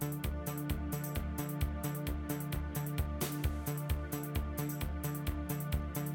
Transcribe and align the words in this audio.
thank 0.00 0.24
you 0.26 0.27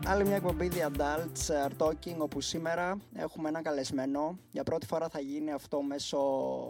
Άλλη 0.06 0.26
μια 0.26 0.36
εκπομπή 0.36 0.72
The 0.74 0.82
Adults 0.98 1.68
Are 1.68 1.72
Talking 1.88 2.16
όπου 2.18 2.42
σήμερα 2.42 2.98
έχουμε 3.16 3.50
ένα 3.50 3.62
καλεσμένο. 3.62 4.38
Για 4.52 4.64
πρώτη 4.64 4.86
φορά 4.86 5.10
θα 5.10 5.20
γίνει 5.20 5.52
αυτό 5.52 5.82
μέσω... 5.82 6.18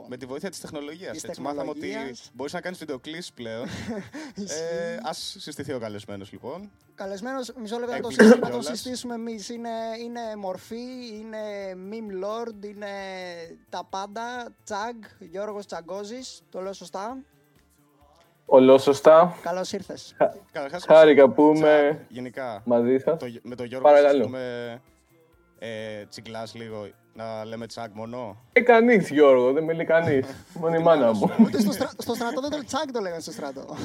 Με 0.08 0.18
τη 0.18 0.26
βοήθεια 0.26 0.50
της 0.50 0.60
τεχνολογίας. 0.60 1.12
Της 1.12 1.24
έτσι. 1.24 1.42
Μάθαμε 1.42 1.70
ότι 1.70 1.80
τεχνολογίας. 1.80 2.32
μπορείς 2.34 2.54
να 2.54 2.62
κάνεις 2.62 2.78
βιντεοκλήσεις 2.80 3.32
πλέον. 3.34 3.68
ε, 4.36 4.98
ας 5.04 5.36
συστηθεί 5.40 5.74
ο 5.74 5.80
καλεσμένος 5.80 6.32
λοιπόν. 6.32 6.72
Καλεσμένος, 6.96 7.52
μισό 7.60 7.78
λεπτό 7.80 7.92
να 7.96 8.00
το, 8.02 8.08
Έκπληξη 8.08 8.28
συ- 8.34 8.36
να 8.36 8.42
το 8.42 8.48
κιόλας. 8.58 8.66
συστήσουμε 8.78 9.14
εμείς. 9.14 9.50
Είναι, 9.50 9.70
είναι 10.04 10.36
μορφή, 10.36 11.08
είναι 11.14 11.38
meme 11.92 12.26
lord, 12.26 12.66
είναι 12.66 12.88
τα 13.70 13.84
πάντα. 13.90 14.54
Τσαγκ, 14.64 15.02
Γιώργος 15.20 15.66
Τσαγκόζης, 15.66 16.42
το 16.50 16.62
λέω 16.62 16.74
σωστά. 16.74 17.18
Ολόσωστα. 18.46 19.36
Καλώς 19.42 19.72
ήρθες. 19.72 20.16
Καταρχάς, 20.52 20.84
Χάρηκα 20.86 21.30
που 21.30 21.52
Τσακ, 21.54 21.66
είμαι 21.66 22.06
Γενικά, 22.10 22.62
μαζί 22.66 22.98
σας. 22.98 23.20
το, 23.20 23.26
με 23.42 23.56
τον 23.56 23.66
Γιώργο 23.66 23.88
Παρακαλώ. 23.88 24.12
συζητούμε 24.18 24.82
ε, 25.60 26.06
τσιγκλάς 26.10 26.54
λίγο, 26.56 26.88
να 27.14 27.46
λέμε 27.46 27.68
τσακ 27.68 27.94
μονό. 27.94 28.38
Ε, 28.54 28.62
κανείς 28.62 29.10
Γιώργο, 29.10 29.52
δεν 29.54 29.64
με 29.64 29.74
λέει 29.74 29.86
κανείς. 29.86 30.26
Μόνο 30.60 30.76
η 30.76 30.82
μάνα 30.82 31.14
μου. 31.14 31.30
Ούτε 31.40 31.60
στο, 31.60 31.72
στρα- 31.72 31.92
στο 31.98 32.14
στρατό 32.14 32.42
δεν 32.42 32.50
το 32.50 32.64
τσακ 32.66 32.92
το 32.92 33.00
λέγανε 33.00 33.22
στο 33.22 33.32
στρατό. 33.32 33.66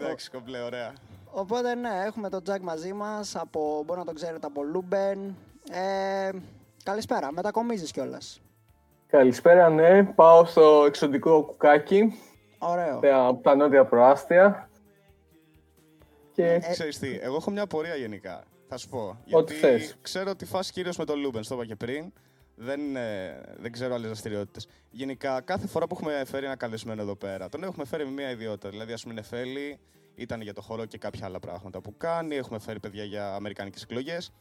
Εντάξει, 0.00 0.30
κομπλέ, 0.30 0.60
ωραία. 0.62 0.92
Οπότε 1.30 1.74
ναι, 1.74 1.88
έχουμε 2.06 2.28
τον 2.28 2.42
Τζακ 2.42 2.60
μαζί 2.62 2.92
μας, 2.92 3.36
από, 3.36 3.82
μπορεί 3.86 3.98
να 3.98 4.04
τον 4.04 4.14
ξέρετε 4.14 4.46
από 4.46 4.62
Λούμπεν. 4.62 5.36
Ε, 5.70 6.30
καλησπέρα, 6.82 7.32
μετακομίζεις 7.32 7.90
κιόλας. 7.90 8.40
Καλησπέρα, 9.10 9.68
ναι. 9.70 10.04
Πάω 10.04 10.44
στο 10.44 10.84
εξωτικό 10.86 11.42
Κουκάκι, 11.44 12.12
Ωραίο. 12.58 12.98
τα- 12.98 13.26
από 13.26 13.42
τα 13.42 13.54
νότια 13.56 13.84
προάστια. 13.84 14.70
Και 16.32 16.44
Ε, 16.52 16.58
Ξέρεις 16.58 16.98
τι, 16.98 17.18
εγώ 17.20 17.36
έχω 17.36 17.50
μια 17.50 17.62
απορία 17.62 17.94
γενικά. 17.94 18.44
Θα 18.68 18.76
σου 18.76 18.88
πω. 18.88 18.98
Ό,τι 19.08 19.24
Γιατί 19.24 19.52
θες. 19.54 19.96
ξέρω 20.02 20.30
ότι 20.30 20.44
φας 20.44 20.70
κυρίως 20.70 20.96
με 20.96 21.04
τον 21.04 21.18
Λούμπεν, 21.20 21.42
το 21.48 21.54
είπα 21.54 21.66
και 21.66 21.76
πριν. 21.76 22.12
Δεν, 22.54 22.96
ε, 22.96 23.40
δεν 23.58 23.72
ξέρω 23.72 23.94
άλλες 23.94 24.06
δραστηριότητες. 24.06 24.68
Γενικά, 24.90 25.40
κάθε 25.40 25.66
φορά 25.66 25.86
που 25.86 25.94
έχουμε 25.98 26.22
φέρει 26.26 26.44
ένα 26.46 26.56
καλεσμένο 26.56 27.02
εδώ 27.02 27.16
πέρα, 27.16 27.48
τον 27.48 27.62
έχουμε 27.64 27.84
φέρει 27.84 28.04
με 28.04 28.10
μια 28.10 28.30
ιδιότητα. 28.30 28.68
Δηλαδή, 28.68 28.92
ας 28.92 29.02
πούμε, 29.02 29.14
Νεφέλη 29.14 29.78
ήταν 30.14 30.40
για 30.40 30.54
το 30.54 30.60
χώρο 30.60 30.84
και 30.84 30.98
κάποια 30.98 31.26
άλλα 31.26 31.38
πράγματα 31.38 31.80
που 31.80 31.96
κάνει. 31.96 32.36
Έχουμε 32.36 32.58
φέρει 32.58 32.80
παιδιά 32.80 33.04
για 33.04 33.34
αμερικανικές 33.34 33.78
εκλογές. 33.82 34.32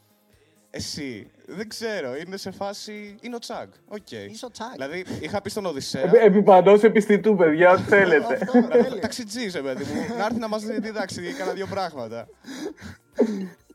Εσύ, 0.77 1.27
δεν 1.45 1.67
ξέρω, 1.69 2.15
είναι 2.15 2.37
σε 2.37 2.51
φάση. 2.51 3.15
Είναι 3.21 3.35
ο 3.35 3.39
Τσάγκ. 3.39 3.67
Οκ. 3.87 4.11
Είσαι 4.11 4.45
ο 4.45 4.51
Τσαγκ. 4.51 4.71
Δηλαδή, 4.71 5.05
είχα 5.21 5.41
πει 5.41 5.49
στον 5.49 5.65
Οδυσσέα. 5.65 6.01
επί, 6.03 6.17
επί 6.17 6.41
παντός 6.43 6.83
επιστητού, 6.83 7.35
παιδιά, 7.35 7.71
ό,τι 7.71 7.81
θέλετε. 7.81 8.33
Αυτό, 8.41 8.67
τέλειο. 8.67 8.99
Ταξιτζής, 8.99 9.53
ρε 9.53 9.61
παιδί 9.61 9.83
μου. 9.83 10.17
να 10.17 10.25
έρθει 10.25 10.39
να 10.39 10.47
μας 10.47 10.63
διδάξει 10.63 11.21
κάνα 11.37 11.51
δύο 11.51 11.65
πράγματα. 11.65 12.27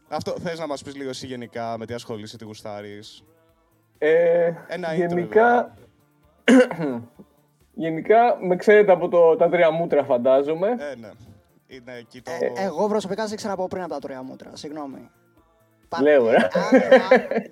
Αυτό 0.09 0.35
θες 0.43 0.59
να 0.59 0.67
μας 0.67 0.83
πεις 0.83 0.97
λίγο 0.97 1.11
εσύ 1.11 1.27
γενικά 1.27 1.79
με 1.79 1.87
τι 1.87 1.95
ασχολείσαι, 1.95 2.37
τι 2.37 2.45
γουστάρεις; 2.45 3.25
Ε, 3.99 4.53
Ένα 4.69 4.89
intro, 4.93 4.97
γενικά, 4.97 5.77
γενικά, 7.85 8.39
με 8.41 8.57
ξέρετε 8.57 8.93
από 8.93 9.09
το, 9.09 9.37
τα 9.37 9.49
τρία 9.49 9.71
μούτρα, 9.71 10.05
φαντάζομαι. 10.05 10.69
Ε, 10.69 10.95
ναι. 11.01 11.11
Είναι 11.67 11.93
εκεί 11.99 12.23
το. 12.23 12.31
Ε, 12.31 12.65
εγώ 12.65 12.89
προσωπικά 12.89 13.27
σε 13.27 13.35
ήξερα 13.35 13.53
από 13.53 13.67
πριν 13.69 13.83
από 13.83 13.93
τα 13.93 13.99
τρία 13.99 14.23
μούτρα. 14.23 14.51
Συγγνώμη. 14.53 15.11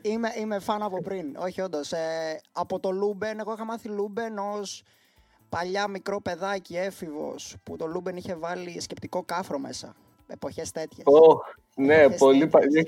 Είμαι, 0.03 0.33
είμαι 0.39 0.59
φαν 0.59 0.83
από 0.83 1.03
πριν. 1.03 1.37
Όχι, 1.37 1.61
όντως. 1.61 1.93
Ε, 1.93 2.41
από 2.53 2.81
το 2.81 2.91
Λούμπεν, 2.91 3.39
εγώ 3.39 3.53
είχα 3.53 3.65
μάθει 3.65 3.89
Λούμπεν 3.89 4.39
ως 4.39 4.83
παλιά 5.49 5.89
μικρό 5.89 6.21
παιδάκι 6.21 6.77
έφηβος 6.77 7.57
που 7.63 7.77
το 7.77 7.87
Λούμπεν 7.87 8.17
είχε 8.17 8.35
βάλει 8.35 8.81
σκεπτικό 8.81 9.23
κάφρο 9.23 9.59
μέσα. 9.59 9.95
Εποχές 10.27 10.71
τέτοιες. 10.71 11.07
Oh, 11.07 11.37
ναι, 11.75 12.11
πολύ 12.11 12.47
παλιά. 12.47 12.85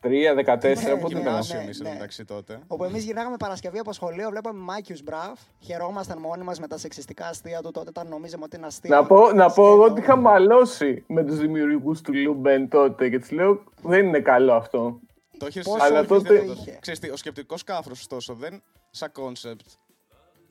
Τρία, 0.00 0.28
ναι, 0.28 0.34
δεκατέσσερα, 0.34 0.96
πότε 0.96 1.18
ήταν 1.18 1.32
να 1.32 1.40
ναι. 1.82 1.92
μεταξύ 1.92 2.24
τότε; 2.24 2.60
Όπου 2.66 2.84
εμείς 2.84 3.04
γυρνάγαμε 3.04 3.36
Παρασκευή 3.36 3.78
από 3.78 3.92
σχολείο, 3.92 4.30
βλέπαμε 4.30 4.60
Μάικιου 4.60 4.96
Μπραφ, 5.04 5.40
χαιρόμασταν 5.58 6.18
μόνοι 6.18 6.44
μας 6.44 6.60
με 6.60 6.66
τα 6.66 6.78
σεξιστικά 6.78 7.26
αστεία 7.26 7.60
του 7.62 7.70
τότε, 7.70 7.88
όταν 7.88 8.08
νομίζαμε 8.08 8.44
ότι 8.44 8.56
είναι 8.56 8.66
αστεία. 8.66 8.96
Να 8.96 9.06
πω, 9.06 9.32
να 9.32 9.50
πω 9.50 9.72
εγώ 9.72 9.84
ότι 9.84 10.00
είχα 10.00 10.16
μαλώσει 10.16 11.04
με 11.06 11.24
τους 11.24 11.38
δημιουργούς 11.38 12.00
του 12.00 12.14
Λουμπεν 12.14 12.68
τότε 12.68 13.08
και 13.08 13.18
τους 13.18 13.30
λέω 13.30 13.64
δεν 13.82 14.06
είναι 14.06 14.20
καλό 14.20 14.52
αυτό. 14.52 15.00
Το 15.38 15.46
είχε 15.46 15.62
αλλά 15.78 16.04
τότε. 16.06 16.44
Ξέρετε, 16.80 17.10
ο 17.10 17.16
σκεπτικός 17.16 17.64
κάφρος, 17.64 17.92
ωστόσο, 17.92 18.34
δεν 18.34 18.62
σαν 18.90 19.12
κόνσεπτ. 19.12 19.66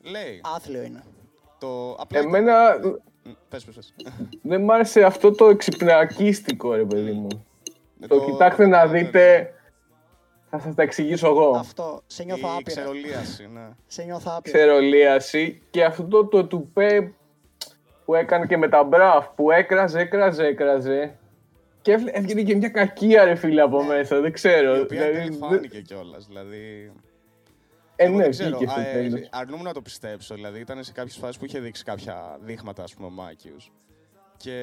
Λέει. 0.02 0.42
Άθλιο 0.56 0.82
είναι. 0.82 1.04
Το... 1.60 1.92
Απλά 1.92 2.20
Εμένα. 2.20 2.80
Πες, 3.50 3.64
πες, 3.64 3.76
πες. 3.76 3.94
Δεν 4.42 4.62
μ' 4.62 4.72
άρεσε 4.72 5.04
αυτό 5.04 5.32
το 5.32 5.46
εξυπνακίστικο, 5.46 6.74
ρε 6.74 6.86
παιδί 6.86 7.12
μου. 7.12 7.46
Ε, 8.02 8.08
Το 8.08 8.26
κοιτάξτε 8.26 8.68
να 8.68 8.86
ναι, 8.86 8.92
δείτε, 9.00 9.54
θα 10.50 10.60
σας 10.60 10.76
τα 10.76 10.84
εξηγήσω 10.84 11.28
εγώ. 11.28 11.50
Αυτό. 11.58 12.02
Σε 12.08 12.24
νιώθω 12.24 12.48
Η 12.48 12.52
άπειρα. 12.52 12.64
ξερολίαση, 12.82 13.50
ναι. 13.54 13.68
Σε 13.88 14.04
νιώθω 14.04 14.32
άπειρα. 14.38 14.58
Ξερολίαση 14.58 15.62
και 15.70 15.84
αυτό 15.84 16.04
το, 16.08 16.26
το 16.28 16.46
τουπέ 16.48 17.14
που 18.06 18.16
έκανε 18.16 18.46
και 18.46 18.58
με 18.58 18.70
τα 18.70 18.84
μπραφ 18.84 19.28
που 19.36 19.52
έκραζε, 19.52 20.00
έκραζε, 20.00 20.46
έκραζε 20.46 21.18
και 21.82 21.92
έβγαινε- 21.92 22.16
έβγαινε 22.18 22.42
και 22.44 22.56
μια 22.56 22.70
κακία 22.70 23.24
ρε 23.24 23.36
φίλε 23.36 23.62
από 23.62 23.84
μέσα, 23.84 24.20
δεν 24.20 24.32
ξέρω. 24.32 24.76
Η 24.78 24.80
οποία 24.80 25.08
Δηλαδή, 25.10 25.30
δεν 25.30 25.38
φάνηκε 25.38 25.82
κιόλας. 25.82 26.26
Δηλαδή. 26.28 26.92
Ε, 27.96 28.06
Εγώ 28.06 28.16
ναι, 28.16 28.22
δεν 28.22 28.32
ξέρω. 28.32 28.58
βγήκε 28.58 28.72
στο 28.72 28.80
Α, 28.82 28.88
ε, 28.88 28.92
τέλος. 28.94 29.30
αρνούμαι 29.32 29.64
να 29.64 29.74
το 29.74 29.82
πιστέψω. 29.82 30.36
Δηλαδή 30.36 30.60
ήταν 30.60 30.84
σε 30.84 30.92
κάποιες 30.92 31.16
φάσεις 31.18 31.38
που 31.38 31.46
είχε 31.46 31.60
δείξει 31.60 31.84
κάποια 31.84 32.38
δείγματα, 32.42 32.84
ας 32.84 32.94
πούμε, 32.94 33.08
ο 33.08 33.10
Μάκιου. 33.10 33.56
Και. 34.38 34.54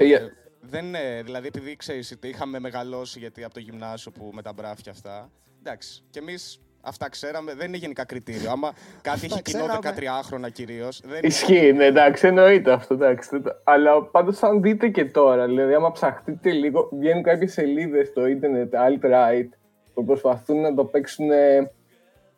Ε, 0.00 0.04
για- 0.04 0.32
Δεν 0.70 0.84
είναι. 0.84 1.22
Δηλαδή, 1.24 1.46
επειδή 1.46 1.76
ξέρεις, 1.76 2.16
είχαμε 2.22 2.58
μεγαλώσει 2.58 3.18
γιατί 3.18 3.44
από 3.44 3.54
το 3.54 3.60
γυμνάσιο 3.60 4.10
που 4.10 4.30
με 4.34 4.42
τα 4.42 4.52
μπράφ 4.52 4.80
και 4.80 4.90
αυτά. 4.90 5.30
Εντάξει. 5.62 6.02
Και 6.10 6.18
εμείς 6.18 6.58
αυτά 6.80 7.08
ξέραμε. 7.08 7.54
Δεν 7.54 7.66
είναι 7.68 7.76
γενικά 7.76 8.04
κριτήριο. 8.04 8.50
Άμα 8.50 8.72
κάτι 9.02 9.20
έχει 9.24 9.42
κοινό 9.42 9.66
ξέραμε. 9.66 10.20
13χρονα 10.42 10.50
κυρίως. 10.52 11.00
Δεν 11.04 11.20
Ισχύει, 11.22 11.72
ναι, 11.72 11.84
εντάξει, 11.84 12.26
εννοείται 12.26 12.72
αυτό, 12.72 12.94
εντάξει. 12.94 13.28
δεν 13.32 13.42
το- 13.42 13.60
Αλλά 13.64 14.02
πάντως 14.02 14.42
αν 14.42 14.62
δείτε 14.62 14.88
και 14.88 15.04
τώρα, 15.04 15.46
δηλαδή 15.46 15.74
άμα 15.74 15.92
ψαχτείτε 15.92 16.50
λίγο, 16.50 16.88
βγαίνουν 16.92 17.22
κάποιες 17.22 17.52
σελίδες 17.52 18.08
στο 18.08 18.26
ίντερνετ, 18.26 18.74
alt-right, 18.76 19.48
που 19.94 20.04
προσπαθούν 20.04 20.60
να 20.60 20.74
το 20.74 20.84
παίξουν 20.84 21.30
ε, 21.30 21.70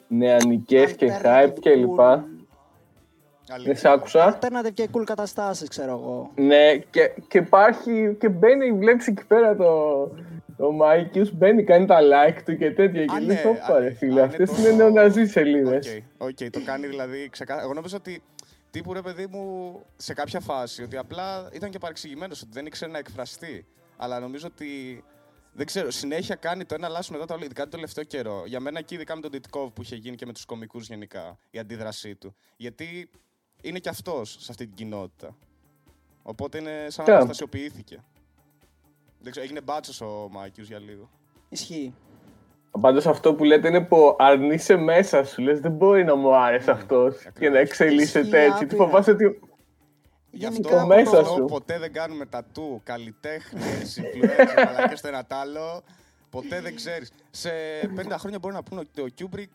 νεανικές 0.08 0.92
και 0.92 1.12
hype 1.22 1.48
Alternative 1.48 1.52
κλπ. 1.60 2.00
Cool. 3.48 3.52
Αλήθεια. 3.54 3.72
Δεν 3.72 3.80
σ' 3.80 3.84
άκουσα. 3.84 4.38
Alternative 4.40 4.72
και 4.74 4.88
cool 4.92 5.04
καταστάσεις, 5.04 5.68
ξέρω 5.68 5.90
εγώ. 5.92 6.30
Ναι, 6.34 6.76
και, 6.76 7.12
και 7.28 7.38
υπάρχει 7.38 8.16
και 8.20 8.28
μπαίνει, 8.28 8.72
βλέπεις 8.72 9.06
εκεί 9.06 9.24
πέρα 9.26 9.56
το, 9.56 10.10
το 10.56 10.72
Μάικιους, 10.72 11.32
μπαίνει, 11.32 11.64
κάνει 11.64 11.86
τα 11.86 11.98
like 12.00 12.38
του 12.44 12.56
και 12.56 12.70
τέτοια. 12.70 13.04
Και 13.04 13.14
Α, 13.16 13.20
λες, 13.20 13.44
ναι, 13.44 13.50
όπα 13.50 13.74
α, 13.74 13.78
ρε 13.78 13.86
α, 13.88 13.94
φίλε, 13.94 14.12
είναι 14.12 14.20
αυτές 14.20 14.48
τόσο- 14.50 14.62
είναι 14.62 14.72
νεοναζί 14.76 15.26
σελίδες. 15.26 16.02
OK, 16.18 16.28
OK, 16.28 16.50
το 16.50 16.60
κάνει 16.64 16.86
δηλαδή 16.86 17.28
ξεκάθαρα. 17.30 17.64
Εγώ 17.64 17.74
νομίζω 17.74 17.96
ότι 17.96 18.22
τύπου 18.70 18.92
ρε 18.92 19.02
παιδί 19.02 19.26
μου 19.26 19.74
σε 19.96 20.14
κάποια 20.14 20.40
φάση 20.40 20.82
ότι 20.82 20.96
απλά 20.96 21.48
ήταν 21.52 21.70
και 21.70 21.78
παρεξηγημένος 21.78 22.42
ότι 22.42 22.50
δεν 22.52 22.66
ήξερε 22.66 22.90
να 22.90 22.98
εκφραστεί. 22.98 23.66
Αλλά 23.96 24.20
νομίζω 24.20 24.46
ότι. 24.46 25.04
Δεν 25.58 25.66
ξέρω, 25.66 25.90
συνέχεια 25.90 26.34
κάνει 26.34 26.64
το 26.64 26.74
ένα 26.74 26.88
λάθος 26.88 27.12
μετά 27.12 27.24
το 27.24 27.34
άλλο, 27.34 27.44
ειδικά 27.44 27.62
τον 27.62 27.70
τελευταίο 27.70 28.04
καιρό. 28.04 28.42
Για 28.46 28.60
μένα 28.60 28.78
εκεί, 28.78 28.94
ειδικά 28.94 29.14
με 29.14 29.20
τον 29.20 29.30
Τιτκόβ 29.30 29.70
που 29.72 29.82
είχε 29.82 29.96
γίνει 29.96 30.16
και 30.16 30.26
με 30.26 30.32
τους 30.32 30.44
κομικούς 30.44 30.86
γενικά, 30.88 31.38
η 31.50 31.58
αντίδρασή 31.58 32.14
του. 32.14 32.36
Γιατί 32.56 33.10
είναι 33.62 33.78
και 33.78 33.88
αυτός 33.88 34.30
σε 34.40 34.46
αυτή 34.50 34.66
την 34.66 34.74
κοινότητα. 34.74 35.36
Οπότε 36.22 36.58
είναι 36.58 36.86
σαν 36.88 37.04
να 37.08 37.12
Yeah. 37.12 37.16
αποστασιοποιήθηκε. 37.16 38.04
Δεν 39.20 39.30
ξέρω, 39.30 39.46
έγινε 39.46 39.60
μπάτσος 39.60 40.00
ο 40.00 40.28
Μάικιους 40.30 40.64
για 40.64 40.78
λίγο. 40.78 41.10
Ισχύει. 41.48 41.94
Πάντως 42.80 43.06
αυτό 43.06 43.34
που 43.34 43.44
λέτε 43.44 43.68
είναι 43.68 43.80
που 43.84 44.16
αρνείσαι 44.18 44.76
μέσα 44.76 45.24
σου. 45.24 45.42
Λες 45.42 45.60
δεν 45.60 45.72
μπορεί 45.72 46.04
να 46.04 46.14
μου 46.14 46.34
άρεσε 46.36 46.70
αυτός 46.70 47.16
και 47.16 47.22
να 47.24 47.28
ακριβώς. 47.28 47.58
εξελίσσεται 47.58 48.20
Ισχύει 48.26 48.36
έτσι. 48.36 48.58
Τι 48.58 48.64
άπειρα. 48.64 48.84
φοβάσαι 48.84 49.10
ότι. 49.10 49.40
Γι' 50.30 50.44
Γενικά 50.44 50.68
αυτό, 50.68 50.78
από 50.80 50.86
μέσα 50.86 51.22
το- 51.22 51.24
σου. 51.24 51.44
ποτέ 51.44 51.78
δεν 51.78 51.92
κάνουμε 51.92 52.26
τατού, 52.26 52.80
καλλιτέχνες, 52.84 54.00
influencer, 54.02 54.64
αλλά 54.66 54.88
και 54.88 54.96
στο 54.96 55.08
ένα 55.08 55.24
τ' 55.24 55.32
άλλο. 55.32 55.82
Ποτέ 56.30 56.60
δεν 56.60 56.74
ξέρεις. 56.74 57.12
Σε 57.30 57.50
50 57.96 58.18
χρόνια 58.18 58.38
μπορεί 58.38 58.54
να 58.54 58.62
πούνε 58.62 58.80
ότι 58.80 59.00
ο 59.00 59.06
Κιούμπρικ 59.08 59.54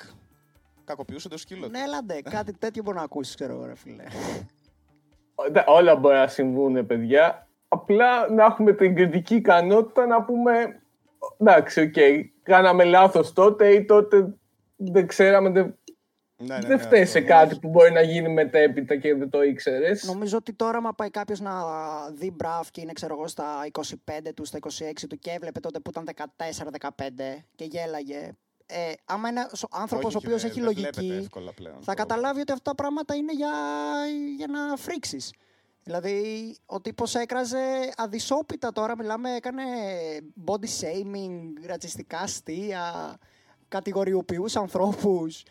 κακοποιούσε 0.91 1.29
το 1.29 1.37
σκύλο 1.37 1.65
του. 1.65 1.71
Ναι, 1.71 1.79
έλα 1.79 1.97
ντε, 1.97 2.21
κάτι 2.21 2.53
τέτοιο 2.57 2.83
μπορεί 2.83 2.97
να 2.97 3.03
ακούσεις, 3.03 3.35
ξέρω 3.35 3.53
εγώ, 3.53 3.65
ρε 3.65 3.75
φίλε. 3.75 4.03
Ό- 5.35 5.73
Όλα 5.75 5.95
μπορεί 5.95 6.15
να 6.15 6.27
συμβούν, 6.27 6.85
παιδιά. 6.85 7.47
Απλά 7.67 8.29
να 8.31 8.45
έχουμε 8.45 8.73
την 8.73 8.95
κριτική 8.95 9.35
ικανότητα 9.35 10.05
να 10.05 10.23
πούμε. 10.23 10.81
Εντάξει, 11.37 11.81
οκ, 11.81 11.93
κάναμε 12.43 12.83
λάθος 12.83 13.33
τότε 13.33 13.69
ή 13.73 13.85
τότε 13.85 14.33
δεν 14.75 15.07
ξέραμε. 15.07 15.49
Δεν, 15.49 15.75
Ναι, 16.37 16.55
ναι, 16.55 16.59
δεν 16.67 16.77
ναι, 16.77 16.83
φταίει 16.83 17.05
σε 17.05 17.17
αυτό. 17.17 17.29
κάτι 17.29 17.59
που 17.59 17.69
μπορεί 17.69 17.91
να 17.91 18.01
γίνει 18.01 18.29
μετέπειτα 18.29 18.95
και 18.95 19.15
δεν 19.15 19.29
το 19.29 19.41
ήξερες. 19.43 20.03
Νομίζω 20.03 20.37
ότι 20.37 20.53
τώρα, 20.53 20.77
άμα 20.77 20.93
πάει 20.93 21.09
κάποιος 21.09 21.39
να 21.39 21.53
δει 22.11 22.31
μπραφ 22.31 22.71
και 22.71 22.81
είναι, 22.81 22.91
ξέρω 22.93 23.13
εγώ, 23.13 23.27
στα 23.27 23.45
25 23.71 24.33
του, 24.35 24.45
στα 24.45 24.57
26 24.57 25.07
του 25.09 25.17
και 25.19 25.31
έβλεπε 25.31 25.59
τότε 25.59 25.79
που 25.79 25.89
ήταν 25.89 26.03
14-15 26.05 27.45
και 27.55 27.63
γέλαγε. 27.65 28.31
Ε, 28.71 28.93
άμα 29.05 29.29
είναι 29.29 29.45
άνθρωπος 29.71 30.15
ο 30.15 30.17
Όχι, 30.17 30.25
οποίος 30.27 30.41
δεν- 30.41 30.51
έχει 30.51 30.59
δεν 30.61 30.73
βλέπετε 30.73 31.01
λογική, 31.01 31.17
εύκολα 31.23 31.51
πλέον 31.53 31.75
θα 31.81 31.93
το- 31.95 32.01
καταλάβει 32.01 32.39
ότι 32.41 32.51
αυτά 32.51 32.69
τα 32.69 32.75
πράγματα 32.75 33.15
είναι 33.15 33.33
για, 33.33 33.51
για 34.37 34.47
να 34.47 34.75
φρίξεις. 34.75 35.33
Δηλαδή, 35.83 36.55
ο 36.65 36.81
τύπος 36.81 37.15
έκραζε 37.15 37.57
αδυσόπιτα 37.97 38.71
τώρα, 38.71 38.97
μιλάμε, 38.97 39.35
έκανε 39.35 39.63
body 40.45 40.65
shaming, 40.81 41.65
ρατσιστικά 41.67 42.19
αστεία, 42.19 43.15
κατηγοριοποιούσε 43.67 44.59
ανθρώπους. 44.59 45.43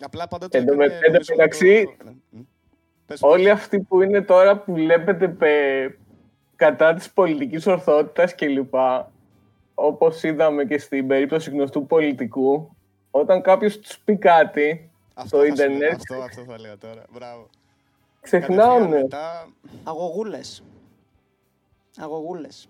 Απλά 0.00 0.28
πάντα 0.28 0.48
το 0.48 0.58
Εν 0.58 0.66
τω 0.66 0.72
έκανε, 0.72 0.86
με- 0.88 0.94
εν 0.94 1.00
τω 1.02 1.10
νομίζω, 1.10 1.34
μεταξύ, 1.36 1.96
το- 2.04 2.12
Μ. 2.30 2.40
Πες, 3.06 3.18
Όλοι 3.22 3.50
αυτοί 3.50 3.80
που 3.80 4.02
είναι 4.02 4.22
τώρα 4.22 4.58
που 4.58 4.72
βλέπετε 4.72 5.28
πε- 5.28 5.98
κατά 6.56 6.94
της 6.94 7.12
πολιτικής 7.12 7.66
ορθότητας 7.66 8.34
κλπ. 8.34 8.74
Όπως 9.80 10.22
είδαμε 10.22 10.64
και 10.64 10.78
στην 10.78 11.06
περίπτωση 11.06 11.50
γνωστού 11.50 11.86
πολιτικού, 11.86 12.76
όταν 13.10 13.42
κάποιος 13.42 13.78
τους 13.78 13.98
πει 13.98 14.16
κάτι 14.16 14.90
αυτό 15.14 15.28
στο 15.28 15.38
θα 15.38 15.42
σου 15.44 15.54
λέω, 15.56 15.66
ίντερνετ, 15.76 15.92
Αυτό, 15.94 16.14
αυτό 16.22 16.42
θα 16.52 16.60
λέω 16.60 16.78
τώρα. 16.78 17.02
Μπράβο. 17.12 17.48
ξεχνάνε. 18.20 18.62
Κατευθείαν 18.72 19.00
μετά- 19.02 19.48
Αγωγούλες. 19.84 20.62
Αγωγούλες. 22.00 22.68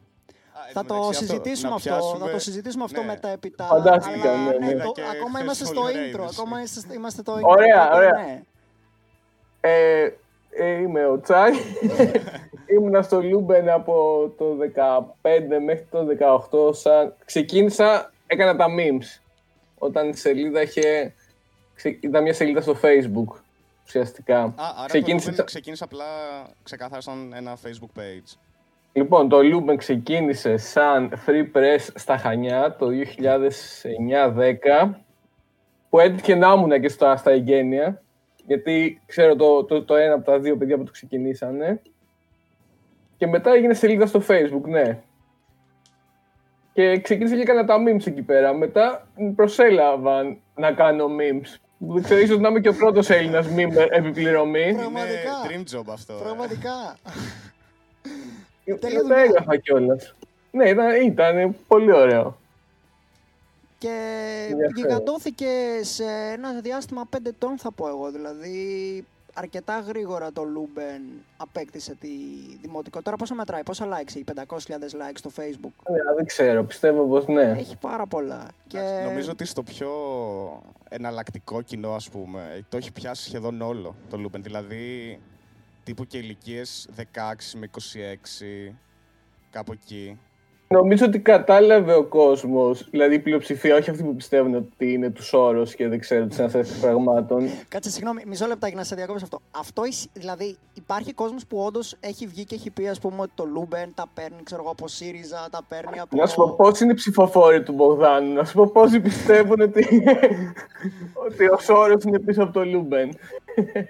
Α, 0.52 0.60
εν 0.66 0.72
Θα 0.72 0.80
τω 0.84 0.86
το 0.86 0.94
μεταξύ 0.94 1.18
συζητήσουμε 1.26 1.68
να 1.68 1.74
αυτό, 1.74 1.90
πιάσουμε- 1.90 2.26
θα 2.26 2.32
το 2.32 2.38
συζητήσουμε 2.38 2.84
αυτό 2.84 3.00
ναι. 3.00 3.06
μετά 3.06 3.28
επίτα. 3.28 3.64
Φαντάστηκα, 3.64 4.30
αλλά, 4.30 4.52
ναι, 4.58 4.66
ναι. 4.66 4.82
το- 4.82 4.92
Και 4.92 5.02
ακόμα 5.02 5.30
χθες 5.38 5.42
είμαστε 5.42 5.64
πολύ 5.64 5.76
στο 5.76 5.82
ωραία 5.86 6.02
intro. 6.02 6.18
είδηση. 6.22 6.36
Ακόμα 6.40 6.62
είστε- 6.62 6.94
είμαστε 6.94 7.20
στο 7.20 7.34
intro. 7.34 7.42
Ωραία, 7.42 7.84
οπότε, 7.86 7.96
ωραία. 7.96 8.12
ναι. 8.24 8.42
Ε, 9.60 10.02
ε, 10.50 10.68
είμαι 10.70 11.06
ο 11.06 11.20
Τσαγκ. 11.20 11.52
Ήμουνα 12.70 13.02
στο 13.02 13.22
Λούμπεν 13.22 13.68
από 13.70 13.94
το 14.38 14.56
15 15.22 15.30
μέχρι 15.64 15.86
το 15.90 16.06
18. 16.70 16.74
Σαν... 16.74 17.14
Ξεκίνησα, 17.24 18.12
έκανα 18.26 18.56
τα 18.56 18.66
memes. 18.78 19.20
Όταν 19.78 20.08
η 20.08 20.16
σελίδα 20.16 20.62
είχε... 20.62 21.14
ξε- 21.74 22.02
Ήταν 22.04 22.22
μια 22.22 22.32
σελίδα 22.34 22.60
στο 22.60 22.76
facebook, 22.82 23.36
ουσιαστικά. 23.86 24.38
Α, 24.40 24.52
άρα 24.56 24.86
Ξεκίνησε 24.86 25.28
το 25.28 25.34
σαν- 25.34 25.44
Λούμπεν 25.44 25.46
ξεκίνησε 25.48 25.84
απλά 25.84 26.04
ξεκάθαρα 26.62 27.00
σαν 27.00 27.32
ένα 27.36 27.56
facebook 27.64 27.98
page. 28.00 28.36
Λοιπόν, 28.92 29.28
το 29.28 29.42
Λούμπεν 29.42 29.76
ξεκίνησε 29.76 30.56
σαν 30.56 31.12
free 31.26 31.56
press 31.56 31.86
στα 31.94 32.16
Χανιά 32.16 32.76
το 32.78 32.86
2009-10 34.86 34.90
που 35.90 35.98
έτυχε 35.98 36.34
να 36.34 36.52
ήμουν 36.52 36.80
και 36.80 36.88
στα, 36.88 37.16
στα 37.16 37.30
εγκαίνια 37.30 38.02
γιατί 38.46 39.00
ξέρω 39.06 39.36
το, 39.36 39.64
το, 39.64 39.84
το 39.84 39.94
ένα 39.94 40.14
από 40.14 40.24
τα 40.24 40.38
δύο 40.38 40.56
παιδιά 40.56 40.76
που 40.76 40.84
το 40.84 40.90
ξεκινήσανε 40.90 41.80
και 43.18 43.26
μετά 43.26 43.52
έγινε 43.52 43.74
σελίδα 43.74 44.06
στο 44.06 44.22
facebook, 44.28 44.62
ναι. 44.68 44.98
Και 46.72 47.00
ξεκίνησα 47.00 47.34
και 47.34 47.40
έκανα 47.40 47.64
τα 47.64 47.76
memes 47.78 48.06
εκεί 48.06 48.22
πέρα. 48.22 48.52
Μετά 48.54 49.06
με 49.16 49.30
προσέλαβαν 49.36 50.38
να 50.54 50.72
κάνω 50.72 51.06
memes. 51.06 51.56
Δεν 51.78 52.02
ξέρω, 52.02 52.20
ίσως 52.20 52.38
να 52.38 52.48
είμαι 52.48 52.60
και 52.60 52.68
ο 52.68 52.74
πρώτος 52.74 53.10
Έλληνας 53.10 53.46
memer 53.56 53.86
επί 53.90 54.13
πληρωμή. 54.13 54.74
Πραγματικά. 54.74 55.14
Είναι 55.52 55.62
dream 55.70 55.76
job 55.76 55.84
αυτό. 55.92 56.12
ε. 56.12 56.22
Πραγματικά. 56.22 56.96
Και 58.64 58.74
Τέλεια 58.74 58.96
τα 58.98 59.02
δουλειά. 59.06 59.22
έγραφα 59.22 59.56
κιόλας. 59.56 60.14
Ναι, 60.50 60.68
ήταν, 60.68 61.02
ήταν 61.06 61.56
πολύ 61.68 61.92
ωραίο. 61.92 62.38
Και 63.78 63.88
Ενδιαφέρον. 64.50 64.72
γιγαντώθηκε 64.76 65.46
σε 65.80 66.04
ένα 66.32 66.60
διάστημα 66.60 67.04
5 67.10 67.16
ετών 67.26 67.58
θα 67.58 67.72
πω 67.72 67.88
εγώ. 67.88 68.10
Δηλαδή 68.10 69.04
αρκετά 69.38 69.80
γρήγορα 69.80 70.32
το 70.32 70.42
Λούμπεν 70.42 71.02
απέκτησε 71.36 71.94
τη 71.94 72.08
δημοτικότητα. 72.60 73.02
Τώρα 73.02 73.16
πόσα 73.16 73.34
μετράει, 73.34 73.62
πόσα 73.62 73.86
likes 73.86 74.16
έχει, 74.16 74.24
500.000 74.34 74.44
likes 74.72 75.14
στο 75.14 75.30
facebook; 75.36 75.90
Ναι, 75.90 76.14
δεν 76.16 76.26
ξέρω, 76.26 76.64
πιστεύω 76.64 77.06
πως 77.06 77.26
ναι. 77.26 77.42
Έχει 77.42 77.76
πάρα 77.76 78.06
πολλά. 78.06 78.48
Και... 78.66 78.78
Νομίζω 79.04 79.30
ότι 79.30 79.44
στο 79.44 79.62
πιο 79.62 79.90
εναλλακτικό 80.88 81.62
κοινό, 81.62 81.94
ας 81.94 82.08
πούμε, 82.08 82.64
το 82.68 82.76
έχει 82.76 82.92
πιάσει 82.92 83.22
σχεδόν 83.22 83.60
όλο 83.60 83.94
το 84.10 84.18
Λούμπεν. 84.24 84.40
Δηλαδή, 84.40 85.18
τύπου 85.84 86.04
και 86.04 86.18
ηλικίες 86.18 86.88
16 86.96 87.02
με 87.54 87.70
26, 88.70 88.74
κάπου 89.50 89.72
εκεί. 89.72 90.18
Νομίζω 90.70 91.06
ότι 91.06 91.18
κατάλαβε 91.18 91.94
ο 91.94 92.04
κόσμος, 92.04 92.86
δηλαδή 92.90 93.14
η 93.14 93.18
πλειοψηφία, 93.18 93.76
όχι 93.76 93.90
αυτοί 93.90 94.02
που 94.02 94.14
πιστεύουν 94.14 94.54
ότι 94.54 94.92
είναι 94.92 95.10
του 95.10 95.32
Σόρος 95.32 95.74
και 95.74 95.88
δεν 95.88 95.98
ξέρουν 95.98 96.28
τις 96.28 96.38
αναστάσεις 96.38 96.78
πραγμάτων. 96.80 97.48
Κάτσε, 97.68 97.90
συγγνώμη, 97.90 98.22
μισό 98.26 98.46
λεπτά 98.46 98.68
για 98.68 98.76
να 98.76 98.84
σε 98.84 98.94
διακόψω 98.94 99.24
αυτό. 99.24 99.40
Αυτό 99.50 99.84
ισ- 99.84 100.08
δηλαδή 100.14 100.56
υπάρχει 100.74 101.12
κόσμος 101.12 101.46
που 101.46 101.58
όντως 101.58 101.96
έχει 102.00 102.26
βγει 102.26 102.44
και 102.44 102.54
έχει 102.54 102.70
πει, 102.70 102.88
ας 102.88 102.98
πούμε, 103.00 103.20
ότι 103.20 103.30
το 103.34 103.44
Λούμπεν 103.44 103.92
τα 103.94 104.06
παίρνει, 104.14 104.36
ξέρω 104.42 104.60
εγώ, 104.62 104.70
από 104.70 104.88
ΣΥΡΙΖΑ, 104.88 105.48
τα 105.50 105.60
παίρνει 105.68 106.00
από. 106.00 106.16
Να 106.16 106.26
σου 106.26 106.36
πω 106.36 106.54
πώς 106.56 106.80
είναι 106.80 106.92
οι 106.92 106.94
ψηφοφόροι 106.94 107.62
του 107.62 107.72
Μπογδάνου, 107.72 108.32
να 108.32 108.44
σου 108.44 108.54
πω 108.54 108.66
πόσοι 108.66 109.00
πιστεύουν 109.00 109.60
ότι, 109.60 109.86
ότι 111.26 111.44
ο 111.48 111.56
Σόρος 111.58 112.04
είναι 112.04 112.18
πίσω 112.18 112.42
από 112.42 112.52
το 112.52 112.64
Λούμπεν. 112.64 113.10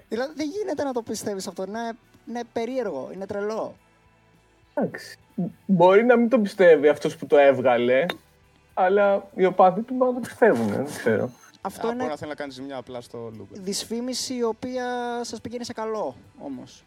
Δηλαδή 0.09 0.33
δεν 0.37 0.47
γίνεται 0.59 0.85
να 0.85 0.93
το 0.93 1.03
πιστεύεις 1.03 1.47
αυτό. 1.47 1.65
Είναι, 1.69 1.93
είναι 2.29 2.41
περίεργο, 2.53 3.11
είναι 3.15 3.27
τρελό. 3.27 3.75
Εντάξει. 4.81 5.17
Μπορεί 5.67 6.05
να 6.05 6.17
μην 6.17 6.29
το 6.29 6.39
πιστεύει 6.39 6.89
αυτός 6.89 7.17
που 7.17 7.27
το 7.27 7.37
έβγαλε, 7.39 8.07
αλλά 8.75 9.27
οι 9.35 9.45
οπαδοί 9.45 9.81
του 9.81 9.95
μπορεί 9.95 10.11
να 10.13 10.21
το 10.21 10.27
πιστεύουν, 10.29 10.67
δεν 10.67 10.85
ξέρω. 10.85 11.31
Αυτό 11.61 11.87
Α, 11.87 11.91
είναι 11.91 11.99
Μπορεί 11.99 12.11
να 12.11 12.17
θέλει 12.17 12.31
να 12.31 12.37
κάνει 12.37 12.53
ζημιά 12.53 12.77
απλά 12.77 13.01
στο 13.01 13.31
Λούμπεν. 13.39 13.47
δυσφήμιση 13.61 14.35
η 14.35 14.43
οποία 14.43 14.85
σας 15.23 15.41
πηγαίνει 15.41 15.65
σε 15.65 15.73
καλό 15.73 16.17
όμως. 16.39 16.85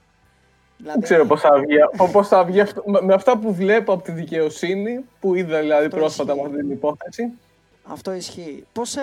Δηλαδή, 0.77 0.93
Δεν 0.99 1.03
ξέρω 1.09 1.25
πώς 1.25 1.41
θα 1.41 1.49
βγει, 1.59 1.77
πώς 2.11 2.27
θα 2.27 2.43
βγει 2.43 2.59
αυτό, 2.59 2.83
με- 2.85 3.01
με 3.01 3.13
αυτά 3.13 3.37
που 3.37 3.53
βλέπω 3.53 3.93
από 3.93 4.03
τη 4.03 4.11
δικαιοσύνη, 4.11 5.05
που 5.19 5.35
είδα 5.35 5.59
δηλαδή 5.59 5.85
Αυτό 5.85 5.97
πρόσφατα 5.97 6.33
με 6.35 6.39
ισχύει. 6.41 6.53
αυτή 6.53 6.61
την 6.67 6.71
υπόθεση. 6.75 7.31
Αυτό 7.91 8.13
ισχύει. 8.13 8.65
Πώς, 8.73 8.95
ε, 8.95 9.01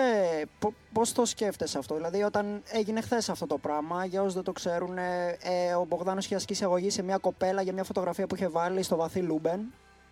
πο- 0.59 0.73
πώς 0.93 1.11
το 1.13 1.25
σκέφτεσαι 1.25 1.77
αυτό, 1.77 1.95
δηλαδή 1.95 2.23
όταν 2.23 2.61
έγινε 2.71 3.01
χθες 3.01 3.29
αυτό 3.29 3.47
το 3.47 3.57
πράγμα, 3.57 4.05
για 4.05 4.21
όσους 4.21 4.33
δεν 4.33 4.43
το 4.43 4.51
ξέρουν, 4.51 4.97
ε, 4.97 5.37
ε, 5.43 5.73
ο 5.73 5.85
Μπογδάνος 5.89 6.25
είχε 6.25 6.35
ασκήσει 6.35 6.63
αγωγή 6.63 6.89
σε 6.89 7.03
μια 7.03 7.17
κοπέλα 7.17 7.61
για 7.61 7.73
μια 7.73 7.83
φωτογραφία 7.83 8.27
που 8.27 8.35
είχε 8.35 8.47
βάλει 8.47 8.83
στο 8.83 8.95
βαθύ 8.95 9.19
Λούμπεν, 9.19 9.59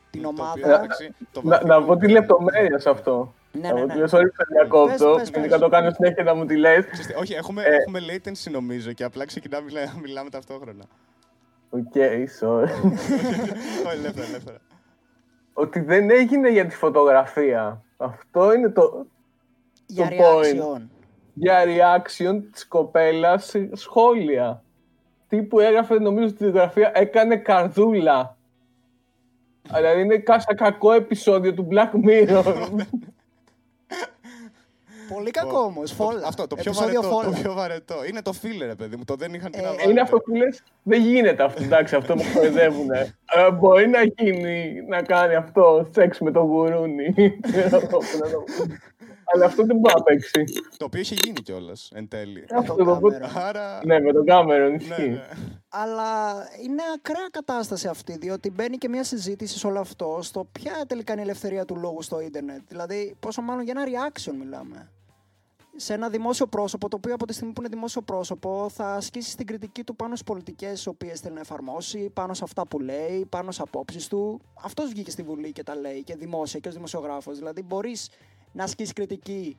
την 0.09 0.21
Το 0.21 0.27
οποίο, 0.27 0.43
ομάδα. 0.43 0.59
εντάξει, 0.83 1.15
το 1.31 1.41
Να, 1.43 1.49
βαθύ 1.49 1.65
να 1.65 1.83
πω 1.83 1.93
Lupin- 1.93 1.99
τη 1.99 2.07
λεπτομέρειας 2.07 2.81
σε 2.81 2.89
αυτό. 2.89 3.33
Ναι, 3.51 3.67
να 3.67 3.73
ναι, 3.73 3.79
πω 3.79 3.85
ναι. 3.85 3.93
τη 3.93 3.99
sorry 3.99 4.21
που 4.27 4.35
σε 4.35 4.45
διακόπτω, 4.51 4.87
Πες, 5.13 5.17
πες, 5.19 5.29
γιατί 5.29 5.41
πες. 5.41 5.49
θα 5.51 5.59
το 5.59 5.69
κάνω 5.69 5.91
συνέχεια 5.91 6.23
να 6.23 6.33
μου 6.35 6.45
τη 6.45 6.57
λες. 6.57 6.85
Ξέρεις 6.85 7.07
τι, 7.07 7.13
Όχι, 7.13 7.33
έχουμε, 7.33 7.63
Ε. 7.63 7.75
έχουμε 7.75 7.99
latency 7.99 8.51
νομίζω 8.51 8.91
και 8.91 9.03
απλά 9.03 9.25
ξεκινάμε 9.25 9.65
μιλά, 9.65 9.93
μιλάμε 10.01 10.29
ταυτόχρονα. 10.29 10.83
OK, 11.69 11.93
sorry. 12.39 12.63
Όχι, 13.87 13.97
ελεύθερα, 13.97 14.27
ελεύθερα. 14.27 14.57
Ότι 15.53 15.79
δεν 15.79 16.09
έγινε 16.11 16.49
για 16.49 16.65
τη 16.65 16.75
φωτογραφία. 16.75 17.81
Αυτό 17.97 18.53
είναι 18.53 18.69
το 18.69 19.05
Για 19.85 20.07
το 20.09 20.15
point. 20.15 20.77
reaction. 20.77 20.81
για 21.33 21.63
reaction 21.65 22.41
της 22.51 22.67
κοπέλας 22.67 23.45
σε 23.45 23.69
σχόλια. 23.73 24.63
Τι 25.27 25.43
που 25.43 25.59
έγραφε 25.59 25.99
νομίζω 25.99 26.27
στη 26.27 26.43
φωτογραφία 26.43 26.91
έκανε 26.93 27.37
καρδούλα. 27.37 28.37
Δηλαδή 29.73 30.01
είναι 30.01 30.17
κάτσε 30.17 30.55
κακό 30.55 30.91
επεισόδιο 30.91 31.53
του 31.53 31.67
Black 31.71 31.91
Mirror. 32.07 32.43
Πολύ 35.13 35.31
κακό 35.31 35.59
όμως. 35.59 35.91
Φόλα. 35.91 36.27
Αυτό, 36.27 36.47
το 36.47 36.55
πιο, 36.55 36.71
Επεισόδιο 36.71 37.01
βαρετό, 37.01 37.15
το 37.15 37.23
φόλα. 37.31 37.37
πιο 37.41 37.53
βαρετό. 37.53 37.95
Είναι 38.09 38.21
το 38.21 38.33
filler, 38.41 38.65
ρε 38.65 38.75
παιδί 38.75 38.95
μου. 38.95 39.03
Το 39.05 39.15
δεν 39.15 39.33
είχαν 39.33 39.51
τι 39.51 39.61
να 39.61 39.67
Ε, 39.67 39.71
βάλουν. 39.75 39.89
είναι 39.91 40.01
αυτό 40.01 40.17
που 40.17 40.35
λες, 40.35 40.63
δεν 40.83 41.01
γίνεται 41.01 41.43
αυτό, 41.43 41.63
εντάξει, 41.63 41.95
αυτό 41.95 42.15
μου 42.15 42.23
κοροϊδεύουν. 42.33 42.87
μπορεί 43.59 43.87
να 43.87 44.03
γίνει, 44.03 44.81
να 44.87 45.01
κάνει 45.01 45.35
αυτό, 45.35 45.87
σεξ 45.93 46.19
με 46.19 46.31
το 46.31 46.39
γουρούνι. 46.39 47.13
Ξέρω 47.41 47.67
εγώ 47.77 47.87
πώς 47.87 48.13
να 48.19 48.29
το 48.29 48.37
πω. 48.37 48.75
Αλλά 49.33 49.45
αυτό 49.45 49.63
δεν 49.65 49.77
μπορεί 49.77 49.93
να 49.97 50.03
παίξει. 50.03 50.43
Το 50.77 50.85
οποίο 50.85 50.99
είχε 51.01 51.15
γίνει 51.23 51.41
κιόλας 51.41 51.91
εν 51.95 52.07
τέλει. 52.07 52.45
Αυτό 52.55 52.73
το 52.75 52.83
το 52.83 52.91
κάμερο. 52.99 53.27
Άρα. 53.35 53.79
Ναι, 53.85 53.99
με 53.99 54.11
τον 54.13 54.25
Κάμερον 54.25 54.69
ναι, 54.69 54.75
ισχύει. 54.75 55.09
ναι. 55.09 55.27
Αλλά 55.69 56.33
είναι 56.63 56.81
ακραία 56.95 57.27
κατάσταση 57.31 57.87
αυτή, 57.87 58.17
διότι 58.17 58.51
μπαίνει 58.51 58.77
και 58.77 58.89
μια 58.89 59.03
συζήτηση 59.03 59.57
σε 59.57 59.67
όλο 59.67 59.79
αυτό 59.79 60.19
στο 60.21 60.47
ποια 60.51 60.71
τελικά 60.87 61.11
είναι 61.13 61.21
η 61.21 61.23
ελευθερία 61.23 61.65
του 61.65 61.75
λόγου 61.75 62.01
στο 62.01 62.19
ίντερνετ. 62.21 62.61
Δηλαδή, 62.67 63.15
πόσο 63.19 63.41
μάλλον 63.41 63.63
για 63.63 63.73
ένα 63.77 63.85
reaction 63.85 64.33
μιλάμε. 64.39 64.91
Σε 65.79 65.93
ένα 65.93 66.09
δημόσιο 66.09 66.47
πρόσωπο, 66.47 66.89
το 66.89 66.95
οποίο 66.95 67.13
από 67.13 67.25
τη 67.25 67.33
στιγμή 67.33 67.53
που 67.53 67.61
είναι 67.61 67.69
δημόσιο 67.69 68.01
πρόσωπο 68.01 68.69
θα 68.73 68.93
ασκήσει 68.93 69.37
την 69.37 69.45
κριτική 69.45 69.83
του 69.83 69.95
πάνω 69.95 70.15
στις 70.15 70.27
πολιτικές 70.27 70.83
τι 70.83 70.89
οποίες 70.89 71.19
θέλει 71.19 71.33
να 71.33 71.39
εφαρμόσει, 71.39 72.09
πάνω 72.13 72.33
σε 72.33 72.43
αυτά 72.43 72.67
που 72.67 72.79
λέει, 72.79 73.25
πάνω 73.29 73.51
στι 73.51 73.61
απόψεις 73.61 74.07
του. 74.07 74.41
Αυτός 74.63 74.89
βγήκε 74.89 75.11
στη 75.11 75.23
Βουλή 75.23 75.51
και 75.51 75.63
τα 75.63 75.75
λέει 75.75 76.03
και 76.03 76.15
δημόσια 76.15 76.59
και 76.59 76.67
ως 76.67 76.73
δημοσιογράφος. 76.73 77.37
Δηλαδή, 77.37 77.61
μπορείς 77.61 78.09
να 78.51 78.63
ασκήσεις 78.63 78.93
κριτική 78.93 79.55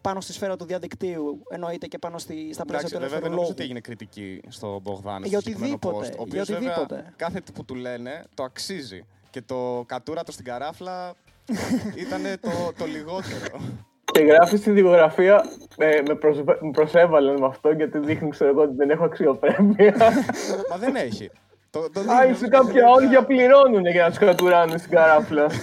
πάνω 0.00 0.20
στη 0.20 0.32
σφαίρα 0.32 0.56
του 0.56 0.64
διαδικτύου, 0.64 1.42
εννοείται 1.50 1.86
και 1.86 1.98
πάνω 1.98 2.18
στη, 2.18 2.52
στα 2.52 2.64
πλαίσια 2.64 2.88
Εντάξει, 2.88 2.94
του 2.94 3.00
βέβαια 3.00 3.18
ελεύθερου 3.18 3.20
δεν 3.22 3.30
νομίζω 3.30 3.40
λόγου. 3.40 3.50
ότι 3.50 3.62
έγινε 3.62 3.80
κριτική 3.80 4.40
στο 4.48 4.80
Μπογδάνο. 4.82 5.26
Για 5.26 5.40
στο 5.40 5.50
συγκεκριμένο 5.50 5.78
οτιδήποτε, 5.82 6.06
post, 6.08 6.10
Ο 6.10 6.14
για 6.14 6.20
οποίος 6.22 6.46
βέβαια 6.48 6.76
οτιδήποτε. 6.76 7.12
κάθε 7.16 7.40
τι 7.40 7.52
που 7.52 7.64
του 7.64 7.74
λένε 7.74 8.24
το 8.34 8.42
αξίζει. 8.42 9.04
Και 9.30 9.42
το 9.42 9.84
κατούρατο 9.86 10.32
στην 10.32 10.44
καράφλα 10.44 11.14
ήταν 12.04 12.22
το, 12.40 12.72
το 12.78 12.86
λιγότερο. 12.86 13.60
Και 14.12 14.22
γράφεις 14.22 14.60
στη 14.60 14.70
δικογραφία, 14.70 15.44
ε, 15.76 16.00
με, 16.08 16.14
προσβε- 16.14 16.62
με 16.62 16.70
προσέβαλαν 16.70 17.40
με 17.40 17.46
αυτό 17.46 17.70
γιατί 17.70 17.98
δείχνει 17.98 18.28
ξέρω 18.30 18.50
εγώ 18.50 18.62
ότι 18.62 18.74
δεν 18.76 18.90
έχω 18.90 19.04
αξιοπρέπεια. 19.04 19.94
Μα 20.70 20.76
δεν 20.76 20.94
έχει. 20.96 21.30
Το, 21.70 21.80
το 21.92 22.00
Άλλοι 22.06 22.32
δείχνει, 22.32 22.36
σε 22.36 22.48
κάποια 22.48 22.88
όρια 22.88 23.24
πληρώνουν 23.24 23.86
για 23.86 24.02
να 24.02 24.08
τους 24.08 24.18
κατουράνε 24.18 24.78
στην 24.78 24.90
καράφλα. 24.90 25.46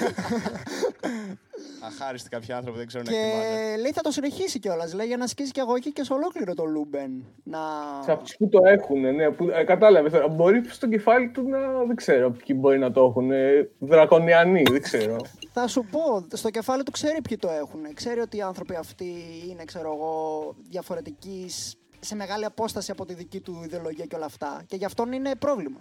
Αχάριστοι 2.00 2.29
κάποιοι 2.29 2.53
άνθρωποι 2.53 2.77
δεν 2.77 2.88
ξέρουν 2.88 3.08
να 3.10 3.17
εκτιμάνε. 3.17 3.75
Και 3.75 3.81
λέει 3.81 3.91
θα 3.91 4.01
το 4.01 4.12
συνεχίσει 4.12 4.60
κιόλας. 4.60 4.93
Λέει 4.93 5.08
για 5.08 5.17
να 5.17 5.27
σκίσει 5.27 5.51
και 5.51 5.62
αγωγή 5.62 5.91
και 5.91 6.03
σε 6.03 6.13
ολόκληρο 6.13 6.53
το 6.53 6.65
Λούμπεν. 6.65 7.25
Να... 7.43 7.60
Σε 8.03 8.12
αυτούς 8.12 8.36
που 8.38 8.50
το 8.50 8.60
έχουν, 8.65 9.00
ναι. 9.15 9.29
Που, 9.29 9.50
ε, 9.50 9.63
κατάλαβες 9.63 10.12
τώρα. 10.12 10.27
Μπορεί 10.27 10.63
στο 10.69 10.88
κεφάλι 10.88 11.29
του 11.29 11.50
να. 11.50 11.84
Δεν 11.88 11.96
ξέρω 11.96 12.31
ποιοι 12.31 12.55
μπορεί 12.60 12.79
να 12.79 12.91
το 12.91 13.03
έχουν. 13.05 13.31
Ε, 13.31 13.69
δρακονιανοί, 13.79 14.63
δεν 14.72 14.81
ξέρω. 14.81 15.15
Θα 15.53 15.67
σου 15.67 15.86
πω, 15.91 16.25
στο 16.34 16.50
κεφάλι 16.50 16.84
του 16.84 16.91
ξέρει 16.91 17.22
ποιοι 17.22 17.38
το 17.38 17.50
έχουν. 17.50 17.93
Ξέρει 17.93 18.19
ότι 18.19 18.38
οι 18.38 18.41
άνθρωποι 18.41 18.75
αυτοί 18.75 19.13
είναι, 19.50 19.63
ξέρω 19.65 19.93
εγώ, 19.93 20.55
διαφορετικοί 20.69 21.46
σ- 21.50 21.77
σε 22.00 22.15
μεγάλη 22.15 22.46
απόσταση 22.46 22.91
από 22.91 23.05
τη 23.05 23.13
δική 23.13 23.39
του 23.39 23.62
ιδεολογία 23.63 24.05
και 24.05 24.15
όλα 24.15 24.25
αυτά. 24.25 24.62
Και 24.67 24.75
γι' 24.75 24.86
αυτόν 24.86 25.12
είναι 25.12 25.31
πρόβλημα. 25.39 25.79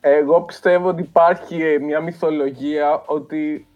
Εγώ 0.00 0.42
πιστεύω 0.42 0.88
ότι 0.88 1.02
υπάρχει 1.02 1.62
ε, 1.62 1.78
μια 1.78 2.00
μυθολογία 2.00 3.02
ότι 3.06 3.66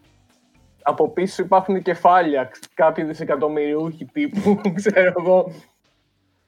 από 0.88 1.08
πίσω 1.08 1.42
υπάρχουν 1.42 1.82
κεφάλια 1.82 2.50
κάποιοι 2.74 3.04
δισεκατομμυριούχοι 3.04 4.04
τύπου, 4.04 4.60
ξέρω 4.80 5.12
εγώ. 5.18 5.52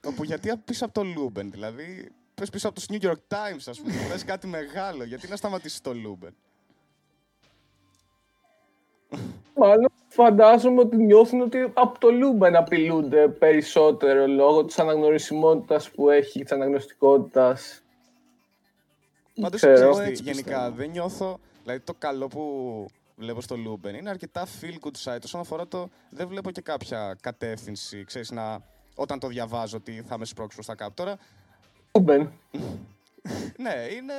Όπου 0.07 0.25
γιατί 0.25 0.53
πίσω 0.65 0.85
από 0.85 0.95
το 0.95 1.05
Λούμπεν, 1.05 1.51
δηλαδή. 1.51 2.09
Πες 2.35 2.51
πίσω 2.51 2.69
από 2.69 2.81
το 2.81 2.87
New 2.89 3.05
York 3.07 3.35
Times, 3.37 3.63
ας 3.69 3.81
πούμε. 3.81 3.93
Πες 4.11 4.25
κάτι 4.25 4.47
μεγάλο. 4.47 5.05
Γιατί 5.05 5.29
να 5.29 5.37
σταματήσει 5.37 5.83
το 5.83 5.95
Λούμπεν; 5.95 6.35
Μάλλον 9.55 9.89
φαντάζομαι 10.09 10.81
ότι 10.81 10.97
νιώθουν 10.97 11.41
ότι 11.41 11.73
από 11.75 11.99
το 11.99 12.11
Λούμπεν 12.11 12.57
απειλούνται 12.57 13.29
περισσότερο 13.29 14.27
λόγω 14.27 14.65
της 14.65 14.79
αναγνωρισιμότητας 14.79 15.91
που 15.91 16.11
έχει, 16.11 16.43
της 16.43 16.53
αναγνωστικότητας. 16.53 17.83
Πάντως 19.41 19.61
ξέρω. 19.61 19.91
γενικά 19.91 20.05
Έτσι 20.05 20.23
πιστεύω. 20.25 20.71
δεν 20.71 20.91
νιώθω. 20.91 21.39
Δηλαδή 21.63 21.81
το 21.81 21.95
καλό 21.99 22.29
που 22.29 22.87
βλέπω 23.21 23.41
στο 23.41 23.57
Λούμπεν 23.57 23.95
είναι 23.95 24.11
αρκετά 24.11 24.47
feel 24.61 24.75
good 24.87 25.13
site. 25.13 25.21
Όσον 25.25 25.41
αφορά 25.41 25.67
το. 25.69 25.89
Δεν 26.11 26.29
βλέπω 26.29 26.51
και 26.51 26.61
κάποια 26.61 27.17
κατεύθυνση. 27.21 28.05
Ξέρεις, 28.05 28.31
να, 28.31 28.63
όταν 28.95 29.19
το 29.19 29.27
διαβάζω 29.29 29.77
ότι 29.77 30.03
θα 30.07 30.19
με 30.19 30.25
σπρώξει 30.25 30.55
προς 30.55 30.67
τα 30.67 30.75
κάτω. 30.75 30.93
Τώρα, 30.95 31.19
Λούμπεν. 31.95 32.33
ναι, 33.65 33.75
είναι. 33.97 34.15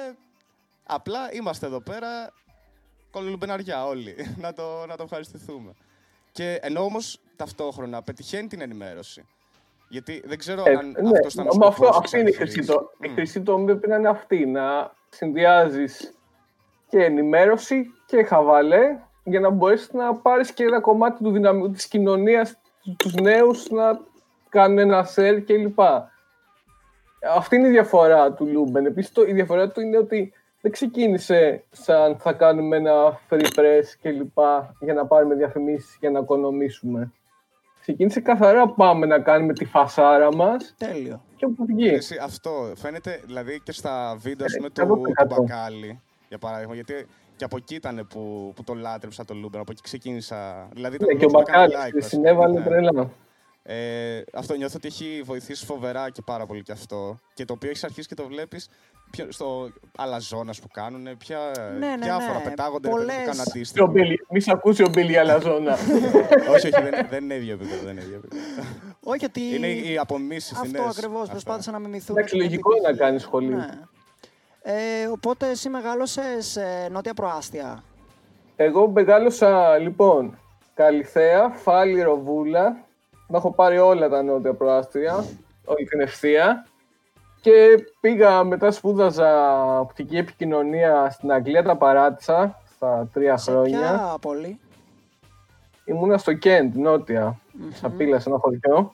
Απλά 0.86 1.34
είμαστε 1.34 1.65
εδώ 1.65 1.81
πέρα. 1.81 2.34
Κολολουμπεναριά 3.12 3.86
όλοι. 3.86 4.15
να, 4.43 4.53
το, 4.53 4.86
να 4.88 4.96
το 4.98 5.03
ευχαριστηθούμε. 5.03 5.74
Και 6.31 6.60
ενώ 6.62 6.84
όμως 6.84 7.20
ταυτόχρονα 7.36 8.01
πετυχαίνει 8.03 8.48
την 8.48 8.62
ενημέρωση. 8.62 9.25
Γιατί 9.89 10.22
δεν 10.25 10.38
ξέρω 10.38 10.63
Ε, 10.65 10.74
αν 10.74 10.91
ναι, 10.91 11.10
αυτός 11.17 11.34
ήταν 11.34 11.48
ο 11.50 11.55
μα 11.55 11.67
αυτό, 11.67 11.84
σκοπός 11.84 11.98
αυτή 11.98 12.20
είναι 12.20 12.29
η 12.29 12.34
χρυσή, 12.34 12.60
εξ-επιχειρήσης. 12.60 12.96
το, 13.00 13.08
η 13.08 13.08
Μμ. 13.10 13.13
χρυσή 13.13 13.41
τομή 13.41 13.65
πρέπει 13.65 13.88
να 13.88 13.96
είναι 13.96 14.10
αυτή, 14.10 14.46
να 14.46 14.93
συνδυάζεις 15.10 16.13
και 16.88 17.03
ενημέρωση 17.03 17.86
και 18.12 18.24
χαβαλέ 18.24 18.98
για 19.24 19.39
να 19.39 19.50
μπορέσεις 19.50 19.91
να 19.94 20.15
πάρεις 20.15 20.51
και 20.53 20.63
ένα 20.63 20.80
κομμάτι 20.80 21.24
του 21.24 21.32
δυναμικού 21.32 21.72
της 21.72 21.88
κοινωνίας, 21.88 22.58
τους 22.98 23.13
νέους 23.13 23.70
να 23.70 24.00
κάνουν 24.50 24.77
ένα 24.77 25.03
σερ 25.03 25.41
κλπ. 25.44 25.80
Αυτή 27.36 27.56
είναι 27.56 27.68
η 27.68 27.72
διαφορά 27.72 28.34
του 28.34 28.46
Λούμπεν. 28.48 28.86
Επίσης 28.86 29.12
το- 29.12 29.27
η 29.27 29.34
διαφορά 29.34 29.70
του 29.70 29.82
είναι 29.82 29.98
ότι 29.98 30.34
δεν 30.62 30.72
ξεκίνησε 30.72 31.63
σαν 31.72 32.18
θα 32.20 32.34
κάνουμε 32.34 32.77
ένα 32.77 33.20
free 33.30 33.46
press 33.56 33.84
κλπ. 34.01 34.38
για 34.80 34.94
να 34.94 35.06
πάρουμε 35.06 35.36
διαφημίσεις 35.36 35.98
για 36.00 36.10
να 36.12 36.20
οικονομήσουμε. 36.20 37.12
Ξεκίνησε 37.82 38.22
καθαρά 38.22 38.68
πάμε 38.68 39.06
να 39.06 39.20
κάνουμε 39.20 39.53
τη 39.53 39.65
φασάρα 39.65 40.36
μας 40.36 40.75
Τέλειο. 40.77 41.22
και 41.36 41.46
όπου 41.46 41.65
βγει. 41.65 41.88
Εσύ, 41.88 42.18
αυτό 42.24 42.72
φαίνεται 42.75 43.22
δηλαδή 43.25 43.60
και 43.63 43.72
στα 43.72 44.15
βίντεο 44.20 44.46
ας 44.46 44.53
πούμε, 44.56 44.70
του, 44.70 44.82
100%. 44.82 45.36
του 45.36 45.41
Μπακάλη, 45.41 46.00
για 46.27 46.38
παράδειγμα. 46.38 46.74
Γιατί 46.74 47.08
και 47.41 47.48
από 47.48 47.57
εκεί 47.57 47.75
ήταν 47.75 48.07
που, 48.10 48.51
που 48.55 48.63
το 48.63 48.74
λάτρεψα 48.74 49.25
το 49.25 49.33
Λούμπεν, 49.33 49.62
από 49.62 49.71
εκεί 49.71 49.81
ξεκίνησα. 49.81 50.69
Δηλαδή, 50.74 50.98
το 50.98 51.05
Ναι, 51.05 51.13
και 51.13 51.25
ο 51.25 51.29
το 51.29 51.39
έκανα 51.39 51.65
like, 51.65 51.69
Μπακάλης 51.69 51.93
βασικά, 51.93 52.07
συνέβαλε 52.07 52.60
ναι. 52.60 52.65
τρελά. 52.65 53.10
Ε, 53.63 54.21
αυτό 54.33 54.55
νιώθω 54.55 54.74
ότι 54.77 54.88
έχει 54.88 55.21
βοηθήσει 55.25 55.65
φοβερά 55.65 56.10
και 56.10 56.21
πάρα 56.25 56.45
πολύ 56.45 56.62
και 56.62 56.71
αυτό. 56.71 57.17
Και 57.33 57.45
το 57.45 57.53
οποίο 57.53 57.69
έχεις 57.69 57.83
αρχίσει 57.83 58.07
και 58.07 58.15
το 58.15 58.24
βλέπεις 58.27 58.69
στο 59.29 59.69
αλαζόνας 59.98 60.60
που 60.60 60.67
κάνουν. 60.67 61.17
Πια, 61.17 61.39
Ναι, 61.79 61.88
ναι, 61.88 61.98
διάφορα 62.05 62.38
ναι. 62.38 62.43
πετάγονται 62.43 62.88
ρε 62.89 62.93
παιδί, 62.93 63.05
Πολλές- 63.05 63.17
που 63.19 63.25
κάνουν 63.25 63.39
Ο 63.39 63.43
αντίστοιχο. 63.50 63.88
Μπίλι- 63.88 64.25
Μη 64.29 64.39
σ' 64.39 64.48
ακούσει 64.50 64.83
ο 64.83 64.89
Μπίλι 64.89 65.17
Αλαζόνα. 65.17 65.74
όχι, 66.53 66.67
όχι, 66.67 66.81
δεν, 66.83 67.07
δεν 67.10 67.24
είναι 67.24 67.33
ίδιο 67.36 67.53
επίπεδο. 67.53 67.81
Δεν 67.83 67.91
είναι 67.91 68.01
ίδιο 68.01 68.15
επίπεδο. 68.15 68.41
Όχι 69.03 69.25
ότι. 69.25 69.41
είναι 69.55 69.67
οι 69.67 69.98
απομίσει 69.98 70.55
Αυτό 70.62 70.81
ακριβώς. 70.83 71.29
Προσπάθησα 71.29 71.71
να 71.71 71.79
μιμηθούν. 71.79 72.15
Εντάξει, 72.17 72.36
την 72.36 72.43
λογικό 72.43 72.71
είναι 72.71 72.81
να 72.81 72.88
επιτυχία. 72.88 73.07
κάνεις 73.07 73.21
σχολείο. 73.21 73.57
Ναι. 74.63 74.72
Ε, 74.72 75.08
οπότε 75.08 75.50
εσύ 75.50 75.70
μεγάλωσες 75.70 76.58
νότια 76.91 77.13
προάστια. 77.13 77.84
Εγώ 78.56 78.89
μεγάλωσα 78.89 79.77
λοιπόν 79.77 80.38
Καλιθέα, 80.74 81.50
Φάλη, 81.50 82.01
Ροβούλα. 82.01 82.77
Να 83.27 83.38
έχω 83.38 83.51
πάρει 83.51 83.77
όλα 83.77 84.10
τα 84.10 84.24
νότια 84.24 84.53
προάστια, 84.53 85.25
όλη 85.65 85.86
την 85.86 86.00
ευθεία. 86.00 86.65
Και 87.41 87.86
πήγα 88.01 88.44
μετά 88.44 88.72
σπούδαζα 88.72 89.60
οπτική 89.80 90.18
επικοινωνία 90.18 91.10
στην 91.10 91.32
Αγγλία, 91.32 91.63
τα 91.63 91.75
παράτησα 91.77 92.62
στα 92.75 93.10
τρία 93.13 93.38
Σε 93.38 93.51
χρόνια. 93.51 93.80
ποια 93.80 94.15
πόλη; 94.22 94.60
Ήμουνα 95.86 96.18
στο 96.18 96.34
Κέντ, 96.34 96.75
νότια, 96.75 97.39
στα 97.74 97.89
πύλα 97.89 98.20
σε 98.20 98.30
ένα 98.30 98.38
χωριό. 98.38 98.94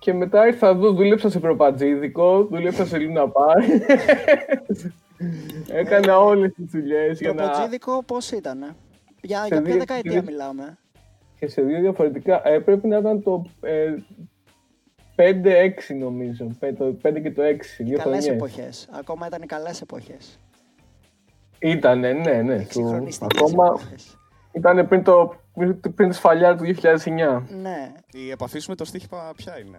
Και 0.00 0.12
μετά 0.14 0.46
ήρθα 0.46 0.68
εδώ, 0.68 0.92
δούλεψα 0.92 1.30
σε 1.30 1.40
προπατζίδικο, 1.40 2.44
δούλεψα 2.44 2.86
σε 2.86 2.98
Λούνα 2.98 3.28
Πάρ. 3.28 3.56
Έκανα 5.80 6.18
όλες 6.18 6.52
τις 6.54 6.64
δουλειές 6.70 7.20
για 7.20 7.34
Το 7.34 7.42
να... 7.42 7.50
Ποτζίδικο 7.50 8.02
πώς 8.06 8.30
ήταν. 8.30 8.58
Για, 9.22 9.38
Σε 9.40 9.46
για 9.46 9.62
ποια 9.62 9.70
δύο- 9.70 9.78
δεκαετία 9.78 10.12
δύο- 10.12 10.22
μιλάμε; 10.22 10.78
Και 11.38 11.46
σε 11.48 11.62
δύο 11.62 11.80
διαφορετικά. 11.80 12.48
Ε, 12.48 12.58
πρέπει 12.58 12.86
να 12.88 12.96
ήταν 12.98 13.22
το 13.22 13.44
ε, 13.60 13.94
5-6 15.16 15.96
νομίζω. 15.98 16.46
Πέ- 16.58 16.76
Το 16.78 16.96
5 17.02 17.20
και 17.22 17.30
το 17.30 17.42
6. 17.42 17.56
Δύο 17.78 17.98
Καλές 17.98 18.24
χρονιές. 18.24 18.26
εποχές. 18.26 18.88
Ακόμα 18.92 19.26
ήταν 19.26 19.42
οι 19.42 19.46
καλές 19.46 19.80
εποχές. 19.80 20.38
Ήτανε, 21.58 22.12
ναι, 22.12 22.42
ναι. 22.42 22.54
του- 22.54 22.60
Εξυγχρονιστικές 22.60 23.40
Ακόμα 23.40 23.66
εποχές. 23.66 24.16
ήταν 24.52 24.88
πριν, 24.88 25.02
το, 25.02 25.34
πριν, 25.54 25.80
πριν 25.94 26.08
τη 26.08 26.14
σφαλιά 26.14 26.56
του 26.56 26.64
2009. 26.64 27.42
Ναι. 27.62 27.92
Η 28.12 28.30
επαφής 28.30 28.62
σου 28.62 28.70
με 28.70 28.76
το 28.76 28.84
στοίχημα 28.84 29.32
ποια 29.36 29.58
είναι; 29.58 29.78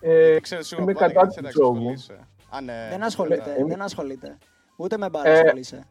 Ε, 0.00 0.40
Ξέρεις 0.40 0.66
σίγουρα 0.66 0.84
είμαι 0.90 0.98
πάλι, 1.00 1.12
κατά 1.12 1.26
γιατί 1.26 1.34
του 1.34 1.38
εντάξει, 1.38 1.58
τζόγου. 1.58 1.76
ασχολείσαι. 1.76 2.18
Α, 2.50 2.60
ναι. 2.60 2.86
Δεν 2.90 3.02
ασχολείται. 3.02 3.54
ε, 3.58 3.64
δεν 3.64 3.82
ασχολείται. 3.82 4.38
Ούτε 4.76 4.96
με 4.98 5.08
μπάρα 5.08 5.28
Ε, 5.28 5.38
ασχολείσαι. 5.40 5.84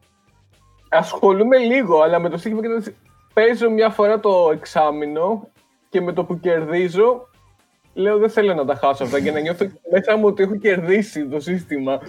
Ασχολούμαι 0.88 1.58
λίγο, 1.58 2.00
αλλά 2.00 2.18
με 2.18 2.28
το 2.28 2.36
στοίχημα 2.36 2.60
και 2.60 2.92
παίζω 3.34 3.70
μια 3.70 3.90
φορά 3.90 4.20
το 4.20 4.50
εξάμεινο 4.52 5.48
και 5.88 6.00
με 6.00 6.12
το 6.12 6.24
που 6.24 6.40
κερδίζω 6.40 7.28
λέω 7.94 8.18
δεν 8.18 8.30
θέλω 8.30 8.54
να 8.54 8.64
τα 8.64 8.74
χάσω 8.74 9.04
αυτά 9.04 9.20
και 9.20 9.30
να 9.30 9.40
νιώθω 9.40 9.66
μέσα 9.92 10.16
μου 10.16 10.26
ότι 10.26 10.42
έχω 10.42 10.56
κερδίσει 10.56 11.28
το 11.28 11.40
σύστημα. 11.40 12.00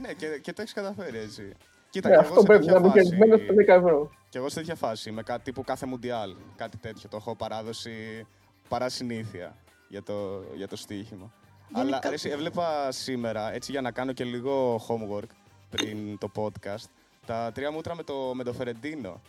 Ναι, 0.00 0.12
και, 0.12 0.26
και 0.42 0.52
το 0.52 0.62
έχεις 0.62 0.74
καταφέρει 0.74 1.18
έτσι. 1.18 1.52
Κοίτα, 1.92 2.08
Ναι, 2.08 2.14
και 2.14 2.20
εγώ 2.20 2.28
αυτό 2.28 2.40
σε 2.40 2.46
πρέπει 2.46 2.64
τέτοια 2.64 2.80
να 2.80 2.86
είμαι 2.86 2.94
φάση- 2.94 3.16
κερδισμένο 3.16 3.36
στα 3.36 3.54
10 3.54 3.78
ευρώ. 3.84 4.10
Και 4.28 4.38
εγώ 4.38 4.48
σε 4.48 4.54
τέτοια 4.54 4.74
φάση, 4.74 5.10
με 5.10 5.22
κάτι 5.22 5.42
τύπου 5.42 5.62
κάθε 5.64 5.86
Μουντιάλ, 5.86 6.34
κάτι 6.56 6.76
τέτοιο. 6.76 7.08
Το 7.08 7.16
έχω 7.16 7.36
παράδοση 7.36 8.26
παρά 8.68 8.88
συνήθεια 8.88 9.56
για 9.88 10.02
το, 10.02 10.42
για 10.54 10.68
το 10.68 10.76
στοίχημα. 10.76 11.32
Αλλά 11.72 11.84
Γενικά- 11.88 12.08
ρε, 12.08 12.14
εσύ, 12.14 12.28
έβλεπα 12.30 12.90
σήμερα, 12.92 13.52
έτσι 13.54 13.70
για 13.72 13.80
να 13.80 13.90
κάνω 13.90 14.12
και 14.12 14.24
λίγο 14.24 14.80
homework 14.88 15.28
πριν 15.70 16.18
το 16.18 16.30
podcast, 16.36 16.84
τα 17.26 17.50
τρία 17.54 17.70
μούτρα 17.70 17.94
με 17.94 18.02
το, 18.02 18.14
με 18.34 18.44
το 18.44 18.52
Φερεντίνο. 18.52 19.20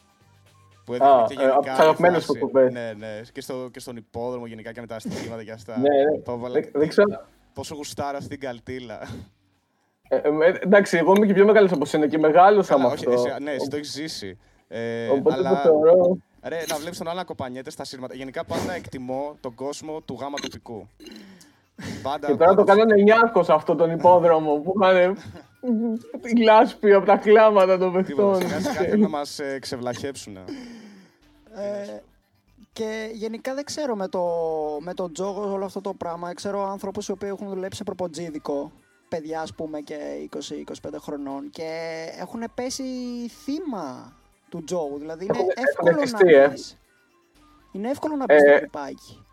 Που 0.86 0.94
έδειχνε 0.94 1.14
Α, 1.14 1.26
και 1.28 1.34
ε, 1.34 1.38
γενικά. 1.38 1.54
από 1.56 1.62
τις 1.66 1.78
η 1.78 1.82
αγαπημένες 1.82 2.26
φάση. 2.26 2.40
μου 2.40 2.46
εκπομπές. 2.48 2.72
Ναι, 2.72 2.94
ναι. 2.98 3.22
Και, 3.34 3.42
στο, 3.42 3.70
και 3.72 3.80
στον 3.80 3.96
υπόδρομο 3.96 4.46
γενικά 4.46 4.72
και 4.72 4.82
με 4.82 4.88
τα 4.88 5.00
στοιχήματα 5.00 5.44
και 5.44 5.52
αυτά. 5.52 5.78
Ναι, 5.80 5.88
ναι. 6.12 6.20
Το 6.24 6.32
έβαλα- 6.32 6.60
Δεν- 6.62 6.72
δεν 6.74 6.88
ξέρω. 6.88 7.26
Πόσο 7.54 7.76
γουστάρω 7.76 8.18
αυτή 8.18 8.30
την 8.30 8.40
καλτήλα. 8.40 9.00
Ε, 10.24 10.48
ε, 10.50 10.58
εντάξει, 10.62 10.98
εγώ 10.98 11.14
είμαι 11.16 11.26
και 11.26 11.34
πιο 11.34 11.46
μεγάλος 11.46 11.72
από 11.72 11.86
σένα 11.86 12.08
και 12.08 12.18
μεγάλωσα 12.18 12.78
με 12.78 12.82
Καλά, 12.84 12.94
όχι, 12.94 13.06
αυτό. 13.08 13.28
εσύ, 13.30 13.44
ναι, 13.44 13.52
εσύ 13.52 13.68
το 13.68 13.76
έχεις 13.76 13.92
ζήσει. 13.92 14.38
Ε, 14.68 15.08
Οπότε 15.08 15.36
αλλά, 15.36 15.50
το 15.50 15.56
θεωρώ. 15.56 16.18
Ρε, 16.44 16.60
να 16.70 16.76
βλέπεις 16.76 16.98
τον 16.98 17.08
άλλο 17.08 17.18
να 17.18 17.24
κοπανιέται 17.24 17.70
στα 17.70 17.84
σύρματα. 17.84 18.16
Γενικά 18.16 18.44
πάντα 18.44 18.74
εκτιμώ 18.76 19.36
τον 19.42 19.56
κόσμο 19.56 20.02
του 20.06 20.18
γάμα 20.20 20.38
τοπικού. 20.42 20.88
Πάντα, 22.04 22.28
Και 22.28 22.34
τώρα 22.36 22.50
το 22.50 22.64
πάντα- 22.64 22.74
κάνανε 22.76 23.02
Νιάρχο 23.02 23.46
αυτό 23.48 23.76
τον 23.76 23.92
υπόδρομο 23.92 24.56
που 24.60 24.74
είχαν 24.82 25.18
τη 26.22 26.44
λάσπη 26.44 26.94
από 26.94 27.06
τα 27.06 27.18
κλάματα 27.18 27.78
των 27.78 28.04
Τίποτα, 28.04 28.38
παιχτών. 28.38 28.50
σιγά 28.50 28.60
σιγά 28.72 28.74
θέλουν 28.86 29.00
να 29.02 29.10
μας 29.10 29.40
ε, 29.40 29.60
ξεβλαχέψουν. 29.60 30.38
Ε, 30.38 30.44
και 32.74 33.10
γενικά 33.14 33.54
δεν 33.54 33.64
ξέρω 33.64 33.96
με 33.96 34.08
το, 34.08 34.24
με 34.80 34.94
το 34.94 35.12
τζόγος 35.12 35.52
όλο 35.52 35.66
αυτό 35.66 35.82
το 35.82 35.94
πράγμα. 35.94 36.34
Ξέρω 36.34 36.70
άνθρωπους 36.70 37.08
οι 37.08 37.12
οποίοι 37.12 37.30
έχουν 37.34 37.50
δουλέψει 37.50 37.78
σε 37.78 37.84
προποτζίδικο, 37.84 38.72
παιδιά 39.16 39.42
ας 39.42 39.54
πούμε 39.54 39.80
και 39.80 39.96
20-25 40.32 40.90
χρονών 41.00 41.50
και 41.50 41.70
έχουν 42.20 42.44
πέσει 42.56 42.84
θύμα 43.44 44.14
του 44.50 44.64
τζόγου. 44.64 44.98
Δηλαδή 44.98 45.24
είναι 45.26 45.34
Έχουν- 45.38 45.52
εύκολο 45.56 45.90
έχουν 45.90 46.12
να 46.12 46.18
εθιστεί, 46.20 46.34
ε. 46.34 46.48
μπεις. 46.48 46.78
Είναι 47.72 47.90
εύκολο 47.90 48.16
να 48.16 48.26
μπεις 48.26 48.36
Ε, 48.36 48.40
στο 48.50 48.58
τρυπάκι. 48.58 49.26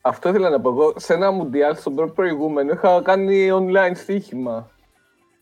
Αυτό 0.00 0.28
ήθελα 0.28 0.50
να 0.50 0.60
πω 0.60 0.68
εγώ. 0.68 0.92
Σε 0.96 1.14
ένα 1.14 1.30
μουντιάλ 1.30 1.76
στον 1.76 1.94
πρώτο 1.94 2.12
προηγούμενο 2.12 2.72
είχα 2.72 3.02
κάνει 3.02 3.48
online 3.52 3.92
στοίχημα. 3.94 4.70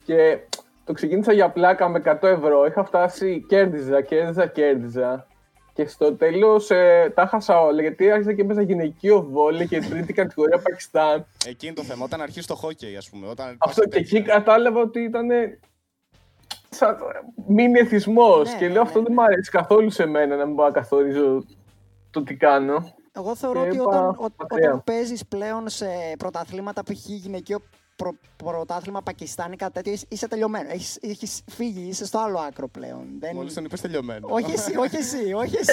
Και 0.05 0.39
το 0.85 0.93
ξεκίνησα 0.93 1.33
για 1.33 1.51
πλάκα 1.51 1.89
με 1.89 1.99
100 1.99 2.29
ευρώ. 2.29 2.67
Είχα 2.67 2.85
φτάσει, 2.85 3.45
κέρδιζα, 3.49 4.01
κέρδιζα, 4.03 4.47
κέρδιζα. 4.47 5.27
Και 5.75 5.87
στο 5.87 6.15
τέλο 6.15 6.63
ε, 6.69 7.11
τα 7.11 7.27
χάσα 7.27 7.61
όλα 7.61 7.81
γιατί 7.81 8.11
άρχισα 8.11 8.33
και 8.33 8.41
έπαιζα 8.43 8.63
γυναικείο 8.63 9.23
βόλε 9.23 9.65
και 9.65 9.81
τρίτη 9.81 10.13
κατηγορία 10.13 10.59
Πακιστάν. 10.59 11.27
Εκεί 11.47 11.73
το 11.73 11.83
θέμα. 11.83 12.05
Όταν 12.05 12.21
αρχίσει 12.21 12.47
το 12.47 12.55
χόκκι, 12.55 12.97
ας 12.97 13.11
πούμε. 13.11 13.29
Όταν 13.29 13.57
Αυτό 13.59 13.89
και 13.89 13.99
εκεί 13.99 14.23
κατάλαβα 14.23 14.81
ότι 14.81 15.01
ήταν. 15.01 15.29
Σαν 16.71 16.97
μήνυ 17.47 17.79
εθισμός. 17.79 18.51
Ναι, 18.53 18.59
και 18.59 18.67
ναι, 18.67 18.73
λέω 18.73 18.83
ναι, 18.83 18.89
αυτό 18.89 19.03
δεν 19.03 19.13
μου 19.17 19.23
αρέσει 19.23 19.51
καθόλου 19.51 19.91
σε 19.91 20.07
μένα 20.07 20.37
να 20.37 20.45
μην 20.45 20.55
μπορώ 20.55 20.69
να 20.69 20.75
καθορίζω 20.75 21.45
το 22.11 22.23
τι 22.23 22.35
κάνω. 22.37 22.95
Εγώ 23.13 23.35
θεωρώ 23.37 23.63
Και 23.63 23.69
ότι 23.69 23.77
είπα, 23.77 23.87
όταν, 23.87 24.09
ό- 24.09 24.29
μακριά. 24.39 24.69
όταν 24.69 24.85
παίζεις 24.85 25.27
πλέον 25.27 25.69
σε 25.69 25.87
πρωταθλήματα, 26.19 26.83
π.χ. 26.83 27.07
γυναικείο 27.07 27.61
προ, 27.97 28.15
πρωτάθλημα 28.37 29.03
Πακιστάν 29.03 29.53
ή 29.53 29.57
κάτι 29.57 29.73
τέτοιο, 29.73 29.93
είσαι- 29.93 30.07
είσαι 30.09 30.29
τελειωμένο. 30.29 30.69
Έχεις, 30.71 30.99
έχεις 31.03 31.43
φύγει, 31.51 31.89
είσαι 31.89 32.05
στο 32.07 32.19
άλλο 32.19 32.39
άκρο 32.39 32.69
πλέον. 32.69 33.07
Δεν... 33.21 33.35
Μόλις 33.35 33.55
τον 33.55 33.65
είπες 33.65 33.81
τελειωμένο. 33.81 34.27
Όχι 34.31 34.53
εσύ, 34.53 34.77
όχι 34.77 34.97
εσύ, 34.97 35.33
όχι 35.33 35.57
εσύ. 35.57 35.73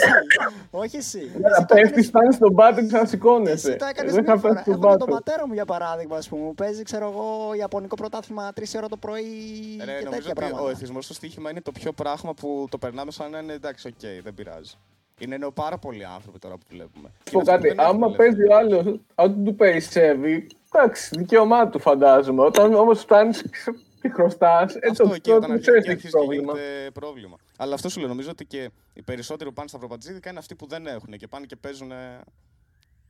όχι 0.71 0.97
εσύ. 0.97 1.31
Να 1.39 1.47
Εσύ 1.49 1.65
το 1.65 1.73
πέφτεις, 1.73 1.88
έκανες- 1.89 2.05
φτάνεις 2.07 2.35
στον 2.35 2.53
πάτο 2.55 2.81
και 2.81 2.88
ξανασηκώνεσαι. 2.88 3.67
Εσύ 3.69 3.77
το 3.77 3.85
έκανες 3.85 4.11
Εγώ 4.11 4.21
μία 4.21 4.33
είχα 4.33 4.41
φορά. 4.41 4.53
πέσει 4.53 4.63
στον 4.63 4.73
Εγώ 4.73 4.89
με 4.91 4.97
τον 4.97 5.07
πάτο. 5.07 5.11
πατέρα 5.23 5.47
μου, 5.47 5.53
για 5.53 5.65
παράδειγμα, 5.65 6.17
ας 6.17 6.29
πούμε, 6.29 6.45
που 6.47 6.53
παίζει, 6.55 6.83
ξέρω 6.83 7.09
εγώ, 7.09 7.53
Ιαπωνικό 7.53 7.95
πρωτάθλημα 7.95 8.51
3 8.55 8.63
ώρα 8.77 8.88
το 8.88 8.97
πρωί 8.97 9.23
Ρε, 9.23 9.85
και 9.85 9.91
νομίζω 9.91 10.09
τέτοια 10.09 10.29
ότι 10.29 10.33
πράγματα. 10.33 10.63
ο 10.63 10.69
εθισμός 10.69 11.05
στο 11.05 11.13
στοίχημα 11.13 11.49
είναι 11.49 11.61
το 11.61 11.71
πιο 11.71 11.91
πράγμα 11.91 12.33
που 12.33 12.67
το 12.69 12.77
περνάμε 12.77 13.11
σαν 13.11 13.31
να 13.31 13.39
είναι 13.39 13.53
εντάξει, 13.53 13.88
οκ, 13.88 14.23
δεν 14.23 14.33
πειράζει. 14.33 14.73
Είναι 15.21 15.35
ενώ 15.35 15.51
πάρα 15.51 15.77
πολλοί 15.77 16.05
άνθρωποι 16.05 16.39
τώρα 16.39 16.55
που 16.55 16.65
βλέπουμε. 16.69 17.09
Και 17.23 17.31
Πω 17.31 17.39
είναι 17.39 17.51
αυτοί 17.51 17.67
κάτι, 17.67 17.75
που 17.75 17.81
δεν 17.81 17.91
άμα 17.95 18.05
έχουν 18.05 18.17
παίζει 18.17 18.43
ο 18.47 18.55
άλλος, 18.55 18.99
ό,τι 19.15 19.43
του 19.43 19.55
περισσεύει, 19.55 20.47
εντάξει, 20.73 21.15
δικαίωμά 21.17 21.69
του 21.69 21.79
φαντάζομαι. 21.79 22.41
Όταν 22.41 22.73
όμως 22.74 22.93
φτάνει 22.93 23.33
και 24.01 24.09
χρωστά, 24.09 24.61
έτσι 24.61 24.77
Αυτό 24.89 25.03
εκεί, 25.03 25.31
αυτό 25.31 25.35
όταν 25.35 25.47
το 25.47 25.53
αρχίζει, 25.53 25.61
ξέρει 25.61 25.77
εκεί 25.77 25.88
έχει 25.89 25.91
αρχίζει 25.91 26.11
και 26.13 26.17
πρόβλημα. 26.17 26.51
γίνεται 26.53 26.91
πρόβλημα. 26.91 27.35
Αλλά 27.57 27.73
αυτό 27.73 27.89
σου 27.89 27.99
λέω, 27.99 28.07
νομίζω 28.09 28.29
ότι 28.29 28.45
και 28.45 28.69
οι 28.93 29.01
περισσότεροι 29.01 29.49
που 29.49 29.55
πάνε 29.55 29.67
στα 29.67 29.77
προποτζίδικα 29.77 30.29
είναι 30.29 30.39
αυτοί 30.39 30.55
που 30.55 30.67
δεν 30.67 30.88
έχουν 30.88 31.13
και 31.17 31.27
πάνε 31.27 31.45
και 31.45 31.55
παίζουν 31.55 31.91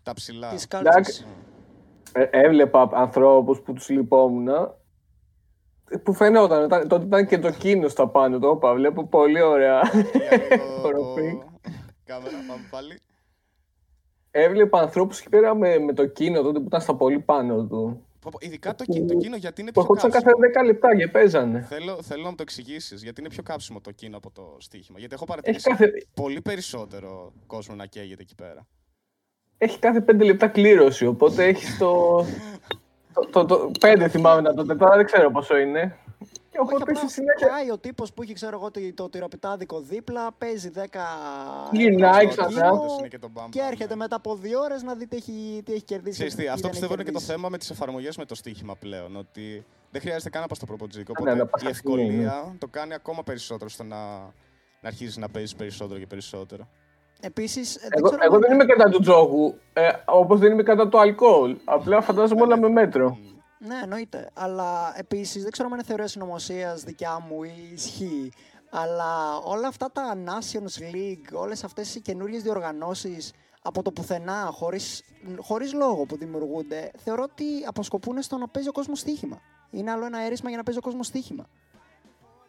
τα 0.03 0.13
ψηλά. 0.13 0.49
Τις 0.49 0.63
Εντάξει. 0.63 0.91
κάλτσες. 0.93 1.25
Ε, 2.13 2.23
έβλεπα 2.31 2.89
ανθρώπου 2.93 3.61
που 3.61 3.73
του 3.73 3.81
λυπόμουν 3.93 4.47
που 6.03 6.13
φαινόταν, 6.13 6.65
ήταν, 6.65 6.87
τότε 6.87 7.05
ήταν 7.05 7.27
και 7.27 7.37
το 7.39 7.51
κίνο 7.51 7.87
στα 7.87 8.07
πάνω, 8.07 8.39
το 8.39 8.49
είπα, 8.55 8.73
βλέπω 8.73 9.07
πολύ 9.07 9.41
ωραία 9.41 9.81
Για 9.93 10.37
λίγο 10.49 10.81
οροφή. 10.83 11.31
το- 11.31 11.69
Κάμερα, 12.05 12.35
πάμε 12.47 12.61
πάλι. 12.69 12.99
Έβλεπα 14.31 14.79
ανθρώπους 14.81 15.19
εκεί 15.19 15.29
πέρα 15.29 15.55
με, 15.55 15.79
με 15.79 15.93
το 15.93 16.05
κίνο 16.05 16.41
τότε 16.41 16.59
που 16.59 16.65
ήταν 16.65 16.81
στα 16.81 16.95
πολύ 16.95 17.19
πάνω 17.19 17.65
του. 17.65 18.03
Πω, 18.21 18.29
πω, 18.31 18.37
Ειδικά 18.41 18.75
το, 18.75 18.83
κί- 18.85 19.07
το 19.07 19.13
κίνο 19.15 19.35
γιατί 19.35 19.61
είναι 19.61 19.71
Που 19.71 19.81
πιο 19.85 19.93
ερχόντουσαν 19.95 20.11
κάψιμο. 20.11 20.33
κάθε 20.51 20.61
10 20.61 20.65
λεπτά 20.65 20.95
και 20.95 21.07
παίζανε. 21.07 21.61
Θέλω, 21.69 22.01
θέλω 22.01 22.23
να 22.23 22.29
μου 22.29 22.35
το 22.35 22.41
εξηγήσεις, 22.41 23.03
γιατί 23.03 23.19
είναι 23.21 23.29
πιο 23.29 23.43
κάψιμο 23.43 23.81
το 23.81 23.91
κίνο 23.91 24.17
από 24.17 24.31
το 24.31 24.55
στοίχημα. 24.59 24.99
Γιατί 24.99 25.13
έχω 25.13 25.23
Έχει 25.23 25.31
παρατηρήσει 25.31 25.69
κάθε, 25.69 25.91
πολύ 26.13 26.41
περισσότερο 26.41 27.33
κόσμο 27.47 27.75
να 27.75 27.85
καίγεται 27.85 28.21
εκεί 28.21 28.35
πέρα. 28.35 28.67
έχει 29.57 29.79
κάθε 29.79 30.05
5 30.11 30.23
λεπτά 30.25 30.47
κλήρωση, 30.47 31.05
οπότε 31.05 31.45
έχεις 31.45 31.77
το, 31.77 32.19
το, 33.31 33.45
το, 33.45 33.45
το, 33.45 33.71
5 33.81 34.05
θυμάμαι 34.09 34.41
να 34.41 34.53
τότε, 34.53 34.75
τώρα 34.75 34.95
δεν 34.95 35.05
ξέρω 35.05 35.31
πόσο 35.31 35.57
είναι. 35.57 35.97
Και 36.51 36.59
Όχι, 36.59 36.73
οπότε 36.73 36.91
απλά 36.91 36.95
στη 36.95 37.09
συνέχεια 37.09 37.47
πάει 37.47 37.71
ο 37.71 37.77
τύπος 37.77 38.13
που 38.13 38.21
έχει, 38.21 38.33
ξέρω 38.33 38.57
εγώ, 38.57 38.71
το, 38.71 38.79
το 38.95 39.09
τυροπιτάδικο 39.09 39.79
δίπλα, 39.79 40.31
παίζει 40.31 40.71
10. 40.75 40.79
Γυρνάει 41.71 42.25
ευρώ 42.25 42.31
στο 42.31 42.45
ξανά. 42.45 42.69
κίνο 42.69 42.95
Είναι 42.99 43.07
και 43.07 43.19
το 43.19 43.29
μπαμ, 43.29 43.49
Και 43.49 43.59
μπαμ, 43.59 43.67
έρχεται 43.67 43.93
ναι. 43.93 43.95
μετά 43.95 44.15
από 44.15 44.35
δύο 44.35 44.59
ώρες 44.59 44.83
να 44.83 44.95
δει 44.95 45.07
τι 45.07 45.15
έχει, 45.15 45.61
τι 45.65 45.73
έχει 45.73 45.83
κερδίσει. 45.83 46.13
Ξέρεις 46.13 46.35
τι, 46.35 46.43
ή 46.43 46.47
αυτό 46.47 46.61
δεν 46.61 46.69
πιστεύω 46.69 46.93
έχει 46.93 47.01
είναι 47.01 47.11
και 47.11 47.15
το 47.15 47.19
κερδίσει. 47.19 47.35
θέμα 47.35 47.49
με 47.49 47.57
τις 47.57 47.69
εφαρμογές 47.69 48.17
με 48.17 48.25
το 48.25 48.35
στοίχημα 48.35 48.75
πλέον. 48.75 49.15
Ότι 49.15 49.65
δεν 49.91 50.01
χρειάζεται 50.01 50.29
καν 50.29 50.41
να 50.41 50.47
πας 50.47 50.57
στο 50.57 50.65
προποτζίκο. 50.65 51.13
Ναι, 51.19 51.31
Οπότε 51.31 51.43
να 51.43 51.45
πας 51.45 51.61
η 51.61 51.65
καφέ, 51.65 51.81
ναι. 51.95 52.01
ευκολία 52.01 52.55
το 52.59 52.67
κάνει 52.67 52.93
ακόμα 52.93 53.23
περισσότερο 53.23 53.69
στο 53.69 53.83
να, 53.83 53.97
να 54.81 54.87
αρχίσει 54.87 55.19
να 55.19 55.29
παίζεις 55.29 55.55
περισσότερο 55.55 55.99
και 55.99 56.07
περισσότερο. 56.07 56.67
Επίσης, 57.21 57.77
δεν 57.81 57.89
Εγώ, 57.91 58.07
ξέρω. 58.09 58.23
εγώ 58.23 58.35
αν- 58.35 58.41
δεν 58.41 58.51
είμαι 58.51 58.65
κατά 58.65 58.89
του 58.89 58.99
τζόγου, 58.99 59.55
ε, 59.73 59.89
όπως 60.05 60.39
δεν 60.39 60.51
είμαι 60.51 60.63
κατά 60.63 60.87
του 60.89 60.99
αλκοόλ. 60.99 61.57
Απλά 61.65 62.01
φαντάζομαι 62.01 62.41
όλα 62.41 62.57
με 62.57 62.69
μέτρο. 62.69 63.17
Ναι, 63.57 63.75
εννοείται. 63.83 64.29
Αλλά 64.33 64.93
επίσης 64.95 65.41
δεν 65.41 65.51
ξέρω 65.51 65.67
αν 65.67 65.73
είναι 65.73 65.83
θεωρία 65.83 66.07
συνωμοσίας 66.07 66.83
δικιά 66.83 67.19
μου 67.29 67.43
ή 67.43 67.69
ισχύει. 67.73 68.31
Αλλά 68.69 69.37
όλα 69.43 69.67
αυτά 69.67 69.91
τα 69.91 70.17
Nations 70.25 70.93
League, 70.95 71.33
όλες 71.41 71.63
αυτές 71.63 71.95
οι 71.95 72.01
καινούριες 72.01 72.43
διοργανώσεις 72.43 73.33
από 73.61 73.81
το 73.81 73.91
πουθενά, 73.91 74.49
χωρίς 74.51 75.03
χωρίς 75.39 75.73
λόγο 75.73 76.05
που 76.05 76.17
δημιουργούνται, 76.17 76.91
θεωρώ 76.97 77.23
ότι 77.23 77.45
αποσκοπούν 77.67 78.21
στο 78.21 78.37
να 78.37 78.47
παίζει 78.47 78.69
ο 78.69 78.71
κόσμος 78.71 78.99
στοίχημα. 78.99 79.41
Είναι 79.71 79.91
άλλο 79.91 80.05
ένα 80.05 80.19
αίρισμα 80.23 80.47
για 80.49 80.57
να 80.57 80.63
παίζει 80.63 80.79
ο 80.79 80.83
κόσμος 80.83 81.07
στοίχημα. 81.07 81.45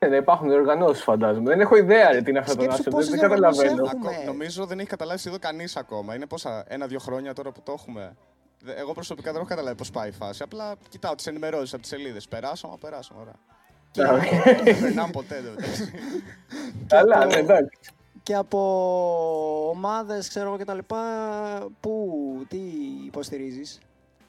Ε, 0.03 0.07
ναι, 0.09 0.17
υπάρχουν 0.17 0.49
διοργανώσεις, 0.49 1.03
φαντάζομαι. 1.03 1.49
Δεν 1.51 1.61
έχω 1.61 1.77
ιδέα 1.77 2.13
ρε, 2.13 2.23
τι 2.23 2.31
είναι 2.31 2.39
αυτό 2.39 2.55
το 2.55 2.63
Σκέψου 2.63 2.83
National, 2.83 2.91
πόσες 2.93 3.11
δεν 3.11 3.19
διοργανώσεις 3.19 3.63
καταλαβαίνω. 3.63 3.89
έχουμε. 3.95 4.11
Ακό- 4.17 4.25
νομίζω 4.27 4.67
δεν 4.67 4.79
έχει 4.79 4.89
καταλάβει 4.89 5.23
εδώ 5.27 5.39
κανείς 5.39 5.77
ακόμα. 5.77 6.15
Είναι 6.15 6.27
πόσα, 6.27 6.65
ένα-δύο 6.69 6.99
χρόνια 6.99 7.33
τώρα 7.33 7.53
που 7.53 7.61
το 7.63 7.73
έχουμε. 7.73 8.17
Δε- 8.63 8.73
Εγώ 8.75 8.93
προσωπικά 8.93 9.31
δεν 9.33 9.41
έχω 9.41 9.49
καταλάβει 9.51 9.77
πώς 9.77 9.91
πάει 9.91 10.09
η 10.09 10.13
φάση. 10.13 10.43
Απλά 10.43 10.75
κοιτάω 10.89 11.15
τις 11.15 11.27
ενημερώσεις 11.27 11.73
από 11.73 11.83
τις 11.83 11.91
σελίδες. 11.91 12.29
Περάσαμε, 12.29 12.75
περάσαμε. 12.81 13.21
Ωραία. 13.21 13.35
Δεν 14.65 14.81
περνάμε 14.81 15.11
ποτέ. 15.13 15.41
δεν 15.41 15.53
εντάξει. 15.59 15.91
Καλά, 16.87 17.19
το- 17.23 17.27
ναι, 17.29 17.35
εντάξει. 17.35 17.79
Και 18.23 18.35
από 18.35 19.69
ομάδες, 19.75 20.29
ξέρω 20.29 20.47
εγώ 20.47 20.57
κτλ. 20.57 20.79
Πού, 21.81 22.13
τι 22.49 22.59
υποστηρίζεις; 23.07 23.79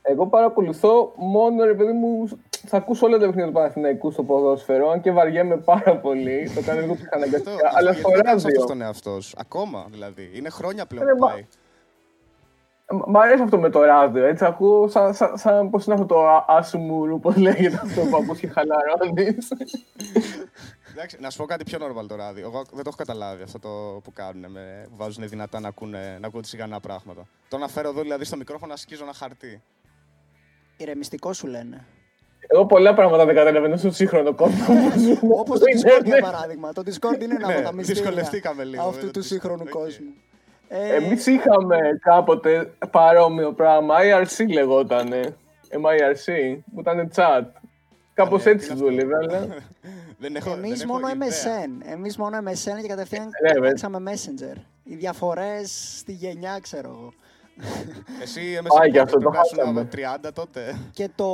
Εγώ 0.02 0.28
παρακολουθώ 0.28 1.14
μόνο 1.16 1.64
ρε 1.66 1.74
παιδί 1.74 1.92
μου. 1.92 2.28
Θα 2.68 2.78
ακούσω 2.78 3.06
όλα 3.06 3.18
τα 3.18 3.26
παιχνίδια 3.26 3.46
του 3.48 3.52
Παναθηναϊκού 3.54 4.12
στο 4.12 4.24
ποδόσφαιρο, 4.24 4.90
αν 4.90 5.02
και 5.02 5.12
βαριέμαι 5.12 5.58
πάρα 5.58 5.98
πολύ. 5.98 6.52
Το 6.56 6.62
κάνω 6.62 6.80
λίγο 6.80 6.92
Αυτό, 6.92 7.04
ψυχαναγκαστικά. 7.04 7.52
αυτό, 7.54 7.68
αλλά 7.78 7.82
γιατί 7.92 8.00
στο 8.00 8.10
δεν 8.10 8.22
κάνεις 8.24 8.44
αυτός 8.46 8.54
ράδιο. 8.60 8.62
στον 8.62 8.82
εαυτό 8.82 9.22
σου. 9.22 9.36
Ακόμα 9.38 9.88
δηλαδή. 9.92 10.32
Είναι 10.34 10.50
χρόνια 10.50 10.86
πλέον 10.86 11.06
Ρε, 11.06 11.12
που 11.14 11.20
μα- 11.20 11.28
πάει. 11.32 11.46
Μ' 12.94 13.12
μ' 13.12 13.18
αρέσει 13.18 13.42
αυτό 13.44 13.60
με 13.60 13.70
το 13.70 13.84
ράδιο. 13.84 14.26
Έτσι 14.26 14.46
ακούω 14.46 14.88
σαν, 14.88 15.14
σαν, 15.14 15.38
σαν 15.38 15.70
πώς 15.70 15.86
είναι 15.86 15.94
αυτό 15.94 16.06
το 16.06 16.28
α- 16.28 16.46
άσουμουρου, 16.48 17.20
πώς 17.20 17.36
λέγεται 17.36 17.80
αυτό 17.84 18.02
που 18.02 18.16
ακούς 18.18 18.40
και 18.40 18.48
χαλαρώνεις. 18.48 19.48
Εντάξει, 20.92 21.18
να 21.20 21.30
σου 21.30 21.38
πω 21.38 21.46
κάτι 21.46 21.64
πιο 21.64 21.80
normal 21.82 22.08
το 22.08 22.16
ράδιο. 22.16 22.44
Εγώ 22.46 22.58
δεν 22.64 22.84
το 22.84 22.88
έχω 22.88 22.96
καταλάβει 22.98 23.44
αυτό 23.44 23.60
το 23.60 24.00
που 24.04 24.14
κάνουν. 24.14 24.52
Με, 24.52 24.86
που 24.90 24.96
βάζουν 24.96 25.28
δυνατά 25.30 25.60
να 25.60 25.68
ακούνε, 25.68 26.18
να 26.22 26.28
ακούνε 26.28 26.44
σιγανά 26.44 26.80
πράγματα. 26.80 27.28
Το 27.48 27.58
να 27.58 27.68
φέρω 27.68 27.90
εδώ 27.90 28.02
δηλαδή 28.02 28.26
στο 28.26 28.38
μικρόφωνο 28.38 28.72
να 28.72 28.78
σκίζω 28.78 29.04
ένα 29.04 29.14
χαρτί. 29.14 29.62
Ηρεμιστικό 30.78 31.34
σου 31.34 31.48
λένε. 31.48 31.86
Εγώ 32.48 32.66
πολλά 32.66 32.94
πράγματα 32.94 33.26
δεν 33.26 33.36
καταλαβαίνω 33.36 33.78
στον 33.78 33.94
σύγχρονο 33.94 34.34
κόσμο 34.34 34.66
που 34.90 35.00
ζούμε. 35.00 35.34
Όπως 35.40 35.60
το 35.60 35.66
Είναι, 35.70 35.82
Discord 35.82 36.04
για 36.06 36.16
ναι. 36.16 36.22
παράδειγμα. 36.22 36.74
Το 36.74 36.82
Discord 36.86 37.22
είναι 37.22 37.36
ένα 37.36 37.48
Ναι, 37.48 37.54
από 37.54 37.64
τα 37.64 37.74
μυστήρια 37.74 38.02
δυσκολευτήκαμε 38.02 38.64
λίγο 38.64 38.84
με 38.84 38.90
αυτού 38.90 39.06
το 39.06 39.12
του 39.12 39.20
Discord, 39.20 39.26
σύγχρονου 39.26 39.64
οκ. 39.66 39.70
κόσμου. 39.70 40.14
Ε, 40.68 40.96
Εμείς 40.96 41.26
είχαμε 41.26 41.78
κάποτε 42.02 42.74
παρόμοιο 42.92 43.54
πράγμα, 43.54 43.96
IRC 44.00 44.46
λεγότανε. 44.54 45.36
mIRC, 45.70 46.58
που 46.74 46.80
ήταν 46.80 47.12
chat. 47.16 47.42
Κάπως 48.14 48.44
Ναι, 48.44 48.52
έτσι 48.52 48.68
τι 48.68 48.74
είναι 48.74 48.82
αυτό. 48.82 48.86
δούλευε, 48.86 49.16
αλλά... 49.16 49.48
δεν 50.20 50.36
έχω, 50.36 50.52
Εμείς 50.52 50.80
δεν 50.80 50.90
έχω 50.90 51.00
μόνο 51.00 51.08
ιδέα. 51.08 51.28
MSN. 51.30 51.92
Εμείς 51.92 52.18
μόνο 52.18 52.38
MSN 52.38 52.82
και 52.82 52.88
κατευθείαν 52.88 53.30
Ναι, 53.44 53.52
βέβαια. 53.54 53.70
παίξαμε 53.70 53.98
Messenger. 54.12 54.58
Οι 54.84 54.96
διαφορές 54.96 55.96
στη 55.98 56.12
γενιά, 56.12 56.60
ξέρω 56.62 56.88
εγώ. 56.90 57.14
Εσύ 58.24 58.42
Πάει 58.68 58.90
MSN 58.90 58.92
και 58.92 59.00
αυτό, 59.00 59.18
πότε, 59.18 59.24
το 59.24 59.30
πρέπει 59.30 59.56
να 59.56 59.64
χάσαμε. 59.66 59.88
ήσουν 59.94 60.28
30 60.28 60.30
τότε. 60.34 60.80
Και 60.94 61.10
το. 61.16 61.26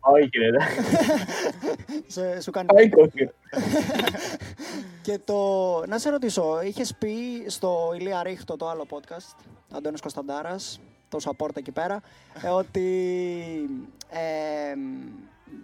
Όχι 0.00 0.30
ρε, 0.38 0.64
σε- 2.14 2.40
σου 2.40 2.50
κάνει. 2.50 2.66
τα 2.66 2.74
20. 3.22 3.28
Και 5.02 5.18
το. 5.24 5.38
Να 5.86 5.98
σε 5.98 6.10
ρωτήσω, 6.10 6.60
είχες 6.62 6.94
πει 6.98 7.14
στο 7.46 7.92
Ηλία 7.98 8.22
Ρίχτο 8.22 8.56
το 8.56 8.68
άλλο 8.68 8.86
podcast, 8.90 9.36
Αντώνης 9.76 10.00
Κωνσταντάρας, 10.00 10.80
το 11.08 11.18
support 11.24 11.56
εκεί 11.56 11.70
πέρα, 11.70 12.00
ε, 12.42 12.48
ότι. 12.48 12.88
ε, 14.10 14.74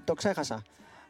το 0.05 0.13
ξέχασα. 0.15 0.63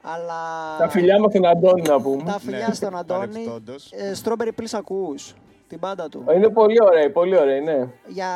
Αλλά. 0.03 0.37
Τα 0.79 0.89
φιλιά 0.89 1.21
μας 1.21 1.33
τον 1.33 1.47
Αντώνη 1.47 1.83
να 1.83 2.01
πούμε. 2.01 2.23
Τα 2.23 2.39
φιλιά 2.39 2.67
Ναι, 2.69 2.75
στον 2.75 2.97
Αντώνη. 2.97 3.21
παρεπιπτόντως. 3.27 3.93
Ε, 3.93 4.13
Strawberry 4.25 4.61
Please 4.61 4.73
ακούς, 4.73 5.35
την 5.71 5.79
πάντα 5.79 6.09
του. 6.09 6.25
Είναι 6.35 6.49
πολύ 6.49 6.77
ωραία, 6.83 7.13
πολύ 7.13 7.37
ωραία, 7.39 7.61
ναι. 7.61 7.89
για, 8.07 8.29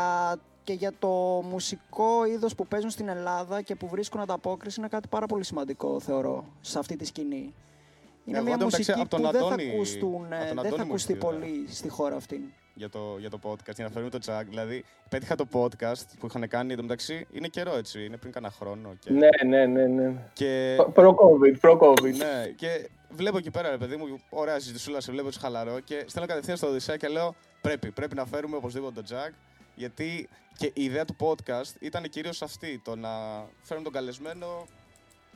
και 0.64 0.72
για 0.72 0.92
το 0.98 1.08
μουσικό 1.50 2.24
είδος 2.26 2.54
που 2.54 2.66
παίζουν 2.66 2.90
στην 2.90 3.08
Ελλάδα 3.08 3.62
και 3.62 3.74
που 3.74 3.88
βρίσκουν 3.88 4.20
ανταπόκριση 4.20 4.80
είναι 4.80 4.88
κάτι 4.88 5.08
πάρα 5.08 5.26
πολύ 5.26 5.44
σημαντικό, 5.44 6.00
θεωρώ, 6.00 6.44
σε 6.60 6.78
αυτή 6.78 6.96
τη 6.96 7.04
σκηνή. 7.06 7.54
Είναι 8.26 8.36
Εγώ, 8.36 8.46
μια 8.46 8.54
εντωμεταξύ, 8.54 8.90
μουσική 8.90 9.00
από 9.00 9.08
τον 9.10 9.20
που 9.22 9.30
δεν 9.30 9.40
θα, 9.40 9.46
Αντώνη- 9.46 9.72
ακουστούν, 9.74 10.32
ε, 10.32 10.36
από 10.36 10.44
τον 10.46 10.54
δεν 10.54 10.54
θα 10.54 10.60
Αντώνη 10.60 10.82
μου 10.84 10.88
ακουστεί 10.88 11.12
ήρθε 11.12 11.26
η 11.26 11.28
ιδέα. 11.36 11.40
πολύ 11.48 11.64
στη 11.68 11.88
χώρα 11.88 12.16
αυτή. 12.16 12.52
για 12.74 12.88
το, 12.88 12.98
για 13.18 13.30
το 13.30 13.38
podcast, 13.42 13.74
για 13.74 13.84
να 13.84 13.90
φέρουμε 13.90 14.10
το 14.10 14.18
τσακ. 14.18 14.48
Δηλαδή, 14.48 14.84
πέτυχα 15.08 15.34
το 15.34 15.44
podcast 15.52 16.04
που 16.18 16.26
είχαν 16.26 16.48
κάνει 16.48 16.72
εντωμεταξύ. 16.72 17.26
Είναι 17.32 17.48
καιρό 17.48 17.76
έτσι, 17.76 18.04
είναι 18.04 18.16
πριν 18.16 18.32
κάνα 18.32 18.50
χρόνο. 18.50 18.94
Και, 18.98 19.10
Ναι, 19.12 19.28
ναι, 19.46 19.66
ναι, 19.66 19.86
ναι. 19.86 20.12
και, 20.32 20.76
Προ-COVID, 20.94 21.54
προ-COVID. 21.60 22.02
ναι, 22.16 22.46
και 22.56 22.88
βλέπω 23.14 23.38
εκεί 23.38 23.50
πέρα, 23.50 23.70
ρε 23.70 23.78
παιδί 23.78 23.96
μου, 23.96 24.18
ωραία 24.30 24.58
συζητησούλα, 24.58 25.00
σε 25.00 25.10
βλέπω 25.10 25.26
έτσι 25.26 25.38
χαλαρό. 25.38 25.80
Και 25.80 26.04
στέλνω 26.06 26.28
κατευθείαν 26.28 26.56
στο 26.56 26.66
Οδυσσέα 26.66 26.96
και 26.96 27.08
λέω: 27.08 27.34
Πρέπει, 27.60 27.90
πρέπει 27.90 28.14
να 28.14 28.26
φέρουμε 28.26 28.56
οπωσδήποτε 28.56 29.02
το 29.02 29.14
Jack. 29.14 29.32
Γιατί 29.74 30.28
και 30.56 30.66
η 30.74 30.84
ιδέα 30.84 31.04
του 31.04 31.16
podcast 31.18 31.80
ήταν 31.80 32.08
κυρίως 32.08 32.42
αυτή, 32.42 32.80
το 32.84 32.96
να 32.96 33.08
φέρουμε 33.62 33.84
τον 33.84 33.92
καλεσμένο 33.92 34.66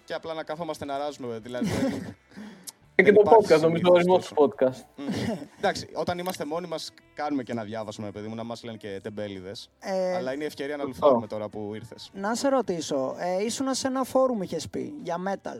και 0.05 0.15
απλά 0.15 0.35
να 0.35 0.43
καθόμαστε 0.43 0.85
να 0.85 0.99
ράζουμε. 0.99 1.39
Δηλαδή, 1.39 1.69
και 2.95 3.03
δεν 3.03 3.15
το 3.15 3.23
υπάρχει 3.25 3.55
podcast, 3.55 3.61
νομίζω 3.61 3.83
ο 3.85 3.93
ορισμός 3.93 4.25
συνήθως 4.25 4.53
του 4.53 4.55
podcast. 4.59 4.85
Μμ. 4.97 5.47
Εντάξει, 5.59 5.89
όταν 5.95 6.19
είμαστε 6.19 6.45
μόνοι 6.45 6.67
μας, 6.67 6.93
κάνουμε 7.15 7.43
και 7.43 7.53
ένα 7.53 7.65
διάβασμα, 7.65 8.11
παιδί 8.11 8.29
μου, 8.29 8.35
να 8.35 8.45
μας 8.45 8.63
λένε 8.65 8.77
και 8.77 9.01
τεμπέληδες. 9.03 9.71
Ε, 9.79 10.15
Αλλά 10.17 10.33
είναι 10.33 10.43
η 10.43 10.47
ευκαιρία 10.47 10.77
να 10.77 10.85
λουθάρουμε 10.85 11.27
τώρα 11.27 11.49
που 11.49 11.75
ήρθες. 11.75 12.11
Να 12.13 12.35
σε 12.35 12.49
ρωτήσω, 12.49 13.17
ε, 13.19 13.45
ήσουν 13.45 13.75
σε 13.75 13.87
ένα 13.87 14.05
φόρουμ 14.05 14.43
είχες 14.43 14.69
πει 14.69 14.95
για 15.03 15.17
metal. 15.29 15.59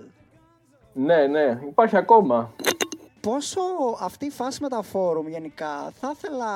Ναι, 1.01 1.27
ναι, 1.27 1.59
υπάρχει 1.69 1.97
ακόμα. 1.97 2.53
Πόσο 3.21 3.61
αυτή 4.03 4.27
η 4.27 4.31
φάση 4.31 4.63
με 4.63 4.69
τα 4.69 4.83
φόρουμ 4.83 5.29
γενικά 5.29 5.91
θα 6.01 6.13
ήθελα 6.15 6.47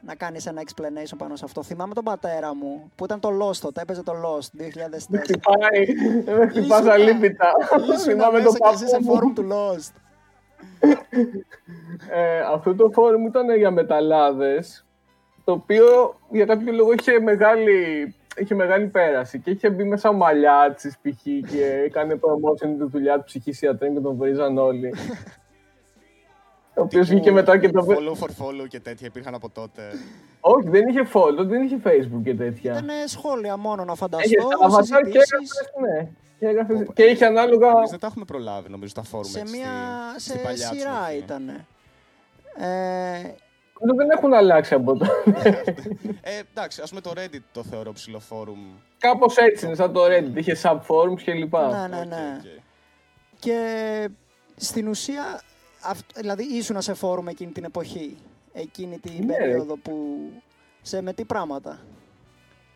να 0.00 0.14
κάνεις 0.14 0.46
ένα 0.46 0.62
explanation 0.64 1.14
πάνω 1.18 1.36
σε 1.36 1.44
αυτό. 1.44 1.62
Θυμάμαι 1.62 1.94
τον 1.94 2.04
πατέρα 2.04 2.54
μου 2.54 2.90
που 2.96 3.04
ήταν 3.04 3.20
το 3.20 3.28
Lost 3.42 3.56
τότε, 3.56 3.80
έπαιζε 3.80 4.02
το 4.02 4.12
Lost 4.12 4.60
2004. 4.60 5.08
Με 5.08 5.18
χτυπάει, 5.18 5.86
με 6.38 6.46
χτυπάς 6.46 6.78
Ήσουνα- 6.78 6.92
αλήπητα. 6.92 7.52
Ήσουν 7.82 7.98
Θυμάμαι 7.98 8.38
μέσα 8.38 8.50
το 8.58 8.68
και 8.68 8.74
εσύ 8.74 8.86
σε 8.88 8.90
παππού 8.96 9.04
μου. 9.06 9.12
φόρουμ 9.14 9.32
του 9.32 9.46
Lost. 9.50 9.92
Ε, 12.10 12.40
αυτό 12.40 12.74
το 12.74 12.90
φόρουμ 12.92 13.26
ήταν 13.26 13.56
για 13.56 13.70
μεταλλάδες, 13.70 14.84
το 15.44 15.52
οποίο 15.52 16.16
για 16.30 16.44
κάποιο 16.44 16.72
λόγο 16.72 16.92
είχε 16.92 17.20
μεγάλη, 17.20 18.14
είχε 18.36 18.54
μεγάλη 18.54 18.86
πέραση 18.86 19.38
και 19.40 19.50
είχε 19.50 19.70
μπει 19.70 19.84
μέσα 19.84 20.08
ο 20.08 20.12
Μαλιάτσης 20.12 20.94
π.χ. 21.02 21.22
και 21.22 21.82
έκανε 21.84 22.14
promotion 22.14 22.68
τη 22.78 22.84
δουλειά 22.84 23.16
του 23.18 23.24
ψυχής 23.24 23.62
ιατρών 23.62 23.94
και 23.94 24.00
τον 24.00 24.16
βρίζαν 24.16 24.58
όλοι. 24.58 24.94
ο 26.76 26.82
οποίος 26.82 27.08
βγήκε 27.08 27.32
μετά 27.32 27.58
και 27.58 27.68
το... 27.70 27.86
Follow 27.88 28.12
for 28.24 28.28
follow 28.44 28.68
και 28.68 28.80
τέτοια 28.80 29.06
υπήρχαν 29.06 29.34
από 29.34 29.50
τότε. 29.50 29.82
Όχι, 30.40 30.68
δεν 30.68 30.88
είχε 30.88 31.08
follow, 31.12 31.44
δεν 31.46 31.62
είχε 31.62 31.78
facebook 31.84 32.20
και 32.24 32.34
τέτοια. 32.34 32.72
Ήταν 32.72 32.88
σχόλια 33.06 33.56
μόνο 33.56 33.84
να 33.84 33.92
Είχε 33.92 33.96
φανταστώ, 34.00 34.48
τα 34.48 34.68
avatar 34.68 35.10
και 35.10 35.18
συζητήσεις 35.18 35.58
έγραφες, 35.60 35.70
ναι. 35.80 36.08
Και, 36.38 36.46
έγραφες- 36.46 36.92
και 36.94 37.02
είχε 37.02 37.24
ανάλογα... 37.24 37.68
Εμείς 37.70 37.90
δεν 37.90 37.98
τα 37.98 38.06
έχουμε 38.06 38.24
προλάβει, 38.24 38.68
νομίζω, 38.70 38.94
τα 38.94 39.02
φόρουμ 39.02 39.30
σε 39.30 39.40
έτσι, 39.40 39.56
μια 39.56 39.68
στη- 40.16 40.20
σε 40.20 40.28
στην 40.30 40.42
παλιά 40.42 40.66
σειρά 40.66 40.74
της 40.90 41.08
εποχή. 41.08 41.16
ήταν. 41.18 41.48
Ε, 42.56 42.66
Νομίζω 43.18 43.34
δεν 43.96 44.10
έχουν 44.10 44.34
αλλάξει 44.34 44.74
από 44.74 44.96
τότε. 44.98 45.64
Ε, 46.20 46.40
εντάξει, 46.50 46.80
ας 46.82 46.88
πούμε 46.88 47.00
το 47.00 47.12
Reddit 47.16 47.40
το 47.52 47.62
θεωρώ 47.62 47.92
ψιλοφόρουμ. 47.92 48.58
Κάπως 48.98 49.36
έτσι 49.36 49.66
είναι, 49.66 49.74
σαν 49.74 49.92
το 49.92 50.00
Reddit. 50.04 50.34
Είχε 50.36 50.56
subforums 50.62 51.20
και 51.24 51.32
λοιπά. 51.32 51.88
ναι, 51.88 51.96
ναι, 51.96 52.00
Οκ, 52.02 52.06
ναι. 52.08 52.38
οκ. 52.38 52.60
Και 53.38 54.08
στην 54.56 54.88
ουσία, 54.88 55.40
αυ- 55.82 56.16
δηλαδή 56.16 56.42
ήσουν 56.44 56.80
σε 56.82 56.94
φόρουμ 56.94 57.28
εκείνη 57.28 57.52
την 57.52 57.64
εποχή, 57.64 58.16
εκείνη 58.52 58.98
την 58.98 59.26
Ναι. 59.26 59.34
περίοδο 59.36 59.76
που... 59.76 60.18
Σε 60.82 61.02
με 61.02 61.12
τι 61.12 61.24
πράγματα; 61.24 61.78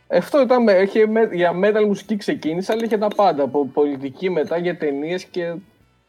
Αυτό 0.09 0.41
ήταν 0.41 0.63
με, 0.63 0.73
είχε, 0.73 1.07
με- 1.07 1.29
για 1.33 1.53
metal 1.65 1.85
μουσική 1.87 2.17
ξεκίνησε, 2.17 2.73
αλλά 2.73 2.85
είχε 2.85 2.99
τα 2.99 3.09
πάντα. 3.09 3.43
Από 3.43 3.67
πολιτική 3.67 4.31
μετά 4.31 4.57
για 4.59 4.77
ταινίες 4.77 5.25
και, 5.25 5.55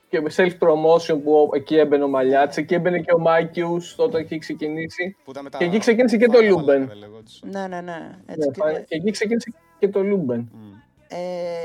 και 0.09 0.21
self-promotion 0.35 1.19
που 1.23 1.49
εκεί 1.53 1.75
έμπαινε 1.77 2.03
ο 2.03 2.07
Μαλιάτση, 2.07 2.61
εκεί 2.61 2.73
έμπαινε 2.73 2.99
και 2.99 3.13
ο 3.13 3.19
Μάικιους 3.19 3.95
τότε 3.95 4.21
είχε 4.21 4.37
ξεκινήσει. 4.37 5.15
Που 5.23 5.31
ήταν 5.31 5.43
με 5.43 5.49
τα 5.49 5.57
Και 5.57 5.65
εκεί 5.65 5.77
ξεκίνησε 5.77 6.17
και 6.17 6.25
το 6.25 6.33
φάλα, 6.37 6.49
Λούμπεν. 6.49 6.87
δεν 6.87 6.97
λεγόντουσαν. 6.97 7.49
Ναι, 7.49 7.67
ναι, 7.67 7.81
ναι. 7.81 8.09
Έτσι, 8.25 8.47
Ναι, 8.47 8.53
και- 8.53 8.59
πα- 8.61 8.71
και 8.79 8.95
εκεί 8.95 9.11
ξεκίνησε 9.11 9.53
και 9.79 9.87
το 9.89 10.03
Λούμπεν. 10.03 10.49
Μμ. 10.53 10.73
ε, 11.07 11.17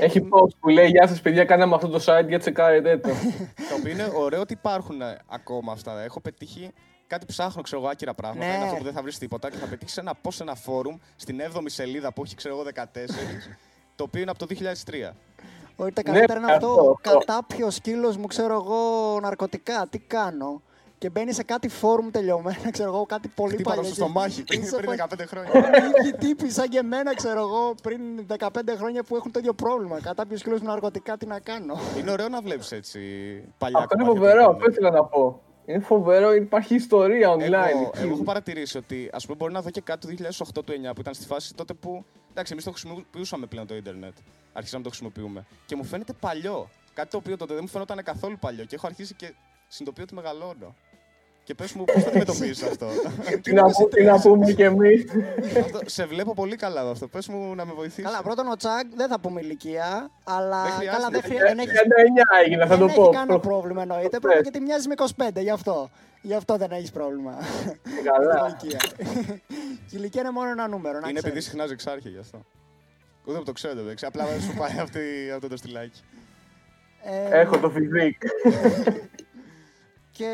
Έχει 0.05 0.19
post 0.29 0.55
που 0.59 0.69
λέει 0.69 0.87
Γεια 0.87 1.07
σας, 1.07 1.21
παιδιά, 1.21 1.45
κάναμε 1.45 1.75
αυτό 1.75 1.87
το 1.87 2.03
site 2.05 2.27
για 2.27 2.39
τσεκάρετε 2.39 2.97
το. 2.97 3.09
Το 3.69 3.75
οποίο 3.79 3.91
είναι 3.91 4.11
ωραίο 4.15 4.41
ότι 4.41 4.53
υπάρχουν 4.53 5.01
ε, 5.01 5.17
ακόμα 5.29 5.71
αυτά. 5.71 6.01
Έχω 6.01 6.21
πετύχει 6.21 6.69
κάτι 7.07 7.25
ψάχνω, 7.25 7.61
ξέρω 7.61 7.81
εγώ, 7.81 7.89
άκυρα 7.89 8.13
πράγματα. 8.13 8.47
Ναι. 8.47 8.53
Είναι 8.53 8.63
αυτό 8.63 8.75
που 8.75 8.83
δεν 8.83 8.93
θα 8.93 9.01
βρεις 9.01 9.17
τίποτα. 9.17 9.49
Και 9.49 9.57
θα 9.57 9.65
πετύχεις 9.67 9.97
ένα 9.97 10.13
πώ 10.21 10.29
ένα 10.41 10.55
φόρουμ 10.55 10.97
στην 11.15 11.39
7η 11.41 11.63
σελίδα 11.65 12.13
που 12.13 12.23
έχει, 12.23 12.35
ξέρω 12.35 12.53
εγώ, 12.55 12.63
14. 12.63 13.49
το 13.95 14.03
οποίο 14.03 14.21
είναι 14.21 14.29
από 14.29 14.39
το 14.39 14.45
2003. 14.45 15.15
Ότι 15.75 15.93
τα 15.93 16.01
Ναι, 16.05 16.11
καλύτερα 16.11 16.39
είναι 16.39 16.51
αυτό. 16.53 16.67
αυτό, 16.67 16.95
αυτό. 17.05 17.17
Κατά 17.17 17.39
ποιο 17.47 17.69
σκύλος 17.69 18.17
μου, 18.17 18.25
ξέρω 18.27 18.53
εγώ, 18.53 19.19
ναρκωτικά. 19.21 19.87
Τι 19.89 19.99
κάνω; 19.99 20.61
Και 20.97 21.09
μπαίνει 21.09 21.33
σε 21.33 21.43
κάτι 21.43 21.67
φόρουμ 21.67 22.09
τελειωμένα, 22.11 22.71
ξέρω 22.71 22.89
εγώ, 22.93 23.05
κάτι 23.05 23.27
πολύ 23.27 23.53
Χτύπανα 23.53 23.75
παλιό. 23.75 23.91
στο 23.91 24.03
στομάχι 24.03 24.43
πριν, 24.43 24.61
Είσαι 24.61 24.75
πριν 24.75 24.89
πα- 24.89 24.95
15 24.95 25.25
χρόνια. 25.27 25.51
Ίδιοι 25.99 26.13
τύποι 26.17 26.49
σαν 26.49 26.67
και 26.67 26.77
εμένα, 26.77 27.15
ξέρω 27.15 27.39
εγώ, 27.39 27.75
πριν 27.83 28.01
15 28.27 28.75
χρόνια 28.77 29.03
που 29.03 29.15
έχουν 29.15 29.31
το 29.31 29.39
ίδιο 29.39 29.53
πρόβλημα. 29.53 29.99
Κατά 30.01 30.25
ποιο 30.25 30.37
σκύλος 30.37 30.59
με 30.61 30.67
ναρκωτικά, 30.67 31.17
τι 31.17 31.25
να 31.25 31.39
κάνω; 31.39 31.75
είναι 31.99 32.11
ωραίο 32.11 32.29
να 32.29 32.41
βλέπεις 32.41 32.71
έτσι 32.71 32.99
παλιά 33.57 33.77
αυτό 33.79 33.95
είναι 33.99 34.07
κομμάτια 34.07 34.29
φοβερό, 34.29 34.45
του 34.49 34.51
αυτό 34.55 34.69
ήθελα 34.69 34.89
να 34.91 35.03
πω. 35.03 35.41
Είναι 35.65 35.79
φοβερό, 35.79 36.33
υπάρχει 36.33 36.75
ιστορία 36.75 37.35
online. 37.35 37.39
Εγώ, 37.39 37.91
εκεί. 37.93 38.03
εγώ 38.03 38.13
έχω 38.13 38.23
παρατηρήσει 38.23 38.77
ότι 38.77 39.09
ας 39.13 39.25
πούμε, 39.25 39.37
μπορεί 39.37 39.53
να 39.53 39.61
δω 39.61 39.69
και 39.69 39.81
κάτι 39.81 40.15
το 40.15 40.29
2008 40.53 40.63
του 40.65 40.73
9 40.89 40.91
που 40.95 41.01
ήταν 41.01 41.13
στη 41.13 41.25
φάση 41.25 41.53
τότε 41.53 41.73
που. 41.73 42.05
Εντάξει, 42.31 42.51
εμείς 42.51 42.63
το 42.63 42.71
χρησιμοποιούσαμε 42.71 43.45
πλέον 43.45 43.67
το 43.67 43.75
Ίντερνετ. 43.75 44.13
Αρχίσαμε 44.53 44.83
να 44.83 44.89
το 44.89 44.95
χρησιμοποιούμε. 44.95 45.45
Και 45.65 45.75
μου 45.75 45.83
φαίνεται 45.83 46.13
παλιό. 46.13 46.69
Κάτι 46.93 47.09
το 47.09 47.17
οποίο 47.17 47.37
τότε 47.37 47.53
δεν 47.53 47.63
μου 47.63 47.69
φαίνονταν 47.69 48.03
καθόλου 48.03 48.37
παλιό. 48.39 48.65
Και 48.65 48.75
έχω 48.75 48.87
αρχίσει 48.87 49.13
και 49.13 49.33
συνειδητοποιώ 49.67 50.03
ότι 50.03 50.13
μεγαλώνω. 50.13 50.75
Και 51.45 51.53
πες 51.53 51.73
μου, 51.73 51.83
πώς 51.83 52.03
θα 52.03 52.09
αντιμετωπίσει 52.09 52.65
αυτό; 52.65 52.87
Τι 53.41 53.53
να, 53.53 53.63
πού- 53.63 53.89
τι 53.89 54.03
να 54.03 54.19
πούμε 54.21 54.51
κι 54.51 54.61
εμείς. 54.61 55.05
αυτό. 55.59 55.79
Σε 55.85 56.05
βλέπω 56.05 56.33
πολύ 56.33 56.55
καλά 56.55 56.83
με 56.83 56.89
αυτό. 56.89 57.07
Πες 57.07 57.27
μου 57.27 57.55
να 57.55 57.65
με 57.65 57.73
βοηθήσεις. 57.73 58.03
Καλά, 58.03 58.21
πρώτον 58.21 58.47
ο 58.47 58.55
Τσακ 58.55 58.85
δεν 58.95 59.07
θα 59.09 59.19
πούμε 59.19 59.41
ηλικία, 59.41 60.11
αλλά 60.23 60.63
Δεν 60.63 60.71
χρειάζεται. 60.71 60.95
καλά 60.95 61.09
δεν 61.09 61.19
Ε, 61.23 61.27
χρειάζεται. 61.27 61.47
Δεν 61.49 61.59
έχει 61.59 61.71
39 61.71 62.43
έγινα, 62.43 62.61
θα 62.65 62.67
δεν 62.67 62.79
το 62.79 62.85
έχει 62.85 62.95
πω. 62.95 63.09
κανένα 63.09 63.39
πρόβλημα 63.39 63.81
εννοείται. 63.81 64.19
Πρώτα 64.19 64.39
γιατί 64.39 64.59
μοιάζεις 64.59 64.87
με 64.87 64.93
25, 64.93 65.41
γι' 65.41 65.49
αυτό. 65.49 65.89
Γι' 66.21 66.33
αυτό 66.33 66.57
δεν 66.57 66.71
έχεις 66.71 66.91
πρόβλημα. 66.91 67.37
Καλά. 68.03 68.47
Η 68.47 68.65
ηλικία. 68.67 68.79
Η 69.79 69.87
ηλικία 69.91 70.21
είναι 70.21 70.31
μόνο 70.31 70.49
ένα 70.49 70.67
νούμερο. 70.67 70.99
Να 70.99 71.09
Είναι 71.09 71.19
επειδή 71.19 71.39
ξέρεις. 71.39 71.43
συχνά 71.45 71.63
εξάρχεια 71.71 72.11
γι' 72.11 72.17
αυτό. 72.19 72.45
Ούτε 73.25 73.37
που 73.37 73.43
το 73.43 73.51
ξέρω, 73.51 73.83
δεν 73.83 73.95
ξέρω. 73.95 74.11
Απλά 74.15 74.31
δεν 74.31 74.41
σου 74.41 74.53
πάει 74.57 74.77
αυτή, 74.79 74.99
αυτό 75.35 75.47
το 75.47 75.57
στυλάκι. 75.57 76.01
Ε, 77.03 77.39
Έχω 77.39 77.57
το 77.59 77.69
φιζίκ. 77.69 78.21
Και. 80.17 80.31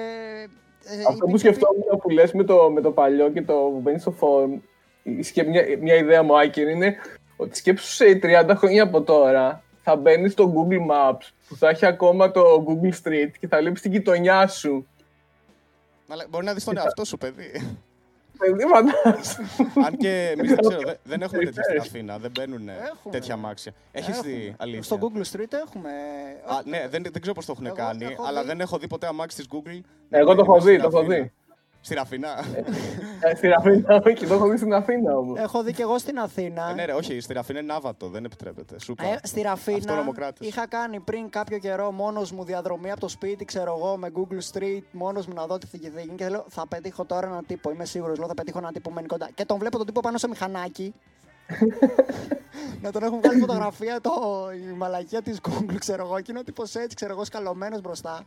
Ε, 0.92 0.96
Αυτό 1.08 1.26
που 1.26 1.30
υπήρχε- 1.30 1.40
σκεφτόμουν 1.40 2.00
που 2.02 2.10
λες 2.10 2.32
με 2.32 2.44
το, 2.44 2.70
με 2.72 2.82
το 2.82 2.92
παλιό 2.92 3.30
και 3.32 3.42
το 3.42 3.54
που 3.54 3.80
μπαίνει 3.84 4.00
στο 4.00 4.14
forum, 4.20 4.60
ισχύει 5.04 5.44
μια, 5.44 5.64
μια 5.82 5.96
ιδέα 5.96 6.24
μου, 6.24 6.40
Άκη, 6.40 6.62
είναι 6.62 6.96
ότι 7.38 7.58
σκέψου 7.58 7.88
σε 7.92 8.20
30 8.24 8.54
χρόνια 8.56 8.84
από 8.84 9.02
τώρα 9.02 9.64
θα 9.84 9.96
μπαίνεις 9.96 10.32
στο 10.32 10.54
Google 10.56 10.92
Maps 10.92 11.28
που 11.48 11.56
θα 11.56 11.70
έχει 11.70 11.86
ακόμα 11.86 12.32
το 12.32 12.66
Google 12.68 12.94
Street 13.08 13.30
και 13.40 13.48
θα 13.48 13.58
βλέπεις 13.58 13.82
την 13.82 13.92
γειτονιά 13.92 14.48
σου. 14.48 14.88
Αλλά 16.10 16.26
μπορεί 16.30 16.46
να 16.46 16.54
δεις 16.54 16.64
τον 16.64 16.78
εαυτό 16.78 17.06
σου, 17.06 17.18
παιδί. 17.18 17.78
Παιδί 18.40 18.64
φαντάζομαι. 18.74 19.88
Αν 19.88 19.98
και 19.98 20.34
εμείς 20.38 20.50
δεν 20.54 20.58
ξέρω, 20.68 20.80
δεν, 20.86 20.96
δεν 21.04 21.22
έχουμε 21.22 21.44
τέτοια 21.44 21.64
στην 21.64 21.74
Περιφέρειες. 21.74 21.86
Αθήνα. 21.88 22.18
Δεν 22.18 22.32
μπαίνουν 22.32 22.70
Έχουμε. 22.70 23.12
τέτοια 23.12 23.34
αμάξια. 23.34 23.72
Έχεις 23.92 24.18
Έχουμε. 24.18 24.32
δει 24.32 24.56
αλήθεια; 24.58 24.84
Στο 24.84 24.98
Google 25.02 25.24
Street 25.38 25.54
έχουμε. 25.68 25.90
Α, 26.46 26.62
ναι, 26.66 26.88
δεν, 26.90 27.04
δεν 27.12 27.22
ξέρω 27.22 27.34
πώς 27.34 27.46
το 27.46 27.52
έχουν 27.52 27.66
Εγώ 27.66 27.76
κάνει, 27.76 28.06
έχω 28.06 28.24
αλλά 28.28 28.42
δει. 28.42 28.48
δεν 28.48 28.60
έχω 28.60 28.78
δει 28.78 28.88
ποτέ 28.88 29.08
αμάξι 29.08 29.38
της 29.38 29.46
Google. 29.52 29.80
Εγώ 30.10 30.36
το 30.36 30.36
να 30.36 30.42
έχω 30.42 30.56
είναι 30.56 30.64
δει, 30.72 30.78
το 30.78 30.90
στην 30.90 30.98
έχω 30.98 31.00
Αθήνα. 31.00 31.16
δει. 31.24 31.32
Στη 31.82 31.94
Ραφινά. 31.94 32.44
Ε, 33.22 33.36
Στην 33.36 33.54
Αθήνα, 33.54 34.02
όχι, 34.06 34.26
το 34.28 34.34
έχω 34.34 34.48
δει 34.50 34.58
στην 34.58 34.74
Αθήνα 34.74 35.18
όμως. 35.18 35.40
Έχω 35.40 35.64
δει 35.64 35.74
και 35.74 35.82
εγώ 35.82 35.98
στην 35.98 36.20
Αθήνα. 36.20 36.70
Ε, 36.70 36.74
ναι, 36.74 36.86
ρε, 36.86 36.94
όχι, 36.94 37.20
στη 37.20 37.34
Ραφινά 37.34 37.60
είναι 37.60 37.74
άβατο, 37.74 38.08
δεν 38.10 38.26
επιτρέπεται. 38.26 38.80
Σου 38.80 38.92
είπα. 38.92 39.04
Ε, 39.06 39.20
στη 39.24 39.42
Ραφίνα 39.42 39.78
Αυτονομοκράτης. 39.78 40.48
είχα 40.48 40.68
κάνει 40.68 41.00
πριν 41.00 41.30
κάποιο 41.30 41.58
καιρό 41.58 41.92
μόνος 41.92 42.32
μου 42.32 42.44
διαδρομή 42.44 42.92
από 42.92 43.00
το 43.00 43.08
σπίτι, 43.08 43.46
ξέρω 43.46 43.76
εγώ, 43.78 43.98
με 43.98 44.12
Google 44.16 44.58
Street, 44.58 44.82
μόνος 44.92 45.28
μου 45.28 45.34
να 45.34 45.46
δω 45.46 45.58
τι 45.58 45.68
θα 45.68 45.78
γίνει. 45.78 46.16
Και 46.16 46.30
λέω, 46.30 46.46
θα 46.50 46.68
πετύχω 46.68 47.06
τώρα 47.06 47.28
έναν 47.28 47.46
τύπο. 47.48 47.72
Είμαι 47.72 47.86
σίγουρος, 47.86 48.18
λέω, 48.18 48.28
θα 48.28 48.34
πετύχω 48.34 48.58
έναν 48.58 48.74
τύπο 48.74 48.90
που 48.90 48.96
μένει 48.96 49.08
κοντά. 49.08 49.30
Και 49.34 49.46
τον 49.46 49.58
βλέπω 49.58 49.78
τον 49.78 49.86
τύπο 49.86 50.00
πάνω 50.00 50.18
σε 50.18 50.28
μηχανάκι. 50.28 50.94
να 52.84 52.92
τον 52.92 53.04
έχουν 53.04 53.20
βγάλει 53.22 53.40
φωτογραφία 53.40 54.02
το, 54.02 54.12
η 54.72 54.74
μαλακία 54.76 55.22
της 55.22 55.40
Google, 55.50 55.76
ξέρω 55.80 56.06
εγώ. 56.06 56.16
Και 56.20 56.28
είναι 56.32 56.40
ο 56.40 56.44
τύπος 56.44 56.76
έτσι, 56.76 56.96
ξέρω 56.96 57.12
εγώ, 57.12 57.24
σκαλωμένος 57.26 57.82
μπροστά. 57.82 58.26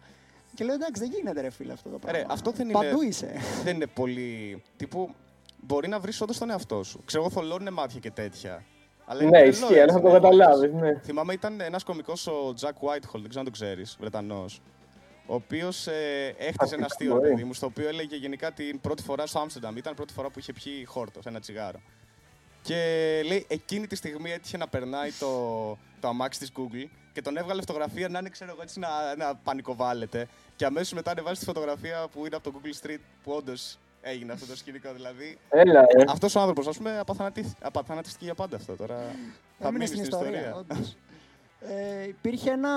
Και 0.55 0.65
λέω, 0.65 0.75
εντάξει, 0.75 1.01
δεν 1.03 1.11
γίνεται 1.15 1.41
ρε 1.41 1.51
φίλε 1.51 1.73
αυτό 1.73 1.89
το 1.91 1.99
πράγμα. 1.99 2.19
Ρε, 2.19 2.27
αυτό 2.29 2.51
δεν 2.51 2.69
είναι- 2.69 2.79
Παντού 2.79 3.03
είσαι. 3.03 3.33
δεν 3.65 3.75
είναι 3.75 3.87
πολύ. 3.87 4.63
τύπου. 4.77 5.15
Μπορεί 5.61 5.89
να 5.89 6.01
βρεις 6.01 6.21
όντως 6.21 6.39
τον 6.39 6.51
εαυτό 6.51 6.83
σου. 6.83 7.01
Ξέρω, 7.05 7.23
εγώ 7.23 7.33
θολώνουν 7.33 7.73
μάτια 7.73 8.01
και 8.01 8.11
τέτοια. 8.11 8.65
Αλλά 9.05 9.21
είναι 9.23 9.31
Ναι, 9.31 9.37
τρελό, 9.39 9.51
ισχύει, 9.53 9.65
έτσι, 9.65 9.81
αλλά 9.81 9.93
θα 9.93 10.01
το 10.01 10.07
ναι. 10.07 10.13
καταλάβεις. 10.13 10.73
Ναι. 10.73 11.01
Θυμάμαι 11.05 11.33
ήταν 11.33 11.61
ένας 11.61 11.83
κωμικός 11.85 12.27
ο 12.27 12.55
Jack 12.61 12.69
Whitehall, 12.89 13.13
δεν 13.21 13.29
ξέρω 13.29 13.39
αν 13.39 13.45
το 13.45 13.51
ξέρεις, 13.51 13.97
Βρετανός. 14.01 14.61
Ο 15.27 15.35
οποίος 15.35 15.87
ε, 15.87 16.35
έχτιζε 16.39 16.75
ένα 16.75 16.85
αστείο, 16.85 17.13
ρε 17.15 17.19
μπορεί. 17.19 17.29
παιδί 17.31 17.45
μου, 17.45 17.55
στο 17.55 17.67
οποίο 17.67 17.89
έλεγε 17.89 18.17
γενικά 18.17 18.53
την 18.53 18.81
πρώτη 18.81 19.03
φορά 19.03 19.27
στο 19.27 19.39
Άμστερνταμ. 19.41 19.77
Ήταν 19.77 19.93
η 19.93 19.97
πρώτη 19.97 20.13
φορά 20.13 20.31
που 20.31 20.39
είχε 20.39 20.53
πιει 20.53 20.85
χόρτος, 20.85 21.27
ένα 21.27 21.41
τσιγάρο. 21.41 21.81
Και 22.63 22.75
λέει 23.27 23.45
εκείνη 23.49 23.87
τη 23.87 23.95
στιγμή 23.97 24.31
έτυχε 24.33 24.57
να 24.57 24.69
περνάει 24.69 25.11
το, 25.11 25.29
το 26.01 26.09
αμάξι 26.09 26.39
της 26.41 26.53
Google 26.57 26.89
και 27.13 27.23
τον 27.23 27.37
έβγαλε 27.37 27.61
φωτογραφία 27.61 28.09
να 28.09 28.19
είναι, 28.19 28.29
ξέρω 28.29 28.51
εγώ, 28.51 28.63
έτσι 28.63 28.79
να, 28.79 28.89
να 29.17 29.35
πανικοβάλλεται. 29.35 30.29
Και 30.57 30.65
αμέσως 30.65 30.93
μετά 30.93 31.11
ανεβάζει 31.11 31.39
τη 31.39 31.45
φωτογραφία 31.45 32.07
που 32.13 32.27
είναι 32.27 32.37
από 32.37 32.51
το 32.51 32.59
Google 32.63 32.87
Street 32.87 32.99
που 33.25 33.33
όντως 33.33 33.79
έγινε 34.01 34.33
αυτό 34.33 34.47
το 34.47 34.57
σκηνικό. 34.57 34.93
Δηλαδή, 34.93 35.39
Έλα, 35.49 35.81
ε. 35.81 36.05
αυτός 36.09 36.35
ο 36.35 36.41
άνθρωπος, 36.41 36.67
ας 36.67 36.77
πούμε, 36.77 36.99
απαθανατήθη- 36.99 37.57
απαθανατίστηκε 37.65 38.25
για 38.25 38.35
πάντα 38.35 38.57
αυτό 38.57 38.75
τώρα. 38.77 38.97
Θα 39.59 39.69
Έμεινε 39.69 39.85
μείνει 39.85 39.87
στην 39.87 40.05
στην 40.05 40.19
ιστορία. 40.19 40.55
όντως. 40.55 40.97
ε, 42.01 42.03
υπήρχε 42.09 42.51
ένα 42.51 42.71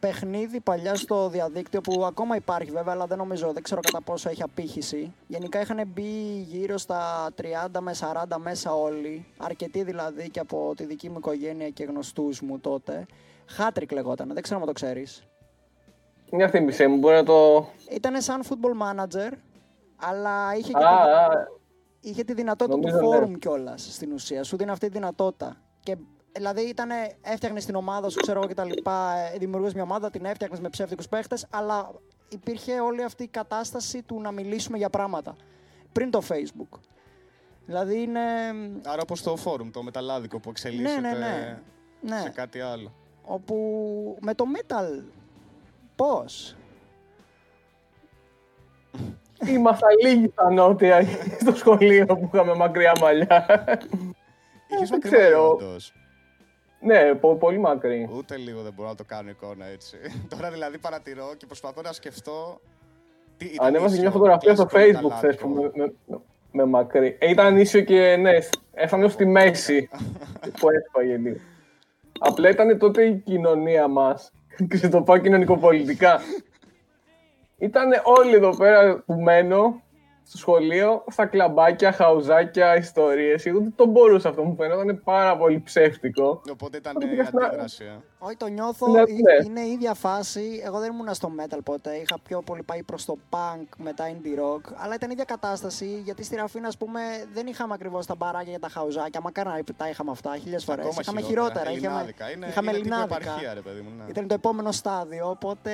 παιχνίδι 0.00 0.60
παλιά 0.60 0.94
στο 0.94 1.28
διαδίκτυο 1.28 1.80
που 1.80 2.04
ακόμα 2.04 2.36
υπάρχει 2.36 2.70
βέβαια, 2.70 2.92
αλλά 2.92 3.06
δεν 3.06 3.18
νομίζω, 3.18 3.52
δεν 3.52 3.62
ξέρω 3.62 3.80
κατά 3.80 4.00
πόσο 4.00 4.28
έχει 4.28 4.42
απήχηση. 4.42 5.12
Γενικά 5.26 5.60
είχαν 5.60 5.82
μπει 5.86 6.46
γύρω 6.48 6.78
στα 6.78 7.28
30 7.42 7.80
με 7.80 7.94
40 8.00 8.36
μέσα 8.38 8.74
όλοι, 8.74 9.26
αρκετοί 9.36 9.82
δηλαδή 9.82 10.30
και 10.30 10.40
από 10.40 10.72
τη 10.76 10.84
δική 10.84 11.08
μου 11.10 11.18
οικογένεια 11.18 11.68
και 11.70 11.84
γνωστούς 11.84 12.40
μου 12.40 12.58
τότε. 12.58 13.06
Χάτρικ 13.46 13.92
λεγόταν, 13.92 14.30
δεν 14.32 14.42
ξέρω 14.42 14.60
αν 14.60 14.66
το 14.66 14.72
ξέρεις. 14.72 15.26
Μια 16.32 16.48
θύμισε 16.48 16.86
μου, 16.86 16.96
μπορεί 16.96 17.14
να 17.14 17.24
το... 17.24 17.68
Ήταν 17.90 18.22
σαν 18.22 18.42
football 18.42 18.82
manager, 18.82 19.32
αλλά 19.96 20.56
είχε 20.56 20.72
και, 20.72 20.84
Α, 20.84 21.04
τη, 21.04 21.10
α, 21.10 21.46
είχε 22.00 22.24
τη 22.24 22.32
δυνατότητα 22.34 22.76
Νομίζω, 22.76 22.98
του 22.98 23.08
ναι. 23.08 23.18
forum 23.18 23.38
κιόλας 23.38 23.88
στην 23.94 24.12
ουσία. 24.12 24.42
Σου 24.42 24.56
δίνει 24.56 24.70
αυτή 24.70 24.86
τη 24.86 24.92
δυνατότητα. 24.92 25.56
Και, 25.80 25.96
δηλαδή 26.32 26.60
ήταν, 26.62 26.90
έφτιαχνες 27.22 27.64
την 27.64 27.74
ομάδα 27.74 28.08
σου, 28.08 28.20
ξέρω 28.20 28.40
εγώ 28.42 28.48
κτλ. 28.48 28.70
Δημιουργούσες 29.38 29.74
μια 29.74 29.82
ομάδα, 29.82 30.10
την 30.10 30.24
έφτιαχνες 30.24 30.60
με 30.60 30.68
ψεύτικους 30.68 31.08
παίχτες, 31.08 31.46
αλλά 31.50 31.90
υπήρχε 32.28 32.80
όλη 32.80 33.02
αυτή 33.02 33.22
η 33.22 33.28
κατάσταση 33.28 34.02
του 34.02 34.20
να 34.20 34.30
μιλήσουμε 34.30 34.78
για 34.78 34.90
πράγματα. 34.90 35.36
Πριν 35.92 36.10
το 36.10 36.22
Facebook. 36.28 36.78
Δηλαδή 37.66 38.02
είναι. 38.02 38.20
Άρα 38.84 39.02
όπως 39.02 39.22
το 39.22 39.36
forum, 39.44 39.70
το 39.72 39.82
μεταλλάδικο 39.82 40.40
που 40.40 40.50
εξελίσσεται 40.50 41.00
Ναι, 41.00 41.08
ναι, 41.08 41.18
ναι. 41.18 41.58
Ναι. 42.00 42.20
σε 42.20 42.28
κάτι 42.28 42.60
άλλο. 42.60 42.92
Όπου 43.28 43.56
με 44.20 44.34
το 44.34 44.44
metal. 44.56 45.02
Πώς; 45.96 46.56
Ήμασταν 49.46 49.88
λίγοι 50.02 50.28
στα 50.28 50.50
νότια 50.50 51.02
στο 51.40 51.54
σχολείο 51.54 52.06
που 52.06 52.30
είχαμε 52.32 52.54
μακριά 52.54 52.92
μαλλιά. 53.00 53.46
Είχες 54.68 54.88
δεν 54.88 54.98
μακρύ 55.02 55.10
ξέρω. 55.10 55.48
μαλλιά, 55.48 55.66
όντως. 55.66 55.92
ναι, 56.80 57.14
πο- 57.14 57.34
πολύ 57.36 57.58
μακρύ. 57.58 58.08
Ούτε 58.12 58.36
λίγο 58.36 58.62
δεν 58.62 58.72
μπορώ 58.72 58.88
να 58.88 58.94
το 58.94 59.04
κάνω 59.04 59.30
εικόνα 59.30 59.64
έτσι. 59.66 59.96
Τώρα 60.36 60.50
δηλαδή 60.50 60.78
παρατηρώ 60.78 61.34
και 61.36 61.46
προσπαθώ 61.46 61.80
να 61.82 61.92
σκεφτώ. 61.92 62.60
Τι 63.36 63.44
ήταν 63.46 63.66
Ανέβασε 63.66 63.88
ίσιο, 63.90 64.02
μια 64.02 64.10
φωτογραφία 64.10 64.54
στο 64.54 64.64
κλασικό 64.66 65.08
facebook 65.08 65.12
χθες 65.16 65.36
που 65.36 65.48
μεταλλάδικο. 65.48 65.78
με, 65.78 65.94
με, 66.06 66.18
με 66.52 66.64
μακρύ. 66.64 67.16
Ε, 67.20 67.30
ήταν 67.30 67.56
ίσιο 67.58 67.80
και 67.80 68.16
ναι, 68.16 68.38
έφτανε 68.74 69.04
ως 69.04 69.16
τη 69.16 69.24
μέση 69.26 69.88
που 70.60 70.70
έσπαγε 70.70 71.16
λίγο. 71.16 71.36
Απλά 72.18 72.48
ήταν 72.48 72.78
τότε 72.78 73.04
η 73.04 73.22
κοινωνία 73.24 73.88
μας. 73.88 74.32
Και 74.68 74.76
σε 74.76 74.88
το 74.88 75.02
πάω 75.02 75.18
κοινωνικοπολιτικά. 75.18 76.20
Ήταν 77.58 77.90
όλοι 78.04 78.34
εδώ 78.34 78.56
πέρα 78.56 79.02
που 79.06 79.14
μένω 79.14 79.82
στο 80.28 80.36
σχολείο, 80.38 81.04
στα 81.10 81.26
κλαμπάκια, 81.26 81.92
χαουζάκια, 81.92 82.76
ιστορίες. 82.76 83.46
Εγώ 83.46 83.60
δεν 83.60 83.72
το 83.76 83.86
μπορούσα 83.86 84.28
αυτό, 84.28 84.42
μου 84.42 84.54
φαίνονταν 84.58 85.00
πάρα 85.04 85.36
πολύ 85.36 85.60
ψεύτικο. 85.64 86.42
Οπότε 86.52 86.76
ήταν 86.76 86.92
Οπότε 86.96 87.06
η 87.06 87.10
πήγα 87.10 87.24
στην- 87.24 87.42
αντίδραση. 87.44 87.84
ε. 87.84 87.96
Όχι, 88.18 88.36
το 88.36 88.46
νιώθω. 88.46 88.86
Ναι, 88.88 88.98
ε- 89.00 89.02
ναι. 89.02 89.44
Είναι 89.46 89.60
η 89.60 89.70
ίδια 89.70 89.94
φάση. 89.94 90.62
Εγώ 90.64 90.78
δεν 90.78 90.92
ήμουν 90.92 91.14
στο 91.14 91.30
metal 91.38 91.58
ποτέ. 91.64 91.94
Είχα 91.94 92.18
πιο 92.28 92.42
πολύ 92.42 92.62
πάει 92.62 92.82
προς 92.82 93.04
το 93.04 93.16
punk 93.30 93.64
μετά 93.76 94.04
indie 94.08 94.38
rock. 94.40 94.72
Αλλά 94.76 94.94
ήταν 94.94 95.08
η 95.08 95.12
ίδια 95.12 95.24
κατάσταση. 95.24 96.00
Γιατί 96.04 96.24
στη 96.24 96.36
Ραφίνα, 96.36 96.68
ας 96.68 96.76
πούμε, 96.76 97.00
δεν 97.34 97.46
είχαμε 97.46 97.74
ακριβώς 97.74 98.06
τα 98.06 98.14
μπαράκια 98.14 98.50
για 98.50 98.58
τα 98.60 98.68
χαουζάκια. 98.68 99.20
Μακάρι 99.20 99.48
να 99.48 99.74
τα 99.76 99.88
είχαμε 99.88 100.10
αυτά 100.10 100.36
χίλιες 100.36 100.64
φορές. 100.64 100.84
Ακόμα 100.84 101.00
Είχαμε 101.00 101.20
χειρότερα. 101.20 101.70
χειρότερα. 101.70 101.76
Είχαμε, 101.76 101.86
Ελληνάδικα. 101.94 102.30
Είναι, 102.30 102.46
είχαμε 102.46 102.70
είναι 102.70 102.80
τύπου 102.80 102.94
ελληνάδικα. 102.94 103.30
επαρχία, 103.30 103.54
ρε 103.54 103.60
παιδί 103.60 103.80
μου. 103.80 103.90
Ναι. 103.98 104.04
Ήταν 104.08 104.26
το 104.28 104.34
επόμενο 104.34 104.72
στάδιο. 104.72 105.28
Οπότε 105.30 105.70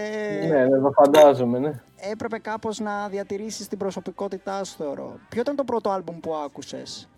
Ναι, 0.49 0.65
ναι, 0.67 0.79
το 0.81 0.91
φαντάζομαι, 0.91 1.59
ναι. 1.59 1.73
έπρεπε 2.11 2.39
κάπως 2.39 2.79
να 2.81 3.09
διατηρήσεις 3.09 3.69
την 3.69 3.79
προσωπικότητά 3.79 4.42
σου, 4.65 4.75
θεωρώ. 4.77 5.19
Ποιο 5.29 5.41
ήταν 5.41 5.57
το 5.57 5.65
πρώτο 5.65 5.91
άλμπουμ 5.91 6.21
που 6.21 6.35
άκουσες; 6.35 7.09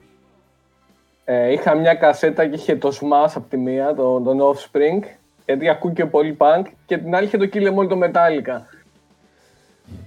Ε, 1.24 1.52
είχα 1.52 1.74
μια 1.74 1.94
κασέτα 1.94 2.46
και 2.48 2.54
είχε 2.54 2.76
το 2.76 2.88
Smash 3.00 3.32
από 3.34 3.48
τη 3.48 3.56
μία, 3.56 3.94
τον, 3.94 4.24
τον 4.24 4.38
Offspring, 4.40 5.08
γιατί 5.44 5.68
ακούγε 5.68 6.04
πολύ 6.06 6.36
punk, 6.38 6.62
και 6.86 6.98
την 6.98 7.14
άλλη 7.14 7.26
είχε 7.26 7.36
το 7.36 7.48
Kill 7.52 7.68
Em 7.72 7.78
All 7.78 7.88
το 7.88 8.00
Metallica. 8.02 8.60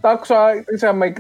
Τα 0.02 0.10
άκουσα 0.10 0.64
ίσα 0.74 0.94
με 0.94 1.14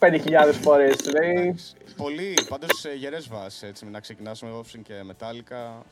25.000 0.00 0.52
φορές. 0.52 0.96
Δηλαδή, 0.96 1.30
Εντάξει. 1.30 1.74
Πολύ, 1.96 2.34
πάντως 2.48 2.70
σε 2.78 2.94
γερές 2.94 3.28
βάσεις, 3.28 3.62
έτσι, 3.62 3.86
να 3.86 4.00
ξεκινάς 4.00 4.42
με 4.42 4.48
Offspring 4.60 4.80
και 4.82 4.94
Metallica. 5.10 5.82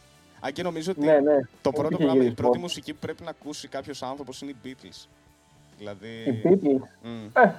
Αν 0.40 0.53
και 0.53 0.62
νομίζω 0.62 0.90
ότι 0.90 1.07
ναι, 1.07 1.19
ναι. 1.21 1.38
το 1.62 1.71
πρώτο 1.71 1.88
Είχε 1.90 1.97
πράγμα, 1.97 2.14
η 2.14 2.16
γυρισμό. 2.19 2.35
πρώτη 2.35 2.59
μουσική 2.59 2.92
που 2.92 2.99
πρέπει 3.01 3.23
να 3.23 3.31
ακούσει 3.31 3.69
κάποιος 3.69 4.03
άνθρωπος 4.03 4.42
είναι 4.42 4.51
οι 4.51 4.57
Beatles. 4.64 5.07
Δηλαδή... 5.79 6.09
Οι 6.09 6.42
Beatles; 6.45 6.88
μμ. 7.03 7.27
Ε, 7.42 7.55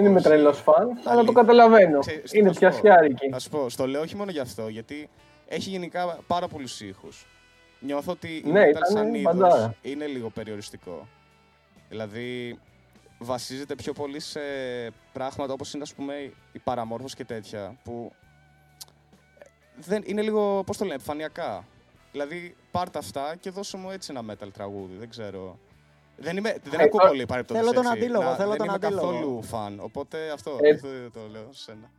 δεν 0.00 0.10
είμαι 0.10 0.18
Όχι. 0.18 0.28
τρελός 0.28 0.60
φαν, 0.60 0.88
αλλά 0.88 1.02
το 1.04 1.10
Αλήθεια. 1.10 1.32
καταλαβαίνω. 1.32 1.98
Ξέρεις, 1.98 2.32
Είναι 2.32 2.46
θα 2.46 2.52
σου 2.52 2.60
πω. 2.60 2.68
πιασιάρικη. 2.68 3.28
Θα 3.28 3.38
σου 3.38 3.48
πω, 3.48 3.68
στο 3.68 3.86
λέω 3.86 4.00
όχι 4.00 4.16
μόνο 4.16 4.30
γι' 4.30 4.38
αυτό, 4.38 4.68
γιατί 4.68 5.08
έχει 5.48 5.70
γενικά 5.70 6.18
πάρα 6.26 6.48
πολλούς 6.48 6.80
ήχους. 6.80 7.26
Νιώθω 7.80 8.12
ότι 8.12 8.28
η 8.44 8.50
Ναι, 8.50 8.64
metal 8.64 8.68
ήταν 8.70 8.82
σαν 8.92 9.14
είδος 9.14 9.34
μπαντάρα. 9.34 9.74
είναι 9.82 10.06
λίγο 10.06 10.30
περιοριστικό. 10.30 11.08
Δηλαδή, 11.88 12.58
βασίζεται 13.18 13.74
πιο 13.74 13.92
πολύ 13.92 14.20
σε 14.20 14.40
πράγματα 15.12 15.52
όπως 15.52 15.74
είναι, 15.74 15.82
ας 15.82 15.94
πούμε, 15.94 16.14
η 16.52 16.58
παραμόρφωση 16.64 17.16
και 17.16 17.24
τέτοια, 17.24 17.76
που 17.84 18.12
ε, 19.38 19.44
δεν, 19.76 20.02
είναι 20.06 20.22
λίγο, 20.22 20.62
πώς 20.66 20.76
το 20.76 20.82
λένε, 20.84 20.94
επιφανειακά. 20.96 21.64
Δηλαδή, 22.12 22.56
πάρ' 22.70 22.90
τα 22.90 22.98
αυτά 22.98 23.36
και 23.40 23.50
δώσε 23.50 23.76
μου 23.76 23.90
έτσι 23.90 24.12
ένα 24.16 24.34
metal 24.34 24.48
τραγούδι, 24.52 24.94
δεν 24.98 25.08
ξέρω. 25.08 25.58
Δεν, 26.22 26.36
είμαι, 26.36 26.54
δεν 26.62 26.80
Ε, 26.80 26.82
ακούω 26.82 27.00
το- 27.00 27.08
πολύ 27.08 27.26
παρεπτόντως 27.26 27.62
Θέλω 27.62 27.74
τον 27.82 27.92
έτσι. 27.92 28.04
αντίλογο, 28.04 28.24
Να- 28.24 28.34
θέλω 28.34 28.48
δεν 28.48 28.58
τον 28.58 28.66
είμαι 28.66 28.74
αντίλογο. 28.82 29.06
καθόλου 29.12 29.42
φαν, 29.42 29.78
οπότε 29.82 30.18
αυτό 30.34 30.50
Ε, 30.60 30.70
αυτό 30.70 30.88
το 31.12 31.20
λέω 31.32 31.46
σε 31.50 31.62
σένα. 31.62 31.90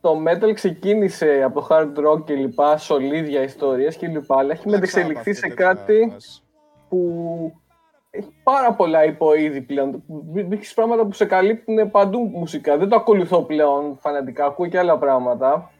Το 0.00 0.16
metal 0.26 0.54
ξεκίνησε 0.54 1.42
από 1.44 1.60
το 1.60 1.66
hard 1.70 2.06
rock 2.08 2.24
και 2.24 2.34
λοιπά, 2.34 2.76
σολίδια 2.76 3.42
ιστορίες 3.42 3.96
και 3.96 4.06
λοιπά, 4.06 4.38
αλλά 4.38 4.52
έχει 4.52 4.68
μετεξελιχθεί 4.68 5.34
σε 5.34 5.48
κάτι 5.48 6.16
που 6.88 7.52
έχει 8.10 8.34
πάρα 8.42 8.72
πολλά 8.72 9.04
υποείδη 9.04 9.60
πλέον. 9.60 10.02
Έχεις 10.50 10.74
πράγματα 10.74 11.04
που 11.04 11.12
σε 11.12 11.24
καλύπτουν 11.24 11.90
παντού 11.90 12.18
μουσικά. 12.34 12.76
Δεν 12.76 12.88
το 12.88 12.96
ακολουθώ 12.96 13.42
πλέον 13.42 13.98
φανατικά, 14.00 14.44
ακούω 14.44 14.66
και 14.66 14.78
άλλα 14.78 14.98
πράγματα. 14.98 15.70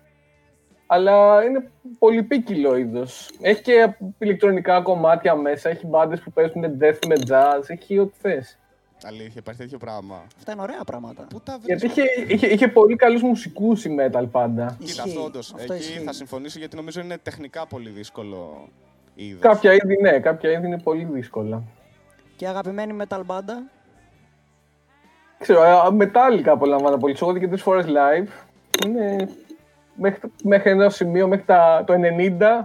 Αλλά 0.92 1.44
είναι 1.44 1.70
πολυπίκυλο 1.98 2.76
είδος. 2.76 3.31
Έχει 3.40 3.62
και 3.62 3.94
ηλεκτρονικά 4.18 4.81
κομμάτια 4.83 5.35
μέσα, 5.35 5.68
έχει 5.68 5.87
μπάντες 5.87 6.20
που 6.20 6.33
παίζουν 6.33 6.62
death 6.81 6.98
με 7.07 7.14
jazz, 7.29 7.62
έχει 7.66 7.98
ό,τι 7.98 8.12
θες. 8.20 8.59
Αλήθεια, 9.05 9.35
υπάρχει 9.37 9.61
τέτοιο 9.61 9.79
πράγμα. 9.79 10.22
Αυτά 10.37 10.53
είναι 10.53 10.62
ωραία 10.62 10.85
πράγματα. 10.87 11.26
Πού 11.31 11.40
τα 11.40 11.59
Γιατί 11.62 11.87
βρίσκω; 11.87 12.03
είχε, 12.03 12.33
είχε, 12.35 12.46
είχε 12.46 12.68
πολύ 12.68 12.96
καλούς 12.96 13.22
μουσικούς 13.22 13.85
η 13.85 13.96
metal 14.00 14.24
πάντα. 14.31 14.64
Κοίτα, 14.66 14.85
Ισχύει. 14.85 15.00
αυτό 15.00 15.24
όντως. 15.24 15.53
Αυτό 15.55 15.72
Εκεί 15.72 15.83
ισχύει. 15.83 15.98
θα 15.98 16.12
συμφωνήσω 16.12 16.59
γιατί 16.59 16.76
νομίζω 16.76 17.00
είναι 17.00 17.18
τεχνικά 17.18 17.66
πολύ 17.66 17.90
δύσκολο 17.90 18.68
είδος. 19.14 19.40
Κάποια 19.40 19.72
είδη 19.72 19.96
ναι, 20.00 20.20
κάποια 20.20 20.50
είδη 20.50 20.66
είναι 20.66 20.79
πολύ 20.81 21.05
δύσκολα. 21.05 21.62
Και 22.37 22.46
αγαπημένη 22.48 22.96
metal 23.03 23.20
μπάντα; 23.24 23.62
Ξέρω, 25.38 25.61
α, 25.62 25.92
μετάλλικα 25.92 26.53
απολαμβάνω 26.53 26.96
πολύ. 26.96 27.16
Σου 27.16 27.24
έχω 27.24 27.33
δει 27.33 27.40
και 27.40 27.48
τρεις 27.48 27.62
φορές 27.62 27.87
live. 27.88 28.29
Είναι 28.87 29.29
μέχρι, 30.01 30.21
το- 30.21 30.31
μέχρι 30.45 30.71
ένα 30.71 30.91
σημείο, 30.91 31.29
μέχρι 31.29 31.45
τα, 31.45 31.85
το 31.87 31.95
90. 31.95 32.65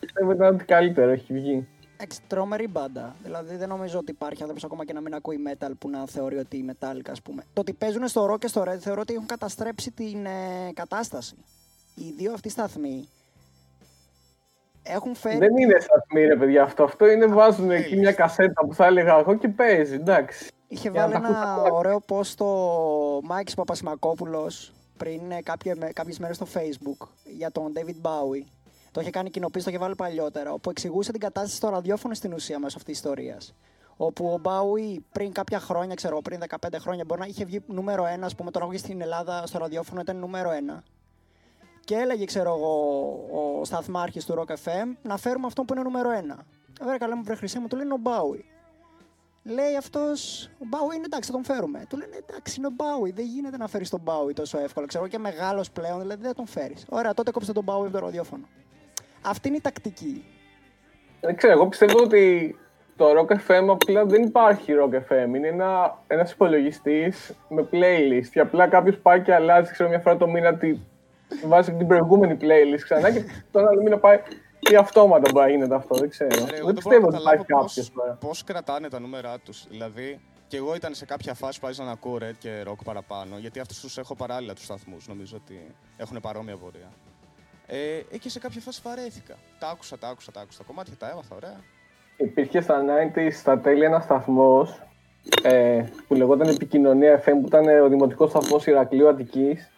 Πιστεύω 0.00 0.32
ήταν 0.32 0.54
ότι 0.54 0.64
καλύτερο 0.64 1.10
έχει 1.10 1.32
βγει. 1.32 1.66
Εντάξει, 1.96 2.20
τρομερή 2.26 2.68
μπάντα. 2.68 3.16
Δηλαδή 3.22 3.56
δεν 3.56 3.68
νομίζω 3.68 3.98
ότι 3.98 4.10
υπάρχει 4.10 4.40
άνθρωπος 4.40 4.64
ακόμα 4.64 4.84
και 4.84 4.92
να 4.92 5.00
μην 5.00 5.14
ακούει 5.14 5.38
metal 5.48 5.70
που 5.78 5.90
να 5.90 6.06
θεωρεί 6.06 6.36
ότι 6.36 6.56
η 6.56 6.64
Metallica, 6.70 7.10
ας 7.10 7.22
πούμε. 7.22 7.42
Το 7.52 7.60
ότι 7.60 7.72
παίζουν 7.72 8.08
στο 8.08 8.32
rock 8.32 8.38
και 8.38 8.46
στο 8.46 8.62
red 8.62 8.76
θεωρώ 8.78 9.00
ότι 9.00 9.14
έχουν 9.14 9.26
καταστρέψει 9.26 9.90
την 9.90 10.26
ε, 10.26 10.72
κατάσταση. 10.74 11.34
Οι 11.94 12.12
δύο 12.16 12.32
αυτοί 12.32 12.48
σταθμοί 12.48 13.08
έχουν 14.82 15.14
φέρει. 15.14 15.38
Δεν 15.38 15.56
είναι 15.56 15.80
σταθμή 15.80 16.24
ρε 16.26 16.36
παιδιά 16.36 16.62
αυτό. 16.62 16.82
Αυτό 16.84 17.10
είναι 17.10 17.26
βάζουν 17.26 17.70
εκεί 17.70 17.94
playlist. 17.94 17.98
μια 17.98 18.12
κασέτα 18.12 18.66
που 18.66 18.74
θα 18.74 18.86
έλεγα 18.86 19.18
εγώ 19.18 19.34
και 19.34 19.48
παίζει. 19.48 19.94
Εντάξει. 19.94 20.50
Είχε 20.68 20.90
Για 20.90 21.00
να 21.00 21.08
βάλει 21.08 21.22
τα 21.22 21.28
ακούς 21.28 21.36
ένα 21.42 21.52
ακόμα. 21.52 21.76
ωραίο 21.78 22.02
post 22.08 22.24
στο 22.24 23.20
Μάικης 23.24 23.54
Παπασημακόπουλος 23.54 24.72
πριν 24.96 25.30
ε, 25.30 25.42
κάποια, 25.42 25.76
με- 25.76 25.90
κάποιες 25.92 26.18
μέρες 26.18 26.36
στο 26.36 26.46
facebook 26.54 27.06
για 27.24 27.50
τον 27.50 27.72
David 27.76 28.06
Bowie. 28.06 28.44
Το 28.92 29.00
είχε 29.00 29.10
κάνει 29.10 29.30
κοινοποίηση, 29.30 29.64
το 29.64 29.70
είχε 29.70 29.80
βάλει 29.80 29.94
παλιότερα, 29.94 30.52
όπου 30.52 30.70
εξηγούσε 30.70 31.10
την 31.12 31.20
κατάσταση 31.20 31.56
στο 31.56 31.68
ραδιόφωνο 31.68 32.14
στην 32.14 32.32
ουσία 32.32 32.58
μέσω 32.58 32.76
αυτής 32.78 33.00
της 33.00 33.04
ιστορίας. 33.04 33.54
Όπου 33.96 34.26
ο 34.26 34.40
Bowie 34.44 34.96
πριν 35.12 35.32
κάποια 35.32 35.58
χρόνια, 35.60 35.94
ξέρω, 35.94 36.20
πριν 36.22 36.40
15 36.60 36.78
χρόνια, 36.78 37.04
μπορεί 37.04 37.20
να 37.20 37.26
είχε 37.26 37.44
βγει 37.44 37.60
νούμερο 37.66 38.04
1, 38.04 38.24
ας 38.24 38.34
πούμε, 38.34 38.50
τον 38.50 38.62
άκουγε 38.62 38.78
στην 38.78 39.00
Ελλάδα 39.00 39.46
στο 39.46 39.58
ραδιόφωνο, 39.58 40.00
ήταν 40.00 40.16
νούμερο 40.16 40.50
1. 40.50 40.82
Και 41.84 41.94
έλεγε, 41.94 42.24
ξέρω 42.24 42.54
εγώ, 42.54 42.74
ο 43.60 43.64
σταθμάρχης 43.64 44.24
του 44.24 44.34
Rock 44.38 44.52
FM 44.52 44.96
να 45.02 45.16
φέρουμε 45.16 45.46
αυτό 45.46 45.62
που 45.64 45.74
είναι 45.74 45.82
νούμερο 45.82 46.10
1. 46.10 46.38
Βέβαια, 46.80 46.98
καλά 46.98 47.16
μου 47.16 47.22
βρε 47.22 47.34
χρυσέ 47.34 47.60
μου, 47.60 47.66
του 47.68 47.76
λένε 47.76 47.92
ο 47.94 47.98
Bowie. 48.04 48.40
Λέει 49.44 49.76
αυτός, 49.76 50.50
ο 50.58 50.64
Μπάουι 50.68 50.96
είναι 50.96 51.04
εντάξει, 51.04 51.30
θα 51.30 51.36
τον 51.36 51.44
φέρουμε. 51.44 51.84
Του 51.88 51.96
λένε 51.96 52.16
εντάξει, 52.26 52.54
είναι 52.58 52.66
ο 52.66 52.70
Μπάουι. 52.74 53.10
Δεν 53.10 53.24
γίνεται 53.24 53.56
να 53.56 53.66
φέρεις 53.68 53.90
τον 53.90 54.00
Μπάουι 54.00 54.32
τόσο 54.32 54.58
εύκολα. 54.58 54.86
Ξέρω 54.86 55.06
και 55.08 55.18
μεγάλος 55.18 55.70
πλέον, 55.70 56.00
δηλαδή 56.00 56.20
δεν 56.20 56.30
θα 56.30 56.36
τον 56.36 56.46
φέρεις. 56.46 56.86
Ωραία, 56.88 57.14
τότε 57.14 57.30
κόψε 57.30 57.52
τον 57.52 57.64
Μπάουι 57.64 57.86
από 57.86 57.92
το 57.92 58.04
ραδιόφωνο. 58.04 58.44
Αυτή 59.22 59.48
είναι 59.48 59.56
η 59.56 59.60
τακτική. 59.60 60.24
Δεν 61.20 61.36
ξέρω, 61.36 61.52
εγώ 61.52 61.68
πιστεύω 61.68 62.02
ότι 62.02 62.56
το 62.96 63.06
Rock 63.18 63.32
FM 63.32 63.66
απλά 63.68 64.04
δεν 64.04 64.22
υπάρχει 64.22 64.72
Rock 64.80 64.94
FM. 64.94 65.34
Είναι 65.34 65.48
ένα, 65.48 65.98
ένας 66.06 66.32
υπολογιστής 66.32 67.34
με 67.48 67.68
playlist. 67.72 68.26
Και 68.32 68.40
απλά 68.40 68.68
κάποιος 68.68 68.98
πάει 68.98 69.22
και 69.22 69.34
αλλάζει, 69.34 69.72
ξέρω, 69.72 69.88
μια 69.88 70.00
φορά 70.00 70.16
το 70.16 70.26
μήνα 70.26 70.54
τη, 70.54 70.78
βάζει 71.46 71.72
την 71.72 71.86
προηγούμενη 71.86 72.36
playlist 72.40 72.80
ξανά 72.82 73.10
και 73.10 73.24
τον 73.50 73.68
άλλο 73.68 73.82
μήνα 73.82 73.98
πάει 73.98 74.18
ή 74.70 74.74
αυτόματα 74.76 75.30
μπορεί 75.32 75.46
να 75.46 75.52
γίνεται 75.52 75.74
αυτό, 75.74 75.94
δεν 75.94 76.08
ξέρω. 76.08 76.28
Ρε, 76.30 76.36
εγώ 76.36 76.46
δεν 76.46 76.50
δεν 76.50 76.60
μπορώ 76.62 76.72
πιστεύω 76.74 77.10
να 77.10 77.16
ότι 77.16 77.16
υπάρχει 77.16 77.44
καταλάβω 77.44 77.66
κάποιος 77.66 77.90
πώς, 77.90 78.04
τώρα. 78.04 78.12
πώς 78.12 78.44
κρατάνε 78.44 78.88
τα 78.88 79.00
νούμερά 79.00 79.38
τους. 79.38 79.66
Δηλαδή, 79.68 80.20
και 80.48 80.56
εγώ 80.56 80.74
ήταν 80.74 80.94
σε 80.94 81.04
κάποια 81.04 81.34
φάση 81.34 81.60
που 81.60 81.66
άρχισα 81.66 81.84
να 81.84 81.90
ακούω 81.90 82.18
red 82.20 82.34
και 82.38 82.62
rock 82.66 82.84
παραπάνω, 82.84 83.38
γιατί 83.38 83.60
αυτούς 83.60 83.80
τους 83.80 83.98
έχω 83.98 84.14
παράλληλα 84.14 84.54
τους 84.54 84.64
σταθμούς, 84.64 85.08
νομίζω 85.08 85.36
ότι 85.36 85.74
έχουν 85.96 86.20
παρόμοια 86.20 86.56
πορεία. 86.56 86.92
Ε, 87.66 87.96
ε, 88.10 88.18
και 88.18 88.28
σε 88.28 88.38
κάποια 88.38 88.60
φάση 88.60 88.80
βαρέθηκα. 88.84 89.34
Τα 89.58 89.68
άκουσα, 89.68 89.98
τα 89.98 90.08
άκουσα, 90.08 90.32
τα 90.32 90.40
άκουσα. 90.40 90.58
Τα 90.58 90.64
κομμάτια 90.64 90.94
τα 90.98 91.10
έμαθα, 91.10 91.36
ωραία. 91.36 91.60
Υπήρχε 92.16 92.60
στα 92.60 92.84
90s 93.14 93.32
στα 93.32 93.58
τέλη 93.58 93.84
ένας 93.84 94.04
σταθμός 94.04 94.82
ε, 95.42 95.84
που 96.06 96.14
λεγόταν 96.14 96.48
Επικοινωνία 96.48 97.22
FM, 97.22 97.32
που 97.40 97.46
ήταν 97.46 97.80
ο 97.82 97.88
δημοτικός 97.88 98.30
σταθμός 98.30 98.66
Ηρακλείου 98.66 99.08
Αττικής. 99.08 99.70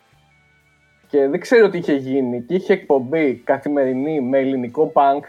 Και 1.08 1.28
δεν 1.28 1.40
ξέρω 1.40 1.70
τι 1.70 1.78
είχε 1.78 1.92
γίνει. 1.92 2.42
Και 2.42 2.54
είχε 2.54 2.72
εκπομπή 2.72 3.34
καθημερινή 3.34 4.20
με 4.20 4.38
ελληνικό 4.38 4.92
punk. 4.94 5.22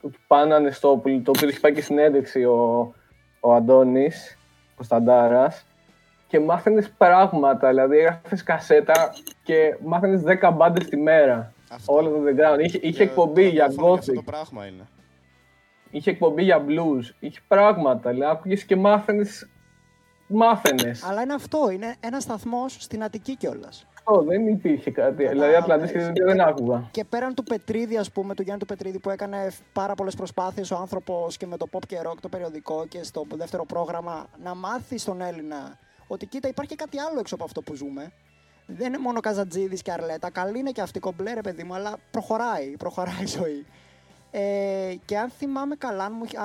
Που 0.00 0.10
του 0.10 0.18
πάνανε 0.26 0.70
στο 0.70 1.02
το 1.22 1.32
οποίο 1.36 1.48
είχε 1.48 1.60
πάει 1.60 1.72
και 1.72 1.80
συνέντευξη 1.80 2.44
ο, 2.44 2.94
ο 3.40 3.54
Αντώνης, 3.54 4.38
ο 4.76 4.82
Σταντάρας. 4.82 5.66
Και 6.28 6.40
μάθαινες 6.40 6.90
πράγματα, 6.90 7.68
δηλαδή 7.68 7.98
έγραφες 7.98 8.42
κασέτα 8.42 9.14
και 9.42 9.76
μάθαινες 9.84 10.22
10 10.42 10.52
μπάντες 10.54 10.88
τη 10.88 10.96
μέρα. 10.96 11.52
Αυτό. 11.70 11.94
Όλο 11.94 12.10
το 12.10 12.22
background. 12.26 12.58
Είχε, 12.60 12.78
είχε 12.82 13.02
εκπομπή 13.02 13.42
το 13.42 13.48
για 13.48 13.62
ραδιόφωνο 13.64 13.98
και 13.98 14.00
Αυτό 14.00 14.12
gothic, 14.12 14.14
το 14.14 14.22
πράγμα 14.22 14.66
είναι. 14.66 14.86
είχε 15.90 16.10
εκπομπή 16.10 16.42
για 16.42 16.64
blues, 16.68 17.14
είχε 17.18 17.40
πράγματα. 17.48 18.10
Δηλαδή 18.10 18.32
άκουγες 18.32 18.64
και 18.64 18.76
μάθαινες, 18.76 19.48
μάθαινες. 20.26 21.04
Αλλά 21.04 21.22
είναι 21.22 21.34
αυτό, 21.34 21.70
είναι 21.70 21.94
ένα 22.00 22.20
σταθμός 22.20 22.76
στην 22.80 23.02
Αττική 23.02 23.36
κιόλας. 23.36 23.86
Αυτό 24.08 24.22
δεν 24.22 24.46
υπήρχε 24.46 24.90
κάτι. 24.90 25.26
Δηλαδή 25.28 25.54
Ατλαντής 25.54 25.90
και 25.90 25.98
δεν, 25.98 26.12
δεν 26.24 26.40
άκουγα. 26.40 26.88
Και 26.90 27.04
πέραν 27.04 27.34
του 27.34 27.42
Πετρίδη, 27.42 27.96
ας 27.96 28.10
πούμε, 28.10 28.34
του 28.34 28.42
Γιάννη 28.42 28.60
του 28.60 28.66
Πετρίδη 28.66 28.98
που 28.98 29.10
έκανε 29.10 29.50
πάρα 29.72 29.94
πολλές 29.94 30.14
προσπάθειες 30.14 30.70
ο 30.70 30.76
άνθρωπος 30.76 31.36
και 31.36 31.46
με 31.46 31.56
το 31.56 31.66
pop 31.72 31.78
και 31.88 32.00
rock 32.06 32.14
το 32.20 32.28
περιοδικό 32.28 32.86
και 32.88 33.02
στο 33.02 33.26
δεύτερο 33.34 33.64
πρόγραμμα 33.64 34.26
να 34.42 34.54
μάθει 34.54 34.98
στον 34.98 35.20
Έλληνα 35.20 35.78
ότι 36.06 36.26
κοίτα, 36.26 36.48
υπάρχει 36.48 36.70
και 36.70 36.76
κάτι 36.84 36.98
άλλο 36.98 37.18
έξω 37.18 37.34
από 37.34 37.44
αυτό 37.44 37.62
που 37.62 37.74
ζούμε. 37.74 38.12
Δεν 38.66 38.86
είναι 38.86 38.98
μόνο 38.98 39.20
Καζατζίδης 39.20 39.82
και 39.82 39.92
Αρλέτα. 39.92 40.30
Καλή 40.30 40.58
είναι 40.58 40.70
και 40.70 40.80
αυτή 40.80 40.98
κομπλέ, 41.00 41.32
ρε 41.34 41.40
παιδί 41.40 41.62
μου, 41.64 41.74
αλλά 41.74 41.96
προχωράει, 42.10 42.76
προχωράει 42.78 43.22
η 43.22 43.26
ζωή. 43.26 43.66
Ε, 44.30 44.94
και 45.04 45.18
αν 45.18 45.28
θυμάμαι 45.30 45.74
καλά, 45.76 46.04
αν, 46.04 46.12
μου 46.18 46.24
είχε- 46.24 46.38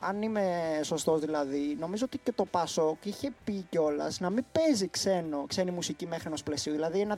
αν, 0.00 0.16
αν 0.16 0.22
είμαι 0.22 0.44
σωστός 0.82 1.20
δηλαδή, 1.20 1.76
νομίζω 1.80 2.04
ότι 2.04 2.18
και 2.18 2.32
το 2.32 2.44
Πασόκ 2.44 3.04
είχε 3.04 3.32
πει 3.44 3.66
κιόλας 3.70 4.20
να 4.20 4.30
μην 4.30 4.44
παίζει 4.52 4.88
ξένο, 4.88 5.44
ξένη 5.46 5.70
μουσική 5.70 6.06
μέχρι 6.06 6.26
ενός 6.26 6.42
πλαισίου. 6.42 6.72
Δηλαδή 6.72 7.00
ένα 7.00 7.16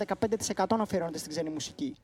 15% 0.56 0.64
να 0.76 0.82
αφιερώνεται 0.82 1.18
στην 1.18 1.30
ξένη 1.30 1.50
μουσική. 1.50 1.94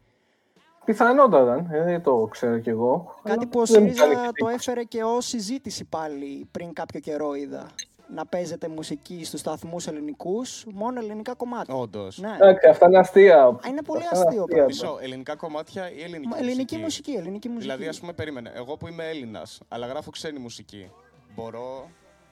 Πιθανότατα, 0.85 1.67
ε, 1.71 1.83
δεν 1.83 2.03
το 2.03 2.29
ξέρω 2.31 2.59
κι 2.59 2.69
εγώ. 2.69 3.15
Κάτι 3.23 3.39
Αλλά 3.39 3.49
που 3.49 3.61
ο 3.61 3.65
δεν 3.65 3.83
μου 3.83 3.89
ΣΥΡΙΖΑ 3.89 4.03
κάνει 4.03 4.15
το 4.15 4.23
εντύπωση. 4.23 4.55
έφερε 4.55 4.83
και 4.83 5.03
ως 5.03 5.27
συζήτηση 5.27 5.85
πάλι 5.85 6.49
πριν 6.51 6.73
κάποιο 6.73 7.01
καιρό 7.01 7.35
είδα. 7.35 7.67
Να 8.15 8.27
παίζεται 8.27 8.69
μουσική 8.69 9.25
στους 9.25 9.41
σταθμούς 9.41 9.87
ελληνικούς, 9.87 10.65
μόνο 10.73 11.01
ελληνικά 11.01 11.35
κομμάτια. 11.35 11.75
Όντως. 11.75 12.19
Ναι. 12.19 12.35
Εντάξει, 12.35 12.69
αυτά 12.69 12.87
είναι 12.87 12.99
αστεία. 12.99 13.45
Α, 13.45 13.59
είναι 13.69 13.83
πολύ 13.83 14.03
Αυτά 14.03 14.17
είναι 14.17 14.25
αστείο 14.27 14.43
αστεία. 14.43 14.45
πράγμα. 14.45 14.65
Μισό, 14.67 14.99
ελληνικά 15.03 15.37
κομμάτια 15.37 15.91
ή 15.93 16.03
ελληνική 16.03 16.29
Μα, 16.29 16.39
Ελληνική 16.39 16.77
μουσική, 16.77 17.11
ελληνική 17.13 17.49
μουσική. 17.49 17.65
Δηλαδή, 17.73 17.89
ας 17.89 18.01
πούμε, 18.01 18.13
περίμενε. 18.13 18.53
Εγώ 18.55 18.77
που 18.77 18.89
είμαι 18.89 19.09
Έλληνας, 19.09 19.61
αλλά 19.69 19.87
γράφω 19.87 20.11
ξένη 20.11 20.39
μουσική, 20.39 20.91
μπορώ 21.35 21.89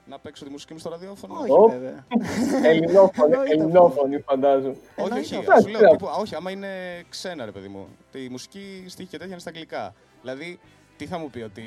να 0.06 0.18
παίξω 0.18 0.44
τη 0.44 0.50
μουσική 0.50 0.72
μου 0.72 0.78
στο 0.78 0.90
ραδιόφωνο; 0.90 1.34
Όχι 1.40 1.50
Ωπ. 1.50 1.70
βέβαια. 1.70 2.06
Ελληνόφωνη, 2.70 3.32
Εννοείται 3.32 3.54
ελληνόφωνη 3.54 4.18
φαντάζομαι. 4.20 4.68
Όχι, 4.70 4.80
Εννοείται 4.96 5.18
όχι, 5.20 5.36
αυτό. 5.36 5.60
σου 5.60 5.68
λέω, 5.68 5.78
Εντάξει, 5.78 5.96
τύπου, 5.96 6.08
α, 6.10 6.14
όχι, 6.14 6.34
άμα 6.34 6.50
είναι 6.50 6.68
ξένα, 7.08 7.44
ρε 7.44 7.50
παιδί 7.50 7.68
μου. 7.68 7.86
Η 8.14 8.28
μουσική 8.28 8.84
στίχη 8.88 9.08
και 9.08 9.16
τέτοια 9.16 9.32
είναι 9.32 9.40
στα 9.40 9.50
αγγλικά. 9.50 9.94
Δηλαδή, 10.20 10.58
τι 10.96 11.06
θα 11.06 11.18
μου 11.18 11.30
πει 11.30 11.40
ότι 11.42 11.62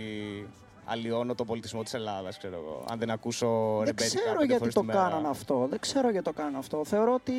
αλλοιώνω 0.89 1.36
τον 1.36 1.45
πολιτισμό 1.45 1.84
της 1.84 1.93
Ελλάδας, 1.93 2.38
ξέρω 2.38 2.56
εγώ. 2.56 2.86
Αν 2.89 3.00
δεν 3.00 3.10
ακούσω 3.10 3.47
Δεν 3.78 3.86
ρεμπέτικα 3.86 4.06
ξέρω 4.19 4.32
πέντε 4.34 4.45
γιατί 4.45 4.60
φορές 4.60 4.73
το 4.73 4.80
τη 4.80 4.86
μέρα. 4.86 5.00
κάναν 5.00 5.26
αυτό. 5.26 5.67
Δεν 5.69 5.80
ξέρω 5.80 6.10
γιατί 6.10 6.26
το 6.26 6.34
κάναν 6.34 6.56
αυτό. 6.56 6.86
Θεωρώ 6.86 7.13
ότι, 7.13 7.34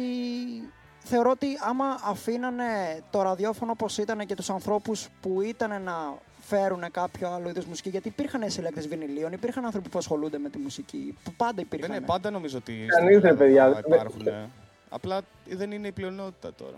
θεωρώ 0.98 1.30
ότι 1.30 1.46
άμα 1.68 1.84
αφήνανε 2.04 2.64
το 3.11 3.22
ραδιόφωνο 3.22 3.70
όπως 3.72 3.98
ήταν 3.98 4.26
και 4.26 4.34
τους 4.34 4.50
ανθρώπους 4.50 5.08
που 5.20 5.40
ήταν 5.42 5.82
να 5.82 5.94
φέρουν 6.40 6.84
κάποιο 6.90 7.28
άλλο 7.28 7.48
είδος 7.48 7.64
μουσική, 7.64 7.88
γιατί 7.88 8.08
υπήρχαν 8.08 8.50
συλλέκτες 8.50 8.88
βινιλίων, 8.88 9.32
υπήρχαν 9.32 9.64
άνθρωποι 9.64 9.88
που 9.88 9.98
ασχολούνται 9.98 10.38
με 10.38 10.48
τη 10.48 10.58
μουσική, 10.58 11.16
που 11.24 11.32
πάντα 11.37 11.61
υπήρχαν. 11.61 11.88
Δεν 11.88 11.96
είναι, 11.98 12.06
πάντα 12.06 12.30
νομίζω 12.30 12.58
ότι. 12.58 12.72
Κανείς 12.72 13.16
στην 13.18 13.20
ρε, 13.20 13.28
Ελλάδα 13.28 13.37
παιδιά, 13.44 13.64
θα 13.64 13.80
δεν- 13.80 13.92
υπάρχουν. 13.92 14.26
ε. 14.26 14.48
Απλά 14.90 15.20
δεν 15.48 15.70
είναι 15.72 15.87
η 15.87 15.92
πλειονότητα 15.92 16.54
τώρα. 16.54 16.76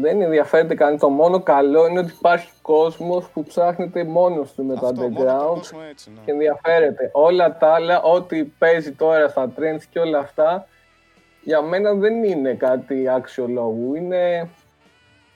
Δεν 0.00 0.20
ενδιαφέρεται 0.20 0.74
κανεί. 0.74 0.98
Το 0.98 1.08
μόνο 1.08 1.40
καλό 1.42 1.86
είναι 1.86 1.98
ότι 1.98 2.12
υπάρχει 2.18 2.50
κόσμος 2.62 3.28
που 3.28 3.42
ψάχνεται 3.44 4.04
μόνος 4.04 4.52
του 4.52 4.64
με 4.64 4.74
το 4.74 4.86
Αυτό, 4.86 5.00
μόνο 5.02 5.14
τον 5.14 5.24
underground 5.26 5.54
κόσμο 5.56 5.80
έτσι, 5.90 6.10
ναι. 6.10 6.20
και 6.24 6.30
ενδιαφέρεται. 6.30 7.10
Όλα 7.12 7.56
τα 7.56 7.74
άλλα, 7.74 8.02
ό,τι 8.02 8.44
παίζει 8.44 8.92
τώρα 8.92 9.28
στα 9.28 9.52
trends 9.58 9.82
και 9.90 9.98
όλα 9.98 10.18
αυτά, 10.18 10.66
για 11.42 11.62
μένα 11.62 11.94
δεν 11.94 12.24
είναι 12.24 12.54
κάτι 12.54 13.08
άξιο 13.08 13.46
λόγου. 13.48 13.94
Είναι 13.94 14.48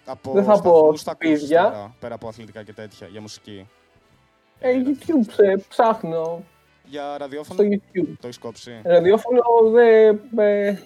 Από 0.06 0.32
δεν 0.32 0.44
θα 0.44 0.52
πω 0.52 0.58
σταθμούς 0.70 1.02
θα 1.02 1.10
ακούσεις 1.10 1.38
σπίδια. 1.38 1.62
τώρα, 1.62 1.94
πέρα 2.00 2.14
από 2.14 2.28
αθλητικά 2.28 2.62
και 2.62 2.72
τέτοια, 2.72 3.06
για 3.10 3.20
μουσική. 3.20 3.68
ε, 4.60 4.72
YouTube, 4.84 5.26
ψε- 5.26 5.68
ψάχνω 5.68 6.42
Για 6.84 7.16
ραδιόφωνο, 7.18 7.60
στο 7.62 7.68
YouTube. 7.72 8.08
το 8.20 8.26
έχεις 8.26 8.38
κόψει; 8.38 8.80
Ραδιόφωνο 8.84 9.40
δεν. 9.72 10.20
ε, 10.36 10.78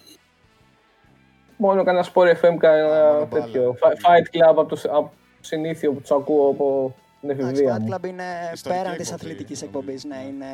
μόνο 1.57 1.85
κανένα 1.85 2.07
Sport 2.15 2.31
FM, 2.41 2.55
Α, 2.55 2.57
κανένα 2.57 3.13
μόνο 3.13 3.27
μπάλα. 3.27 3.45
τέτοιο. 3.45 3.77
Fi- 3.81 3.93
Fight 3.93 4.37
Club 4.37 4.49
από 4.49 4.65
το, 4.65 4.77
σ- 4.77 4.87
από 4.87 5.01
το 5.03 5.11
συνήθιο 5.41 5.93
που 5.93 6.01
τους 6.01 6.11
ακούω 6.11 6.49
από 6.51 6.95
την 7.21 7.31
Εντάξει, 7.31 7.51
εφηβεία 7.51 7.75
το 7.75 7.81
μου. 7.81 7.89
Fight 7.91 7.95
Club 7.95 8.09
είναι 8.09 8.25
Ιστορική 8.53 8.81
πέραν 8.83 8.97
της 8.97 9.11
εκπομπή, 9.11 9.25
αθλητικής 9.31 9.63
νομίζω. 9.63 9.79
εκπομπής, 9.79 10.05
ναι, 10.05 10.17
είναι 10.29 10.47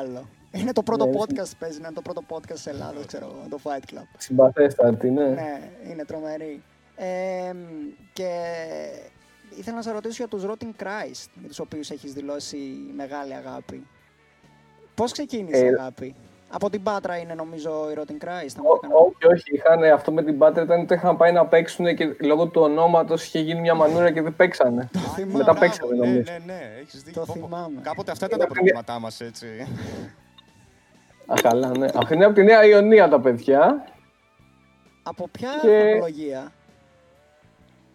άλλο. 0.00 0.28
Είναι 0.52 0.72
το 0.72 0.82
πρώτο 0.82 1.06
Ναι, 1.06 1.12
podcast 1.18 1.50
παίζει, 1.58 1.78
είναι 1.78 1.90
το 1.94 2.02
πρώτο 2.02 2.22
podcast 2.28 2.52
της 2.52 2.66
Ελλάδας, 2.66 3.06
ξέρω 3.06 3.24
εγώ, 3.26 3.46
το 3.50 3.58
Fight 3.62 3.94
Club. 3.94 4.04
Συμπαθέστατη, 4.18 5.10
ναι. 5.10 5.26
Ναι, 5.28 5.60
είναι 5.90 6.04
τρομερή. 6.04 6.62
Ε, 6.96 7.52
και 8.12 8.28
ήθελα 9.58 9.76
να 9.76 9.82
σε 9.82 9.90
ρωτήσω 9.92 10.14
για 10.16 10.28
τους 10.28 10.44
Rotting 10.46 10.82
Christ, 10.82 11.26
με 11.34 11.48
τους 11.48 11.58
οποίους 11.58 11.90
έχεις 11.90 12.12
δηλώσει 12.12 12.56
μεγάλη 12.96 13.34
αγάπη. 13.34 13.86
Πώς 14.94 15.12
ξεκίνησε 15.12 15.64
η 15.64 15.66
Ε, 15.66 15.74
αγάπη; 15.78 16.14
Από 16.52 16.70
την 16.70 16.82
Πάτρα 16.82 17.16
είναι 17.18 17.34
νομίζω 17.34 17.90
η 17.90 17.94
Rotting 17.98 18.24
Christ. 18.24 18.54
αν 18.58 18.64
Ό- 18.66 18.78
δεν 18.80 18.90
κάνω- 18.90 18.94
Όχι, 18.98 19.32
όχι. 19.34 19.54
Είχαν, 19.54 19.82
αυτό 19.84 20.12
με 20.12 20.22
την 20.22 20.38
Πάτρα 20.38 20.62
ήταν 20.62 20.80
ότι 20.80 20.94
είχαν 20.94 21.16
πάει 21.16 21.32
να 21.32 21.46
παίξουν 21.46 21.94
και 21.96 22.16
λόγω 22.20 22.46
του 22.46 22.60
ονόματος 22.62 23.24
είχε 23.26 23.38
γίνει 23.40 23.60
μια 23.60 23.74
μανούρα 23.74 24.10
και 24.10 24.22
δεν 24.22 24.36
παίξανε. 24.36 24.90
θυμάμαι. 25.14 25.38
Μετά 25.38 25.54
παίξανε, 25.54 25.90
ναι, 25.96 26.06
νομίζω. 26.06 26.32
ναι, 26.32 26.52
ναι, 26.52 26.60
έχεις 26.80 27.02
δίκιο. 27.02 27.20
Το 27.20 27.32
Πω, 27.32 27.40
πω. 27.40 27.46
θυμάμαι. 27.46 27.80
Κάποτε 27.82 28.10
αυτά 28.10 28.26
ήταν 28.26 28.38
τα 28.38 28.46
προβλήματά 28.46 28.98
μας, 29.00 29.20
έτσι. 29.20 29.46
Α, 31.26 31.34
καλά, 31.42 31.78
ναι. 31.78 31.86
Αυτή 31.94 32.14
είναι 32.14 32.24
από 32.24 32.34
τη 32.34 32.42
Νέα 32.42 32.64
Ιωνία 32.64 33.08
τα 33.08 33.20
παιδιά. 33.20 33.84
Από 35.02 35.28
ποια 35.28 35.50
Και- 35.60 35.68
χρονολογία; 35.68 36.52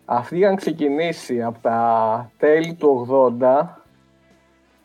Αυτοί 0.06 0.38
είχαν 0.38 0.56
ξεκινήσει 0.56 1.44
από 1.44 1.60
τα 1.62 2.32
τέλη 2.38 2.74
του 2.74 3.08
80 3.10 3.85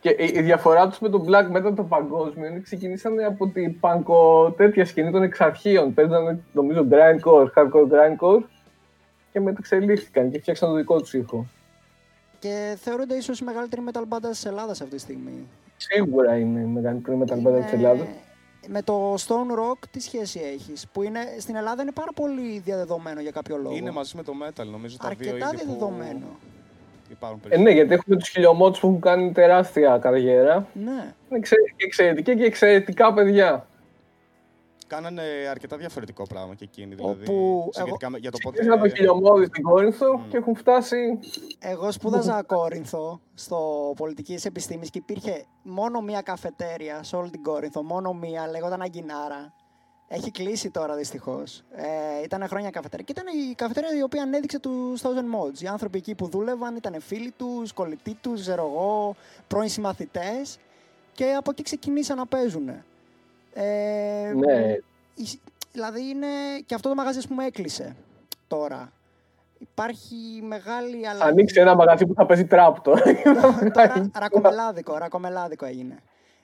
και 0.01 0.09
η, 0.09 0.31
η 0.35 0.41
διαφορά 0.41 0.87
τους 0.87 0.99
με 0.99 1.09
τον 1.09 1.25
Black 1.27 1.47
μετά 1.49 1.73
το 1.73 1.83
παγκόσμιο 1.83 2.45
είναι 2.45 2.55
ότι 2.55 2.63
ξεκινήσανε 2.63 3.25
από 3.25 3.47
την 3.47 3.79
πανκο 3.79 4.51
τέτοια 4.57 4.85
σκηνή 4.85 5.11
των 5.11 5.23
εξαρχείων. 5.23 5.93
Παίζανε 5.93 6.39
νομίζω 6.53 6.87
grindcore, 6.91 7.47
hardcore 7.55 7.87
grindcore 7.91 8.43
και 9.31 9.39
μεταξελίχθηκαν 9.39 10.31
και 10.31 10.39
φτιάξαν 10.39 10.69
το 10.69 10.75
δικό 10.75 10.99
τους 10.99 11.13
ήχο. 11.13 11.45
Και 12.39 12.77
θεωρούνται 12.81 13.15
ίσως 13.15 13.39
η 13.39 13.43
μεγαλύτερη 13.43 13.83
metal 13.89 14.03
μπάντα 14.07 14.29
της 14.29 14.45
Ελλάδας 14.45 14.81
αυτή 14.81 14.95
τη 14.95 15.01
στιγμή. 15.01 15.47
Σίγουρα 15.77 16.37
είναι 16.37 16.59
η 16.59 16.65
μεγαλύτερη 16.65 17.17
μεταλλμπέτα 17.17 17.57
της 17.57 17.73
Ελλάδας. 17.73 18.07
Με 18.67 18.81
το 18.81 19.13
Stone 19.13 19.51
Rock 19.59 19.77
τι 19.91 19.99
σχέση 19.99 20.39
έχεις, 20.53 20.87
που 20.91 21.03
είναι, 21.03 21.19
στην 21.39 21.55
Ελλάδα 21.55 21.81
είναι 21.81 21.91
πάρα 21.91 22.11
πολύ 22.15 22.59
διαδεδομένο 22.59 23.21
για 23.21 23.31
κάποιο 23.31 23.57
λόγο. 23.57 23.75
Είναι 23.75 23.91
μαζί 23.91 24.15
με 24.15 24.23
το 24.23 24.33
metal, 24.43 24.65
νομίζω 24.65 24.97
τα 24.97 25.09
δύο 25.17 25.31
Αρκετά 25.31 25.51
είδη 25.53 25.65
που 25.65 25.77
διαδεδομένο. 27.21 27.37
υπάρχουν 27.39 27.39
Ε, 27.43 27.57
ναι, 27.57 27.63
περισσότερο. 27.63 27.75
γιατί 27.75 27.93
έχουμε 27.93 28.15
τους 28.15 28.29
χιλιομότους 28.29 28.79
που 28.79 28.87
έχουν 28.87 28.99
κάνει 28.99 29.31
τεράστια 29.31 29.97
καριέρα. 29.97 30.67
Ναι. 30.73 30.91
Είναι 30.91 31.37
εξε- 31.37 31.73
και 31.75 31.85
εξαιρετικοί 31.85 32.35
και 32.35 32.43
εξαιρετικά 32.43 33.13
παιδιά. 33.13 33.65
Κάνανε 34.87 35.21
αρκετά 35.49 35.77
διαφορετικό 35.77 36.23
πράγμα 36.29 36.55
και 36.55 36.63
εκείνοι, 36.63 36.95
δηλαδή. 36.95 37.23
Όπου 37.29 37.69
σχετικά 37.73 38.09
με- 38.09 38.17
για 38.17 38.31
το 38.31 38.37
πότε... 38.43 38.57
Ξεκίνησαν 38.59 38.89
το 38.89 38.95
χιλιομόδι 38.95 39.45
στην 39.45 39.63
Κόρινθο 39.63 40.21
και 40.29 40.37
έχουν 40.37 40.55
φτάσει 40.55 41.19
Εγώ 41.59 41.91
σπούδαζα 41.91 42.43
Κόρινθο 42.43 43.21
στο 43.33 43.93
πολιτικής 43.97 44.45
επιστήμης 44.45 44.89
και 44.89 44.97
υπήρχε 44.97 45.45
μόνο 45.63 46.01
μία 46.01 46.21
καφετέρια 46.21 47.03
σε 47.03 47.15
όλη 47.15 47.29
την 47.29 47.43
Κόρινθο. 47.43 47.83
Μόνο 47.83 48.13
μία, 48.13 48.47
λέγονταν 48.47 48.81
Αγκινάρα. 48.81 49.53
Έχει 50.13 50.31
κλείσει 50.31 50.69
τώρα 50.69 50.95
δυστυχώς. 50.95 51.63
Ε, 51.75 52.23
ήταν 52.23 52.47
χρόνια 52.47 52.69
καφετέρια. 52.69 53.05
Και 53.05 53.11
ήταν 53.21 53.25
η 53.49 53.53
καφετέρια 53.55 53.97
η 53.97 54.01
οποία 54.01 54.21
ανέδειξε 54.23 54.59
τους 54.59 55.01
Thousand 55.01 55.35
Mods. 55.39 55.61
Οι 55.61 55.67
άνθρωποι 55.67 55.97
εκεί 55.97 56.15
που 56.15 56.27
δούλευαν 56.27 56.75
ήταν 56.75 56.95
φίλοι 57.01 57.31
τους, 57.37 57.73
κολλητοί 57.73 58.17
τους, 58.21 58.41
ξέρω 58.41 58.61
εγώ, 58.73 59.15
πρώην 59.47 59.69
συμμαθητές. 59.69 60.57
Και 61.13 61.33
από 61.33 61.51
εκεί 61.51 61.63
ξεκινήσαν 61.63 62.17
να 62.17 62.25
παίζουν. 62.25 62.69
Ε, 63.53 64.31
Ναι, 64.35 64.61
η- 65.15 65.39
Δηλαδή 65.71 66.01
είναι 66.09 66.27
και 66.65 66.75
αυτό 66.75 66.89
το 66.89 66.95
μαγαζί 66.95 67.17
ας 67.17 67.27
πούμε 67.27 67.45
έκλεισε 67.45 67.95
τώρα. 68.47 68.91
Υπάρχει 69.57 70.15
μεγάλη 70.43 71.07
αλλαγή. 71.07 71.29
ανοίξει 71.29 71.59
ένα 71.59 71.75
μαγαζί 71.75 72.05
που 72.05 72.13
θα 72.13 72.25
παίζει 72.25 72.45
τραπ 72.45 72.79
τώρα. 72.79 73.01
Τώρα 73.73 74.09
ρακομελάδικο, 74.19 74.97
ρακομελάδικο 74.97 75.65
έγινε. 75.65 75.95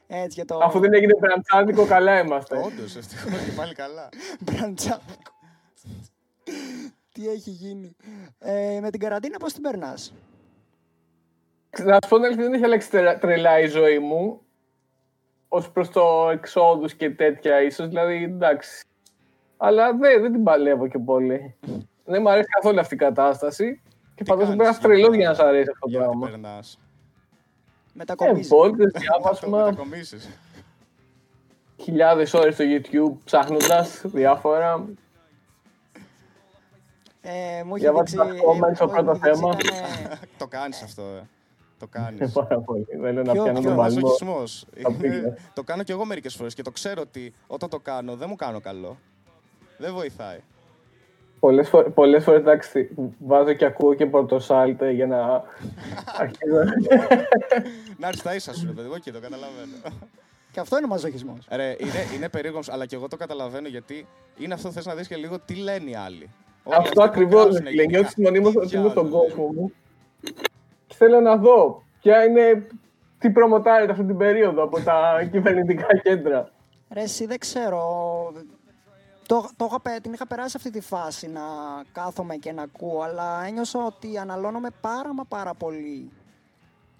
Έτσι 0.07 0.33
για 0.33 0.45
το 0.45 0.57
Αφού 0.63 0.79
δεν 0.79 0.93
έγινε 0.93 1.13
μπραντσάδικο, 1.19 1.85
καλά 1.85 2.19
είμαστε. 2.19 2.57
Όντως, 2.57 2.95
ευτυχώς 2.95 3.39
και 3.45 3.51
πάλι 3.55 3.73
καλά. 3.73 4.09
μπραντζάδικο. 4.39 5.31
Τι 7.13 7.29
έχει 7.29 7.49
γίνει; 7.49 7.95
Ε, 8.39 8.79
με 8.81 8.89
την 8.89 8.99
καραντίνα 8.99 9.37
πώς 9.37 9.53
την 9.53 9.61
περνάς; 9.61 10.13
Να 11.83 11.93
σου 11.93 12.09
πω 12.09 12.15
την 12.15 12.25
αλήθεια, 12.25 12.43
δεν 12.43 12.53
έχει 12.53 12.63
αλλάξει 12.63 12.89
τε- 12.89 13.19
τρελά 13.19 13.59
η 13.59 13.67
ζωή 13.67 13.99
μου. 13.99 14.41
ως 15.47 15.71
προς 15.71 15.89
το 15.89 16.29
εξόδους 16.31 16.93
και 16.93 17.09
τέτοια 17.09 17.61
ίσως, 17.61 17.87
δηλαδή 17.87 18.23
εντάξει. 18.23 18.85
Αλλά 19.57 19.93
δεν, 19.93 20.21
δεν 20.21 20.31
την 20.31 20.43
παλεύω 20.43 20.87
και 20.87 20.99
πολύ. 20.99 21.55
δεν 22.05 22.21
μου 22.21 22.29
αρέσει 22.29 22.47
καθόλου 22.47 22.79
αυτή 22.79 22.93
η 22.93 22.97
κατάσταση. 22.97 23.81
Και 24.15 24.23
φαντάζομαι 24.23 24.55
πρέπει 24.55 24.71
να 24.73 24.79
τρελό 24.79 25.13
για 25.15 25.27
να 25.29 25.33
σ' 25.35 25.39
αρέσει 25.39 25.69
αυτό 25.71 25.79
το 25.79 25.89
Για 25.89 25.99
να 25.99 26.05
πράγμα. 26.05 26.29
περνάς. 26.29 26.79
Ε, 27.97 27.99
Μετακομίζει. 27.99 28.47
βόλτες, 28.47 28.91
διάβασμα, 28.91 29.57
Μετακομίσεις. 29.65 30.29
χιλιάδες 31.77 32.33
ώρες 32.33 32.53
στο 32.53 32.63
YouTube 32.67 33.17
ψάχνοντας 33.25 34.01
διάφορα. 34.03 34.85
Ε, 37.21 37.63
μου 37.65 37.75
έχει 37.75 37.83
Διαβάζω 37.83 38.03
δείξει... 38.03 38.15
τα 38.15 38.25
comments 38.25 38.75
στο 38.75 38.85
μου 38.85 38.91
πρώτο 38.93 39.11
έχει 39.11 39.19
δείξει 39.21 39.39
θέμα. 39.39 39.57
ήτανε- 39.59 40.19
Το 40.37 40.47
κάνεις 40.47 40.81
αυτό, 40.81 41.01
ε. 41.01 41.21
Το 41.79 41.85
Ε, 41.93 41.99
κάνεις. 41.99 42.31
Πάρα 42.31 42.59
πολύ. 42.59 42.83
Θέλω 43.01 43.23
να 43.23 43.31
Ποιο- 43.31 43.43
πιάνω 43.43 43.59
ποιο 43.59 43.67
τον 43.69 43.77
παλμό. 43.77 43.99
Μαζοχισμός. 43.99 44.65
Τα 44.81 44.91
πήγα. 44.91 45.37
το 45.53 45.63
κάνω 45.63 45.83
κι 45.83 45.91
εγώ 45.91 46.05
μερικές 46.05 46.35
φορές 46.35 46.53
και 46.53 46.61
το 46.61 46.71
ξέρω 46.71 47.01
ότι 47.01 47.33
όταν 47.47 47.69
το 47.69 47.79
κάνω 47.79 48.15
δεν 48.15 48.27
μου 48.29 48.35
κάνω 48.35 48.59
καλό. 48.59 48.97
Δεν 49.77 49.93
βοηθάει. 49.93 50.39
Πολλές, 51.39 51.69
φο- 51.69 51.89
πολλές 51.89 52.23
φορές 52.23 52.39
εντάξει, 52.39 52.89
βάζω 53.19 53.53
και 53.53 53.65
ακούω 53.65 53.93
και 53.93 54.05
Πορτοσάλτε 54.05 54.91
για 54.91 55.07
να 55.07 55.17
αρχίζω. 56.21 56.57
Να 57.97 58.07
έρθεις 58.07 58.19
στα 58.19 58.35
ίσα 58.35 58.53
σου, 58.53 58.65
ρε 58.65 58.71
παιδί 58.71 58.87
μου, 58.87 58.93
οκ, 58.97 59.03
το 59.13 59.19
καταλαβαίνω. 59.19 59.71
Και 60.51 60.59
αυτό 60.59 60.77
είναι 60.77 60.87
μαζοχισμός. 60.87 61.47
Ρε, 61.51 61.75
είναι, 61.79 61.99
είναι 62.15 62.29
περίεργος, 62.29 62.69
αλλά 62.69 62.85
και 62.85 62.95
εγώ 62.95 63.07
το 63.07 63.15
καταλαβαίνω 63.17 63.67
γιατί 63.67 64.07
είναι 64.37 64.53
αυτό 64.53 64.71
θες 64.71 64.85
να 64.85 64.95
δεις 64.95 65.07
και 65.07 65.15
λίγο 65.15 65.39
τι 65.39 65.55
λένε 65.55 65.89
οι 65.89 65.95
άλλοι. 65.95 66.29
Όλοι 66.63 66.75
αυτοί 66.75 66.87
Αυτό 66.89 67.01
που 67.01 67.07
ακριβώς, 67.07 67.41
γράψουν 67.43 67.63
λέει. 67.63 67.73
γενικά, 67.73 67.97
Νιώθεις 67.97 68.15
μονίμως 68.17 68.51
τι 68.51 68.57
ότι 68.57 68.75
είμαι 68.75 68.89
στον 68.89 69.03
διάλογο, 69.09 69.23
κόσμο 69.27 69.51
μου. 69.55 69.71
Και 70.87 70.95
θέλω 70.97 71.19
να 71.19 71.37
δω 71.37 71.83
ποια 72.01 72.23
είναι, 72.23 72.67
τι 73.19 73.29
προμοτάρεται 73.29 73.91
αυτή 73.91 74.03
την 74.03 74.17
περίοδο 74.17 74.63
από 74.63 74.79
τα 74.81 75.13
κυβερνητικά 75.31 75.97
κέντρα. 76.03 76.51
Ρε, 76.93 77.01
εσύ 77.01 77.25
δεν 77.25 77.37
ξέρω. 77.39 77.81
Το, 79.27 79.49
το 79.55 79.65
είχα, 79.65 79.79
πε- 79.81 80.01
την 80.01 80.13
είχα 80.13 80.27
περάσει 80.27 80.53
αυτή 80.57 80.69
τη 80.69 80.81
φάση 80.81 81.27
να 81.27 81.41
κάθομαι 81.91 82.35
και 82.35 82.51
να 82.51 82.61
ακούω, 82.61 83.01
αλλά 83.01 83.43
ένιωσα 83.45 83.85
ότι 83.85 84.17
αναλώνομαι 84.17 84.69
πάρα 84.81 85.13
μα 85.13 85.23
πάρα 85.23 85.53
πολύ 85.53 86.11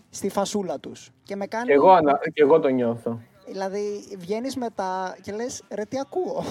στη 0.09 0.29
φασούλα 0.29 0.79
τους. 0.79 1.11
Και 1.23 1.35
με 1.35 1.45
κάνει... 1.47 1.65
Και 1.65 1.73
εγώ, 1.73 1.91
ανα- 1.91 2.19
και 2.33 2.41
εγώ 2.41 2.59
το 2.59 2.67
νιώθω. 2.67 3.19
Δηλαδή, 3.47 4.15
βγαίνεις 4.17 4.55
μετά 4.55 5.17
και 5.21 5.31
λες, 5.31 5.63
ρε, 5.69 5.85
τι 5.85 5.99
ακούω; 5.99 6.43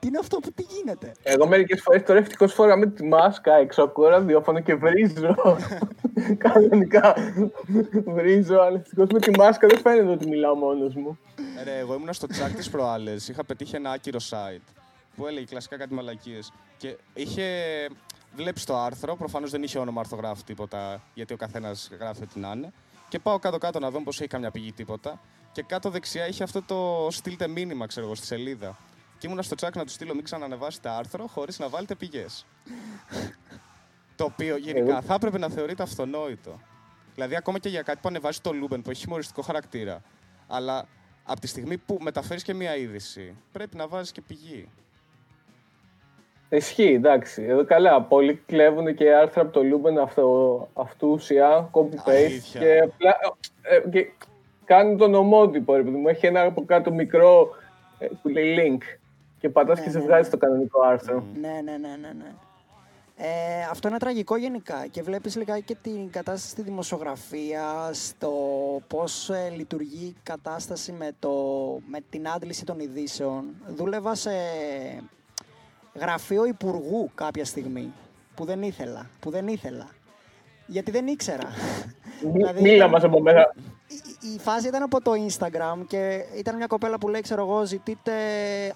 Τι 0.00 0.06
είναι 0.06 0.18
αυτό 0.18 0.38
που 0.38 0.52
τι 0.52 0.62
γίνεται; 0.62 1.12
Εγώ 1.22 1.46
μερικές 1.46 1.82
φορές 1.82 2.02
τώρα 2.02 2.18
ευτυχώς 2.18 2.52
φοράμε 2.52 2.86
τη 2.86 3.04
μάσκα 3.04 3.54
έξω, 3.54 3.82
ακούω 3.82 4.08
ραδιόφωνο 4.08 4.60
και 4.60 4.74
βρίζω. 4.74 5.36
Κανονικά. 6.44 7.14
βρίζω, 8.06 8.58
αλλά 8.60 8.76
ευτυχώς 8.78 9.08
με 9.12 9.18
τη 9.18 9.38
μάσκα 9.38 9.66
δεν 9.66 9.78
φαίνεται 9.78 10.10
ότι 10.10 10.28
μιλάω 10.28 10.54
μόνος 10.54 10.94
μου. 10.94 11.18
Ρε, 11.64 11.78
εγώ 11.78 11.94
ήμουν 11.94 12.12
στο 12.12 12.26
chat 12.30 12.50
τις 12.56 12.70
προάλλες, 12.70 13.28
είχα 13.28 13.44
πετύχει 13.44 13.76
ένα 13.76 13.90
άκυρο 13.90 14.18
site 14.30 14.72
που 15.16 15.26
έλεγε 15.26 15.44
κλασικά 15.44 15.76
κάτι 15.76 15.94
μαλακίες 15.94 16.52
και 16.76 16.96
είχε... 17.14 17.44
Βλέπεις 18.34 18.64
το 18.64 18.76
άρθρο, 18.78 19.16
προφανώς 19.16 19.50
δεν 19.50 19.62
είχε 19.62 19.78
όνομα 19.78 20.00
αρθογράφου 20.00 20.42
τίποτα, 20.44 21.02
γιατί 21.14 21.32
ο 21.32 21.36
καθένας 21.36 21.90
γράφει 22.00 22.22
ό,τι 22.22 22.40
να 22.40 22.52
είναι. 22.56 22.72
Και 23.08 23.18
πάω 23.18 23.38
κάτω-κάτω 23.38 23.78
να 23.78 23.90
δω 23.90 24.02
πως 24.02 24.20
έχει 24.20 24.28
καμιά 24.28 24.50
πηγή 24.50 24.72
τίποτα. 24.72 25.20
Και 25.52 25.62
κάτω 25.62 25.90
δεξιά 25.90 26.28
είχε 26.28 26.42
αυτό 26.42 26.62
το 26.62 27.08
στείλτε 27.10 27.48
μήνυμα, 27.48 27.86
ξέρω 27.86 28.06
εγώ, 28.06 28.14
στη 28.14 28.26
σελίδα. 28.26 28.76
Και 29.20 29.26
ήμουνα 29.26 29.42
στο 29.42 29.56
chat 29.60 29.72
να 29.74 29.84
του 29.84 29.90
στείλω 29.90 30.14
μην 30.14 30.24
ξανανεβάσετε 30.24 30.88
άρθρο 30.88 31.26
χωρίς 31.26 31.58
να 31.58 31.68
βάλετε 31.68 31.94
πηγές. 31.94 32.46
το 34.16 34.24
οποίο 34.24 34.56
γενικά 34.56 34.90
Εγώ- 34.90 35.02
θα 35.02 35.14
έπρεπε 35.14 35.38
να 35.38 35.48
θεωρείται 35.48 35.82
αυτονόητο. 35.82 36.60
Δηλαδή, 37.14 37.36
ακόμα 37.36 37.58
και 37.58 37.68
για 37.68 37.82
κάτι 37.82 37.98
που 38.02 38.08
ανεβάζει 38.08 38.40
το 38.40 38.52
Λούμπεν 38.52 38.82
που 38.82 38.90
έχει 38.90 39.00
χιουμοριστικό 39.00 39.42
χαρακτήρα. 39.42 40.02
Αλλά 40.48 40.86
από 41.24 41.40
τη 41.40 41.46
στιγμή 41.46 41.76
που 41.78 41.98
μεταφέρεις 42.00 42.42
και 42.42 42.54
μία 42.54 42.76
είδηση, 42.76 43.36
πρέπει 43.52 43.76
να 43.76 43.88
βάζεις 43.88 44.12
και 44.12 44.20
πηγή. 44.20 44.68
Ισχύει, 46.48 46.92
εντάξει. 46.92 47.42
Εδώ 47.42 47.64
καλά. 47.64 48.02
Πολλοί 48.02 48.42
κλέβουν 48.46 48.94
και 48.94 49.14
άρθρα 49.14 49.42
από 49.42 49.52
το 49.52 49.62
Λούμπεν 49.62 49.98
αυτό, 49.98 50.68
αυτούσια, 50.74 51.70
copy-paste 51.72 52.10
Αλήθεια. 52.10 52.60
και, 52.60 52.78
απλά, 52.78 53.16
ε, 53.62 53.88
και 53.90 54.10
κάνουν 54.64 54.96
τον 54.96 55.14
ομότυπο. 55.14 55.74
Ρε, 55.76 55.82
παιδί 55.82 55.96
μου. 55.96 56.08
Έχει 56.08 56.26
ένα 56.26 56.42
από 56.42 56.64
κάτω 56.64 56.92
μικρό 56.92 57.48
ε, 57.98 58.06
που 58.22 58.28
λέει 58.28 58.56
link 58.58 58.98
και 59.40 59.48
πατάς 59.48 59.78
Ναι, 59.78 59.84
και 59.84 59.90
σε 59.90 59.98
ναι, 59.98 60.04
βγάζει 60.04 60.22
ναι. 60.22 60.30
το 60.30 60.36
κανονικό 60.36 60.80
άρθρο. 60.80 61.24
Ναι, 61.40 61.60
ναι, 61.64 61.76
ναι, 61.76 61.96
ναι, 62.00 62.12
ναι. 62.18 62.32
Ε, 63.22 63.62
αυτό 63.70 63.88
είναι 63.88 63.98
τραγικό 63.98 64.36
γενικά 64.36 64.86
και 64.86 65.02
βλέπεις 65.02 65.36
λιγάκι 65.36 65.62
και 65.62 65.76
την 65.82 66.10
κατάσταση 66.10 66.48
στη 66.48 66.62
δημοσιογραφία, 66.62 67.90
στο 67.92 68.32
πώς 68.86 69.30
ε, 69.30 69.48
λειτουργεί 69.56 70.04
η 70.04 70.16
κατάσταση 70.22 70.92
με, 70.92 71.10
το, 71.18 71.30
με 71.86 71.98
την 72.10 72.28
άντληση 72.28 72.64
των 72.64 72.80
ειδήσεων. 72.80 73.44
Δούλευα 73.68 74.14
σε 74.14 74.30
γραφείο 75.94 76.44
υπουργού 76.44 77.10
κάποια 77.14 77.44
στιγμή, 77.44 77.92
που 78.34 78.44
δεν 78.44 78.62
ήθελα, 78.62 79.06
που 79.20 79.30
δεν 79.30 79.48
ήθελα. 79.48 79.88
Γιατί 80.70 80.90
δεν 80.90 81.06
ήξερα. 81.06 81.48
Μι- 82.22 82.32
Δηλαδή, 82.32 82.62
Μίλα 82.62 82.74
ήταν- 82.74 82.90
μας 82.90 83.02
από 83.04 83.20
μένα. 83.20 83.54
η, 84.22 84.32
η 84.34 84.38
φάση 84.38 84.66
ήταν 84.68 84.82
από 84.82 85.02
το 85.02 85.12
Instagram 85.28 85.84
και 85.86 86.24
ήταν 86.36 86.56
μια 86.56 86.66
κοπέλα 86.66 86.98
που 86.98 87.08
λέει, 87.08 87.20
ξέρω 87.20 87.42
εγώ, 87.42 87.64
ζητείτε 87.64 88.12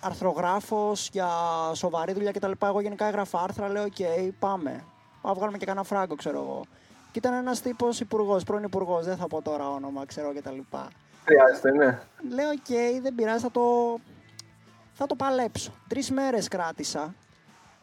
αρθρογράφος 0.00 1.08
για 1.12 1.28
σοβαρή 1.72 2.12
δουλειά 2.12 2.30
κτλ. 2.30 2.50
Εγώ 2.64 2.80
γενικά 2.80 3.06
έγραφα 3.06 3.40
άρθρα, 3.42 3.68
λέω, 3.68 3.82
οκ, 3.82 3.96
πάμε. 4.38 4.84
Πάμε 5.22 5.34
βγάλουμε 5.36 5.58
και 5.58 5.64
κανένα 5.66 5.84
φράγκο, 5.84 6.14
ξέρω 6.14 6.36
εγώ. 6.38 6.60
Και 7.12 7.18
ήταν 7.18 7.34
ένας 7.34 7.60
τύπος 7.60 8.00
υπουργός, 8.00 8.44
πρώην 8.44 8.62
υπουργός, 8.64 9.04
δεν 9.04 9.16
θα 9.16 9.26
πω 9.26 9.42
τώρα 9.42 9.68
όνομα, 9.70 10.06
ξέρω 10.06 10.32
κτλ. 10.34 10.58
Χρειάζεται, 11.24 11.70
ναι. 11.70 11.98
Λέω, 12.34 12.48
οκ, 12.50 13.02
δεν 13.02 13.14
πειράζει, 13.14 13.42
θα 13.42 13.50
το, 13.50 13.62
θα 14.92 15.06
το 15.06 15.14
παλέψω. 15.14 15.72
Τρεις 15.88 16.10
μέρες 16.10 16.48
κράτησα. 16.48 17.14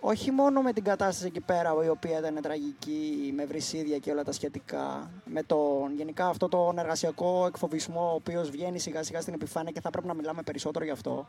Όχι 0.04 0.32
μόνο 0.32 0.62
με 0.62 0.74
την 0.74 0.84
κατάσταση 0.84 1.26
εκεί 1.28 1.40
πέρα, 1.42 1.74
η 1.86 1.90
οποία 1.90 2.18
ήταν 2.18 2.42
τραγική, 2.42 3.32
με 3.36 3.46
βρυσίδια 3.46 3.98
και 3.98 4.12
όλα 4.12 4.24
τα 4.24 4.32
σχετικά, 4.32 5.12
με 5.26 5.44
τον 5.44 5.96
γενικά 5.96 6.28
αυτό 6.28 6.48
τον 6.48 6.78
εργασιακό 6.78 7.46
εκφοβισμό, 7.46 8.10
ο 8.12 8.14
οποίος 8.16 8.50
βγαίνει 8.50 8.80
σιγά 8.80 9.04
σιγά 9.04 9.22
στην 9.22 9.34
επιφάνεια 9.34 9.72
και 9.72 9.82
θα 9.82 9.90
πρέπει 9.90 10.08
να 10.08 10.14
μιλάμε 10.14 10.42
περισσότερο 10.42 10.86
γι' 10.86 10.92
αυτό. 10.92 11.28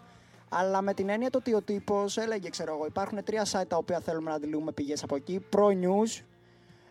Αλλά 0.48 0.82
με 0.82 0.94
την 0.94 1.08
έννοια 1.08 1.30
το 1.30 1.38
ότι 1.38 1.54
ο 1.54 1.62
τύπος 1.62 2.16
έλεγε, 2.16 2.48
ξέρω 2.48 2.74
εγώ, 2.74 2.86
υπάρχουν 2.86 3.24
τρία 3.24 3.46
site 3.52 3.66
τα 3.68 3.76
οποία 3.76 4.00
θέλουμε 4.00 4.30
να 4.30 4.36
αντιλούμε 4.36 4.72
πηγές 4.72 5.02
από 5.02 5.16
εκεί. 5.16 5.46
Pro 5.56 5.66
News. 5.66 6.22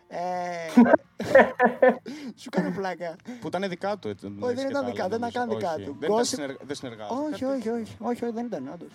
Ε, 0.08 0.68
σου 2.40 2.50
κάνω 2.50 2.70
πλάκα. 2.76 3.16
Που 3.40 3.46
ήταν 3.46 3.68
δικά 3.68 3.96
του. 3.98 4.08
Έτσι, 4.08 4.32
Όχι, 4.40 4.54
δεν 4.54 4.68
ήταν 4.68 4.84
δικά, 4.84 5.08
δεν 5.08 5.20
τα 5.20 5.30
κάνει 5.32 5.54
δικά 5.54 5.74
του. 5.74 5.96
Δεν, 5.98 6.10
ήταν 6.10 6.22
Gossip- 6.22 6.26
συνεργα... 6.26 6.56
δεν 6.62 6.76
συνεργάζεται. 6.76 7.20
όχι, 7.32 7.44
όχι, 7.44 7.68
όχι, 7.68 7.96
όχι, 7.98 8.24
όχι, 8.24 8.32
δεν 8.34 8.46
ήταν, 8.46 8.70
όντως. 8.72 8.92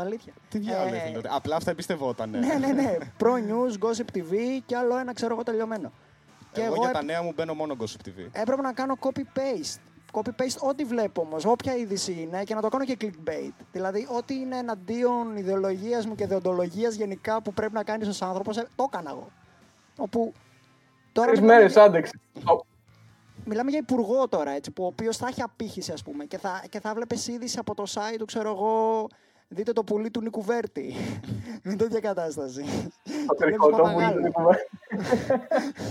Αλήθεια. 0.00 0.32
Τι 0.48 0.58
διάλογο 0.58 0.94
Ε, 0.94 0.96
ήθελε 0.96 1.14
τότε. 1.14 1.28
Απλά 1.32 1.56
αυτά 1.56 1.70
εμπιστευότανε. 1.70 2.38
ναι, 2.38 2.54
ναι, 2.54 2.72
ναι. 2.72 2.96
Pro 3.20 3.26
News, 3.32 3.86
Gossip 3.86 4.16
TV 4.18 4.34
και 4.66 4.76
άλλο 4.76 4.96
ένα, 4.98 5.12
ξέρω 5.12 5.34
εγώ, 5.34 5.42
τελειωμένο. 5.42 5.92
Και 6.52 6.60
εγώ, 6.60 6.66
εγώ, 6.72 6.80
για 6.80 6.88
έπ- 6.90 6.96
τα 6.98 7.04
νέα 7.04 7.22
μου 7.22 7.32
μπαίνω 7.36 7.54
μόνο 7.54 7.76
Gossip 7.80 8.08
TV. 8.08 8.26
έπρεπε 8.32 8.62
να 8.62 8.72
κάνω 8.72 8.94
copy-paste. 9.00 9.78
Copy-paste 10.12 10.58
ό,τι 10.68 10.84
βλέπω 10.84 11.20
όμως, 11.20 11.44
όποια 11.44 11.76
είδηση 11.76 12.12
είναι 12.12 12.42
και 12.44 12.54
να 12.54 12.60
το 12.60 12.68
κάνω 12.68 12.84
και 12.84 12.96
clickbait. 13.00 13.52
Δηλαδή, 13.72 14.06
ό,τι 14.16 14.34
είναι 14.34 14.56
εναντίον 14.56 15.36
ιδεολογίας 15.36 16.06
μου 16.06 16.14
και 16.14 16.26
δεοντολογίας 16.26 16.94
γενικά 16.94 17.42
που 17.42 17.52
πρέπει 17.52 17.72
να 17.72 17.82
κάνεις 17.82 18.08
ως 18.08 18.22
άνθρωπος, 18.22 18.56
το 18.56 18.88
έκανα 18.92 19.10
εγώ. 19.10 19.28
Όπου. 19.98 20.32
Τώρα 21.12 21.28
Τρεις 21.28 21.40
μιλάμε, 21.40 21.58
μέρες 21.58 21.76
άντεξε. 21.76 22.20
μιλάμε 23.44 23.70
για 23.70 23.78
υπουργό 23.78 24.28
τώρα, 24.28 24.50
έτσι, 24.50 24.70
που 24.70 24.82
ο 24.84 24.86
οποίος 24.86 25.16
θα 25.16 25.26
έχει 25.26 25.42
απήχηση, 25.42 25.92
ας 25.92 26.02
πούμε, 26.02 26.24
και 26.24 26.38
θα, 26.38 26.62
και 26.68 26.80
θα 26.80 26.94
βλέπεις 26.94 27.28
είδηση 27.28 27.58
από 27.58 27.74
το 27.74 27.82
site 27.88 28.16
του, 28.18 28.24
ξέρω 28.24 28.50
εγώ. 28.50 29.06
Δείτε 29.48 29.72
το 29.72 29.82
πουλί 29.84 30.10
του 30.10 30.20
Νίκου 30.20 30.42
Βέρτη. 30.42 30.94
Με 31.62 31.74
τέτοια 31.76 32.00
κατάσταση. 32.00 32.60
Το 33.26 33.34
Και 33.34 33.44
βλέπεις 33.44 33.58
τρικότο 33.58 33.76
που 33.76 33.82
παπαγάλο. 33.82 34.18
είναι 34.20 34.30
κουβά. 34.30 34.56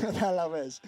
Κατάλαβες. 0.01 0.82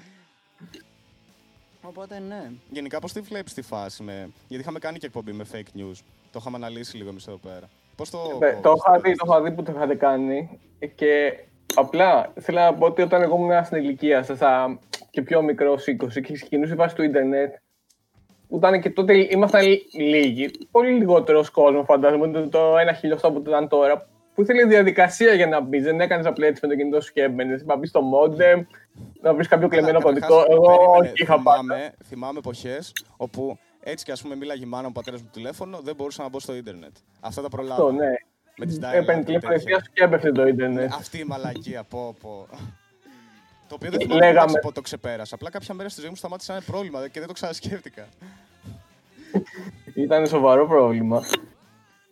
Οπότε 1.81 2.19
ναι. 2.19 2.51
Γενικά, 2.69 2.99
πώς 2.99 3.13
τη 3.13 3.21
βλέπεις 3.21 3.53
τη 3.53 3.61
φάση 3.61 4.03
με. 4.03 4.29
Γιατί 4.47 4.63
είχαμε 4.63 4.79
κάνει 4.79 4.97
και 4.97 5.05
εκπομπή 5.05 5.31
με 5.31 5.45
fake 5.51 5.79
news. 5.79 5.95
Το 6.31 6.37
είχαμε 6.41 6.55
αναλύσει 6.57 6.97
λίγο 6.97 7.09
εμείς 7.09 7.27
εδώ 7.27 7.37
πέρα. 7.37 7.69
Πώς 7.95 8.09
το. 8.09 8.37
Ναι, 8.39 8.59
Το 8.61 8.73
είχα 8.77 8.99
δει, 8.99 9.15
το 9.15 9.25
είχα 9.27 9.41
δει 9.41 9.51
που 9.51 9.63
το 9.63 9.71
είχατε 9.75 9.95
κάνει 9.95 10.59
και 10.95 11.39
απλά 11.75 12.33
θέλω 12.39 12.59
να 12.59 12.73
πω 12.73 12.85
ότι 12.85 13.01
όταν 13.01 13.21
εγώ 13.21 13.35
ήμουν 13.35 13.65
στην 13.65 13.77
ηλικία 13.77 14.23
σας 14.23 14.41
α, 14.41 14.77
και 15.09 15.21
πιο 15.21 15.41
μικρός 15.41 15.83
20 15.87 16.21
και 16.23 16.33
ξεκινούσε 16.33 16.73
η 16.73 16.75
βάση 16.75 16.95
του 16.95 17.03
ίντερνετ 17.03 17.53
που 17.53 17.59
ήταν 18.55 18.81
και 18.81 18.89
τότε 18.89 19.13
ήμασταν 19.29 19.61
λίγοι, 19.97 20.51
πολύ 20.71 20.91
λιγότερος 20.91 21.49
κόσμος 21.49 21.85
φαντάζομαι, 21.85 22.27
το, 22.31 22.49
το 22.49 22.77
ένα 22.77 22.93
χιλιοστό 22.93 23.31
που 23.31 23.43
ήταν 23.47 23.67
τώρα, 23.67 24.07
που 24.33 24.41
ήθελε 24.41 24.65
διαδικασία 24.65 25.33
για 25.33 25.47
να 25.47 25.59
μπεις. 25.61 25.83
Δεν 25.83 26.01
έκανες 26.01 26.25
απλά 26.25 26.47
έτσι 26.47 26.65
με 26.65 26.71
το 26.73 26.79
κινητό 26.79 27.01
σου 27.01 27.13
και 27.13 27.21
έμπαινες. 27.23 27.63
Να 27.65 27.75
μπεις 27.75 27.89
στο 27.89 28.01
modem, 28.13 28.61
να 29.21 29.33
βρεις 29.33 29.47
κάποιο 29.47 29.67
κλεμμένο 29.67 29.99
Καλά, 29.99 30.13
κωδικό. 30.13 30.27
καταρχάς, 30.27 30.55
Εγώ 30.55 30.65
περίμενε, 30.77 31.09
όχι 31.11 31.21
είχα 31.23 31.39
πάντα. 31.41 31.59
θυμάμαι, 31.61 31.93
θυμάμαι 32.05 32.37
εποχές 32.37 32.91
όπου 33.17 33.57
έτσι 33.83 34.05
κι 34.05 34.11
ας 34.11 34.21
πούμε 34.21 34.35
μίλαγε 34.35 34.63
η 34.63 34.67
μάνα 34.67 34.83
μου, 34.83 34.89
ο 34.89 34.99
πατέρας 34.99 35.21
μου 35.21 35.27
το 35.31 35.39
τηλέφωνο, 35.39 35.79
δεν 35.83 35.95
μπορούσα 35.95 36.23
να 36.23 36.29
μπω 36.29 36.39
στο 36.39 36.55
ίντερνετ. 36.55 36.95
Αυτά 37.19 37.41
τα 37.41 37.49
προλάβα. 37.49 37.73
Αυτό, 37.73 37.91
ναι. 37.91 38.09
Με 38.57 38.65
τις 38.65 38.79
dial-up 38.81 38.93
Έπαιρνε 38.93 39.19
και 39.19 39.25
τηλέφωνο 39.25 39.53
τέτοια. 39.53 39.55
ευθεία 39.55 39.79
σου 39.79 39.91
και 39.93 40.03
έπεφτε 40.03 40.31
το 40.31 40.47
ίντερνετ. 40.47 40.91
Αυτή 40.93 41.17
η 41.19 41.23
μαλακία, 41.23 41.83
πω, 41.83 42.15
πω. 42.21 42.47
Το 43.69 43.75
οποίο 43.75 43.89
δεν 43.89 43.99
Ε, 43.99 44.03
θυμάμαι 44.03 44.19
λέγαμε. 44.21 44.39
εντάξει, 44.39 44.59
πότε 44.61 44.73
το 44.73 44.81
ξεπέρασα. 44.81 45.35
Απλά 45.35 45.49
κάποια 45.49 45.73
μέρα 45.73 45.89
στη 45.89 46.01
ζωή 46.01 46.09
μου 46.09 46.15
σταμάτησε 46.15 46.51
να 46.51 46.57
είναι 46.57 46.65
πρόβλημα 46.71 47.07
και 47.07 47.19
δεν 47.19 47.27
το 47.27 47.33
ξανασκέφτηκα. 47.33 48.07
ήταν 49.93 50.27
σοβαρό 50.27 50.67
πρόβλημα. 50.67 51.21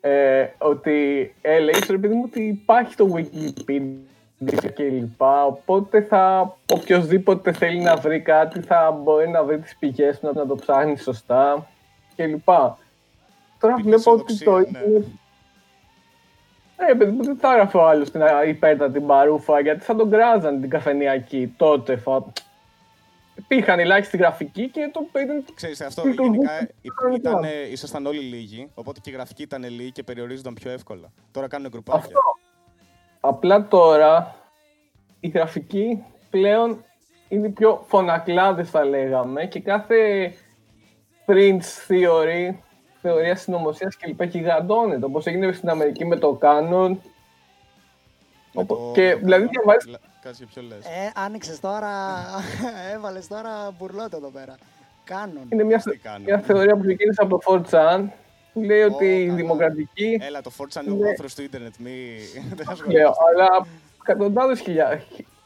Ε, 0.02 0.48
ότι 0.58 1.34
έλεγε 1.42 1.80
ρε 1.90 1.98
παιδί 1.98 2.14
μου 2.14 2.24
ότι 2.26 2.42
υπάρχει 2.44 2.96
το 2.96 3.08
Wikipedia 3.16 4.72
και 4.74 4.84
λοιπά, 4.84 5.46
οπότε 5.46 6.02
θα 6.02 6.56
οποιοδήποτε 6.74 7.52
θέλει 7.54 7.80
να 7.80 7.96
βρει 7.96 8.22
κάτι 8.22 8.62
θα 8.62 8.92
μπορεί 9.04 9.30
να 9.30 9.44
βρει 9.44 9.60
τις 9.60 9.76
πηγές 9.76 10.20
του, 10.20 10.32
να 10.34 10.48
το 10.48 10.56
ψάχνει 10.56 10.98
σωστά 10.98 11.68
και 12.16 12.26
λοιπά. 12.26 12.78
Τώρα 13.60 13.76
βλέπω 13.76 14.12
ότι 14.12 14.38
το 14.44 14.58
ναι. 14.58 14.66
Ε, 16.78 16.94
παιδί 16.94 17.12
μου, 17.12 17.24
δεν 17.24 17.38
θα 17.38 17.54
έγραφε 17.54 17.78
ο 17.78 17.88
άλλος 17.88 18.12
την 18.12 18.22
υπέρτατη 18.48 19.00
μπαρούφα, 19.00 19.60
γιατί 19.60 19.84
θα 19.84 19.96
τον 19.96 20.10
κράζαν 20.10 20.62
την 20.62 20.70
καφενειακή 20.70 21.54
τότε. 21.58 21.98
Φα... 21.98 22.24
Υπήρχαν 23.36 23.80
ελάχιστη 23.80 24.18
γραφική 24.18 24.70
και 24.70 24.90
το 24.94 25.20
ήταν. 25.22 25.46
Ξέρεις, 25.56 25.82
αυτό 25.82 26.02
το- 26.02 26.10
γενικά 26.10 26.60
το- 26.60 26.68
υπ- 26.82 27.16
ήτανε, 27.18 27.50
ήσασταν 27.72 28.06
όλοι 28.06 28.20
λίγοι, 28.20 28.70
οπότε 28.74 29.00
και 29.04 29.10
η 29.10 29.14
γραφική 29.14 29.42
ήταν 29.42 29.64
λίγη 29.64 29.92
και 29.92 30.04
περιορίζονταν 30.04 30.54
πιο 30.54 30.72
εύκολα. 30.72 31.12
Τώρα 31.32 31.48
κάνουν 31.48 31.70
γκρουπάκια. 31.70 32.00
Αυτό. 32.06 32.20
Απλά 33.20 33.68
τώρα 33.68 34.36
η 35.20 35.28
γραφική 35.28 36.04
πλέον 36.30 36.84
είναι 37.28 37.50
πιο 37.50 37.84
φωνακλάδες 37.88 38.70
θα 38.70 38.86
λέγαμε 38.86 39.46
και 39.46 39.60
κάθε 39.60 40.34
conspiracy 41.26 41.88
theory, 41.88 42.56
θεωρίας 43.08 43.42
συνωμοσίας 43.42 43.98
κλπ. 43.98 44.24
γιγαντώνεται. 44.24 45.06
Όπως 45.06 45.26
έγινε 45.26 45.52
στην 45.52 45.70
Αμερική 45.70 46.06
με 46.06 46.16
το 46.16 46.40
QAnon. 46.42 46.90
Με 48.54 48.62
Οπό- 48.64 48.78
το- 48.78 48.92
και, 48.94 49.16
δηλαδή, 49.16 49.48
διαβάζεις- 49.48 49.88
Λα- 49.92 49.98
Κάτσε 50.22 50.46
ποιο 50.54 50.62
λες. 50.62 50.86
Ε, 50.86 51.12
άνοιξες 51.16 51.60
τώρα. 51.60 51.90
Έβαλες 52.96 53.28
τώρα 53.28 53.50
μπουρλότο 53.78 54.18
εδώ 54.18 54.30
πέρα. 54.30 54.56
QAnon. 55.04 55.44
Είναι 55.50 55.64
μια, 55.64 55.78
Τι 55.78 55.98
κάνω. 55.98 56.24
μια 56.26 56.40
θεωρία 56.40 56.76
που 56.76 56.82
ξεκίνησε 56.82 57.22
από 57.22 57.38
το 57.40 57.64
4chan 57.72 58.04
που 58.54 58.62
λέει 58.62 58.82
Ω, 58.82 58.86
ότι 58.86 59.06
η 59.06 59.26
καλά. 59.26 59.36
δημοκρατική. 59.36 60.20
Έλα, 60.22 60.42
το 60.42 60.52
4chan 60.58 60.82
είναι 60.86 60.92
ο 60.94 60.98
Ναι. 60.98 61.10
άνθρωπο 61.10 61.34
του 61.34 61.42
ίντερνετ. 61.42 61.74
Μη. 61.80 61.92
Δεν 62.56 62.70
ασχολούμαι. 62.70 63.00
Λέω, 63.00 63.14
αλλά 63.34 63.66
εκατοντάδες 64.02 64.60
χιλιάδε. 64.60 65.04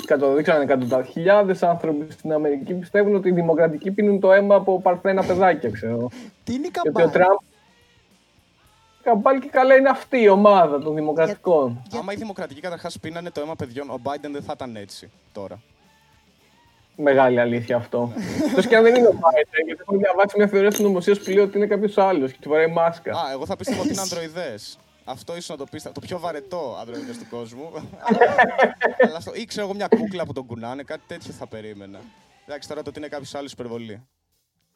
Δεν 0.08 0.18
ξέρω 0.18 0.58
αν 0.58 0.64
είναι 0.64 0.74
εκατοντάδες. 0.74 1.08
Χιλιάδες 1.12 1.64
άνθρωποι 1.64 2.12
στην 2.12 2.34
Αμερική 2.34 2.74
πιστεύουν 2.74 3.16
ότι 3.16 3.30
οι 3.30 3.32
δημοκρατικοί 3.32 3.92
πίνουν 3.92 4.20
το 4.20 4.32
αίμα 4.34 4.56
από 4.56 4.82
παρθένα 4.82 5.24
παιδάκια, 5.26 5.70
ξέρω. 5.70 6.10
Τι 6.44 6.54
είναι 6.54 6.68
η 6.68 6.70
Και 6.70 6.80
ότι 6.80 6.90
ο 6.90 6.92
καμπάνα. 7.10 7.26
Τραμπ. 9.02 9.16
Καμπάλι 9.16 9.40
και 9.40 9.50
καλά 9.50 9.76
είναι 9.76 9.90
αυτή 9.90 10.22
η 10.22 10.30
ομάδα 10.30 10.80
των 10.80 10.96
δημοκρατικών. 10.96 11.84
Άμα 12.00 12.14
οι 12.14 12.16
δημοκρατικοί 12.16 12.62
καταρχάς 12.62 13.00
πίνανε 13.00 13.30
το 13.32 13.42
αίμα 13.42 13.56
παιδιών, 13.56 13.90
ο 13.90 14.00
Biden 14.04 14.30
δεν 14.32 14.44
θα 14.44 14.54
ήταν 14.56 14.76
έτσι 14.76 15.12
τώρα. 15.32 15.62
Μεγάλη 16.96 17.40
αλήθεια 17.40 17.76
αυτό. 17.76 18.14
Εκτός 18.48 18.68
και 18.68 18.76
αν 18.76 18.84
δεν 18.84 18.96
είναι 18.96 19.08
ο 19.08 19.16
Biden, 19.16 19.66
γιατί 19.66 19.82
έχω 19.82 19.98
διαβάσει 19.98 20.38
μια 20.38 20.48
θεωρία 20.48 20.72
συνωμοσία 20.72 21.16
που 21.16 21.30
λέει 21.30 21.38
ότι 21.38 21.58
είναι 21.58 21.68
κάποιος 21.68 21.98
άλλος 21.98 22.32
και 22.32 22.38
του 22.42 22.50
φοράει 22.50 22.68
μάσκα. 22.68 23.12
Α, 23.12 23.32
εγώ 23.32 23.46
θα 23.46 23.56
πίστευα 23.56 23.80
ότι 23.80 23.90
είναι 23.90 24.02
ανδροειδές. 24.02 24.78
Αυτό 25.04 25.36
ίσως 25.36 25.50
να 25.50 25.58
το 25.58 25.64
πίστευα. 25.72 25.94
Το 25.94 26.00
πιο 26.00 26.20
βαρετό 26.20 26.78
ανδροειδές 26.80 27.18
του 27.18 27.26
κόσμου. 27.30 27.72
Αλλά 29.08 29.18
αυτό, 29.18 29.32
ή 29.34 29.46
ξέρω 29.46 29.66
εγώ 29.66 29.76
μια 29.76 29.88
κούκλα 29.88 30.26
που 30.26 30.34
τον 30.34 30.46
κουνάνε, 30.46 30.84
κάτι 30.84 31.02
τέτοιο 31.08 31.34
θα 31.34 31.48
περίμενα. 31.48 32.00
Εντάξει, 32.46 32.68
τώρα 32.68 32.82
το 32.82 32.90
ότι 32.90 33.00
είναι 33.00 33.08
κάποιος 33.08 33.36
άλλος 33.36 33.52
υπερβολή. 33.52 34.08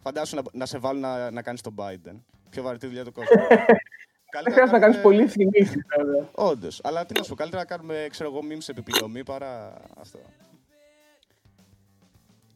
Φαντάσου 0.04 0.36
να, 0.36 0.42
να 0.52 0.66
σε 0.66 0.78
βάλουν 0.78 1.02
να, 1.02 1.32
να 1.32 1.42
κάνεις 1.42 1.62
τον 1.62 1.76
Biden. 1.78 2.16
Πιο 2.50 2.64
βαρετή 2.64 2.88
δουλειά 2.88 3.04
του 3.04 3.12
κόσμου. 3.12 3.42
Δεν 4.44 4.54
χρειάζεται 4.54 4.78
να 4.78 4.84
κάνεις 4.84 5.02
πολλέ 5.02 5.26
κινήσει, 5.26 5.86
βέβαια. 5.98 6.28
Όντως. 6.36 6.82
Αλλά 6.84 7.06
τι 7.06 7.14
να 7.18 7.24
σου 7.24 7.30
πω, 7.30 7.36
καλύτερα 7.36 7.62
να 7.62 7.76
κάνουμε 7.76 8.08
ξέρω 8.10 8.30
εγώ, 8.30 8.40
memes 8.50 8.70
επιπληρωμή 8.70 9.24
παρά 9.24 9.74
αυτό. 10.00 10.20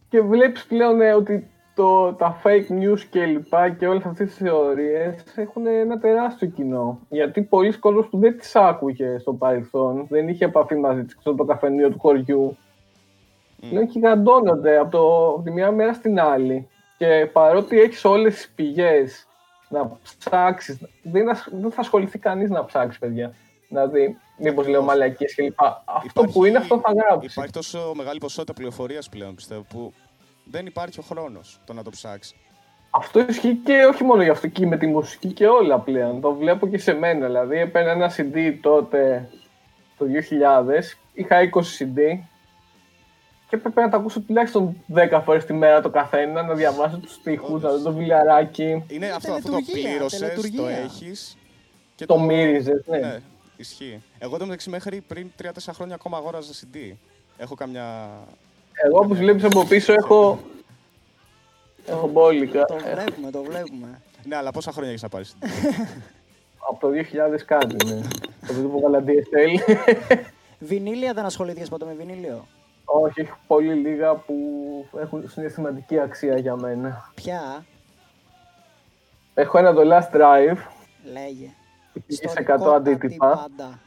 Και 0.10 0.22
βλέπεις 0.22 0.66
πλέον 0.66 1.02
ε, 1.02 1.14
ότι 1.14 1.50
το, 1.76 2.14
τα 2.14 2.42
fake 2.44 2.68
news 2.70 3.00
και 3.10 3.26
λοιπά 3.26 3.70
και 3.70 3.88
όλες 3.88 4.06
αυτές 4.06 4.28
τις 4.28 4.38
θεωρίες 4.38 5.24
έχουν 5.36 5.66
ένα 5.66 6.00
τεράστιο 6.00 6.48
κοινό. 6.48 7.00
Γιατί 7.10 7.42
πολλοί 7.42 7.78
κόσμος 7.78 8.08
που 8.08 8.18
δεν 8.18 8.38
τις 8.38 8.56
άκουγε 8.56 9.18
στο 9.18 9.34
παρελθόν, 9.34 10.06
δεν 10.10 10.28
είχε 10.28 10.46
επαφή 10.46 10.76
μαζί 10.76 11.04
της 11.04 11.18
στο 11.20 11.36
το 11.36 11.44
καφενείο 11.44 11.90
του 11.90 12.00
χωριού, 12.00 12.58
πλέον 13.70 13.86
γιγαντώνονται 13.86 14.78
από, 14.78 14.92
το, 14.92 15.28
από 15.28 15.42
τη 15.44 15.52
μια 15.52 15.72
μέρα 15.72 15.94
στην 15.94 16.20
άλλη. 16.20 16.68
Και 16.98 17.30
παρότι 17.34 17.80
έχεις 17.80 18.06
όλες 18.06 18.34
τις 18.34 18.52
πηγές 18.56 19.28
να 19.70 19.98
ψάξεις, 20.20 20.78
δεν, 21.04 21.30
ασ- 21.30 21.50
δεν 21.52 21.72
θα 21.72 21.82
ασχοληθεί 21.82 22.20
κανείς 22.20 22.50
να 22.50 22.66
ψάξει, 22.66 23.00
παιδιά. 23.00 23.34
Δηλαδή, 23.68 24.18
μήπως 24.38 24.68
λέω 24.68 24.82
μαλακίες 24.82 25.34
και 25.34 25.42
λοιπά. 25.44 25.84
Αυτό 25.86 26.24
που 26.24 26.46
είναι, 26.46 26.58
αυτό 26.58 26.80
θα 26.80 26.94
γράψεις. 26.94 27.32
Υπάρχει 27.32 27.52
τόσο 27.52 27.92
μεγάλη 27.96 28.20
ποσότητα 28.20 28.54
πληροφορίας 28.54 29.10
πλέον 29.10 29.36
πιστεύω 29.36 29.62
που 29.70 29.94
δεν 30.44 30.66
υπάρχει 30.66 31.00
ο 31.00 31.04
χρόνος 31.04 31.60
το 31.66 31.74
να 31.74 31.84
το 31.84 31.90
ψάξεις. 31.90 32.36
Αυτό 32.92 33.20
ισχύει 33.30 33.56
και 33.56 33.86
όχι 33.94 34.04
μόνο 34.04 34.24
για 34.24 34.32
αυτό, 34.32 34.48
και 34.48 34.66
με 34.66 34.78
τη 34.78 34.88
μουσική 34.88 35.28
και 35.34 35.48
όλα 35.48 35.80
πλέον. 35.80 36.22
Το 36.22 36.34
βλέπω 36.34 36.68
και 36.68 36.78
σε 36.78 36.94
μένα. 36.94 37.26
Δηλαδή, 37.26 37.58
έπαιρνα 37.58 37.92
ένα 37.92 38.12
CD 38.18 38.58
τότε, 38.62 39.30
το 39.98 40.06
2000, 40.06 40.98
είχα 41.14 41.38
20 41.40 41.78
CD 41.80 42.20
και 43.50 43.56
έπρεπε 43.56 43.82
να 43.82 43.90
τα 43.90 43.98
ακούσω 43.98 44.20
τουλάχιστον 44.20 44.84
10 44.96 45.22
φορές 45.24 45.46
τη 45.46 45.54
μέρα 45.54 45.82
το 45.82 45.90
καθένα, 45.90 46.44
να 46.44 46.54
διαβάσω 46.54 46.98
τους 46.98 47.14
στίχους, 47.14 47.62
να 47.62 47.70
δω 47.70 47.82
το 47.82 47.92
βιβλιαράκι, 47.94 48.84
Είναι 48.88 49.10
αυτό, 49.10 49.34
αυτό 49.34 49.52
το 49.52 49.58
τελετουργία, 49.58 49.90
πλήρωσες, 49.90 50.20
το 50.20 50.26
τελετουργία. 50.26 50.70
έχεις. 50.78 51.38
Και 51.96 52.06
το 52.06 52.20
μύριζες, 52.20 52.84
ναι. 52.88 52.98
Ναι, 52.98 53.20
ισχύει. 53.58 54.02
Εγώ 54.20 54.38
το 54.38 54.44
μεταξύ 54.46 54.70
μέχρι 54.70 55.02
πριν 55.02 55.32
3-4 55.44 55.48
χρόνια 55.74 55.96
ακόμα 55.96 56.18
αγόραζα 56.18 56.54
CD. 56.54 56.94
Έχω 57.38 57.56
κάμια. 57.56 58.10
Εγώ 58.86 59.00
όπως 59.00 59.18
βλέπεις 59.18 59.44
από 59.44 59.66
πίσω 59.66 59.94
έχω... 59.94 60.40
Έχω 61.86 62.08
μπόλικα. 62.08 62.66
Το 62.66 62.76
βλέπουμε, 62.76 63.32
το 63.32 63.44
βλέπουμε. 63.44 64.02
Ναι, 64.26 64.36
αλλά 64.36 64.52
πόσα 64.52 64.72
χρόνια 64.72 64.90
έχεις 64.90 65.04
να 65.04 65.10
πάρεις. 65.10 65.36
Από 66.70 66.80
το 66.80 66.94
2000 67.36 67.40
κάτι, 67.46 67.86
ναι. 67.86 68.02
Το 68.48 68.54
παιδί 68.54 68.62
που 68.68 68.78
έβαλα 68.78 69.04
DSL. 69.08 69.78
Βινίλια 70.60 71.14
δεν 71.14 71.26
ασχολήθηκες 71.26 71.70
ποτέ 71.70 71.86
με 71.86 71.94
βινίλιο; 71.94 72.48
Όχι, 72.94 73.22
έχει 73.22 73.32
πολύ 73.48 73.74
λίγα 73.74 74.16
που 74.16 74.36
έχουν 75.00 75.30
συναισθηματική 75.30 76.00
αξία 76.00 76.38
για 76.38 76.56
μένα. 76.56 77.12
Ποια, 77.16 77.66
Έχω 79.34 79.58
ένα 79.58 79.74
το 79.74 79.82
Last 79.82 80.16
Drive, 80.16 80.58
λέγε. 81.14 81.50
πήγε 81.94 82.28
σε 82.28 82.40
100 82.40 82.40
Ιστορικότατη 82.40 82.74
αντίτυπα. 82.92 83.28
πάντα. 83.58 83.80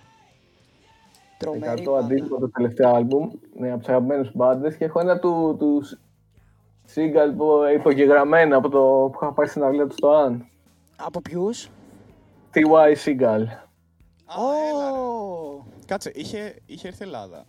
Τρομερή 1.39 1.83
100 1.83 1.85
πάντα. 1.85 1.99
αντίτυπα 1.99 2.39
το 2.39 2.51
τελευταίο 2.51 2.95
άλμπουμ, 2.95 3.31
ναι, 3.59 3.71
από 3.71 3.79
τους 3.79 3.89
αγαπημένους 3.89 4.31
μπάντες 4.35 4.77
και 4.77 4.85
έχω 4.85 5.01
ένα 5.01 5.19
του, 5.19 5.57
του 5.59 5.83
Seagull 6.95 7.33
που 7.37 7.51
υπογεγραμμένα 7.75 8.57
από 8.57 8.69
το 8.69 8.79
που 9.13 9.19
είχα 9.23 9.33
πάει 9.33 9.47
στην 9.47 9.63
αυλία 9.63 9.87
του 9.87 9.95
στο 9.97 10.09
Αν. 10.11 10.47
Από 10.97 11.21
ποιους; 11.21 11.69
TY 12.55 12.95
Seagull. 13.05 13.45
Ω, 14.39 15.65
Κάτσε, 15.87 16.11
είχε, 16.15 16.55
είχε 16.67 16.89
έρθει 16.89 17.05
Ελλάδα. 17.05 17.45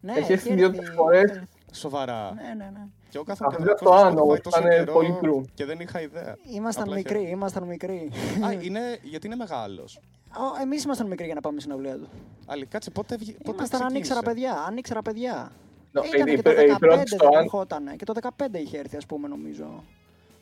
Ναι, 0.00 0.12
Έχεις 0.12 0.28
έρθει 0.30 0.48
έχει 0.48 0.56
δύο-τρεις 0.58 0.80
έρθει- 0.80 0.94
φορές. 0.96 1.42
Σοβαρά. 1.72 2.32
Ναι, 2.34 2.54
ναι, 2.64 2.70
ναι. 2.72 2.84
Και 3.10 3.16
εγώ 3.16 3.24
κάθομαι 3.24 3.48
Αυτό 3.48 3.48
και 3.48 3.54
είναι 3.56 3.64
βλέπω 3.64 3.84
το 3.84 3.98
στο 3.98 4.06
άνω, 4.06 4.22
Spotify 4.24 4.38
ήταν 4.38 4.52
τόσο 4.62 4.68
καιρό 4.68 4.92
πολύ 4.92 5.16
κρού. 5.20 5.44
Και 5.54 5.64
δεν 5.64 5.80
είχα 5.80 6.00
ιδέα. 6.00 6.36
Ήμασταν 6.54 6.82
Απλά 6.82 6.94
μικροί, 6.96 7.12
χαίρομαι. 7.14 7.30
ήμασταν 7.30 7.62
μικροί. 7.62 8.10
Α, 8.46 8.52
είναι, 8.52 8.80
γιατί 9.02 9.26
είναι 9.26 9.36
μεγάλος. 9.36 10.00
Ω, 10.28 10.60
Εμείς 10.62 10.84
ήμασταν 10.84 11.06
μικροί 11.06 11.24
για 11.24 11.34
να 11.34 11.40
πάμε 11.40 11.60
στην 11.60 11.72
αυλία 11.72 11.94
του. 11.94 12.08
Άλλη, 12.46 12.66
κάτσε, 12.66 12.90
πότε, 12.90 13.16
βγη- 13.16 13.36
πότε 13.42 13.56
Ήμασταν 13.56 13.82
ανήξερα 13.82 14.20
ξεκίνησε; 14.20 14.48
παιδιά, 14.48 14.64
ανήξερα 14.68 15.02
παιδιά. 15.02 15.52
No, 15.92 16.04
Ήταν 16.14 16.26
η- 16.26 16.34
και 16.34 16.42
το 16.42 16.50
η- 16.50 16.54
η 16.54 16.56
15 16.56 16.78
πρώτη 16.78 17.08
στο 17.08 17.16
δεν 17.28 17.36
Αν- 17.38 17.42
ερχότανε. 17.44 17.94
Και 17.96 18.04
το 18.04 18.12
15 18.12 18.58
είχε 18.58 18.78
έρθει, 18.78 18.96
ας 18.96 19.06
πούμε, 19.06 19.28
νομίζω. 19.28 19.82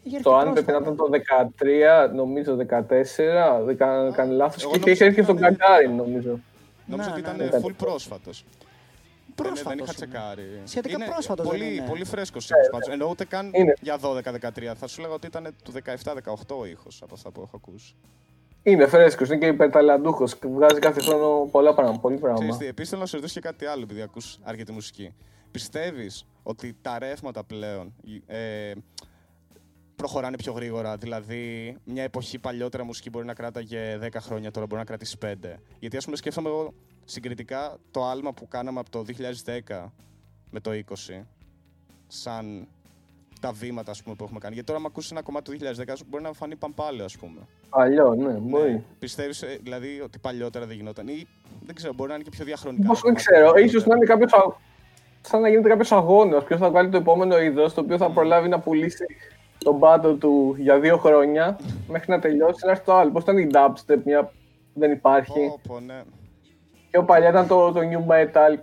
Είχε 0.03 0.17
έρθει 0.17 0.29
Το 0.29 0.37
Αν 0.37 0.53
πρέπει 0.53 0.67
πρόσφατα. 0.67 0.91
να 0.91 0.95
ήταν 0.95 0.97
το 0.97 1.09
13, 1.09 2.11
νομίζω 2.15 2.57
14, 2.57 3.63
δεν 3.65 3.77
κάνω 3.77 4.13
κάνω 4.13 4.33
λάθος 4.33 4.63
εγώ 4.63 4.73
και 4.73 4.79
νόμιζα 4.79 4.93
είχε 4.95 5.05
έρθει 5.05 5.21
ότι 5.21 5.29
στον 5.31 5.37
ήταν- 5.37 5.57
Γκαγκάριν 5.57 5.97
νομίζω. 5.97 6.39
Νόμιζα 6.87 7.09
Ναι, 7.09 7.15
ότι 7.15 7.37
ναι, 7.37 7.45
ήταν 7.45 7.61
ναι. 7.61 7.67
full 7.69 7.75
πρόσφατος. 7.77 8.45
Πρόσφατος 9.35 9.63
δεν 9.63 9.79
είχα 9.79 9.85
είναι. 9.85 9.93
τσεκάρει. 10.11 10.61
Σχετικά 10.65 10.95
είναι 10.95 11.05
πρόσφατος 11.05 11.49
δεν 11.49 11.59
πολύ, 11.59 11.75
είναι. 11.75 11.87
πολύ 11.89 12.05
φρέσκος 12.05 12.51
ήχο 12.51 12.59
πάντως. 12.71 12.89
Ενώ 12.89 13.07
ούτε 13.11 13.25
καν 13.25 13.51
Είναι. 13.55 13.75
για 13.81 13.99
12-13. 14.01 14.75
Θα 14.75 14.87
σου 14.87 15.01
λέγα 15.01 15.13
ότι 15.13 15.27
ήταν 15.27 15.55
του 15.65 15.73
17-18 15.73 16.57
ο 16.59 16.65
ήχος 16.65 17.03
από 17.03 17.15
αυτά 17.15 17.31
που 17.31 17.41
έχω 17.41 17.57
ακούσει. 17.57 17.95
Είναι 18.63 18.87
φρέσκος, 18.87 19.29
είναι 19.29 19.39
και 19.39 19.47
υπερταλαντούχος 19.47 20.37
και 20.39 20.47
βγάζει 20.49 20.79
κάθε 20.81 21.01
χρόνο 21.01 21.49
πολλά 21.51 21.75
πράγματα, 21.75 22.01
πολύ 22.01 22.17
Ξέρεις 22.17 22.39
πράγμα. 22.39 22.57
τι, 22.59 22.67
επίσης 22.67 22.89
θέλω 22.91 23.01
να 23.01 23.07
σου 23.07 23.17
ρωτήσω 23.17 23.41
και 23.41 23.47
κάτι 23.49 23.65
άλλο 23.67 23.83
επειδή 23.83 24.03
ακούς 24.03 24.39
αρκετή 24.43 24.73
μουσική. 24.73 25.15
Πιστεύεις 25.51 26.27
ότι 26.43 26.77
τα 26.83 26.99
ρεύματα 26.99 27.45
πλέον 27.45 27.95
ε, 28.27 28.73
προχωράνε 29.97 30.37
πιο 30.37 30.53
γρήγορα, 30.53 30.97
δηλαδή 30.97 31.77
μια 31.85 32.03
εποχή 32.03 32.39
παλιότερα 32.39 32.85
μουσική 32.85 33.11
μπορεί 33.11 33.27
να 33.27 33.35
κράταγε 33.35 33.99
10 34.03 34.09
χρόνια, 34.21 34.51
τώρα 34.51 34.67
μπορεί 34.67 34.81
να 34.81 34.87
κρατήσει 34.87 35.19
5. 35.23 35.35
Γιατί 35.79 35.97
ας 35.97 36.05
πούμε 36.05 36.17
σκέφτομαι 36.17 36.49
εγώ 36.49 36.75
συγκριτικά 37.05 37.77
το 37.91 38.05
άλμα 38.05 38.33
που 38.33 38.49
κάναμε 38.49 38.81
από 38.81 38.91
το 38.91 39.05
2010 39.69 39.93
με 40.51 40.61
το 40.61 40.71
20, 40.71 41.23
σαν 42.07 42.69
τα 43.41 43.53
βήματα 43.53 43.91
ας 43.91 44.03
πούμε, 44.03 44.15
που 44.15 44.25
έχουμε 44.25 44.39
κάνει. 44.39 44.55
Γιατί 44.55 44.69
τώρα, 44.69 44.81
αν 44.81 44.87
ακούσεις 44.87 45.11
ένα 45.11 45.23
κομμάτι 45.23 45.51
του 45.51 45.57
2010, 45.87 45.95
μπορεί 46.07 46.23
να 46.23 46.33
φανεί 46.33 46.57
παμπάλαιο, 46.57 47.05
ας 47.05 47.17
πούμε. 47.17 47.41
Παλιό, 47.71 48.15
ναι, 48.15 48.33
μπορεί. 48.33 48.73
Ναι. 48.73 48.83
Πιστεύει 48.99 49.35
δηλαδή 49.63 50.01
ότι 50.01 50.19
παλιότερα 50.19 50.67
δεν 50.67 50.77
γινόταν, 50.77 51.09
ή 51.09 51.27
δεν 51.67 51.75
ξέρω, 51.75 51.93
μπορεί 51.93 52.09
να 52.09 52.15
είναι 52.15 52.25
και 52.25 52.31
πιο 52.31 52.45
διαχρονικά. 52.45 52.87
Πώς 52.89 53.01
τα 53.01 53.03
δεν 53.05 53.15
κομμάτια 53.15 53.33
ξέρω, 53.33 53.53
παλιότερα. 53.53 53.67
ίσως 53.67 53.87
να 53.87 53.97
είναι 53.97 54.07
κάποιος. 54.07 54.33
σαν 55.21 55.41
να 55.41 55.49
γίνεται 55.49 55.69
κάποιος 55.69 55.93
αγώνα. 55.93 56.43
Ποιος 56.43 56.61
θα 56.61 56.71
βγάλει 56.71 56.89
το 56.89 56.97
επόμενο 56.97 57.41
είδος 57.41 57.75
το 57.75 57.81
οποίο 57.81 57.97
θα 57.97 58.11
προλάβει 58.11 58.49
να 58.49 58.61
πουλήσει 58.61 59.05
τον 59.65 59.79
πάτο 59.79 60.15
του 60.15 60.55
για 60.59 60.79
δύο 60.81 60.97
χρόνια 60.97 61.59
μέχρι 61.89 62.11
να 62.11 62.19
τελειώσει 62.19 62.65
να 62.65 62.71
έρθει 62.71 62.85
το 62.85 62.95
άλλο. 62.95 63.11
Πώς 63.11 63.23
ήταν 63.23 63.39
η 63.39 63.47
dubstep, 63.53 63.99
μια 64.05 64.33
δεν 64.75 64.91
υπάρχει. 64.93 65.33
Πω, 65.49 65.61
πω, 65.69 65.81
ναι. 65.81 66.03
Πιο 66.91 67.05
παλιά 67.05 67.29
ήταν 67.29 67.47
το, 67.47 67.73
το 67.73 67.81
new 67.81 68.11
metal. 68.13 68.59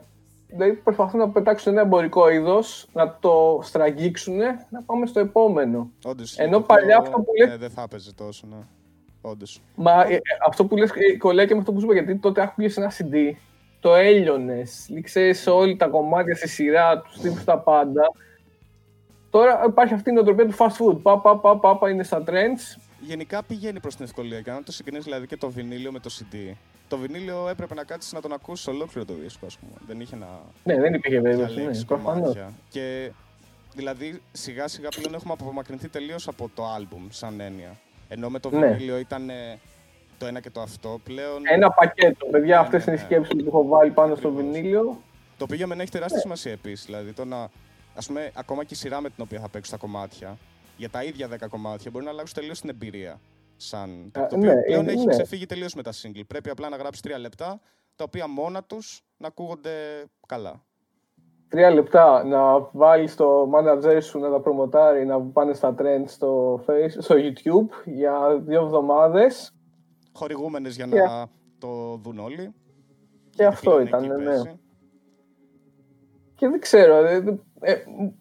Δηλαδή 0.47 0.73
προσπαθούν 0.73 1.19
να 1.19 1.29
πετάξουν 1.29 1.71
ένα 1.71 1.81
εμπορικό 1.81 2.29
είδος, 2.29 2.87
να 2.93 3.17
το 3.19 3.59
στραγγίξουν, 3.63 4.35
να 4.69 4.81
πάμε 4.85 5.05
στο 5.05 5.19
επόμενο. 5.19 5.91
Όντως, 6.03 6.37
Ενώ 6.37 6.57
το 6.57 6.61
παλιά 6.63 6.85
πιο- 6.87 6.97
αυτό 7.01 7.17
που 7.21 7.31
λες- 7.39 7.49
Ναι, 7.49 7.57
δεν 7.57 7.69
θα 7.69 7.81
έπαιζε 7.81 8.13
τόσο, 8.13 8.47
ναι. 8.49 8.55
Όντως. 9.21 9.61
Μα 9.75 10.03
ε, 10.07 10.13
ε, 10.15 10.19
αυτό 10.47 10.65
που 10.65 10.77
λες 10.77 10.89
ε, 10.91 11.17
κολλάει 11.17 11.47
και 11.47 11.53
με 11.53 11.59
αυτό 11.59 11.71
που 11.73 11.79
σου 11.79 11.85
είπα, 11.85 11.93
γιατί 11.93 12.15
τότε 12.15 12.41
άκουγες 12.41 12.77
ένα 12.77 12.91
CD, 12.91 13.15
το 13.79 13.95
έλειωνες, 13.95 14.89
ξέρεις 15.03 15.47
όλα 15.47 15.75
τα 15.75 15.87
κομμάτια 15.87 16.35
στη 16.35 16.47
σειρά, 16.47 16.99
τους 17.01 17.19
τύπους 17.19 17.43
τα 17.43 17.57
πάντα. 17.59 18.01
Τώρα 19.31 19.63
υπάρχει 19.67 19.93
αυτή 19.93 20.09
η 20.09 20.13
νοοτροπία 20.13 20.45
του 20.45 20.55
fast 20.57 20.67
food. 20.91 20.97
Πα, 21.01 21.19
πα, 21.19 21.37
πα, 21.37 21.57
πα, 21.57 21.77
πα, 21.77 21.89
είναι 21.89 22.03
στα 22.03 22.23
trends. 22.27 22.79
Γενικά 22.99 23.43
πηγαίνει 23.43 23.79
προς 23.79 23.95
την 23.95 24.05
ευκολία 24.05 24.41
και 24.41 24.51
αν 24.51 24.63
το 24.63 24.71
συγκρίνει 24.71 25.01
δηλαδή 25.01 25.27
και 25.27 25.37
το 25.37 25.49
βινίλιο 25.49 25.91
με 25.91 25.99
το 25.99 26.09
CD. 26.19 26.53
Το 26.87 26.97
βινίλιο 26.97 27.47
έπρεπε 27.49 27.73
να 27.73 27.83
κάτσεις 27.83 28.13
να 28.13 28.21
τον 28.21 28.33
ακούσεις 28.33 28.67
ολόκληρο 28.67 29.05
το 29.05 29.13
δίσκο, 29.13 29.45
ας 29.45 29.57
πούμε. 29.57 29.71
Δεν 29.87 29.99
είχε 29.99 30.15
να 30.15 30.27
Ναι, 30.63 30.79
δεν 30.79 30.93
υπήρχε 30.93 31.19
βέβαια. 31.19 31.47
Ναι, 31.47 31.53
διαλέξεις 31.53 31.85
προφανώς. 31.85 32.19
κομμάτια. 32.21 32.51
Και 32.69 33.11
δηλαδή 33.75 34.21
σιγά 34.31 34.67
σιγά 34.67 34.89
πλέον 34.89 35.13
έχουμε 35.13 35.33
απομακρυνθεί 35.39 35.87
τελείως 35.87 36.27
από 36.27 36.49
το 36.55 36.63
album 36.79 37.05
σαν 37.09 37.39
έννοια. 37.39 37.79
Ενώ 38.07 38.29
με 38.29 38.39
το 38.39 38.49
Ναι. 38.49 38.67
βινίλιο 38.67 38.97
ήταν 38.97 39.29
ε, 39.29 39.59
το 40.17 40.25
ένα 40.25 40.39
και 40.39 40.49
το 40.49 40.61
αυτό, 40.61 40.99
πλέον. 41.03 41.41
Ένα 41.51 41.71
πακέτο, 41.71 42.25
παιδιά, 42.25 42.55
Ναι, 42.55 42.61
αυτές 42.61 42.85
ναι, 42.85 42.91
είναι 42.91 43.01
οι 43.01 43.03
ναι. 43.03 43.09
σκέψεις 43.09 43.43
που 43.43 43.47
έχω 43.47 43.67
βάλει 43.67 43.91
πάνω 43.91 44.15
στο 44.15 44.27
Ακριβώς. 44.27 44.51
βινίλιο. 44.51 45.01
Το 45.37 45.43
οποίο 45.43 45.55
για 45.55 45.67
μένα 45.67 45.81
έχει 45.81 45.91
τεράστια 45.91 46.19
σημασία 46.19 46.51
επίσης. 46.51 46.85
Δηλαδή 46.85 47.11
το 47.13 47.25
να. 47.25 47.49
Α 47.95 48.01
πούμε, 48.07 48.31
ακόμα 48.35 48.63
και 48.63 48.73
η 48.73 48.77
σειρά 48.77 49.01
με 49.01 49.09
την 49.09 49.23
οποία 49.23 49.39
θα 49.39 49.49
παίξω 49.49 49.71
τα 49.71 49.77
κομμάτια, 49.77 50.37
για 50.77 50.89
τα 50.89 51.03
ίδια 51.03 51.27
10 51.27 51.47
κομμάτια, 51.49 51.91
μπορεί 51.91 52.05
να 52.05 52.11
αλλάξουν 52.11 52.35
τελείως 52.35 52.59
την 52.61 52.69
εμπειρία. 52.69 53.19
Σαν... 53.55 53.89
Α, 53.89 54.27
το 54.27 54.35
οποίο 54.35 54.53
ναι, 54.53 54.61
πλέον 54.61 54.87
ε, 54.87 54.91
έχει 54.91 55.05
ναι. 55.05 55.11
ξεφύγει 55.11 55.45
τελείως 55.45 55.73
με 55.73 55.81
τα 55.81 55.91
single. 55.91 56.21
Πρέπει 56.27 56.49
απλά 56.49 56.69
να 56.69 56.75
γράψει 56.75 57.01
τρία 57.01 57.17
λεπτά, 57.19 57.59
τα 57.95 58.03
οποία 58.03 58.27
μόνα 58.27 58.63
τους 58.63 59.03
να 59.17 59.27
ακούγονται 59.27 60.05
καλά. 60.27 60.63
Τρία 61.47 61.71
λεπτά 61.71 62.23
να 62.23 62.59
βάλει 62.71 63.09
το 63.09 63.51
manager 63.55 63.97
σου 64.01 64.19
να 64.19 64.29
τα 64.29 64.39
προμοτάρει, 64.39 65.05
να 65.05 65.21
πάνε 65.21 65.53
στα 65.53 65.75
trends 65.77 66.03
στο, 66.05 66.63
face, 66.67 66.95
στο 66.97 67.15
YouTube 67.17 67.85
για 67.85 68.39
δύο 68.41 68.61
εβδομάδες. 68.63 69.53
Χορηγούμενες 70.13 70.75
για 70.75 70.87
Και- 70.87 71.01
να 71.01 71.27
το 71.57 71.95
δουν 71.95 72.19
όλοι. 72.19 72.53
Και 73.29 73.45
αυτό 73.45 73.69
Πλέον 73.69 73.87
ήταν, 73.87 74.03
εκεί 74.03 74.13
ναι. 74.13 74.23
παίζει. 74.23 74.59
Και 76.35 76.47
δεν 76.47 76.59
ξέρω, 76.59 76.95
ε, 77.61 77.71
ε, 77.71 77.73
ε, 77.73 78.11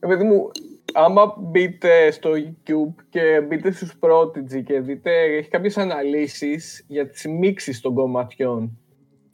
ε, 0.00 0.06
παιδί 0.06 0.24
μου, 0.24 0.50
άμα 0.94 1.34
μπείτε 1.38 2.10
στο 2.10 2.30
YouTube 2.30 3.04
και 3.08 3.44
μπείτε 3.48 3.70
στους 3.70 3.98
Prodigy 4.00 4.62
και 4.64 4.80
δείτε, 4.80 5.10
έχει 5.10 5.48
κάποιες 5.48 5.78
αναλύσεις 5.78 6.84
για 6.88 7.08
τις 7.08 7.26
μίξεις 7.26 7.80
των 7.80 7.94
κομματιών 7.94 8.78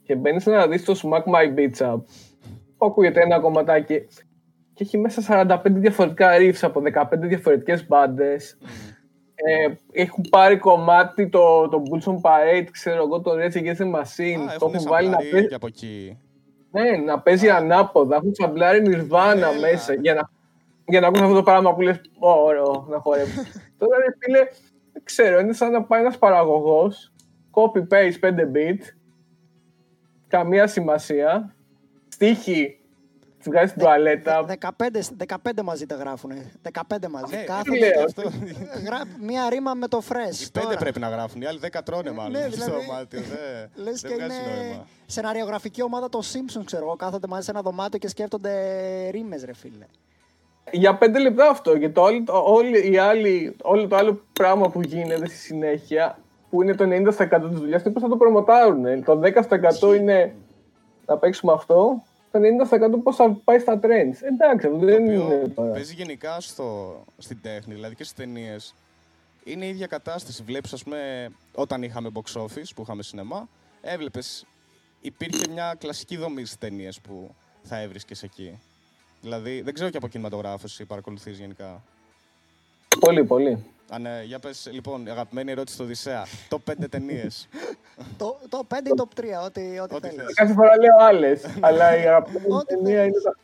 και 0.03 0.15
μπαίνεις 0.15 0.45
να 0.45 0.67
δεις 0.67 0.83
το 0.83 0.99
Smack 1.03 1.23
My 1.23 1.57
Beats 1.57 1.93
Up 1.93 2.01
που 2.77 2.85
ακούγεται 2.85 3.21
ένα 3.21 3.39
κομματάκι 3.39 4.07
και 4.73 4.83
έχει 4.83 4.97
μέσα 4.97 5.47
45 5.63 5.71
διαφορετικά 5.71 6.29
riffs 6.39 6.59
από 6.61 6.81
15 6.93 7.05
διαφορετικές 7.19 7.87
μπάντες 7.87 8.57
ε, 9.35 9.73
έχουν 9.91 10.23
πάρει 10.29 10.57
κομμάτι 10.57 11.29
το, 11.29 11.67
το 11.69 11.83
Bulls 11.89 12.11
on 12.11 12.15
Parade, 12.21 12.67
ξέρω 12.71 13.03
εγώ, 13.03 13.21
το 13.21 13.31
Rage 13.31 13.57
Against 13.57 13.77
the 13.77 13.91
Machine, 13.95 14.41
Α, 14.41 14.45
το 14.45 14.65
έχουν 14.65 14.73
έχουν 14.73 14.87
βάλει 14.87 15.07
να 15.07 15.13
σαμπλάρει 15.13 15.29
παίζει 15.31 15.47
και 15.47 15.55
από 15.55 15.67
εκεί. 15.67 16.17
Ναι, 16.81 16.97
να 16.97 17.19
παίζει 17.19 17.49
ανάποδα. 17.49 18.15
Έχουν 18.15 18.33
σαμπλάρει 18.33 18.81
Nirvana 18.85 19.35
Έλα. 19.35 19.53
μέσα 19.59 19.93
για 19.93 20.13
να, 20.13 20.29
για 20.85 20.99
να 20.99 21.07
ακούς 21.07 21.21
αυτό 21.21 21.33
το 21.33 21.43
πράγμα 21.43 21.75
που 21.75 21.81
λες 21.81 22.01
ωραίο 22.19 22.85
να 22.89 22.99
χορεύει. 22.99 23.31
Τώρα 23.77 23.97
ρε 23.97 24.05
φίλε, 24.19 24.39
δεν 24.93 25.03
ξέρω, 25.03 25.39
είναι 25.39 25.53
σαν 25.53 25.71
να 25.71 25.83
πάει 25.83 26.01
ένας 26.01 26.17
παραγωγός, 26.17 27.13
copy-paste 27.51 28.19
5 28.21 28.29
bit, 28.29 28.79
καμία 30.27 30.67
σημασία, 30.67 31.55
στίχη, 32.07 32.79
τις 33.45 33.53
βγάζει 33.53 33.69
στην 33.69 33.81
τουαλέτα. 33.81 34.45
15, 34.59 34.69
15 35.27 35.61
μαζί 35.63 35.85
τα 35.85 35.95
γράφουνε. 35.95 36.51
15 36.73 36.81
μαζί. 37.09 37.35
Ναι, 37.35 37.41
Κάθονται. 37.43 37.77
λέω. 37.77 38.03
αυτό. 38.03 38.21
Γρά... 38.85 39.01
Μία 39.21 39.49
ρήμα 39.49 39.73
με 39.73 39.87
το 39.87 39.99
Οι 40.01 40.05
fresh. 40.09 40.47
πέντε 40.51 40.65
τώρα. 40.65 40.77
πρέπει 40.77 40.99
να 40.99 41.09
γράφουν, 41.09 41.41
οι 41.41 41.45
άλλοι 41.45 41.59
δέκα 41.59 41.83
τρώνε 41.83 42.11
μάλλον 42.11 42.31
Ναι, 42.31 42.47
στο 42.51 42.63
δηλαδή, 42.65 42.85
δωμάτιο. 42.85 43.19
Δεν, 43.21 43.83
Λες 43.83 44.01
δεν 44.01 44.11
και 44.11 44.17
βγάζει 44.23 44.39
είναι 44.39 44.61
νόημα. 44.63 44.87
σεναριογραφική 45.05 45.83
ομάδα 45.83 46.09
των 46.09 46.21
Simpsons, 46.21 46.61
ξέρω 46.65 46.85
εγώ. 46.85 46.95
Κάθονται 46.95 47.27
μαζί 47.27 47.45
σε 47.45 47.51
ένα 47.51 47.61
δωμάτιο 47.61 47.99
και 47.99 48.07
σκέφτονται 48.07 48.51
ρήμες, 49.09 49.43
ρε 49.43 49.53
φίλε. 49.53 49.85
Για 50.71 50.97
5 51.01 51.19
λεπτά 51.21 51.49
αυτό 51.49 51.77
και 51.77 51.89
το 51.89 52.03
άλλο, 52.03 52.23
το, 52.23 52.33
όλοι 52.45 52.91
οι 52.91 52.97
άλλοι, 52.97 53.55
όλο 53.61 53.87
το 53.87 53.95
άλλο 53.95 54.21
πράγμα 54.33 54.69
που 54.69 54.81
γίνεται 54.81 55.25
στη 55.27 55.35
συνέχεια, 55.37 56.17
που 56.49 56.61
είναι 56.61 56.75
το 56.75 56.83
90% 56.83 57.49
της 57.49 57.59
δουλειάς, 57.59 57.81
είναι 57.83 57.93
πώς 57.93 58.01
θα 58.01 58.09
το 58.09 58.17
προμοτάρουν. 58.17 59.03
Το 59.03 59.19
10% 59.81 59.95
είναι 59.95 60.35
να 61.05 61.17
παίξουμε 61.17 61.53
αυτό, 61.53 61.75
το 61.75 62.14
90% 62.39 62.99
πώς 63.03 63.15
θα 63.15 63.31
πάει 63.43 63.59
στα 63.59 63.79
trends. 63.83 64.21
Εντάξει, 64.21 64.67
αυτό 64.67 64.77
δεν 64.79 65.05
Το 65.05 65.11
είναι 65.11 65.23
οποίο 65.23 65.49
τώρα. 65.55 65.71
παίζει 65.71 65.93
γενικά 65.93 66.39
στο, 66.41 66.95
στην 67.17 67.41
τέχνη, 67.41 67.73
δηλαδή 67.73 67.95
και 67.95 68.03
στις 68.03 68.15
ταινίες. 68.15 68.75
Είναι 69.43 69.65
η 69.65 69.69
ίδια 69.69 69.87
κατάσταση. 69.87 70.43
Βλέπεις, 70.43 70.73
ας 70.73 70.83
πούμε, 70.83 71.29
όταν 71.55 71.83
είχαμε 71.83 72.09
box 72.13 72.41
office 72.41 72.69
που 72.75 72.81
είχαμε 72.81 73.03
σινεμά, 73.03 73.49
έβλεπες. 73.81 74.45
Υπήρχε 75.01 75.47
μια 75.51 75.75
κλασική 75.79 76.17
δομή 76.17 76.45
στις 76.45 76.57
ταινίες 76.57 76.99
που 77.01 77.35
θα 77.63 77.79
έβρισκες 77.81 78.23
εκεί. 78.23 78.59
Δηλαδή, 79.21 79.61
δεν 79.61 79.73
ξέρω 79.73 79.89
και 79.89 79.97
από 79.97 80.07
κινηματογράφο 80.07 80.61
εσύ 80.63 80.85
παρακολουθείς 80.85 81.37
γενικά. 81.39 81.83
Πολύ, 82.99 83.23
πολύ. 83.23 83.63
Αν, 83.89 84.01
ναι, 84.01 84.21
για 84.25 84.39
πες, 84.39 84.69
λοιπόν, 84.71 85.07
αγαπημένη 85.07 85.51
ερώτηση 85.51 85.75
στο 85.75 85.83
Οδυσσέα. 85.83 86.25
Το 86.47 86.61
5 86.71 86.89
ταινίες. 86.89 87.47
Το, 88.17 88.37
το 88.49 88.61
5 88.73 88.77
ή 88.85 88.93
το 88.95 89.07
3, 89.15 89.23
ό,τι, 89.45 89.79
ό,τι 89.79 89.95
Ό,τι 89.95 90.07
θέλεις. 90.07 90.23
θες. 90.23 90.33
Κάθε 90.33 90.53
φορά 90.53 90.77
λέω 90.79 90.97
άλλες. 90.99 91.41
αλλά 91.59 91.97
η 91.97 92.07
αγαπημένη 92.07 92.45
μου 92.47 92.55
Ό,τι 92.55 92.65
ταινία 92.75 92.95
θέλεις. 92.99 93.05
είναι 93.05 93.21
το, 93.23 93.35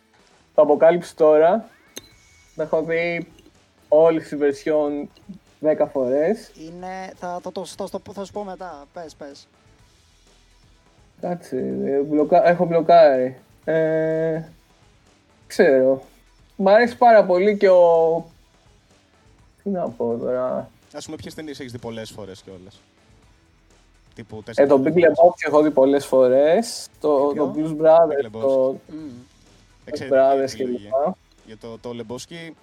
το 0.56 0.62
αποκάλυψη 0.62 1.16
τώρα. 1.16 1.70
Να 2.56 2.64
έχω 2.64 2.84
δει 2.84 3.28
όλη 3.88 4.22
τη 4.22 4.38
version 4.40 5.08
10 5.84 5.88
φορές. 5.92 6.52
Είναι, 6.56 7.14
θα, 7.20 7.40
το, 7.44 7.52
το, 7.52 7.66
το, 7.76 8.00
το, 8.04 8.14
θα 8.14 8.26
σου 8.26 8.32
πω 8.32 8.44
μετά. 8.44 8.86
Πες, 8.94 9.16
πες. 9.16 9.48
Κάτσε, 11.22 11.58
ε, 11.86 12.00
μπλοκα... 12.00 12.48
έχω 12.48 12.66
μπλοκάρει. 12.66 13.38
Ε, 13.66 14.42
ξέρω. 15.48 16.04
Μ' 16.56 16.68
αρέσει 16.68 16.98
πάρα 16.98 17.26
πολύ 17.26 17.58
και 17.58 17.70
ο... 17.70 18.26
Τι 19.64 19.70
να 19.70 19.90
πω 19.90 20.18
τώρα. 20.20 20.70
Α 20.94 21.00
πούμε, 21.06 21.16
ποιες 21.16 21.34
ταινίες 21.34 21.60
έχεις 21.60 21.72
δει 21.72 21.78
πολλές 21.78 22.10
φορές 22.12 22.42
κιόλας; 22.42 22.82
Τύπου 24.16 24.44
Ε, 24.56 24.66
το 24.68 24.82
Big 24.86 24.94
Lebowski 24.94 25.46
έχω 25.48 25.62
δει 25.62 25.72
πολλές 25.72 26.06
φορές. 26.06 26.88
Το, 27.00 27.32
ποιο; 27.34 27.46
το 27.46 27.54
Blues 27.56 27.82
Brothers, 27.86 28.26
Big 28.26 28.42
το 28.42 28.78
Μμ. 28.88 29.10
Εξαιρετική 29.86 30.20
Brothers 30.20 30.54
επιλογή. 30.62 30.90
κλπ. 31.04 31.14
Για 31.46 31.58
το, 31.58 31.78
το 31.82 31.94
Λεμπόσκι 31.94 32.56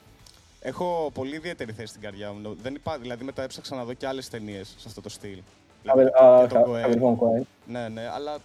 έχω 0.61 1.11
πολύ 1.15 1.35
ιδιαίτερη 1.35 1.73
θέση 1.73 1.87
στην 1.89 2.01
καρδιά 2.01 2.33
μου. 2.33 2.57
Δεν 2.63 2.75
υπά, 2.75 2.99
δηλαδή 2.99 3.25
μετά 3.25 3.43
έψαξα 3.43 3.77
να 3.77 3.85
δω 3.85 3.93
και 3.93 4.07
άλλες 4.07 4.29
ταινίες 4.29 4.69
σε 4.69 4.85
αυτό 4.89 5.01
το 5.01 5.09
στυλ. 5.09 5.39
Δηλαδή, 5.83 6.01
Αβε- 6.01 6.15
α, 6.23 6.47
και 6.47 6.55
τον 6.55 6.63
κα- 6.63 6.71
Coen. 6.71 6.81
Καβερβόν 6.83 7.19
Coen. 7.19 7.43
Ναι, 7.67 7.89
ναι, 7.89 8.09
αλλά 8.15 8.39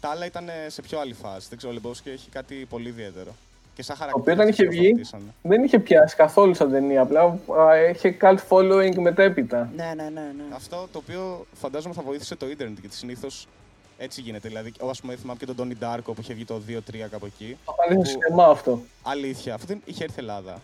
τα 0.00 0.08
άλλα 0.08 0.26
ήταν 0.26 0.48
σε 0.66 0.82
πιο 0.82 1.00
άλλη 1.00 1.12
φάση. 1.12 1.46
Δεν 1.48 1.58
ξέρω, 1.58 1.72
ο 1.72 1.74
Λεμπόσκι 1.74 2.10
έχει 2.10 2.28
κάτι 2.30 2.66
πολύ 2.70 2.88
ιδιαίτερο. 2.88 3.34
Και 3.78 3.84
σαν 3.84 3.96
οποίο 3.98 4.06
χαρακτήρα. 4.06 4.34
όταν 4.36 4.48
είχε 4.48 4.66
βγει, 4.66 4.94
δεν 5.42 5.64
είχε 5.64 5.78
πιάσει 5.78 6.16
καθόλου 6.16 6.54
σαν 6.54 6.70
ταινία. 6.70 7.00
Απλά 7.02 7.20
α, 7.22 7.78
είχε 7.90 8.16
cult 8.20 8.38
following 8.48 8.94
μετέπειτα. 8.96 9.70
Ναι, 9.76 9.92
ναι, 9.96 10.02
ναι. 10.02 10.20
ναι. 10.20 10.54
Αυτό 10.54 10.88
το 10.92 10.98
οποίο 10.98 11.46
φαντάζομαι 11.52 11.94
θα 11.94 12.02
βοήθησε 12.02 12.36
το 12.36 12.48
ίντερνετ 12.48 12.78
γιατί 12.80 12.96
συνήθως 12.96 13.46
έτσι 13.98 14.20
γίνεται. 14.20 14.48
Δηλαδή, 14.48 14.72
ας 14.90 15.00
πούμε, 15.00 15.16
θυμάμαι 15.16 15.38
και 15.38 15.46
τον 15.46 15.56
Τόνι 15.56 15.74
Ντάρκο 15.74 16.12
που 16.12 16.20
είχε 16.20 16.34
βγει 16.34 16.44
το 16.44 16.62
2-3 16.68 16.80
κάπου 17.10 17.26
εκεί. 17.26 17.56
Το 17.64 17.74
είχα 17.78 17.94
δει 18.00 18.04
στο 18.06 18.18
σινεμά 18.20 18.46
αυτό. 18.46 18.82
Αλήθεια, 19.02 19.54
αυτό 19.54 19.66
δεν 19.66 19.82
είχε 19.84 20.04
έρθει 20.04 20.18
Ελλάδα. 20.18 20.60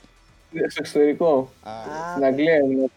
Στο 0.50 0.78
εξωτερικό. 0.78 1.50
Α, 1.62 1.70
Α, 1.70 2.10
Στην 2.12 2.24
Αγγλία 2.24 2.56
ήμουν. 2.58 2.90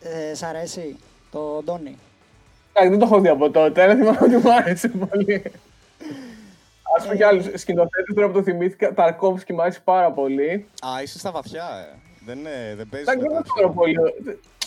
ε, 0.00 0.34
σ' 0.34 0.42
αρέσει 0.42 0.96
το 1.30 1.62
Ντόνι. 1.64 1.96
Εντάξει, 2.72 2.90
δεν 2.90 2.98
το 2.98 3.04
έχω 3.04 3.20
δει 3.20 3.28
από 3.28 3.50
τότε, 3.50 3.82
αλλά 3.82 3.94
θυμάμαι 3.94 4.18
ότι 4.20 4.36
μου 4.36 4.52
άρεσε 4.52 4.88
πολύ. 4.88 5.42
Α 6.98 7.02
πούμε 7.02 7.16
κι 7.16 7.22
άλλου 7.22 7.42
σκηνοθέτε 7.58 8.12
τώρα 8.14 8.26
που 8.26 8.32
το 8.32 8.42
θυμήθηκα. 8.42 8.94
Ταρκόφσκι 8.94 9.52
μου 9.52 9.62
άρεσε 9.62 9.80
πάρα 9.84 10.12
πολύ. 10.12 10.66
Α, 10.86 11.02
είσαι 11.02 11.18
στα 11.18 11.30
βαθιά, 11.30 11.64
ε. 11.92 11.98
Δεν, 12.24 12.46
ε, 12.46 12.74
δεν 12.74 12.88
παίζει. 12.88 13.06
Εντάξει, 13.10 13.22
με 13.22 13.28
δεν 13.28 13.36
τα- 13.36 13.42
το 13.42 13.52
ξέρω 13.54 13.70
πολύ. 13.72 13.96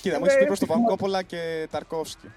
Κοίτα, 0.02 0.20
μου 0.20 0.26
Ε, 0.26 0.28
έχει 0.30 0.38
πει 0.38 0.46
προ 0.46 0.54
το 0.58 0.66
θυμάμαι. 0.66 0.82
Παν 0.82 0.90
Κόπολα 0.90 1.22
και 1.24 1.68
Ταρκόφσκι. 1.72 2.32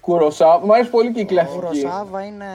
Κουροσά. 0.00 0.58
Μου 0.64 0.74
άρεσε 0.74 0.90
πολύ 0.90 1.12
και 1.12 1.20
η 1.20 1.22
Ο 1.22 1.26
κλασική. 1.26 1.60
Ροσάβα 1.60 2.22
είναι 2.24 2.46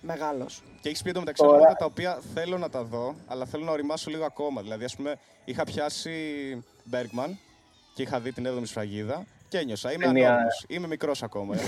μεγάλος. 0.00 0.62
Και 0.80 0.88
έχει 0.88 1.02
πει 1.02 1.10
εντωμεταξύ 1.10 1.42
Ωραία. 1.44 1.54
ονόματα 1.56 1.76
τα 1.78 1.84
οποία 1.84 2.18
θέλω 2.34 2.58
να 2.58 2.70
τα 2.70 2.82
δω, 2.82 3.14
αλλά 3.26 3.44
θέλω 3.44 3.64
να 3.64 3.70
οριμάσω 3.72 4.10
λίγο 4.10 4.24
ακόμα. 4.24 4.62
Δηλαδή, 4.62 4.84
α 4.84 4.90
πούμε, 4.96 5.16
είχα 5.44 5.64
πιάσει 5.64 6.12
Bergman 6.92 7.30
και 7.94 8.02
είχα 8.02 8.20
δει 8.20 8.32
την 8.32 8.46
7η 8.46 8.66
σφραγίδα 8.66 9.24
και 9.48 9.58
ένιωσα. 9.58 9.92
Είμαι 9.92 10.04
Ταινία. 10.04 10.28
ανώριμος, 10.28 10.64
Είμαι 10.68 10.86
μικρό 10.86 11.12
ακόμα. 11.22 11.54
ε. 11.56 11.60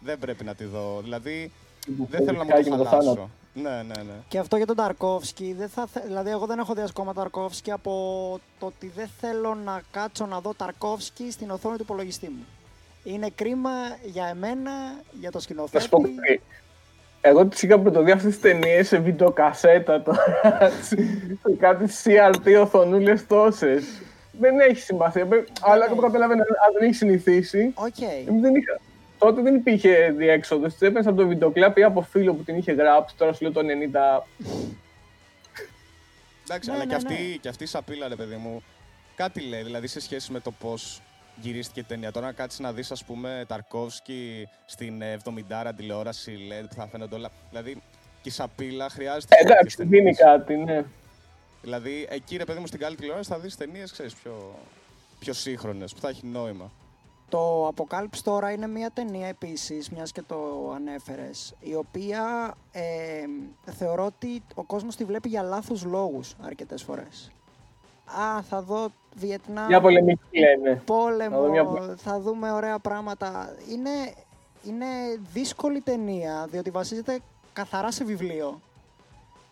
δεν 0.00 0.18
πρέπει 0.18 0.44
να 0.44 0.54
τη 0.54 0.64
δω. 0.64 1.00
Δηλαδή, 1.02 1.52
δεν 1.86 2.24
θέλω 2.24 2.38
να 2.38 2.44
μου 2.44 2.50
Φυσικά 2.50 2.62
και 2.62 2.70
το 2.70 2.76
με 2.76 2.82
το 2.82 2.88
χαλάσω. 2.88 3.08
θάνατο. 3.08 3.30
Ναι, 3.54 3.70
ναι, 3.70 4.02
ναι. 4.02 4.12
Και 4.28 4.38
αυτό 4.38 4.56
για 4.56 4.66
τον 4.66 4.76
Ταρκόφσκι, 4.76 5.54
δεν 5.58 5.68
θα, 5.68 5.86
θε- 5.92 6.04
δηλαδή 6.06 6.30
εγώ 6.30 6.46
δεν 6.46 6.58
έχω 6.58 6.74
δει 6.74 6.80
ακόμα 6.88 7.12
Ταρκόφσκι 7.14 7.70
από 7.70 7.92
το 8.58 8.66
ότι 8.66 8.92
δεν 8.96 9.08
θέλω 9.20 9.54
να 9.64 9.82
κάτσω 9.90 10.26
να 10.26 10.40
δω 10.40 10.54
Ταρκόφσκι 10.56 11.30
στην 11.30 11.50
οθόνη 11.50 11.76
του 11.76 11.82
υπολογιστή 11.82 12.26
μου. 12.28 12.44
Είναι 13.04 13.28
κρίμα 13.34 13.70
για 14.04 14.26
εμένα, 14.26 14.70
για 15.20 15.30
το 15.30 15.36
Να 15.36 15.42
σκηνοθέτη. 15.42 15.82
σου 15.82 15.88
πω 15.90 16.00
κάτι. 16.00 16.40
Εγώ 17.20 17.46
τις 17.46 17.62
είχα 17.62 17.78
πρωτοδεί 17.78 18.10
αυτές 18.10 18.32
τις 18.32 18.40
ταινίες 18.40 18.88
σε 18.88 18.98
βιντεοκασέτα 18.98 20.02
τώρα. 20.02 20.70
σε 20.82 20.96
κάτι 21.58 21.84
CRT 22.04 22.60
οθονούλες 22.62 23.26
τόσες. 23.26 23.84
Δεν 24.40 24.60
έχει 24.60 24.80
σημασία. 24.80 25.26
Πρέπει- 25.26 25.50
Αλλά 25.60 25.84
έχει. 25.84 25.94
το 25.94 26.00
καταλαβαίνω, 26.00 26.40
αν 26.42 26.72
δεν 26.78 26.88
έχει 26.88 26.96
συνηθίσει. 26.96 27.72
Οκ. 27.74 28.00
Εμείς 28.28 28.40
δεν 28.40 28.54
είχα. 28.54 28.80
Τότε 29.24 29.42
δεν 29.42 29.54
υπήρχε 29.54 30.10
διέξοδος. 30.16 30.74
Τι 30.74 30.86
έπαιρνες 30.86 31.06
από 31.06 31.16
το 31.16 31.26
βιντεοκλάπ 31.26 31.78
ή 31.78 31.82
από 31.82 32.02
φίλο 32.02 32.34
που 32.34 32.42
την 32.42 32.56
είχε 32.56 32.72
γράψει. 32.72 33.16
Τώρα 33.16 33.32
σου 33.32 33.42
λέω 33.42 33.52
το 33.52 33.60
90. 33.60 34.26
Εντάξει, 36.44 36.68
Ναι, 36.70 36.74
αλλά 36.74 36.84
ναι, 36.84 36.90
και, 36.90 36.94
αυτή, 36.94 37.12
ναι. 37.12 37.36
και 37.40 37.48
αυτή 37.48 37.64
η 37.64 37.66
σαπίλα, 37.66 38.08
ρε 38.08 38.16
παιδί 38.16 38.36
μου, 38.36 38.62
κάτι 39.16 39.40
λέει. 39.40 39.62
Δηλαδή 39.62 39.86
σε 39.86 40.00
σχέση 40.00 40.32
με 40.32 40.40
το 40.40 40.50
πώς 40.50 41.00
γυρίστηκε 41.40 41.80
η 41.80 41.82
ταινία. 41.82 42.10
Τώρα 42.12 42.26
να 42.26 42.32
κάτσεις 42.32 42.60
να 42.60 42.72
δεις, 42.72 42.90
ας 42.90 43.04
πούμε, 43.04 43.44
Ταρκόφσκι 43.48 44.48
στην 44.66 45.02
ε, 45.02 45.16
70 45.24 45.72
τηλεόραση 45.76 46.38
LED 46.50 46.64
που 46.68 46.74
θα 46.74 46.86
φαίνονται 46.86 47.14
όλα. 47.14 47.30
Δηλαδή 47.50 47.82
και 48.22 48.28
η 48.28 48.30
σαπίλα 48.30 48.88
χρειάζεται. 48.90 49.34
Ε, 49.38 49.40
Εντάξει, 49.40 49.76
τέτοιες 49.76 49.88
δίνει 49.88 50.14
ταινίες. 50.14 50.18
κάτι, 50.18 50.56
ναι. 50.56 50.84
Δηλαδή 51.62 52.06
εκεί, 52.10 52.36
ρε 52.36 52.44
παιδί 52.44 52.58
μου, 52.58 52.66
στην 52.66 52.80
καλή 52.80 52.96
τηλεόραση 52.96 53.30
θα 53.30 53.38
δεις 53.38 53.56
ταινίες, 53.56 53.92
ξέρεις, 53.92 54.14
πιο, 54.14 54.54
πιο 55.18 55.32
σύγχρονες, 55.32 55.94
που 55.94 56.00
θα 56.00 56.08
έχει 56.08 56.26
νόημα. 56.26 56.72
Το 57.28 57.68
Apocalypse 57.68 58.18
τώρα 58.24 58.50
είναι 58.52 58.66
μια 58.66 58.90
ταινία 58.90 59.26
επίσης, 59.28 59.90
μιας 59.90 60.12
και 60.12 60.22
το 60.22 60.70
ανέφερες, 60.74 61.54
η 61.60 61.74
οποία 61.74 62.54
ε, 62.72 62.82
θεωρώ 63.72 64.04
ότι 64.04 64.42
ο 64.54 64.62
κόσμος 64.62 64.96
τη 64.96 65.04
βλέπει 65.04 65.28
για 65.28 65.42
λάθους 65.42 65.84
λόγους 65.84 66.34
αρκετές 66.42 66.82
φορές. 66.82 67.30
Α, 68.20 68.42
θα 68.42 68.62
δω 68.62 68.88
Βιετνάμ, 69.16 69.66
Μια 69.66 69.80
πολεμική 69.80 70.38
λένε. 70.38 70.82
πόλεμο, 70.84 71.36
Θα 71.36 71.42
δω 71.42 71.48
μια- 71.50 71.94
θα 71.96 72.20
δούμε 72.20 72.52
ωραία 72.52 72.78
πράγματα. 72.78 73.54
Είναι, 73.70 73.90
είναι 74.64 74.86
δύσκολη 75.32 75.80
ταινία, 75.80 76.46
διότι 76.50 76.70
βασίζεται 76.70 77.20
καθαρά 77.52 77.90
σε 77.90 78.04
βιβλίο. 78.04 78.60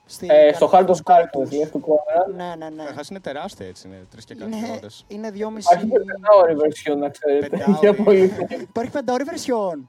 Στη 0.06 0.26
Ε, 0.30 0.52
στο 0.52 0.66
Heart 0.66 0.70
καρδιά 0.70 0.94
of 0.94 0.96
τους 0.96 1.00
Darkness, 1.04 1.26
σκότους. 1.28 1.52
λέει 1.52 1.66
του 1.66 1.80
Κόρα. 1.80 2.26
Ναι, 2.36 2.54
ναι, 2.64 2.68
ναι. 2.70 2.76
Καταρχάς 2.76 3.08
είναι 3.08 3.20
τεράστια 3.20 3.66
έτσι, 3.66 3.88
είναι 3.88 4.06
τρεις 4.10 4.24
και 4.24 4.34
κάτι 4.34 4.56
Είναι, 4.56 4.68
ώρε. 4.70 4.86
είναι 5.08 5.30
δυόμιση... 5.30 5.68
Υπάρχει 5.72 5.90
και 5.90 5.98
πεντάωρη 5.98 6.56
version, 6.60 6.96
να 6.98 7.08
ξέρετε. 7.08 7.48
Πεντάωρη. 7.48 7.78
Για 7.80 7.94
πολύ. 7.94 8.32
Υπάρχει 8.60 8.90
πενταώρη 8.90 9.24
βερσιόν. 9.24 9.88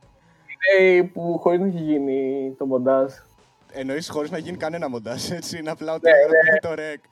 Είναι 0.78 1.03
που 1.03 1.38
χωρίς 1.41 1.59
να 1.59 1.66
έχει 1.68 1.78
γίνει 1.78 2.53
το 2.57 2.66
μοντάζ. 2.66 3.14
Εννοείς 3.72 4.09
χωρίς 4.09 4.32
να 4.32 4.38
γίνει 4.38 4.57
κανένα 4.57 4.89
μοντάζ, 4.89 5.30
έτσι. 5.32 5.57
Είναι 5.57 5.70
απλά 5.72 5.93
ότι 5.93 6.09
Ναι, 6.09 6.11
έγραφε 6.18 6.59
το 6.61 6.74
ρεκ. 6.74 7.03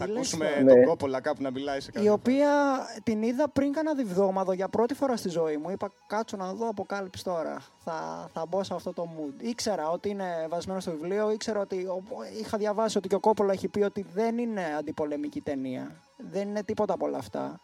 Θα 0.00 0.06
λες 0.08 0.16
ακούσουμε 0.16 0.44
τώρα. 0.44 0.64
τον 0.64 0.78
Ναι. 0.78 0.84
Κόπολα 0.84 1.20
κάπου 1.20 1.42
να 1.42 1.50
μιλάει 1.50 1.80
σε 1.80 1.88
Η 1.90 1.94
κάποιο. 1.94 2.12
οποία 2.12 2.48
την 3.02 3.22
είδα 3.22 3.48
πριν 3.48 3.72
κάνα 3.72 3.94
διβδόματο 3.94 4.52
για 4.52 4.68
πρώτη 4.68 4.94
φορά 4.94 5.16
στη 5.16 5.28
ζωή 5.28 5.56
μου. 5.56 5.70
Είπα 5.70 5.92
κάτσω 6.06 6.36
να 6.36 6.52
δω 6.54 6.68
αποκάλυψη 6.68 7.24
τώρα. 7.24 7.62
Θα, 7.84 8.28
θα 8.32 8.46
μπω 8.48 8.62
σε 8.64 8.74
αυτό 8.74 8.92
το 8.92 9.08
mood. 9.16 9.42
Ήξερα 9.42 9.90
ότι 9.90 10.08
είναι 10.08 10.46
βασμένο 10.48 10.80
στο 10.80 10.90
βιβλίο, 10.90 11.30
ήξερα 11.30 11.60
ότι 11.60 11.76
ο- 11.84 12.02
είχα 12.40 12.58
διαβάσει 12.58 12.98
ότι 12.98 13.08
και 13.08 13.14
ο 13.14 13.20
Κόπολο 13.20 13.52
έχει 13.52 13.68
πει 13.68 13.82
ότι 13.82 14.06
δεν 14.14 14.38
είναι 14.38 14.62
αντιπολεμική 14.78 15.40
ταινία. 15.40 15.96
Δεν 16.16 16.48
είναι 16.48 16.62
τίποτα 16.64 16.92
από 16.94 17.06
όλα 17.06 17.18
αυτά. 17.18 17.60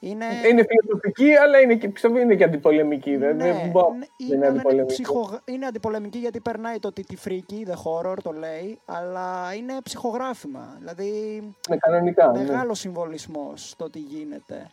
Είναι, 0.00 0.24
Είναι 0.50 0.64
φιλοσοφική, 0.68 1.34
αλλά 1.36 1.60
είναι 1.60 1.74
και, 1.74 1.88
πιστεύω 1.88 2.18
είναι 2.18 2.34
και 2.34 2.44
αντιπολεμική. 2.44 3.16
δεν- 3.16 3.36
ναι, 3.36 3.52
δεν 3.52 3.70
μπορώ- 3.70 3.92
ναι, 3.92 3.98
δεν 3.98 4.08
είναι, 4.16 4.34
είναι 4.34 4.34
είναι, 4.36 4.46
αντιπολεμική. 4.46 4.92
ψυχογ- 4.92 5.38
είναι 5.44 5.66
αντιπολεμική 5.66 6.18
γιατί 6.18 6.40
περνάει 6.40 6.78
το 6.78 6.92
τη 6.92 7.16
φρίκη, 7.16 7.66
the 7.68 7.72
horror 7.74 8.16
το 8.22 8.32
λέει, 8.32 8.78
αλλά 8.84 9.54
είναι 9.56 9.72
ψυχογράφημα. 9.82 10.76
Δηλαδή 10.78 11.08
Είναι 11.68 11.78
κανονικά. 11.78 12.30
ναι. 12.32 12.38
Μεγάλος 12.42 12.78
συμβολισμός 12.78 13.68
στο 13.68 13.90
τι 13.90 13.98
γίνεται. 13.98 14.70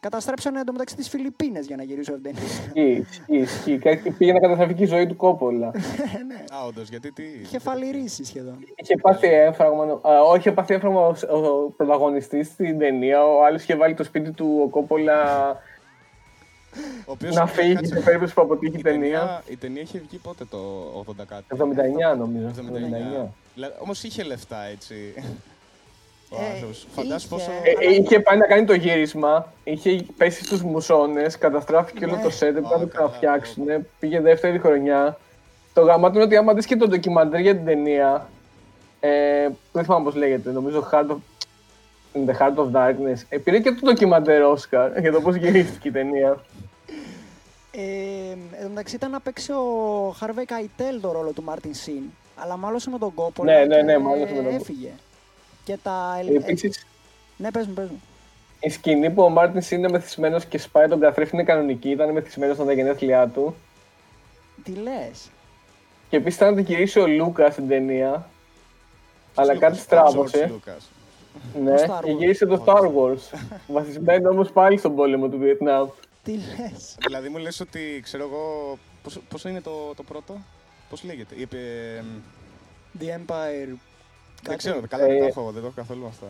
Καταστρέψανε 0.00 0.60
εντωμεταξύ 0.60 0.96
τις 0.96 1.08
Φιλιππίνες 1.08 1.66
για 1.66 1.76
να 1.76 1.82
γυρίσουν 1.82 2.14
την 2.14 2.22
ταινία. 2.22 2.42
Ισχύει, 2.48 3.06
ισχύει, 3.10 3.36
ισχύει. 3.36 3.78
Κάτι 3.78 4.10
πήγε 4.10 4.32
να 4.32 4.40
καταστραφεί 4.40 4.74
και 4.74 4.82
η 4.82 4.86
ζωή 4.86 5.06
του 5.06 5.16
Κόπολα. 5.16 5.66
Α, 6.54 6.64
όντως, 6.66 6.88
γιατί 6.88 7.12
τι. 7.12 7.22
Είχε 7.42 7.58
φαλυρίσει 7.58 8.24
σχεδόν. 8.24 8.58
είχε 8.76 8.94
πάθει 9.02 9.26
έμφραγμα. 9.26 10.00
α, 10.02 10.20
όχι, 10.22 10.38
είχε 10.38 10.52
πάθει 10.52 10.74
έμφραγμα 10.74 11.00
ο, 11.06 11.14
ο 11.36 11.70
πρωταγωνιστής 11.76 12.46
στην 12.46 12.78
ταινία. 12.78 13.24
Ο 13.24 13.44
άλλος 13.44 13.62
είχε 13.62 13.76
βάλει 13.76 13.94
το 13.94 14.04
σπίτι 14.04 14.30
του 14.30 14.60
ο 14.64 14.68
Κόπολα 14.68 15.48
Ο 17.06 17.12
οποίος 17.12 17.34
να 17.34 17.46
φύγει 17.46 17.74
κάτσε, 17.74 17.94
σε 17.94 18.00
περίπτωση 18.00 18.34
που 18.34 18.40
αποτύχει 18.40 18.76
η 18.76 18.78
η 18.78 18.82
ταινία. 18.82 19.18
ταινία, 19.18 19.42
η 19.48 19.56
ταινία 19.56 19.82
είχε 19.82 19.98
βγει 20.08 20.16
πότε 20.18 20.44
το 20.44 20.58
80 21.20 21.24
κάτι; 21.28 21.44
79 22.14 22.16
νομίζω. 22.18 22.50
79. 23.56 23.70
Όμως 23.82 24.02
είχε 24.02 24.22
λεφτά 24.22 24.62
έτσι. 24.64 24.94
Ο 26.30 26.36
Ε, 26.40 26.52
άνθρωπος. 26.52 26.86
Φαντάσου 26.94 27.26
είχε. 27.26 27.28
πόσο. 27.28 27.50
Ε, 27.50 27.86
ε, 27.86 27.94
είχε 27.94 28.20
πάει 28.20 28.36
να 28.38 28.46
κάνει 28.46 28.64
το 28.64 28.74
γύρισμα, 28.74 29.52
είχε 29.64 30.04
πέσει 30.16 30.44
στους 30.44 30.62
μουσώνες, 30.62 31.38
καταστράφηκε 31.38 32.04
όλο 32.04 32.16
Ναι. 32.16 32.22
το 32.22 32.30
σετ, 32.30 32.48
έπρεπε 32.48 32.68
να 32.68 32.78
το 32.78 32.82
Ω, 32.84 32.86
καλά, 32.86 32.90
ξαναφτιάξουν, 32.92 33.64
πήγε 33.98 34.20
δεύτερη 34.20 34.58
χρονιά. 34.58 35.18
Το 35.74 35.80
γαμάτο 35.80 36.14
είναι 36.14 36.24
ότι 36.24 36.36
άμα 36.36 36.54
δεις 36.54 36.66
και 36.66 36.76
το 36.76 36.88
ντοκιμαντέρ 36.88 37.40
για 37.40 37.54
την 37.56 37.64
ταινία, 37.64 38.28
ε, 39.00 39.48
δεν 39.72 39.84
θυμάμαι 39.84 40.04
πώς 40.04 40.14
λέγεται, 40.14 40.50
νομίζω 40.50 40.88
Heart 40.92 41.06
of, 41.10 41.16
in 42.14 42.30
the 42.30 42.38
Heart 42.38 42.54
of 42.56 42.70
Darkness, 42.72 43.22
ε, 43.28 43.38
πήρε 43.38 43.58
και 43.58 43.70
το 43.70 43.80
ντοκιμαντέρ 43.84 44.42
Oscar 44.44 45.00
για 45.00 45.12
το 45.12 45.20
πώς 45.20 45.34
γυρίστηκε 45.36 45.88
η 45.88 45.90
ταινία. 45.90 46.36
Ε, 47.72 47.80
εν 48.52 48.62
τω 48.62 48.68
μεταξύ 48.68 48.94
ήταν 48.94 49.10
να 49.10 49.20
παίξει 49.20 49.52
ο 49.52 50.14
Χάρβεϊ 50.18 50.44
Καϊτέλ 50.44 51.00
το 51.00 51.12
ρόλο 51.12 51.30
του 51.32 51.42
Μάρτιν 51.42 51.74
Σιν. 51.74 52.02
Αλλά 52.36 52.56
μάλωσε 52.56 52.90
με 52.90 52.98
τον 52.98 53.14
Κόπολα 53.14 53.52
Ναι, 53.58 53.64
ναι, 53.64 53.82
ναι, 53.82 53.92
και 53.92 53.98
μάλωσε 53.98 54.34
με 54.34 54.42
τον- 54.42 54.54
έφυγε. 54.54 54.90
Και 55.68 55.76
τα... 55.82 56.20
Ε, 56.28 56.34
Επίσης, 56.36 56.86
Ναι, 57.36 57.50
πες 57.50 57.66
μου, 57.66 57.72
πες 57.74 57.88
μου. 57.88 58.00
η 58.60 58.68
σκηνή 58.68 59.10
που 59.10 59.22
ο 59.22 59.28
Μάρτιν 59.28 59.56
Σιν 59.56 59.70
είναι 59.70 59.88
μεθυσμένος 59.88 60.44
και 60.44 60.58
σπάει 60.58 60.88
τον 60.88 61.00
καθρέφτη 61.00 61.34
είναι 61.34 61.44
κανονική, 61.44 61.90
ήταν 61.90 62.12
μεθυσμένος 62.12 62.56
στα 62.56 62.72
γενέθλιά 62.72 63.28
του. 63.28 63.54
Τι 64.62 64.72
λες; 64.72 65.30
Και 66.08 66.16
επίσης 66.16 66.36
ήταν 66.36 66.48
να 66.50 66.54
την 66.54 66.64
γυρίσει 66.64 66.98
ο 66.98 67.06
Λούκας 67.06 67.52
στην 67.52 67.68
ταινία, 67.68 68.28
αλλά 69.34 69.52
Λούκας, 69.52 69.68
κάτι 69.68 69.80
ο 69.80 69.82
στράβωσε. 69.82 70.50
George 70.50 70.68
Lucas. 70.68 70.82
Ναι, 71.62 71.74
Star 71.74 72.00
και 72.04 72.12
Wars. 72.12 72.16
γύρισε 72.18 72.46
το 72.46 72.64
Star 72.66 72.82
Wars. 72.82 73.38
Βασισμένο 73.76 74.30
όμως 74.30 74.50
πάλι 74.52 74.78
στον 74.78 74.94
πόλεμο 74.94 75.28
του 75.28 75.38
Βιετνάμ. 75.38 75.88
Τι 76.22 76.32
λες; 76.32 76.96
Δηλαδή 77.06 77.28
μου 77.28 77.38
λες 77.38 77.60
ότι 77.60 78.00
ξέρω 78.02 78.24
εγώ. 78.24 78.78
Πώς, 79.02 79.20
πώς 79.28 79.44
είναι 79.44 79.60
το, 79.60 79.94
το 79.96 80.02
πρώτο, 80.02 80.38
πώς 80.90 81.02
λέγεται; 81.04 81.34
Είπε, 81.34 81.56
ε, 81.98 82.02
The 83.00 83.04
Empire. 83.04 83.76
Δεν 84.42 84.50
κάτι. 84.50 84.56
ξέρω, 84.56 84.80
καλά 84.88 85.06
δεν 85.06 85.16
Ε, 85.16 85.18
τα 85.18 85.26
έχω 85.26 85.40
εγώ, 85.40 85.50
δεν 85.50 85.60
το 85.60 85.66
έχω 85.66 85.76
καθόλου 85.76 86.00
με 86.00 86.08
αυτά. 86.08 86.26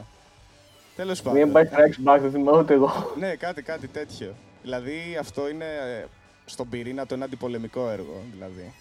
Τέλος 0.97 1.23
Μία 1.23 1.33
πάντων. 1.33 1.53
πάει 1.53 1.65
Strikes 1.73 2.09
Back, 2.09 2.21
δεν 2.21 2.31
θυμάμαι 2.31 2.59
ούτε 2.59 2.75
εγώ. 2.75 3.13
Ναι, 3.19 3.35
κάτι, 3.35 3.63
κάτι 3.63 3.89
τέτοιο. 3.89 4.35
Δηλαδή 4.63 5.17
αυτό 5.21 5.49
είναι 5.49 5.65
ε, 5.65 6.05
στον 6.45 6.69
πυρήνα 6.69 7.07
το 7.07 7.15
ένα 7.15 7.25
αντιπολεμικό 7.25 7.89
έργο, 7.89 8.23
δηλαδή. 8.33 8.73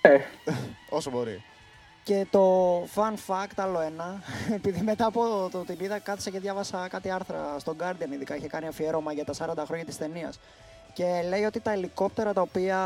Ε, 0.00 0.18
Όσο 0.96 1.10
μπορεί. 1.10 1.42
Και 2.04 2.26
το 2.30 2.74
fun 2.94 3.14
fact, 3.26 3.52
άλλο 3.56 3.80
ένα, 3.80 4.22
επειδή 4.58 4.80
μετά 4.82 5.06
από 5.06 5.48
το 5.52 5.58
την 5.58 5.76
είδα 5.80 5.98
κάθισα 5.98 6.30
και 6.30 6.38
διάβασα 6.38 6.88
κάτι 6.88 7.10
άρθρα 7.10 7.56
στον 7.58 7.76
Guardian, 7.80 8.12
ειδικά 8.12 8.36
είχε 8.36 8.46
κάνει 8.46 8.66
αφιέρωμα 8.66 9.12
για 9.12 9.24
τα 9.24 9.32
40 9.38 9.62
χρόνια 9.66 9.84
της 9.84 9.96
ταινίας. 9.98 10.38
Και 10.92 11.24
λέει 11.28 11.44
ότι 11.44 11.60
τα 11.60 11.72
ελικόπτερα 11.72 12.32
τα 12.32 12.40
οποία 12.40 12.78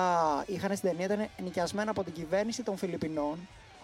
είχαν 0.46 0.76
στην 0.76 0.90
ταινία 0.90 1.04
ήταν 1.04 1.28
νοικιασμένα 1.44 1.90
από 1.90 2.04
την 2.04 2.12
κυβέρνηση 2.12 2.62
των 2.62 2.76
Φιλιππινών, 2.76 3.38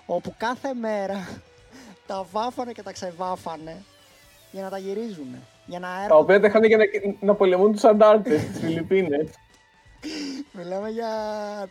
όπου 0.06 0.34
κάθε 0.38 0.74
μέρα 0.74 1.28
τα 2.06 2.26
βάφανε 2.32 2.72
και 2.72 2.82
τα 2.82 2.92
ξεβάφανε 2.92 3.82
για 4.50 4.62
να 4.62 4.68
τα 4.70 4.78
γυρίζουν. 4.78 5.34
Για 5.66 5.78
να 5.78 5.86
τα 5.88 6.02
έρχονται. 6.02 6.22
οποία 6.22 6.40
τα 6.40 6.46
είχαν 6.46 6.64
για 6.64 6.76
να, 6.76 6.84
να 7.20 7.34
πολεμούν 7.34 7.72
τους 7.72 7.84
αντάρτες 7.84 8.40
στι 8.40 8.52
Φιλιππίνες. 8.58 9.28
Μιλάμε 10.56 10.88
για 10.88 11.08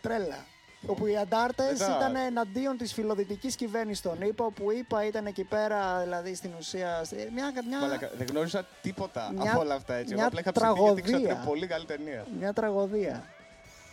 τρέλα. 0.00 0.44
Όπου 0.86 1.06
οι 1.06 1.16
αντάρτες 1.16 1.78
Μετά- 1.80 1.96
ήταν 1.96 2.16
εναντίον 2.16 2.76
της 2.76 2.92
φιλοδυτικής 2.92 3.56
κυβέρνησης 3.56 4.02
των 4.02 4.20
ΗΠΑ, 4.22 4.44
που 4.54 4.70
η 4.70 4.76
ΗΠΑ 4.78 5.06
ήταν 5.06 5.26
εκεί 5.26 5.44
πέρα, 5.44 6.00
δηλαδή 6.02 6.34
στην 6.34 6.50
ουσία. 6.58 7.00
στη- 7.04 7.28
Μια, 7.34 7.52
μια, 7.68 7.78
Μαλακα, 7.80 8.10
δεν 8.18 8.26
γνώριζα 8.30 8.66
τίποτα 8.82 9.30
Μια- 9.34 9.50
από 9.52 9.60
όλα 9.60 9.74
αυτά 9.74 9.94
έτσι. 9.94 10.06
Εγώ 10.12 10.18
μια 10.20 10.26
απλά 10.26 10.40
είχα 10.40 10.52
ψηθεί 10.52 10.68
γιατί 10.82 11.02
ξέρω 11.02 11.16
ότι 11.16 11.22
είναι 11.24 11.26
τραγωδία. 11.34 11.48
πολύ 11.50 11.66
καλή 11.66 11.84
ταινία. 11.84 12.26
μια 12.38 12.52
τραγωδία. 12.52 13.24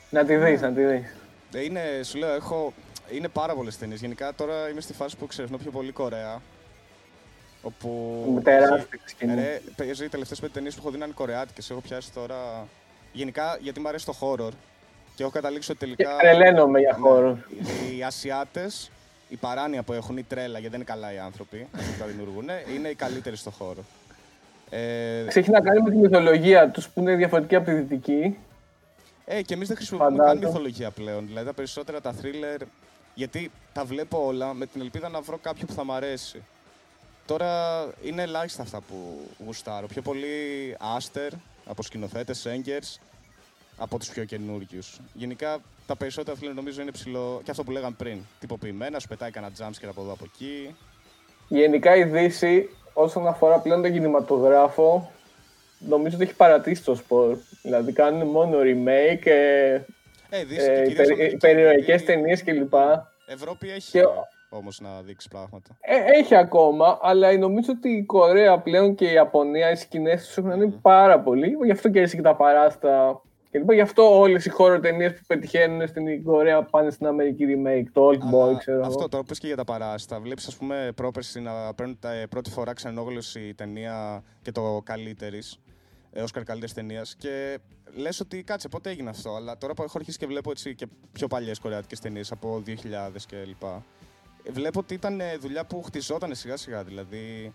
να 0.09 0.25
τη 0.25 0.35
δεις, 0.35 0.61
να 0.61 0.73
τη 0.73 0.83
δεις. 0.85 1.15
Ε, 1.53 1.63
Είναι, 1.63 1.81
σου 2.03 2.17
λέω, 2.17 2.33
έχω, 2.33 2.73
είναι 3.11 3.27
πάρα 3.27 3.53
πολλές 3.53 3.77
ταινίες. 3.77 3.99
Γενικά 3.99 4.33
τώρα 4.35 4.69
είμαι 4.69 4.81
στη 4.81 4.93
φάση 4.93 5.17
που 5.17 5.27
ξεχνώ 5.27 5.57
πιο 5.57 5.71
πολύ 5.71 5.91
Κορέα. 5.91 6.41
Όπου. 7.61 7.89
Με 8.35 8.41
τεράστια 8.41 8.75
έχει- 8.91 9.09
σκηνή. 9.09 9.35
Ρε, 9.35 9.61
παίζει 9.75 10.05
οι 10.05 10.09
τελευταίες 10.09 10.39
πέντε 10.39 10.53
ταινίες 10.53 10.73
που 10.75 10.79
έχω 10.83 10.91
δει 10.91 10.97
να 10.97 11.05
είναι 11.05 11.13
κορεάτικες. 11.13 11.69
Έχω 11.69 11.79
πιάσει 11.79 12.11
τώρα. 12.13 12.67
Γενικά 13.13 13.57
γιατί 13.61 13.79
μου 13.79 13.87
αρέσει 13.87 14.05
το 14.05 14.15
horror. 14.19 14.51
Και 15.15 15.23
έχω 15.23 15.31
καταλήξει 15.31 15.71
ότι 15.71 15.85
Και 15.85 15.95
τελικά. 15.95 16.17
τρελαίνομαι 16.17 16.79
για 16.79 16.91
Ναι, 16.91 16.97
χώρο. 17.07 17.37
Οι 17.97 18.03
Ασιάτες, 18.03 18.91
η 19.29 19.35
παράνοια 19.35 19.83
που 19.83 19.93
έχουν, 19.93 20.17
η 20.17 20.23
τρέλα, 20.23 20.59
γιατί 20.59 20.67
δεν 20.67 20.75
είναι 20.75 20.83
καλά 20.83 21.13
οι 21.13 21.17
άνθρωποι 21.17 21.67
που 21.71 21.79
τα 21.99 22.05
δημιουργούν, 22.05 22.49
είναι 22.75 22.87
οι 22.89 22.95
καλύτεροι 22.95 23.35
στο 23.35 23.51
χώρο. 23.51 23.83
Ε, 24.69 25.19
Έχει 25.33 25.49
να 25.49 25.61
κάνει 25.61 25.81
με 25.81 25.89
τη 25.89 25.95
μυθολογία 25.95 26.69
τους 26.69 26.89
που 26.89 26.99
είναι 26.99 27.15
διαφορετική 27.15 27.55
από 27.55 27.65
τη 27.65 27.71
δυτική. 27.73 28.37
ε, 29.25 29.41
και 29.41 29.53
εμείς 29.53 29.67
δεν 29.67 29.77
χρησιμοποιούμε 29.77 30.15
Φαντάζομαι. 30.17 30.39
καν 30.39 30.49
μυθολογία 30.51 30.91
πλέον. 30.91 31.27
Δηλαδή 31.27 31.45
τα 31.45 31.53
περισσότερα 31.53 32.01
τα 32.01 32.13
thriller 32.21 32.61
Γιατί 33.19 33.51
τα 33.73 33.85
βλέπω 33.85 34.25
όλα 34.25 34.53
με 34.53 34.65
την 34.65 34.81
ελπίδα 34.81 35.09
να 35.09 35.21
βρω 35.21 35.37
κάποιο 35.41 35.65
που 35.67 35.73
θα 35.73 35.83
μ' 35.83 35.91
αρέσει. 35.91 36.43
Τώρα 37.25 37.49
είναι 38.03 38.21
ελάχιστα 38.21 38.61
αυτά 38.61 38.81
που 38.81 39.27
γουστάρω. 39.45 39.87
Πιο 39.87 40.01
πολύ 40.01 40.27
Aster 40.97 41.29
από 41.65 41.83
σκηνοθέτες, 41.83 42.45
Έγκερς, 42.45 42.99
από 43.77 43.99
τους 43.99 44.09
πιο 44.09 44.23
καινούριου. 44.23 44.79
Γενικά 45.13 45.59
τα 45.87 45.95
περισσότερα 45.95 46.37
φίλε 46.37 46.53
νομίζω 46.53 46.81
είναι 46.81 46.91
ψηλό. 46.91 47.41
και 47.43 47.51
αυτό 47.51 47.63
που 47.63 47.71
λέγαμε 47.71 47.95
πριν. 47.97 48.19
Τυποποιημένα, 48.39 48.99
σου 48.99 49.07
πετάει 49.07 49.31
κανένα 49.31 49.53
jumpscare 49.59 49.87
από 49.89 50.01
εδώ 50.01 50.11
από 50.11 50.23
εκεί. 50.33 50.75
Γενικά 51.47 51.95
η 51.95 52.03
Δύση 52.03 52.69
όσον 52.93 53.27
αφορά 53.27 53.59
πλέον 53.59 53.81
τον 53.81 53.91
κινηματογράφο 53.91 55.11
νομίζω 55.79 56.15
ότι 56.15 56.23
έχει 56.25 56.35
παρατήσει 56.35 56.83
το 56.83 56.95
σπορ. 56.95 57.37
Δηλαδή 57.61 57.91
κάνουν 57.93 58.27
μόνο 58.27 58.57
remake, 58.59 59.25
ε, 59.25 59.79
Ε, 60.29 60.43
Δύση 60.43 60.65
ε, 60.65 60.75
και 60.75 60.81
κυρίως 60.81 60.95
περι- 60.95 61.11
Αμερική, 61.11 61.37
περιοχές 61.37 61.83
γιατί 61.85 62.03
ταινίες 62.03 62.43
κλπ. 62.43 62.73
Ευρώπη 63.33 63.71
έχει 63.71 63.91
Και- 63.91 64.03
όμως 64.49 64.79
να 64.81 65.01
δείξει 65.01 65.27
πράγματα. 65.27 65.77
Ε, 65.81 66.19
έχει 66.19 66.35
ακόμα, 66.35 66.99
αλλά 67.01 67.37
νομίζω 67.37 67.71
ότι 67.77 67.89
η 67.89 68.03
Κορέα 68.03 68.59
πλέον 68.59 68.95
και 68.95 69.05
η 69.05 69.13
Ιαπωνία 69.13 69.71
οι 69.71 69.75
σκηνές 69.75 70.25
τους 70.25 70.37
έχουν 70.37 70.51
ανέβει 70.51 70.77
πάρα 70.81 71.19
πολύ. 71.19 71.57
Γι' 71.63 71.71
αυτό 71.71 71.89
και 71.89 71.99
έτσι 71.99 72.15
και 72.15 72.21
τα 72.21 72.35
παράστα. 72.35 73.21
Και 73.51 73.57
λοιπόν, 73.57 73.75
γι' 73.75 73.81
αυτό 73.81 74.19
όλες 74.19 74.45
οι 74.45 74.49
χώρο 74.49 74.79
ταινίες 74.79 75.13
που 75.13 75.19
πετυχαίνουν 75.27 75.87
στην 75.87 76.23
Κορέα 76.23 76.63
πάνε 76.63 76.89
στην 76.89 77.07
Αμερική 77.07 77.45
remake. 77.47 77.85
Το 77.93 78.09
Old 78.09 78.33
Boy, 78.35 78.41
Αλλά 78.49 78.57
ξέρω 78.57 78.79
αυτό 78.81 78.95
εγώ. 78.99 79.07
τώρα 79.09 79.23
που 79.23 79.33
και 79.33 79.47
για 79.47 79.55
τα 79.55 79.63
παράστα. 79.63 80.19
Βλέπεις, 80.19 80.47
ας 80.47 80.55
πούμε, 80.57 80.91
πρόπερση 80.95 81.39
να 81.41 81.73
παίρνουν 81.73 81.97
τα, 81.99 82.11
ε, 82.13 82.25
πρώτη 82.27 82.49
φορά 82.49 82.73
ξενόγλωση 82.73 83.39
η 83.39 83.53
ταινία 83.53 84.23
και 84.41 84.51
το 84.51 84.81
καλύτερης. 84.83 85.59
Ε, 86.13 86.21
Όσκαρ 86.21 86.43
καλύτερης 86.43 86.73
ταινίας. 86.73 87.15
Και 87.15 87.59
λες 87.95 88.19
ότι 88.19 88.43
κάτσε, 88.43 88.67
πότε 88.67 88.89
έγινε 88.89 89.09
αυτό. 89.09 89.35
Αλλά 89.35 89.57
τώρα 89.57 89.73
που 89.73 89.83
έχω 89.83 89.97
αρχίσει 89.97 90.17
και 90.17 90.25
βλέπω 90.25 90.51
έτσι 90.51 90.75
και 90.75 90.87
πιο 91.11 91.27
παλιές 91.27 91.59
κορεάτικες 91.59 91.99
ταινίες 91.99 92.31
από 92.31 92.63
2000 92.65 93.25
κλπ. 93.27 93.63
ε, 94.43 94.51
Βλέπω 94.51 94.79
ότι 94.79 94.93
ήταν 94.93 95.19
ε, 95.19 95.35
δουλειά 95.37 95.65
που 95.65 95.81
χτιζόταν 95.83 96.35
σιγά 96.35 96.57
σιγά. 96.57 96.83
Δηλαδή. 96.83 97.53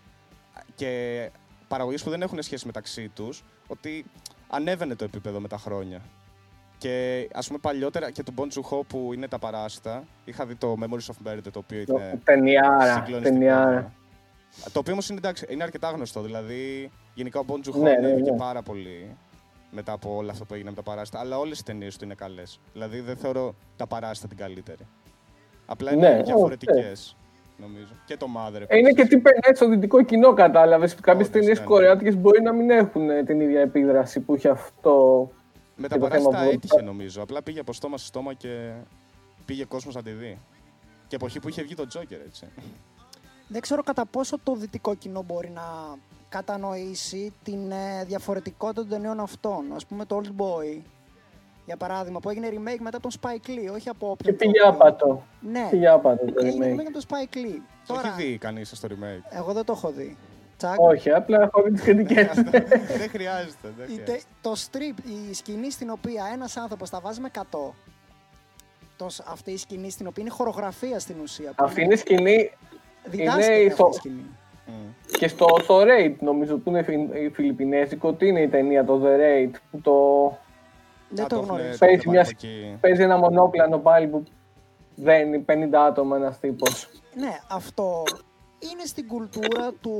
Και 0.74 1.30
παραγωγές 1.68 2.02
που 2.02 2.10
δεν 2.10 2.22
έχουν 2.22 2.42
σχέση 2.42 2.66
μεταξύ 2.66 3.08
τους. 3.08 3.44
Ότι 3.66 4.04
ανέβαινε 4.48 4.94
το 4.94 5.04
επίπεδο 5.04 5.40
με 5.40 5.48
τα 5.48 5.58
χρόνια. 5.58 6.00
Και 6.78 7.28
ας 7.34 7.46
πούμε 7.46 7.58
παλιότερα 7.58 8.10
και 8.10 8.22
του 8.22 8.34
Bon 8.36 8.46
Joon-ho 8.54 8.80
που 8.86 9.10
είναι 9.14 9.28
τα 9.28 9.38
παράστα. 9.38 10.04
Είχα 10.24 10.46
δει 10.46 10.54
το 10.54 10.76
Memories 10.80 11.12
of 11.12 11.28
Murder 11.32 11.38
το 11.52 11.58
οποίο 11.58 11.84
Το- 11.84 11.98
είναι 11.98 12.20
Ταινιάρα. 13.22 13.92
Συγκλονιστικό. 14.54 14.62
ταινιάρα. 14.62 14.72
Το 14.72 14.78
οποίο 14.78 14.92
όμως 14.92 15.08
είναι, 15.08 15.18
εντάξει, 15.18 15.46
είναι 15.48 15.62
αρκετά 15.62 15.90
γνωστό. 15.90 16.20
Δηλαδή, 16.22 16.90
γενικά 17.14 17.38
ο 17.40 17.44
Bon 17.48 17.52
Joon-ho 17.68 17.74
Ναι, 17.74 17.90
ναι, 17.90 17.96
ανέβηκε 17.96 18.30
ναι. 18.30 18.36
πάρα 18.36 18.62
πολύ 18.62 19.16
μετά 19.70 19.92
από 19.92 20.16
όλα 20.16 20.30
αυτά 20.32 20.44
που 20.44 20.54
έγινε 20.54 20.70
με 20.70 20.76
τα 20.76 20.82
παράστα. 20.82 21.18
Αλλά 21.20 21.38
όλες 21.38 21.58
οι 21.58 21.64
ταινίες 21.64 21.96
του 21.96 22.04
είναι 22.04 22.14
καλές. 22.14 22.60
Δηλαδή, 22.72 23.00
δεν 23.00 23.16
θεωρώ 23.16 23.54
τα 23.76 23.86
παράστα 23.86 24.28
την 24.28 24.36
καλύτερη. 24.36 24.86
Απλά 25.66 25.92
είναι 25.92 26.08
Ναι, 26.08 26.22
διαφορετικές, 26.22 27.16
νομίζω. 27.60 27.92
Και 28.06 28.16
το 28.16 28.26
Mother. 28.36 28.62
Ε, 28.66 28.76
Είναι 28.78 28.88
επίσης. 28.88 28.94
και 29.08 29.16
τι 29.16 29.18
περνάει 29.22 29.54
στο 29.54 29.68
δυτικό 29.68 30.02
κοινό, 30.02 30.32
κατάλαβες. 30.34 30.94
Κάποιες 30.94 31.14
Όντως, 31.26 31.30
ταινίες 31.40 31.58
ναι, 31.58 31.64
ναι. 31.64 31.70
κορεάτικες 31.70 32.16
μπορεί 32.16 32.42
να 32.42 32.52
μην 32.52 32.70
έχουν 32.70 33.10
ε, 33.10 33.22
την 33.24 33.40
ίδια 33.40 33.60
επίδραση 33.60 34.20
που 34.20 34.34
έχει 34.34 34.48
αυτό. 34.48 35.28
Με 35.76 35.88
τα 35.88 35.94
και 35.94 36.00
το 36.00 36.08
θέμα 36.08 36.28
παράστα 36.28 36.44
που- 36.44 36.54
έτυχε 36.54 36.82
νομίζω. 36.82 37.22
Απλά 37.22 37.42
πήγε 37.42 37.60
από 37.60 37.72
στόμα 37.72 37.98
σε 37.98 38.06
στόμα 38.06 38.34
και 38.34 38.72
πήγε 39.44 39.64
κόσμος 39.64 39.94
να 39.94 40.02
τη 40.02 40.10
δει. 40.10 40.38
Και 41.08 41.16
εποχή 41.16 41.40
που 41.40 41.48
είχε 41.48 41.62
βγει 41.62 41.74
το 41.74 41.86
Joker, 41.94 42.18
έτσι. 42.26 42.46
Δεν 43.54 43.62
ξέρω 43.62 43.82
κατά 43.82 44.06
πόσο 44.06 44.38
το 44.42 44.54
δυτικό 44.54 44.94
κοινό 44.94 45.22
μπορεί 45.22 45.50
να 45.50 45.62
κατανοήσει 46.28 47.32
την 47.42 47.70
ε, 47.70 48.04
διαφορετικότητα 48.04 48.80
των 48.80 48.90
ταινιών 48.90 49.20
αυτών. 49.20 49.64
Ας 49.74 49.86
πούμε 49.86 50.04
το 50.04 50.20
Old 50.22 50.40
Boy, 50.42 50.80
για 51.66 51.76
παράδειγμα, 51.76 52.20
που 52.20 52.30
έγινε 52.30 52.48
remake 52.50 52.78
μετά 52.80 53.00
τον 53.00 53.10
Spike 53.20 53.48
Lee, 53.48 53.72
όχι 53.74 53.88
από 53.88 54.06
Και 54.06 54.30
όποιον 54.30 54.36
πήγε 54.36 54.58
τρόπο. 54.60 54.76
άπατο. 54.76 55.22
Ναι, 55.40 55.66
Πήγε 55.70 55.88
άπατο 55.88 56.24
το 56.32 56.46
έγινε 56.46 56.66
remake 56.66 56.78
remake. 56.78 56.84
από 56.86 56.92
τον 56.92 57.02
Spike 57.08 57.36
Lee. 57.36 57.60
Το 57.86 57.94
Τώρα, 57.94 58.08
έχει 58.08 58.22
δει 58.26 58.38
κανείς 58.38 58.70
στο 58.74 58.88
remake; 58.90 59.36
εγώ 59.38 59.52
δεν 59.52 59.64
το 59.64 59.72
έχω 59.72 59.90
δει. 59.90 60.16
Τσακ. 60.56 60.80
Όχι, 60.80 61.10
απλά 61.10 61.40
έχω 61.42 61.62
δει 61.62 61.70
τις 61.70 61.82
κριτικές. 61.82 62.26
δεν 62.98 63.08
χρειάζεται. 63.10 63.72
Δεν 63.76 63.88
Η 63.88 63.96
τε- 63.96 64.04
χρειάζεται. 64.04 64.20
το 64.40 64.52
strip, 64.56 64.98
η 65.30 65.34
σκηνή 65.34 65.70
στην 65.70 65.90
οποία 65.90 66.24
ένας 66.32 66.56
άνθρωπος 66.56 66.90
τα 66.90 67.00
βάζει 67.00 67.20
με 67.20 67.30
100, 67.34 67.40
το, 68.96 69.08
σ- 69.08 69.22
αυτή 69.28 69.50
η 69.50 69.56
σκηνή 69.56 69.90
στην 69.90 70.06
οποία 70.06 70.22
είναι 70.22 70.32
χορογραφία 70.32 70.98
στην 70.98 71.16
ουσία. 71.22 71.48
που 71.50 71.64
Αυτή 71.64 71.82
είναι 71.82 71.94
η 71.94 71.96
σκηνή 71.96 72.50
Διδάσκεται 73.04 73.54
είναι 73.54 73.66
αυτή 73.66 73.74
στο- 73.74 73.88
η 73.92 73.94
σκηνή. 73.96 74.26
Μμ. 74.66 74.72
και 75.18 75.28
στο, 75.28 75.46
στο 75.62 75.80
Raid, 75.80 76.14
νομίζω 76.20 76.56
που 76.56 76.70
είναι 76.70 76.82
φι- 76.82 77.34
φιλιππινέζικο. 77.34 78.12
Τι 78.12 78.26
είναι 78.28 78.40
η 78.40 78.48
ταινία, 78.48 78.84
το 78.84 79.00
The 79.04 79.06
Raid, 79.20 79.50
που 79.70 79.80
το 79.80 79.92
Δεν 81.08 81.24
Α, 81.24 81.28
το 81.28 81.34
έχουν- 81.36 81.48
γνωρίζω. 81.48 81.70
το 81.70 81.76
Παίζει 81.78 81.94
έχουν 81.96 82.10
μια 82.12 82.20
από 82.20 82.30
εκεί. 82.32 82.76
παίζει 82.80 83.02
ένα 83.02 83.16
μονόπλανο 83.18 83.78
πάλι 83.78 84.06
που 84.06 84.22
δένει 84.94 85.38
50 85.38 85.84
άτομα 85.86 86.16
ένας 86.16 86.38
τύπος. 86.40 86.88
Ναι, 87.14 87.38
αυτό 87.50 88.02
είναι 88.72 88.84
στην 88.84 89.06
κουλτούρα 89.08 89.72
του, 89.80 89.94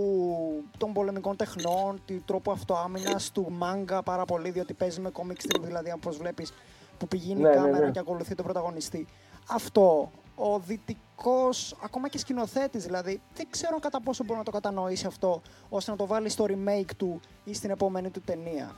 των 0.78 0.92
πολεμικών 0.92 1.36
τεχνών, 1.36 2.02
του 2.07 2.22
τρόπου 2.24 2.50
αυτοάμυνας, 2.50 3.30
του 3.32 3.46
μάγκα 3.50 4.02
πάρα 4.02 4.24
πολύ, 4.24 4.50
διότι 4.50 4.74
παίζει 4.74 5.00
με 5.00 5.11
comic 5.12 5.36
strip, 5.57 5.61
δηλαδή 5.62 5.92
όπως 5.94 6.16
βλέπεις 6.16 6.52
που 6.98 7.09
πηγαίνει 7.09 7.40
Ναι, 7.40 7.48
η 7.48 7.50
ναι, 7.50 7.57
κάμερα 7.57 7.84
ναι. 7.84 7.90
και 7.90 7.98
ακολουθεί 7.98 8.34
τον 8.34 8.44
πρωταγωνιστή. 8.44 9.07
Αυτό, 9.50 10.11
ο 10.35 10.59
δυτικός, 10.59 11.76
ακόμα 11.85 12.09
και 12.09 12.18
σκηνοθέτης 12.18 12.85
δηλαδή, 12.85 13.20
δεν 13.35 13.47
ξέρω 13.51 13.78
κατά 13.78 14.01
πόσο 14.01 14.24
μπορεί 14.24 14.39
να 14.39 14.45
το 14.45 14.51
κατανοήσει 14.51 15.07
αυτό, 15.07 15.43
ώστε 15.68 15.91
να 15.91 15.97
το 15.97 16.07
βάλει 16.07 16.28
στο 16.28 16.47
remake 16.49 16.91
του 16.97 17.20
ή 17.45 17.55
στην 17.55 17.70
επόμενη 17.70 18.11
του 18.11 18.20
ταινία. 18.20 18.76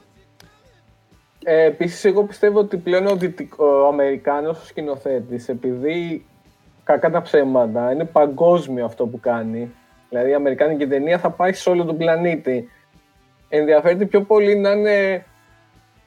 Ε, 1.44 1.64
Επίσης, 1.64 2.04
εγώ 2.04 2.24
πιστεύω 2.24 2.58
ότι 2.58 2.76
πλέον 2.76 3.06
ο, 3.06 3.16
δυτικ- 3.16 3.60
ο 3.60 3.86
Αμερικάνος 3.86 4.62
ο 4.62 4.64
σκηνοθέτης, 4.64 5.48
επειδή 5.48 6.26
κακά 6.84 7.10
τα 7.10 7.22
ψέματα, 7.22 7.92
είναι 7.92 8.04
παγκόσμιο 8.04 8.84
αυτό 8.84 9.06
που 9.06 9.20
κάνει. 9.20 9.74
Δηλαδή, 10.08 10.30
η 10.30 10.34
Αμερικάνικη 10.34 10.86
ταινία 10.86 11.18
θα 11.18 11.30
πάει 11.30 11.52
σε 11.52 11.70
όλο 11.70 11.84
τον 11.84 11.96
πλανήτη. 11.96 12.68
Ενδιαφέρεται 13.48 14.04
πιο 14.04 14.22
πολύ 14.22 14.56
να, 14.56 14.70
είναι, 14.70 15.24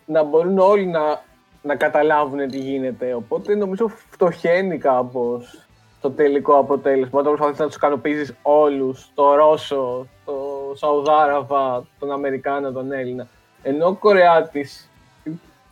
να 0.06 0.24
μπορούν 0.24 0.60
όλοι 0.60 0.86
να, 0.86 1.24
να 1.62 1.76
καταλάβουν 1.76 2.48
τι 2.48 2.58
γίνεται. 2.58 3.14
Οπότε, 3.14 3.56
νομίζω 3.56 3.88
φτωχαίνει 4.10 4.78
κάπως 4.78 5.64
το 6.02 6.12
τελικό 6.12 6.58
αποτέλεσμα. 6.58 7.20
Όταν 7.20 7.32
προσπαθείς 7.34 7.60
να 7.60 7.66
τους 7.66 7.76
ικανοποιήσεις 7.76 8.34
όλους, 8.42 9.12
το 9.14 9.34
Ρώσο, 9.36 10.08
το 10.26 10.34
Σαουδάραβα, 10.76 11.86
τον 12.00 12.12
Αμερικάνο, 12.12 12.72
τον 12.72 12.92
Έλληνα. 12.92 13.28
Ενώ 13.64 13.88
ο 13.88 13.94
Κορεάτης 13.94 14.90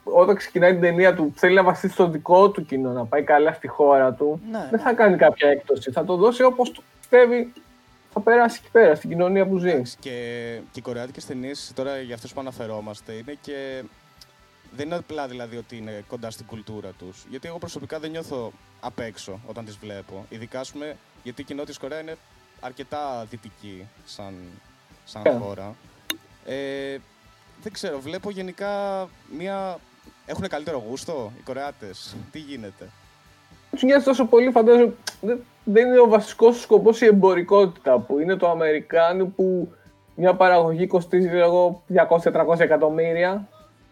όταν 0.04 0.36
ξεκινάει 0.36 0.72
την 0.72 0.82
ταινία 0.82 1.16
του 1.16 1.34
θέλει 1.36 1.56
να 1.56 1.64
βασίσει 1.64 1.94
στο 1.94 2.08
δικό 2.10 2.50
του 2.50 2.66
κοινό, 2.66 2.92
να 2.92 3.06
πάει 3.06 3.24
καλά 3.24 3.54
στη 3.54 3.68
χώρα 3.68 4.14
του, 4.14 4.42
Ναι. 4.52 4.68
δεν 4.72 4.80
θα 4.80 4.94
κάνει 4.94 5.18
κάποια 5.18 5.50
έκπτωση. 5.50 5.92
Θα 5.92 6.04
το 6.06 6.16
δώσει 6.16 6.44
όπως 6.44 6.72
το 6.72 6.82
πιστεύει 7.00 7.54
θα 8.14 8.20
περάσει 8.20 8.60
εκεί 8.64 8.72
πέρα, 8.72 8.96
στην 8.96 9.10
κοινωνία 9.10 9.48
που 9.48 9.58
ζει. 9.58 9.70
Εντάξει, 9.70 9.98
και, 10.00 10.12
και 10.72 10.80
οι 10.80 10.82
κορεάτικες 10.82 11.26
ταινίες, 11.26 11.72
τώρα 11.76 11.98
για 12.00 12.16
αυτέ 12.16 12.28
που 12.34 12.40
αναφερόμαστε, 12.40 13.12
είναι 13.14 13.38
και. 13.42 13.84
Δεν 14.76 14.86
είναι 14.86 14.95
απλά 14.95 15.28
δηλαδή 15.28 15.57
ότι 15.57 15.78
είναι 15.78 16.03
κοντά 16.07 16.32
στην 16.32 16.45
κουλτούρα 16.45 16.89
τους. 16.99 17.26
Γιατί 17.30 17.47
εγώ 17.47 17.57
προσωπικά 17.57 17.99
δεν 17.99 18.09
νιώθω 18.11 18.51
απ' 18.80 18.99
έξω 18.99 19.39
όταν 19.47 19.65
τις 19.65 19.78
βλέπω. 19.78 20.26
Ειδικά, 20.30 20.59
ας 20.59 20.72
πούμε, 20.72 20.97
γιατί 21.24 21.41
η 21.41 21.43
κοινότητα 21.43 21.74
τη 21.74 21.80
Κορέα 21.80 21.99
είναι 21.99 22.18
αρκετά 22.59 23.26
δυτική 23.30 23.88
σαν, 24.05 24.34
σαν 25.05 25.22
Yeah. 25.26 25.38
χώρα. 25.41 25.76
Ε, 26.45 26.97
δεν 27.63 27.72
ξέρω, 27.72 27.99
βλέπω 27.99 28.30
γενικά 28.30 28.70
μια. 29.38 29.80
Έχουν 30.26 30.47
καλύτερο 30.47 30.84
γούστο 30.88 31.32
οι 31.38 31.41
Κορεάτες; 31.41 32.15
Τι 32.32 32.39
γίνεται; 32.39 32.89
Τους 33.72 33.84
νοιάζει 33.84 34.05
τόσο 34.05 34.26
πολύ, 34.26 34.51
φαντάζομαι. 34.51 34.93
Δεν, 35.22 35.43
δεν 35.63 35.88
είναι 35.88 35.99
ο 35.99 36.07
βασικός 36.07 36.55
του 36.55 36.61
σκοπός 36.61 37.01
η 37.01 37.05
εμπορικότητα 37.05 37.99
που 37.99 38.20
είναι 38.20 38.36
το 38.36 38.49
Αμερικάνου 38.49 39.32
που 39.32 39.74
μια 40.15 40.36
παραγωγή 40.36 40.88
κοστίζει 40.88 41.38
εγώ 41.38 41.84
200-400 42.24 42.59
εκατομμύρια. 42.59 43.47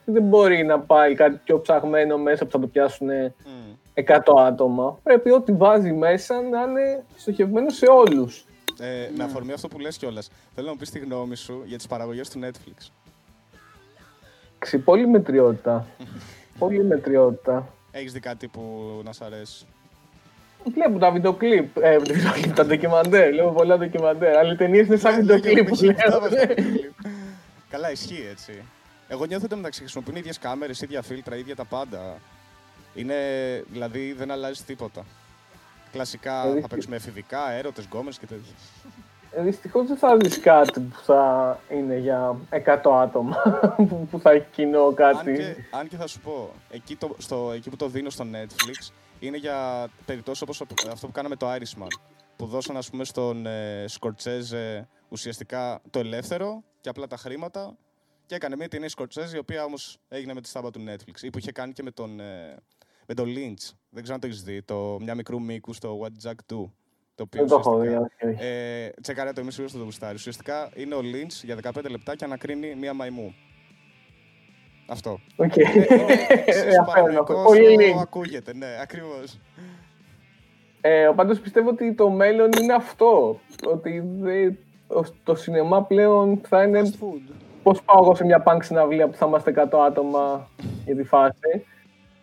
Δεν 0.06 0.24
μπορεί 0.24 0.64
να 0.64 0.80
πάει 0.80 1.16
κάτι 1.16 1.40
πιο 1.44 1.62
ψαγμένο 1.62 2.18
μέσα 2.18 2.46
που 2.46 2.52
θα 2.52 2.60
το 2.60 2.68
πιάσουν 2.68 3.08
Μμ. 3.08 3.74
100 3.94 4.20
άτομα. 4.38 5.00
Πρέπει 5.04 5.32
ό,τι 5.32 5.52
βάζει 5.54 5.92
μέσα 5.92 6.42
να 6.42 6.62
είναι 6.62 7.04
στοχευμένο 7.16 7.70
σε 7.70 7.86
όλους. 7.86 8.46
Ε, 8.80 9.10
Με 9.18 9.24
αφορμή 9.24 9.52
αυτό 9.54 9.68
που 9.68 9.80
λες 9.80 9.98
κιόλας, 9.98 10.30
θέλω 10.56 10.66
να 10.66 10.72
μου 10.74 10.80
πεις 10.80 10.90
τη 10.90 11.00
γνώμη 11.00 11.36
σου 11.36 11.62
για 11.66 11.78
τις 11.78 11.88
παραγωγές 11.88 12.30
του 12.30 12.40
Netflix. 12.44 12.90
Πολύ 14.84 15.08
μετριότητα. 15.08 15.88
Πολύ 16.60 16.84
μετριότητα. 16.84 17.68
Έχεις 17.92 18.12
δει 18.12 18.20
κάτι 18.20 18.48
που 18.48 18.62
να 19.04 19.12
σ' 19.12 19.22
αρέσει; 19.22 19.66
Βλέπω 20.74 21.00
τα 21.00 21.12
βιντεοκλίπ, 21.12 21.78
ε, 21.78 21.96
τα 21.98 22.14
βιντεοκλίπ, 22.14 22.56
τα 22.56 22.66
ντοκιμαντέρ, 22.66 23.32
βλέπω 23.32 23.52
πολλά 23.52 23.78
ντοκιμαντέρ, 23.78 24.38
αλλά 24.38 24.52
οι 24.52 24.56
ταινίες 24.56 24.88
είναι 24.88 24.96
σαν 24.96 25.16
βιντεοκλίπ 25.16 25.68
που 25.68 25.84
λέω. 25.84 25.94
Καλά, 27.70 27.92
ισχύει 27.92 28.28
έτσι. 28.32 28.64
Εγώ 29.08 29.26
νιώθω 29.26 29.46
ότι 29.46 29.56
μεταξύ 29.56 29.80
χρησιμοποιούν 29.80 30.16
ίδιες 30.16 30.40
κάμερες, 30.40 30.82
ίδια 30.82 31.02
φίλτρα, 31.02 31.36
ίδια 31.36 31.56
τα 31.56 31.66
πάντα. 31.66 32.18
Είναι, 32.96 33.16
δηλαδή 33.72 34.14
δεν 34.14 34.32
αλλάζει 34.32 34.64
τίποτα. 34.64 35.06
Κλασικά 35.92 36.42
Δηλαδή, 36.42 36.62
θα 36.62 36.68
παίξουμε 36.68 36.96
εφηβικά, 36.96 37.52
έρωτες, 37.52 37.86
γκόμες 37.86 38.18
και 38.20 38.26
τέτοια. 38.26 38.54
Ε, 39.32 39.42
Δυστυχώς 39.42 39.88
δεν 39.88 39.98
θα 39.98 40.18
δεις 40.18 40.40
κάτι 40.40 40.80
που 40.80 41.00
θα 41.04 41.60
είναι 41.72 41.98
για 41.98 42.36
100 42.50 43.02
άτομα, 43.02 43.36
που- 43.76 44.08
που 44.12 44.20
θα 44.20 44.32
έχει 44.32 44.46
κοινό 44.52 44.84
Αν 44.86 44.94
κάτι. 44.96 45.34
και, 45.34 45.56
αν 45.72 45.88
και 45.88 45.96
θα 45.96 46.08
σου 46.08 46.20
πω, 46.20 46.52
εκεί, 46.70 46.96
το, 46.96 47.16
στο, 47.18 47.52
εκεί 47.54 47.70
που 47.70 47.76
το 47.76 47.88
δίνω 47.88 48.10
στο 48.10 48.26
Netflix, 48.34 48.92
είναι 49.20 49.38
για 49.38 49.88
περιπτώσεις 50.06 50.42
όπως 50.42 50.62
αυτό 50.92 51.06
που 51.08 51.12
κάναμε 51.12 51.36
το 51.36 51.48
Irishman. 51.54 51.88
Που 52.36 52.46
δώσαν, 52.46 52.78
ας 52.78 52.90
πούμε, 52.90 53.04
στον 53.04 53.46
ε, 53.46 53.84
Σκορτσέζε 53.88 54.88
ουσιαστικά 55.10 55.82
το 55.90 56.00
ελεύθερο 56.00 56.64
και 56.82 56.90
απλά 56.90 57.08
τα 57.08 57.18
χρήματα. 57.18 57.76
Και 58.26 58.36
έκανε 58.36 58.56
μια 58.56 58.68
ταινία 58.68 58.90
Σκορτσέζε, 58.90 59.36
η 59.36 59.40
οποία 59.40 59.64
όμω 59.64 59.76
έγινε 60.08 60.34
με 60.34 60.42
τη 60.42 60.48
στάμπα 60.48 60.72
του 60.72 60.84
Netflix. 60.88 61.22
Ή 61.22 61.30
που 61.30 61.38
είχε 61.38 61.52
κάνει 61.52 61.74
και 61.74 61.84
με 61.84 61.92
τον, 61.92 62.20
ε, 62.20 62.56
με 63.08 63.14
τον 63.14 63.26
Lynch. 63.26 63.74
Δεν 63.90 64.04
ξέρω 64.04 64.14
αν 64.14 64.20
το 64.20 64.28
έχει 64.28 64.42
δει. 64.44 64.62
Το 64.62 64.98
μια 65.02 65.16
μικρού 65.16 65.42
μήκου 65.42 65.74
στο 65.74 66.00
What 66.02 66.28
Jack 66.28 66.54
Do. 66.54 66.70
Το 67.16 67.24
οποίο 67.24 67.40
δεν 67.40 67.48
το 67.48 67.56
έχω 67.56 67.80
δει. 67.80 67.98
Ε, 68.38 68.90
τσεκάρε 69.02 69.32
το, 69.32 69.42
εμεί 69.42 69.52
στο 69.52 69.64
το 69.72 69.84
γουστάρι. 69.84 70.16
Ουσιαστικά 70.16 70.72
είναι 70.76 70.96
ο 70.96 71.00
Lynch 71.00 71.44
για 71.44 71.58
15 71.64 71.90
λεπτά 71.90 72.16
και 72.16 72.26
ανακρίνει 72.26 72.76
μία 72.76 72.94
μαϊμού. 72.94 73.36
Αυτό. 74.88 75.20
Okay. 75.38 75.62
Ε, 76.46 76.76
Πολύ 77.44 77.96
ακούγεται, 78.02 78.54
ναι, 78.54 78.68
ακριβώς. 78.82 79.40
Ε, 80.82 81.12
πάντως 81.16 81.40
πιστεύω 81.40 81.70
ότι 81.70 81.94
το 81.94 82.10
μέλλον 82.10 82.50
είναι 82.62 82.74
αυτό. 82.74 83.40
Ότι 83.66 84.04
το 85.24 85.36
σινεμά 85.36 85.84
πλέον 85.84 86.42
θα 86.48 86.64
είναι... 86.64 86.82
Πώς 87.66 87.82
πάω 87.82 88.04
εγώ 88.04 88.16
σε 88.16 88.26
μια 88.26 88.40
πανκ 88.40 88.64
συναυλία 88.64 89.08
που 89.08 89.16
θα 89.16 89.26
είμαστε 89.26 89.68
100 89.72 89.80
άτομα 89.88 90.50
για 90.86 90.96
τη 90.96 91.04
φάση. 91.04 91.66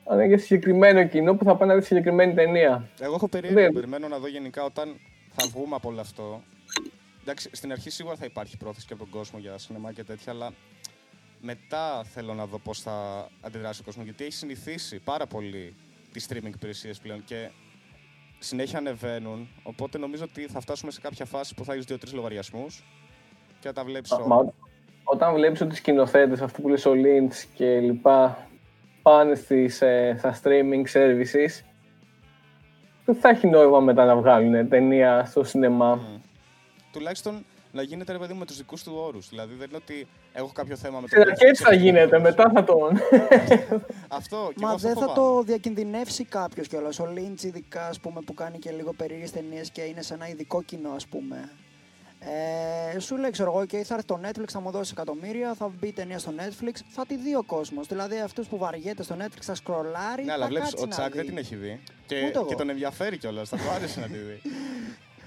Αλλά 0.04 0.18
είναι 0.18 0.34
για 0.34 0.38
συγκεκριμένο 0.38 1.08
κοινό 1.08 1.34
που 1.34 1.44
θα 1.44 1.56
πάει 1.56 1.68
να 1.68 1.74
δει 1.74 1.82
συγκεκριμένη 1.82 2.34
ταινία. 2.34 2.88
Εγώ 3.00 3.14
έχω 3.14 3.28
περίεργο, 3.28 3.72
περιμένω 3.72 4.08
να 4.08 4.18
δω 4.18 4.28
γενικά 4.28 4.64
όταν 4.64 5.00
θα 5.32 5.48
βγούμε 5.52 5.74
από 5.74 5.88
όλο 5.88 6.00
αυτό. 6.00 6.42
Εντάξει, 7.22 7.48
στην 7.52 7.72
αρχή 7.72 7.90
σίγουρα 7.90 8.16
θα 8.16 8.24
υπάρχει 8.24 8.56
πρόθεση 8.56 8.86
και 8.86 8.92
από 8.92 9.02
τον 9.02 9.12
κόσμο 9.12 9.38
για 9.38 9.58
σινεμά 9.58 9.92
και 9.92 10.04
τέτοια, 10.04 10.32
αλλά 10.32 10.52
μετά 11.40 12.04
θέλω 12.04 12.34
να 12.34 12.46
δω 12.46 12.58
πώς 12.58 12.80
θα 12.80 13.28
αντιδράσει 13.40 13.80
ο 13.80 13.84
κόσμος. 13.84 14.04
Γιατί 14.04 14.24
έχει 14.24 14.32
συνηθίσει 14.32 14.98
πάρα 14.98 15.26
πολύ 15.26 15.74
τις 16.12 16.28
streaming 16.30 16.54
υπηρεσίες 16.54 16.98
πλέον 16.98 17.24
και 17.24 17.50
συνέχεια 18.38 18.78
ανεβαίνουν. 18.78 19.48
Οπότε 19.62 19.98
νομίζω 19.98 20.24
ότι 20.24 20.46
θα 20.46 20.60
φτάσουμε 20.60 20.90
σε 20.90 21.00
κάποια 21.00 21.24
φάση 21.24 21.54
που 21.54 21.64
θα 21.64 21.72
έχεις 21.72 21.84
δύο-τρεις 21.84 22.12
λογαριασμούς 22.12 22.84
και 23.60 23.66
θα 23.68 23.72
τα 23.72 23.84
βλέπεις 23.84 24.10
όλα. 24.10 24.52
Όταν 25.04 25.34
βλέπεις 25.34 25.60
ότι 25.60 25.72
οι 25.72 25.76
σκηνοθέτες, 25.76 26.40
αυτοί 26.40 26.62
που 26.62 26.68
λες 26.68 26.86
ο 26.86 26.92
Lynch 26.92 27.44
και 27.54 27.78
λοιπά, 27.80 28.46
πάνε 29.02 29.34
στις, 29.34 29.82
ε, 29.82 30.14
στα 30.18 30.40
streaming 30.42 30.84
services, 30.92 31.64
δεν 33.04 33.14
θα 33.14 33.28
έχει 33.28 33.46
νόημα 33.46 33.80
μετά 33.80 34.04
να 34.04 34.16
βγάλουν 34.16 34.68
ταινία 34.68 35.24
στο 35.24 35.44
σινεμά. 35.44 35.98
Mm. 35.98 36.20
Τουλάχιστον 36.92 37.44
να 37.72 37.82
γίνεται 37.82 38.12
ρε 38.12 38.18
παιδί 38.18 38.34
με 38.34 38.44
τους 38.46 38.56
δικούς 38.56 38.82
του 38.82 38.92
όρους. 38.96 39.28
Δηλαδή 39.28 39.54
δεν 39.54 39.68
είναι 39.68 39.76
ότι 39.76 40.06
έχω 40.32 40.50
κάποιο 40.52 40.76
θέμα 40.76 41.00
με 41.00 41.08
το. 41.08 41.32
Και 41.32 41.46
έτσι 41.46 41.62
θα 41.62 41.74
γίνεται, 41.74 42.18
μετά 42.18 42.50
θα 42.54 42.64
τον. 42.64 42.98
αυτό. 44.18 44.52
Μα 44.56 44.74
δεν 44.74 44.96
θα 44.96 45.12
το 45.12 45.42
διακινδυνεύσει 45.42 46.24
κάποιος 46.24 46.68
κιόλας. 46.68 46.98
Ο 46.98 47.06
Λίντ, 47.06 47.42
ειδικά 47.42 47.86
ας 47.86 48.00
πούμε, 48.00 48.20
που 48.20 48.34
κάνει 48.34 48.58
και 48.58 48.70
λίγο 48.70 48.92
περίεργες 48.92 49.30
ταινίες 49.30 49.70
και 49.70 49.82
είναι 49.82 50.02
σε 50.02 50.14
ένα 50.14 50.28
ειδικό 50.28 50.62
κοινό, 50.62 50.90
ας 50.90 51.06
πούμε. 51.06 51.50
Ε, 52.24 52.98
σου 52.98 53.16
λέει, 53.16 53.30
ξέρω 53.30 53.50
εγώ, 53.50 53.66
και 53.66 53.84
θα 53.84 53.94
έρθει 53.94 54.06
το 54.06 54.20
Netflix, 54.24 54.48
θα 54.48 54.60
μου 54.60 54.70
δώσει 54.70 54.92
εκατομμύρια, 54.94 55.54
θα 55.54 55.72
μπει 55.78 55.92
ταινία 55.92 56.18
στο 56.18 56.32
Netflix, 56.36 56.72
θα 56.88 57.06
τη 57.06 57.16
δει 57.16 57.34
ο 57.36 57.42
κόσμος. 57.42 57.86
Δηλαδή, 57.86 58.20
αυτούς 58.20 58.46
που 58.46 58.58
βαριέται 58.58 59.02
στο 59.02 59.16
Netflix 59.18 59.40
θα 59.40 59.54
σκρολάρει. 59.54 60.24
Ναι, 60.24 60.32
αλλά 60.32 60.46
βλέπεις, 60.46 60.74
ο 60.74 60.88
Τσάκ 60.88 61.14
δεν 61.14 61.26
την 61.26 61.36
έχει 61.36 61.56
δει. 61.56 61.80
Και, 62.06 62.32
και 62.48 62.54
τον 62.54 62.70
ενδιαφέρει 62.70 63.18
κιόλας, 63.18 63.48
θα 63.48 63.56
του 63.56 63.70
άρεσε 63.70 64.00
να 64.00 64.06
τη 64.06 64.18
δει. 64.18 64.40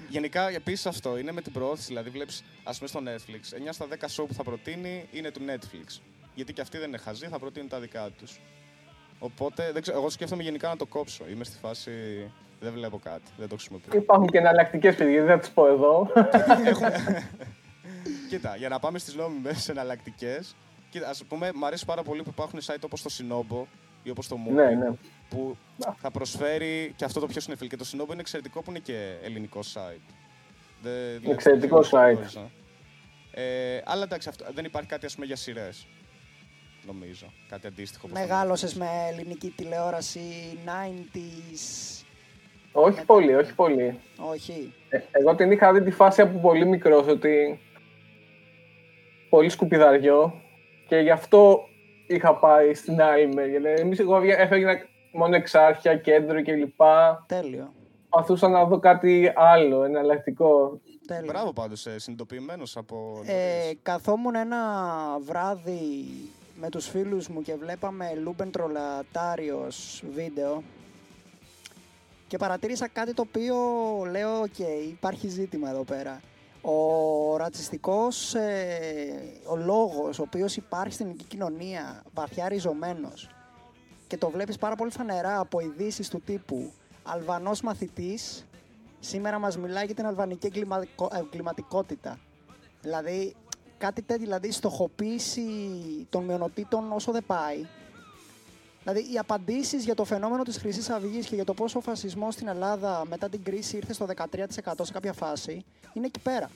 Γενικά, 0.08 0.48
επίσης 0.48 0.86
αυτό 0.86 1.18
είναι 1.18 1.32
με 1.32 1.42
την 1.42 1.52
προώθηση. 1.52 1.86
Δηλαδή, 1.86 2.10
βλέπεις, 2.10 2.42
ας 2.64 2.76
πούμε, 2.78 2.88
στο 2.88 3.00
Netflix, 3.04 3.68
9 3.68 3.68
στα 3.70 3.86
10 3.90 4.22
show 4.22 4.26
που 4.28 4.34
θα 4.34 4.42
προτείνει 4.42 5.08
είναι 5.12 5.30
του 5.30 5.40
Netflix. 5.46 6.00
Γιατί 6.34 6.52
και 6.52 6.60
αυτοί 6.60 6.78
δεν 6.78 6.88
είναι 6.88 6.98
χαζοί, 6.98 7.26
θα 7.26 7.38
προτείνουν 7.38 7.68
τα 7.68 7.80
δικά 7.80 8.10
τους. 8.10 8.40
Οπότε, 9.18 9.72
δεν 9.72 9.82
ξέρω, 9.82 9.98
εγώ 9.98 10.10
σκέφτομαι 10.10 10.42
γενικά 10.42 10.68
να 10.68 10.76
το 10.76 10.86
κόψω. 10.86 11.24
Είμαι 11.28 11.44
στη 11.44 11.56
φάση. 11.58 11.90
Δεν 12.60 12.72
βλέπω 12.72 12.98
κάτι. 12.98 13.30
Δεν 13.36 13.48
το 13.48 13.54
χρησιμοποιώ. 13.54 13.98
Υπάρχουν 13.98 14.26
και 14.26 14.38
εναλλακτικές 14.38 14.94
παιδιά, 14.94 15.24
δεν 15.24 15.34
θα 15.34 15.38
τις 15.38 15.50
πω 15.50 15.66
εδώ. 15.66 16.10
Κοίτα, 18.30 18.56
για 18.56 18.68
να 18.68 18.78
πάμε 18.78 18.98
στις 18.98 19.14
νόμιμες 19.14 19.68
εναλλακτικές. 19.68 20.56
Κοίτα, 20.90 21.08
ας 21.08 21.24
πούμε, 21.24 21.50
μου 21.54 21.66
αρέσει 21.66 21.84
πάρα 21.84 22.02
πολύ 22.02 22.22
που 22.22 22.30
υπάρχουν 22.30 22.60
site 22.60 22.82
όπως 22.84 23.02
το 23.02 23.10
Sinobo 23.18 23.64
ή 24.02 24.10
όπως 24.10 24.28
το 24.28 24.36
Movie. 24.46 24.54
Ναι, 24.54 24.70
ναι 24.70 24.90
που 25.28 25.56
θα 25.96 26.10
προσφέρει 26.10 26.92
και 26.96 27.04
αυτό 27.04 27.20
το 27.20 27.26
πιο 27.26 27.40
συνεφίλ. 27.40 27.68
Και 27.68 27.76
το 27.76 27.84
Sinobo 27.92 28.10
είναι 28.10 28.20
εξαιρετικό 28.20 28.62
που 28.62 28.70
είναι 28.70 28.78
και 28.78 29.16
ελληνικό 29.22 29.60
site. 29.74 30.14
Δεν, 30.82 31.30
εξαιρετικό 31.30 31.80
site. 31.90 32.48
Ε, 33.30 33.80
αλλά 33.84 34.02
εντάξει, 34.02 34.28
αυτό, 34.28 34.44
δεν 34.54 34.64
υπάρχει 34.64 34.88
κάτι 34.88 35.06
ας 35.06 35.14
πούμε, 35.14 35.26
για 35.26 35.36
σειρές. 35.36 35.86
Νομίζω. 36.86 37.32
Κάτι 37.48 37.66
αντίστοιχο. 37.66 38.08
Μεγάλωσες 38.08 38.74
με 38.74 38.88
ελληνική 39.10 39.52
τηλεόραση 39.56 40.20
90s. 40.64 42.04
Όχι 42.78 43.04
πολύ, 43.04 43.34
όχι 43.34 43.54
πολύ. 43.54 43.98
Όχι. 44.30 44.74
Ε, 44.88 44.98
εγώ 45.10 45.34
την 45.34 45.50
είχα 45.50 45.72
δει 45.72 45.82
τη 45.82 45.90
φάση 45.90 46.22
από 46.22 46.38
πολύ 46.38 46.66
μικρός 46.66 47.06
ότι 47.06 47.60
πολύ 49.28 49.48
σκουπιδαριό 49.48 50.32
και 50.88 50.96
γι' 50.96 51.10
αυτό 51.10 51.58
είχα 52.06 52.34
πάει 52.34 52.74
στην 52.74 53.02
άλλη 53.02 53.34
μεριά. 53.34 53.70
Εμείς 53.70 53.98
εγώ 53.98 54.20
έφευγα 54.22 54.78
μόνο 55.12 55.36
εξάρχεια, 55.36 55.96
κέντρο 55.96 56.42
κλπ. 56.42 56.80
Τέλειο. 57.26 57.72
Ποθούσα 58.08 58.48
να 58.48 58.64
δω 58.64 58.78
κάτι 58.78 59.32
άλλο, 59.34 59.84
εναλλακτικό. 59.84 60.80
Τέλειο. 61.06 61.32
Μπράβο 61.32 61.52
πάντως, 61.52 61.86
ε, 61.86 61.98
συνειδητοποιημένος 61.98 62.76
από... 62.76 63.22
Ε, 63.26 63.72
καθόμουν 63.82 64.34
ένα 64.34 64.58
βράδυ 65.20 66.04
με 66.60 66.68
τους 66.68 66.88
φίλους 66.88 67.28
μου 67.28 67.42
και 67.42 67.54
βλέπαμε 67.54 68.14
Λούμπεν 68.22 68.50
Τρολατάριος 68.50 70.02
βίντεο 70.14 70.62
και 72.26 72.36
παρατήρησα 72.36 72.88
κάτι 72.88 73.14
το 73.14 73.22
οποίο 73.22 73.56
λέω, 74.10 74.40
οκ, 74.40 74.58
υπάρχει 74.88 75.28
ζήτημα 75.28 75.70
εδώ 75.70 75.84
πέρα. 75.84 76.20
Ο 76.60 77.36
ρατσιστικός, 77.36 78.34
ε, 78.34 79.40
ο 79.46 79.56
λόγος 79.56 80.18
ο 80.18 80.22
οποίος 80.22 80.56
υπάρχει 80.56 80.92
στην 80.92 81.06
ελληνική 81.06 81.26
κοινωνία, 81.28 82.02
βαθιά 82.14 82.48
ριζωμένος, 82.48 83.30
και 84.06 84.16
το 84.16 84.30
βλέπεις 84.30 84.58
πάρα 84.58 84.74
πολύ 84.74 84.90
φανερά 84.90 85.40
από 85.40 85.60
ειδήσεις 85.60 86.08
του 86.08 86.20
τύπου 86.20 86.72
Αλβανός 87.02 87.60
μαθητής 87.60 88.46
σήμερα 89.00 89.38
μας 89.38 89.58
μιλάει 89.58 89.84
για 89.84 89.94
την 89.94 90.06
αλβανική 90.06 90.50
εγκληματικότητα. 91.12 92.18
Δηλαδή 92.82 93.34
κάτι 93.78 94.02
τέτοιο, 94.02 94.24
δηλαδή 94.24 94.50
στοχοποίηση 94.50 95.48
των 96.10 96.24
μειονοτήτων 96.24 96.92
όσο 96.92 97.12
δεν 97.12 97.24
πάει. 97.26 97.66
Δηλαδή 98.86 99.12
οι 99.12 99.18
απαντήσεις 99.18 99.84
για 99.84 99.94
το 99.94 100.04
φαινόμενο 100.04 100.42
της 100.42 100.56
χρυσής 100.58 100.90
αυγής 100.90 101.26
και 101.26 101.34
για 101.34 101.44
το 101.44 101.54
πόσο 101.54 101.78
ο 101.78 101.80
φασισμός 101.80 102.34
στην 102.34 102.48
Ελλάδα 102.48 103.02
μετά 103.08 103.28
την 103.28 103.42
κρίση 103.42 103.76
ήρθε 103.76 103.92
στο 103.92 104.06
13% 104.16 104.72
σε 104.82 104.92
κάποια 104.92 105.12
φάση 105.12 105.64
είναι 105.92 106.06
εκεί 106.06 106.20
πέρα. 106.20 106.50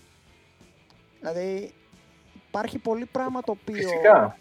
Δηλαδή 1.20 1.74
υπάρχει 2.48 2.78
πολύ 2.78 3.06
πράγμα 3.06 3.40
το 3.40 3.50
οποίο... 3.50 3.74
Φυσικά. 3.74 4.36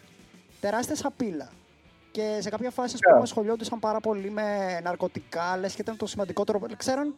Τεράστια 0.59 0.95
σαπίλα. 0.95 1.49
Και 2.11 2.37
σε 2.41 2.49
κάποια 2.49 2.71
φάση, 2.71 2.93
ας 2.93 2.99
πούμε, 3.09 3.21
ασχολιόντουσαν 3.21 3.79
πάρα 3.79 3.99
πολύ 3.99 4.29
με 4.29 4.79
ναρκωτικά, 4.83 5.57
λες 5.57 5.75
και 5.75 5.81
ήταν 5.81 5.97
το 5.97 6.05
σημαντικότερο. 6.05 6.61
Ξέραν, 6.77 7.15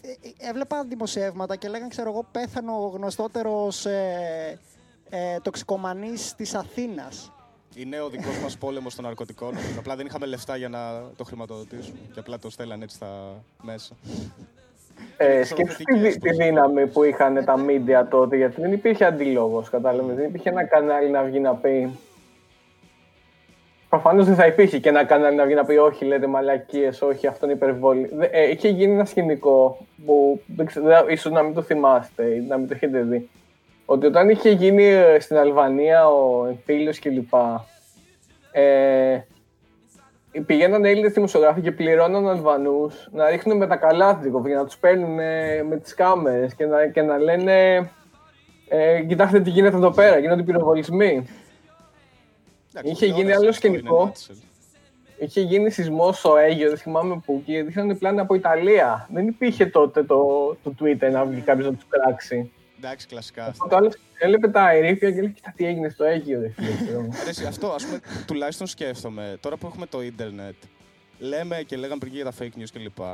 ε, 0.00 0.08
ε, 0.08 0.48
έβλεπα 0.48 0.84
δημοσιεύματα 0.84 1.56
και 1.56 1.68
λέγανε, 1.68 1.88
ξέρω 1.88 2.10
εγώ, 2.10 2.26
πέθανε 2.30 2.70
ο 2.70 2.86
γνωστότερος 2.86 3.86
ε, 3.86 4.58
ε, 5.08 5.38
τοξικομανής 5.40 6.34
της 6.34 6.54
Αθήνας. 6.54 7.32
Είναι 7.74 8.00
ο 8.00 8.08
δικός 8.08 8.38
μας 8.42 8.56
πόλεμος 8.56 8.94
των 8.94 9.04
ναρκωτικών. 9.04 9.54
απλά 9.78 9.96
δεν 9.96 10.06
είχαμε 10.06 10.26
λεφτά 10.26 10.56
για 10.56 10.68
να 10.68 10.78
το 11.16 11.24
χρηματοδοτήσουμε. 11.24 11.98
Και 12.12 12.20
απλά 12.20 12.38
το 12.38 12.50
στέλνανε 12.50 12.84
έτσι 12.84 12.96
στα 12.96 13.42
μέσα. 13.62 13.94
Ε, 15.16 15.44
σκέψτε 15.44 15.82
τη, 15.84 16.18
τη, 16.18 16.30
δύναμη 16.30 16.86
που 16.86 17.02
είχαν 17.02 17.44
τα 17.44 17.54
media 17.66 18.06
τότε, 18.10 18.36
γιατί 18.36 18.60
δεν 18.60 18.72
υπήρχε 18.72 19.04
αντίλογο. 19.04 19.64
Κατάλαβες. 19.70 20.16
Δεν 20.16 20.24
υπήρχε 20.24 20.48
ένα 20.48 20.64
κανάλι 20.64 21.10
να 21.10 21.22
βγει 21.22 21.40
να 21.40 21.54
πει 21.54 21.98
Προφανώς 23.92 24.26
δεν 24.26 24.34
θα 24.34 24.46
υπήρχε 24.46 24.78
και 24.78 24.88
ένα 24.88 25.04
κανάλι 25.04 25.36
να 25.36 25.44
βγει 25.44 25.54
να 25.54 25.64
πει 25.64 25.76
Όχι, 25.76 26.04
λέτε 26.04 26.26
μαλακίες, 26.26 27.02
όχι, 27.02 27.26
αυτό 27.26 27.46
είναι 27.46 27.54
υπερβολή. 27.54 28.10
Ε, 28.30 28.50
είχε 28.50 28.68
γίνει 28.68 28.92
ένα 28.92 29.04
σκηνικό 29.04 29.86
που 30.06 30.40
ίσως 31.08 31.32
να 31.32 31.42
μην 31.42 31.54
το 31.54 31.62
θυμάστε 31.62 32.24
ή 32.24 32.40
να 32.40 32.56
μην 32.56 32.68
το 32.68 32.74
έχετε 32.74 33.02
δει. 33.02 33.28
Ότι 33.84 34.06
όταν 34.06 34.28
είχε 34.28 34.50
γίνει 34.50 34.84
ε, 34.84 35.20
στην 35.20 35.36
Αλβανία 35.36 36.08
ο 36.08 36.46
εμφύλιος 36.46 36.98
κλπ. 36.98 37.34
Ε, 38.52 39.20
πηγαίναν 40.46 40.84
Έλληνες 40.84 41.12
δημοσιογράφοι 41.12 41.60
και 41.60 41.72
πληρώναν 41.72 42.28
Αλβανούς 42.28 43.08
να 43.12 43.30
ρίχνουν 43.30 43.56
με 43.56 43.66
τα 43.66 43.76
καλάθρικο 43.76 44.42
για 44.46 44.56
να 44.56 44.64
τους 44.64 44.76
παίρνουν 44.76 45.14
με 45.68 45.80
τις 45.82 45.94
κάμερες 45.94 46.54
και 46.54 46.66
να, 46.66 46.86
και 46.86 47.02
να 47.02 47.18
λένε 47.18 47.88
ε, 48.74 49.02
Κοιτάξτε 49.02 49.40
τι 49.40 49.50
γίνεται 49.50 49.76
εδώ 49.76 49.90
πέρα, 49.90 50.18
γίνονται 50.18 50.42
πυροβολισμοί. 50.42 51.26
Είχε 52.82 53.06
γίνει 53.06 53.32
άλλο 53.32 53.52
σκηνικό. 53.52 54.12
Είχε 55.18 55.40
γίνει 55.40 55.70
σεισμός 55.70 56.18
στο 56.18 56.36
Αίγιο, 56.36 56.68
δεν 56.68 56.78
θυμάμαι 56.78 57.22
πού, 57.26 57.42
και 57.46 57.62
δείχνανε 57.62 57.94
πλάνα 57.94 58.22
από 58.22 58.34
Ιταλία. 58.34 59.08
Δεν 59.12 59.26
υπήρχε 59.26 59.66
τότε 59.66 60.02
το, 60.02 60.16
το 60.62 60.74
Twitter 60.80 61.10
να 61.10 61.24
βγει 61.24 61.40
κάποιος 61.40 61.66
να 61.66 61.72
τους 61.72 61.86
κράξει. 61.88 62.52
Εντάξει, 62.84 63.06
κλασικά. 63.06 63.54
Το 63.68 63.76
άλλο 63.76 63.92
έλεπε 64.18 64.48
τα 64.48 64.62
αερήφια 64.62 65.10
και 65.10 65.20
λέει: 65.20 65.30
Κοίτα 65.30 65.52
τι 65.56 65.66
έγινε 65.66 65.88
στο 65.88 66.04
Αίγιο, 66.04 66.38
Αρέσει, 67.20 67.44
αυτό 67.46 67.66
ας 67.68 67.84
πούμε 67.84 68.00
τουλάχιστον 68.26 68.66
σκέφτομαι. 68.66 69.36
Τώρα 69.40 69.56
που 69.56 69.66
έχουμε 69.66 69.86
το 69.86 70.02
Ιντερνετ, 70.02 70.54
λέμε 71.18 71.62
και 71.66 71.76
λέγαμε 71.76 71.98
πριν 71.98 72.12
και 72.12 72.20
για 72.22 72.30
τα 72.30 72.32
fake 72.40 72.58
news 72.60 72.66
κλπ. 72.72 73.04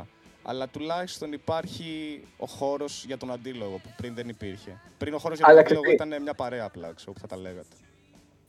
Αλλά 0.43 0.69
τουλάχιστον 0.69 1.33
υπάρχει 1.33 2.21
ο 2.37 2.47
χώρος 2.47 3.05
για 3.07 3.17
τον 3.17 3.33
αντίλογο 3.33 3.81
που 3.83 3.89
πριν 3.97 4.15
δεν 4.15 4.29
υπήρχε. 4.29 4.81
Πριν 4.99 5.15
ο 5.15 5.19
χώρος 5.19 5.37
για 5.37 5.47
τον 5.47 5.55
Αλλά 5.55 5.65
αντίλογο 5.65 5.83
ξέρετε- 5.85 6.07
ήταν 6.07 6.23
μια 6.23 6.35
παρέα 6.35 6.65
απλά, 6.65 6.93
ξέρω, 6.97 7.13
που 7.13 7.21
θα 7.21 7.27
τα 7.27 7.37
λέγατε. 7.37 7.67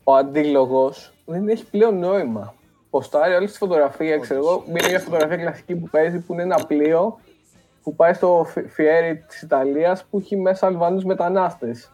Ο 0.04 0.14
αντίλογος 0.14 1.12
δεν 1.24 1.48
έχει 1.48 1.64
πλέον 1.64 1.98
νόημα. 1.98 2.54
Ποστάρει 2.90 3.34
όλη 3.34 3.46
τη 3.46 3.56
φωτογραφία, 3.56 4.12
Όντως. 4.14 4.26
ξέρω 4.26 4.40
εγώ. 4.40 4.64
Μία 4.66 4.88
μια 4.88 5.00
φωτογραφία 5.00 5.36
κλασική 5.36 5.74
που 5.74 5.88
παίζει 5.90 6.18
που 6.18 6.32
είναι 6.32 6.42
ένα 6.42 6.64
πλοίο 6.66 7.20
που 7.90 7.96
πάει 7.96 8.12
στο 8.12 8.44
Φι- 8.48 8.68
Φιέρι 8.68 9.16
της 9.28 9.42
Ιταλίας 9.42 10.04
που 10.04 10.18
έχει 10.18 10.36
μέσα 10.36 10.66
Αλβανού 10.66 11.02
μετανάστες. 11.06 11.90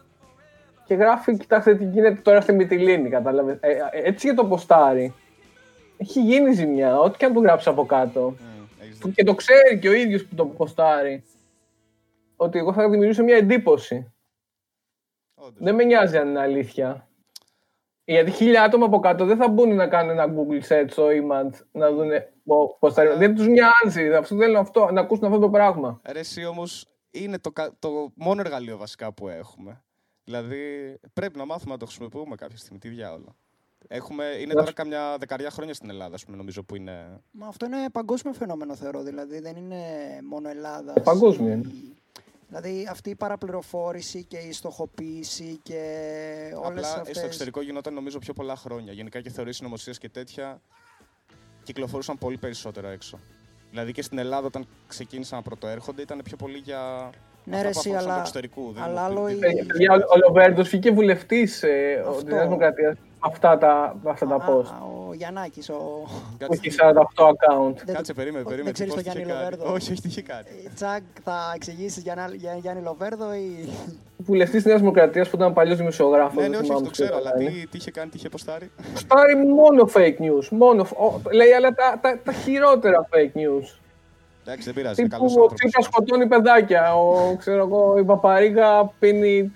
Και 0.85 0.95
γράφει, 0.95 1.37
κοιτάξτε 1.37 1.75
τι 1.77 1.85
γίνεται 1.85 2.21
τώρα 2.21 2.41
στη 2.41 2.53
Μυτιλίνη, 2.53 3.09
κατάλαβες. 3.09 3.57
Ε, 3.61 3.71
ε, 3.71 3.79
έτσι 3.91 4.27
για 4.27 4.37
το 4.37 4.45
ποστάρι. 4.47 5.15
Έχει 5.97 6.21
γίνει 6.23 6.53
ζημιά, 6.53 6.99
ό,τι 7.01 7.17
και 7.17 7.25
αν 7.25 7.33
του 7.33 7.43
γράψει 7.43 7.69
από 7.69 7.87
κάτω. 7.87 8.21
Μμ, 8.21 8.83
έχεις 8.83 8.99
Που 8.99 9.09
δίκιο. 9.09 9.25
και 9.25 9.31
το 9.31 9.35
ξέρει 9.35 9.79
και 9.79 9.89
ο 9.89 9.93
ίδιος 9.93 10.25
που 10.25 10.35
το 10.35 10.47
ποστάρει. 10.47 11.25
Ότι 12.37 12.59
εγώ 12.59 12.73
θα 12.73 12.89
δημιουργήσω 12.91 13.23
μια 13.25 13.37
εντύπωση. 13.37 14.13
Όντως. 15.35 15.55
Δεν 15.59 15.75
με 15.75 15.85
νοιάζει 15.85 16.17
αν 16.19 16.29
είναι 16.29 16.41
αλήθεια. 16.41 17.09
Γιατί 18.09 18.31
χίλια 18.31 18.63
άτομα 18.63 18.87
από 18.87 18.99
κάτω 19.01 19.25
δεν 19.25 19.37
θα 19.37 19.49
μπουν 19.49 19.75
να 19.75 19.89
κάνουν 19.89 20.19
ένα 20.19 20.27
Google 20.35 20.69
search 20.69 20.87
στο 20.91 21.07
image 21.09 21.59
να 21.73 21.91
δουν 21.93 22.11
πώς 22.79 22.95
θα. 22.95 23.17
Δεν 23.17 23.35
τους 23.35 23.47
νοιάζει. 23.47 24.15
Αυτό 24.15 24.37
θέλουν 24.37 24.57
αυτό, 24.57 24.91
να 24.93 25.01
ακούσουν 25.01 25.25
αυτό 25.25 25.39
το 25.39 25.51
πράγμα. 25.51 26.01
Ρε, 26.11 26.19
εσύ 26.19 26.45
όμως 26.45 26.87
είναι 27.11 27.39
το, 27.39 27.51
κα- 27.51 27.73
το 27.79 28.13
μόνο 28.15 28.41
εργαλείο 28.41 28.77
βασικά 28.77 29.13
που 29.13 29.29
έχουμε. 29.29 29.83
Δηλαδή 30.25 30.95
πρέπει 31.13 31.39
να 31.39 31.45
μάθουμε 31.45 31.73
να 31.73 31.79
το 31.79 31.87
χρησιμοποιούμε 31.87 32.35
κάποια 32.35 32.57
στιγμή. 32.57 32.79
Τι 32.79 32.89
διάολο. 32.89 33.37
Έχουμε, 33.89 34.25
είναι 34.25 34.47
Να 34.47 34.53
τώρα 34.55 34.67
σου- 34.67 34.75
καμιά 34.75 35.17
δεκαριά 35.19 35.51
χρόνια 35.51 35.75
στην 35.75 35.91
Ελλάδα, 35.91 36.15
ας 36.15 36.25
πούμε, 36.25 36.37
νομίζω 36.37 36.63
που 36.63 36.77
είναι. 36.77 37.21
Μα 37.31 37.47
αυτό 37.47 37.67
είναι 37.67 37.91
παγκόσμιο 37.93 38.33
φαινόμενο, 38.35 38.75
θεωρώ. 38.75 39.03
Δηλαδή 39.03 39.41
δεν 39.41 39.57
είναι 39.57 39.77
μόνο 40.29 40.49
Ελλάδα. 40.49 40.93
Παγκόσμιο 40.93 41.53
είναι. 41.53 41.71
Δηλαδή 42.49 42.87
αυτή 42.91 43.11
η 43.11 43.15
παραπληροφόρηση 43.15 44.25
και 44.25 44.37
η 44.37 44.53
στοχοποίηση 44.53 45.59
και 45.63 45.81
όλες 46.65 46.85
Απλά 46.89 47.01
αυτέ. 47.01 47.15
στο 47.15 47.27
εξωτερικό 47.27 47.63
γινόταν 47.63 47.95
νομίζω 47.95 48.19
πιο 48.19 48.33
πολλά 48.33 48.57
χρόνια. 48.57 48.93
Γενικά 48.93 49.21
και 49.21 49.31
θεωρίες 49.31 49.57
συνωμοσίας 49.57 49.99
και 49.99 50.09
τέτοια 50.09 50.61
κυκλοφορούσαν 51.63 52.19
πολύ 52.19 52.37
περισσότερα 52.39 52.89
έξω. 52.91 53.19
Δηλαδή 53.71 53.93
και 53.93 54.03
στην 54.03 54.19
Ελλάδα 54.19 54.47
όταν 54.47 54.67
ξεκίνησαν 54.87 55.37
να 55.39 55.45
πρωτοέρχονται 55.45 56.03
ήταν 56.03 56.21
πιο 56.25 56.37
πολύ 56.37 56.59
για. 56.59 57.11
Ναι, 57.45 57.57
αυτά 57.57 57.67
ρε, 57.67 57.73
που 57.73 57.79
εσύ, 57.79 57.89
αφορούσαν 57.89 58.05
αλλά- 58.05 58.15
του 58.15 58.21
εξωτερικού. 58.21 58.73
δεν 58.73 58.83
αλλά 58.83 58.93
είναι 58.93 59.01
άλλο 59.01 59.23
ότι- 59.23 59.33
η- 59.35 59.59
Ε, 59.59 59.65
παιδιά, 59.65 59.93
Ο 59.93 60.19
Λοβέρντος 60.27 60.69
βγήκε 60.69 60.91
βουλευτής 60.91 61.63
ε, 61.63 62.05
Αυτό. 62.09 62.25
τη 62.25 62.33
Νέα 62.33 62.43
Δημοκρατίας. 62.43 62.97
Αυτά 63.19 63.59
τα, 63.59 63.97
αυτά 64.05 64.27
τα 64.27 64.35
Α, 64.35 64.39
post. 64.49 64.65
ο 65.09 65.15
Γιαννάκης, 65.15 65.69
ο. 65.69 66.07
Κάτσε, 66.39 66.59
Όχι 66.59 66.71
48 66.71 67.25
account. 67.25 67.75
Δεν- 67.85 67.95
Κάτσε, 67.95 68.13
περίμενε, 68.13 68.45
ο- 68.47 68.49
περίμενε. 68.49 68.63
Δεν 68.65 68.73
ξέρεις 68.73 68.95
τι 68.95 69.03
τον 69.03 69.13
post 69.13 69.17
είχε 69.17 69.25
Γιάννη 69.25 69.33
κάνει. 69.33 69.51
Λοβέρδο. 69.57 69.75
Όχι, 69.75 69.93
όχι, 69.93 70.01
τι 70.01 70.09
είχε 70.09 70.23
κάνει. 70.23 70.47
Ε, 70.67 70.69
Τσακ, 70.75 71.03
θα 71.25 71.53
εξηγήσεις 71.55 72.03
για, 72.03 72.31
για 72.35 72.55
Γιάννη 72.55 72.83
Λοβέρδο 72.83 73.35
ή. 73.35 73.69
Βουλευτής 74.17 74.55
της 74.57 74.65
Νέας 74.65 74.81
Δημοκρατίας 74.81 75.29
που 75.31 75.37
ήταν 75.37 75.53
παλιός 75.53 75.77
δημοσιογράφος. 75.79 76.43
Ναι, 76.43 76.49
ναι, 76.49 76.57
όχι, 76.57 76.73
όχι, 76.73 76.83
το 76.83 76.91
ξέρω, 76.91 77.17
αλλά 77.17 77.33
τι, 77.33 77.45
τι 77.45 77.77
είχε 77.77 77.91
κάνει, 77.91 78.11
τι 78.11 78.17
είχε 78.17 78.29
ποστάρει. 78.29 78.71
Πάρει 79.07 79.37
μόνο 79.47 79.89
fake 79.95 80.17
news. 80.21 80.49
Μόνο, 80.51 80.83
ο, 80.83 81.21
λέει 81.33 81.53
αλλά 81.53 81.75
τα, 81.75 81.99
τα, 82.01 82.19
τα 82.25 82.33
χειρότερα 82.33 83.09
fake 83.11 83.39
news. 83.39 83.79
Εντάξει, 84.45 84.65
δεν 84.65 84.75
πειράζει, 84.75 85.01
είναι 85.01 85.09
Τύπου 85.09 85.11
καλό 85.11 85.23
ο 85.23 85.43
άνθρωπο. 85.43 85.55
Τσίπρας 85.55 85.85
σκοτώνει 85.85 86.27
παιδάκια. 86.27 86.95
Ο, 86.97 87.37
ξέρω 87.37 87.59
εγώ, 87.67 87.99
η 87.99 88.05
Παπαρίγα 88.05 88.91
πίνει 88.99 89.53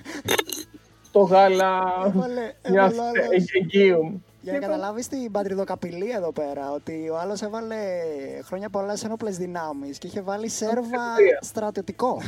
το 1.13 1.21
γάλα 1.21 1.83
Έβαλε, 2.07 2.53
μιας 2.71 2.93
έβαλε 2.93 3.19
ο 3.19 3.23
άλλος. 3.31 3.45
εγγύου. 3.63 4.23
Για 4.43 4.53
να 4.53 4.59
καταλάβεις 4.59 5.09
την 5.09 5.31
πατριδοκαπηλεία 5.33 6.17
εδώ 6.17 6.33
πέρα, 6.33 6.73
ότι 6.73 7.09
ο 7.13 7.19
άλλος 7.19 7.43
έβαλε 7.43 7.77
χρόνια 8.45 8.69
πολλά 8.69 8.97
σε 8.97 9.07
ένοπλες 9.07 9.37
δυνάμεις 9.37 9.99
και 9.99 10.07
είχε 10.07 10.21
βάλει 10.21 10.49
σέρβα 10.49 10.81
Πατρίδα. 10.81 11.39
στρατιωτικό. 11.41 12.21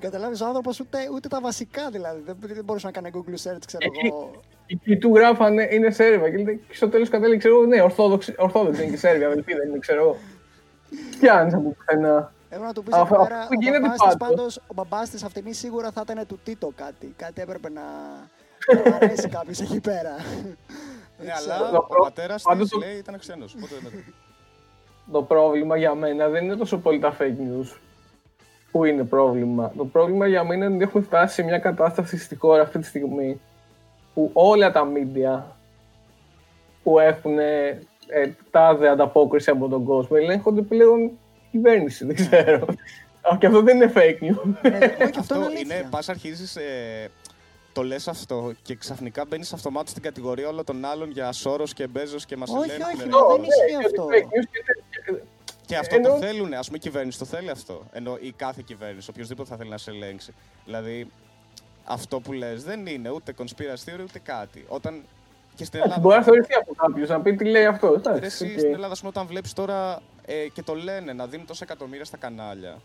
Καταλάβεις 0.00 0.40
ο 0.40 0.46
άνθρωπος 0.46 0.80
ούτε, 0.80 0.98
ούτε 1.14 1.28
τα 1.28 1.40
βασικά 1.40 1.90
δηλαδή. 1.90 2.20
Δεν, 2.26 2.36
δεν 2.40 2.64
μπορούσε 2.64 2.86
να 2.86 2.92
κάνει 2.92 3.10
Google 3.14 3.30
search, 3.30 3.62
ξέρω 3.66 3.84
Εκεί- 3.84 4.06
εγώ. 4.06 4.30
Εκεί 4.66 4.96
του 4.96 5.14
γράφανε 5.14 5.68
είναι 5.70 5.90
Σέρβια. 5.90 6.30
Και 6.30 6.36
λέει, 6.36 6.64
στο 6.70 6.88
τέλος 6.88 7.08
κατέληξε, 7.08 7.38
ξέρω 7.38 7.54
εγώ, 7.60 7.66
ναι, 7.66 7.82
Ορθόδοξη, 7.82 8.34
Ορθόδοξη 8.38 8.82
είναι 8.82 8.90
και 8.90 8.96
Σέρβια, 8.96 9.26
αδελφή 9.26 9.54
δεν 9.54 9.68
είναι, 9.68 9.78
ξέρω 9.78 10.00
εγώ. 10.00 10.16
Πιάνει 11.20 11.54
από 11.54 11.70
πουθενά. 11.78 12.32
Έπρεπε 12.52 12.64
να 12.66 12.72
του 12.72 12.82
πεις 12.82 12.94
Αυτό- 12.94 13.14
εκεί 13.14 13.24
πέρα. 13.28 13.40
αυτό 13.40 13.54
Ο 13.58 13.62
γίνεται 13.62 13.80
μπαμπάς 13.80 13.98
της 13.98 14.16
πάντως. 14.16 14.28
πάντως, 14.36 14.56
ο 14.56 14.72
μπαμπάς 14.74 15.10
της 15.10 15.22
αυτήν 15.22 15.54
σίγουρα 15.54 15.90
θα 15.90 16.02
ήταν 16.08 16.26
του 16.26 16.38
Τίτο 16.44 16.72
κάτι. 16.76 17.14
Κάτι 17.16 17.40
έπρεπε 17.40 17.68
να. 17.70 17.80
να 18.74 18.82
του 18.82 18.94
αρέσει 18.94 19.28
κάποιος 19.28 19.60
εκεί 19.60 19.80
πέρα. 19.80 20.14
Ναι, 21.18 21.30
ξέρω. 21.32 21.54
αλλά 21.54 21.70
Το 21.70 21.76
ο 21.76 21.84
προ- 21.86 22.02
πατέρας 22.02 22.42
πάντως 22.42 22.68
της 22.68 22.70
το- 22.70 22.78
λέει 22.86 22.96
ήταν 22.96 23.18
ξένος. 23.18 23.54
Οπότε 23.54 23.74
δεν- 23.82 24.14
Το 25.12 25.22
πρόβλημα 25.22 25.76
για 25.76 25.94
μένα 25.94 26.28
δεν 26.28 26.44
είναι 26.44 26.56
τόσο 26.56 26.78
πολύ 26.78 26.98
τα 26.98 27.16
fake 27.18 27.22
news 27.40 27.76
που 28.70 28.84
είναι 28.84 29.04
πρόβλημα; 29.04 29.72
Το 29.76 29.84
πρόβλημα 29.84 30.26
για 30.26 30.44
μένα 30.44 30.64
είναι 30.64 30.74
ότι 30.74 30.84
έχουμε 30.84 31.02
φτάσει 31.02 31.34
σε 31.34 31.42
μια 31.42 31.58
κατάσταση 31.58 32.18
στη 32.18 32.36
χώρα 32.36 32.62
αυτή 32.62 32.78
τη 32.78 32.86
στιγμή 32.86 33.40
που 34.14 34.30
όλα 34.32 34.72
τα 34.72 34.88
media 34.94 35.42
που 36.82 36.98
έχουν 36.98 37.38
ε, 37.38 37.78
τάδε 38.50 38.88
ανταπόκριση 38.88 39.50
από 39.50 39.68
τον 39.68 39.84
κόσμο 39.84 40.16
ελέγχονται 40.20 40.62
πλέον 40.62 41.10
κυβέρνηση, 41.50 42.04
δεν 42.06 42.14
ξέρω. 42.14 42.66
Α, 43.20 43.36
Και 43.38 43.46
αυτό 43.46 43.62
δεν 43.62 43.76
είναι 43.76 43.92
fake 43.94 44.22
news. 44.24 44.42
Ναι, 44.62 44.78
όχι, 44.78 44.84
αυτό 44.94 45.04
είναι 45.04 45.18
Αυτό 45.18 45.34
είναι, 45.34 45.44
αλήθεια. 45.44 45.86
πας 45.90 46.08
αρχίζεις. 46.08 46.56
Ε, 46.56 47.10
το 47.72 47.82
λες 47.82 48.08
αυτό 48.08 48.52
και 48.62 48.74
ξαφνικά 48.74 49.24
μπαίνεις 49.28 49.52
αυτομάτως 49.52 49.90
στην 49.90 50.02
κατηγορία 50.02 50.48
όλων 50.48 50.64
των 50.64 50.84
άλλων 50.84 51.10
για 51.10 51.32
Σόρος 51.32 51.72
και 51.72 51.86
Μπέζος 51.86 52.24
και 52.26 52.36
μα 52.36 52.44
Όχι, 52.48 52.70
ελέγχουν. 52.70 52.94
όχι, 52.94 53.02
ρε. 53.02 53.10
μα 53.10 53.26
δεν 53.26 53.40
Ναι, 53.40 53.46
ισχύει 53.46 53.70
γιατί 53.70 53.84
αυτό. 53.86 54.06
fake 54.06 54.24
news 54.26 55.12
είναι- 55.12 55.22
Και 55.66 55.76
αυτό 55.76 55.94
Ενώ- 55.94 56.08
το 56.08 56.16
θέλουν. 56.16 56.46
Α 56.54 56.60
πούμε, 56.66 56.76
η 56.76 56.78
κυβέρνηση 56.78 57.18
το 57.18 57.24
θέλει 57.24 57.50
αυτό. 57.50 57.82
Ενώ 57.92 58.16
η 58.20 58.32
κάθε 58.36 58.62
κυβέρνηση, 58.66 59.10
οποιοδήποτε 59.10 59.48
θα 59.48 59.56
θέλει 59.56 59.70
να 59.70 59.78
σε 59.78 59.90
ελέγξει. 59.90 60.32
Δηλαδή, 60.64 61.10
αυτό 61.84 62.20
που 62.20 62.32
λες 62.32 62.64
δεν 62.64 62.86
είναι 62.86 63.10
ούτε 63.10 63.34
conspiracy 63.38 63.90
theory 63.90 64.02
ούτε 64.02 64.18
κάτι. 64.18 64.64
Όταν. 64.68 65.02
Και 65.54 65.64
στην 65.64 65.80
Ελλάδα. 65.82 66.00
Μπορεί 66.00 66.16
να 66.16 66.22
θεωρηθεί 66.22 66.54
από 66.54 66.74
κάποιους 66.74 67.08
να 67.08 67.20
πει 67.20 67.34
τι 67.36 67.44
λέει 67.44 67.64
αυτός. 67.66 68.02
Ρε, 68.04 68.10
εντάξει, 68.10 68.44
εσύ 68.44 68.52
οκ. 68.52 68.58
στην 68.58 68.72
Ελλάδα, 68.74 68.92
ας 68.92 68.98
πούμε, 68.98 69.10
όταν 69.14 69.26
βλέπεις 69.26 69.52
τώρα 69.52 70.02
ε, 70.26 70.48
και 70.48 70.62
το 70.62 70.74
λένε 70.74 71.12
να 71.12 71.26
δίνουν 71.26 71.46
τόσα 71.46 71.64
εκατομμύρια 71.64 72.04
στα 72.04 72.16
κανάλια 72.16 72.76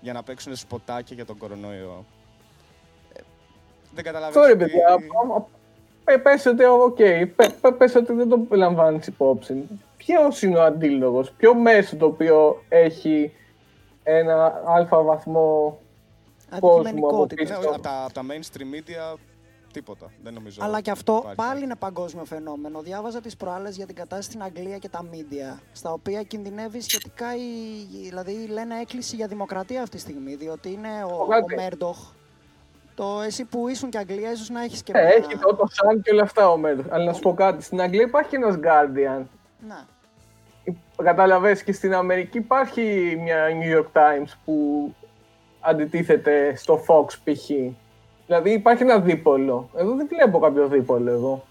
για 0.00 0.12
να 0.12 0.22
παίξουν 0.22 0.56
σποτάκια 0.56 1.14
για 1.16 1.24
τον 1.26 1.38
κορονοϊό. 1.38 2.04
Ε, 3.12 3.20
δεν 3.94 4.04
καταλαβαίνω. 4.04 4.40
Αυτό 4.44 4.52
ρε 4.52 4.56
παιδιά, 4.64 4.98
πε- 6.04 6.18
πες 6.22 6.46
ότι, 6.46 6.64
οκ, 6.64 6.96
πε- 6.96 7.52
πε- 7.60 7.72
πες 7.76 7.94
ότι 7.94 8.12
δεν 8.12 8.28
το 8.28 8.46
λαμβάνεις 8.50 9.06
υπόψη. 9.06 9.68
Ποιος 9.96 10.42
είναι 10.42 10.58
ο 10.58 10.62
αντίλογος, 10.62 11.30
ποιο 11.32 11.54
μέσο 11.54 11.96
το 11.96 12.06
οποίο 12.06 12.64
έχει 12.68 13.32
ένα 14.02 14.62
αλφα 14.66 15.02
βαθμό 15.02 15.78
κόσμο 16.60 16.68
από 16.68 16.80
Αντικειμενικότητα. 16.80 17.42
πίσω; 17.42 17.60
Ναι, 17.60 17.66
από 17.66 17.80
τα, 17.80 18.04
απ' 18.04 18.12
τα 18.12 18.22
mainstream 18.28 18.74
media 18.76 19.16
τίποτα. 19.72 20.10
Δεν 20.22 20.32
νομίζω. 20.34 20.60
Αλλά 20.64 20.80
και 20.80 20.90
αυτό 20.90 21.12
υπάρχει 21.18 21.36
πάλι 21.36 21.50
κάτι. 21.50 21.64
είναι 21.64 21.76
παγκόσμιο 21.76 22.24
φαινόμενο. 22.24 22.80
Διάβαζα 22.80 23.20
τις 23.20 23.36
προάλλες 23.36 23.76
για 23.76 23.86
την 23.86 23.94
κατάσταση 23.94 24.28
στην 24.30 24.42
Αγγλία 24.42 24.78
και 24.78 24.88
τα 24.88 25.02
μίντια, 25.02 25.60
στα 25.72 25.92
οποία 25.92 26.22
κινδυνεύει 26.22 26.80
σχετικά 26.80 27.36
η. 27.36 27.40
Δηλαδή 28.08 28.46
λένε 28.46 28.80
έκκληση 28.80 29.16
για 29.16 29.26
δημοκρατία 29.26 29.82
αυτή 29.82 29.96
τη 29.96 30.02
στιγμή, 30.02 30.34
διότι 30.34 30.72
είναι 30.72 31.04
ο, 31.04 31.22
ο 31.22 31.26
Κάτι. 31.26 31.54
Μέρντοχ. 31.54 31.98
Το 32.94 33.20
εσύ 33.20 33.44
που 33.44 33.68
ήσουν 33.68 33.90
και 33.90 33.98
Αγγλία, 33.98 34.32
ίσως 34.32 34.48
να 34.48 34.62
έχεις 34.62 34.82
και. 34.82 34.92
Ε, 34.94 35.00
μια- 35.02 35.08
έχει 35.08 35.38
το, 35.38 35.54
το 35.54 35.66
Sun 35.70 36.00
και 36.02 36.10
όλα 36.12 36.22
αυτά 36.22 36.48
ο 36.48 36.56
Μέρδος. 36.56 36.84
Αλλά 36.90 37.04
να 37.04 37.12
σου 37.12 37.20
πω 37.20 37.34
κάτι, 37.34 37.62
στην 37.62 37.80
Αγγλία 37.80 38.02
υπάρχει 38.02 38.34
ένας 38.34 38.54
Guardian. 38.56 39.22
Να. 39.68 39.86
Κατάλαβες 41.02 41.62
και 41.62 41.72
στην 41.72 41.94
Αμερική 41.94 42.38
υπάρχει 42.38 43.16
μια 43.22 43.46
New 43.48 43.78
York 43.78 43.86
Times 44.00 44.32
που 44.44 44.88
αντιτίθεται 45.60 46.56
στο 46.56 46.84
Fox 46.86 47.06
π.χ. 47.24 47.50
Δηλαδή 48.26 48.50
υπάρχει 48.52 48.82
ένα 48.82 49.00
δίπολο. 49.00 49.70
Εδώ 49.74 49.94
δεν 49.96 50.06
βλέπω 50.08 50.38
κάποιο 50.38 50.68
δίπολο 50.68 51.10
εγώ. 51.10 51.44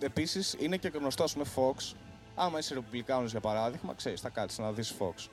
Επίσης 0.00 0.56
είναι 0.58 0.76
και 0.76 0.90
γνωστό, 0.94 1.22
ας 1.22 1.32
πούμε, 1.32 1.44
Fox. 1.56 1.94
Άμα 2.34 2.58
είσαι 2.58 2.74
Ρεπουμπλικάνος 2.74 3.30
για 3.30 3.40
παράδειγμα, 3.40 3.94
ξέρεις, 3.94 4.20
θα 4.20 4.28
κάτσεις 4.28 4.58
να 4.58 4.72
δεις 4.72 4.94
Fox. 4.98 5.28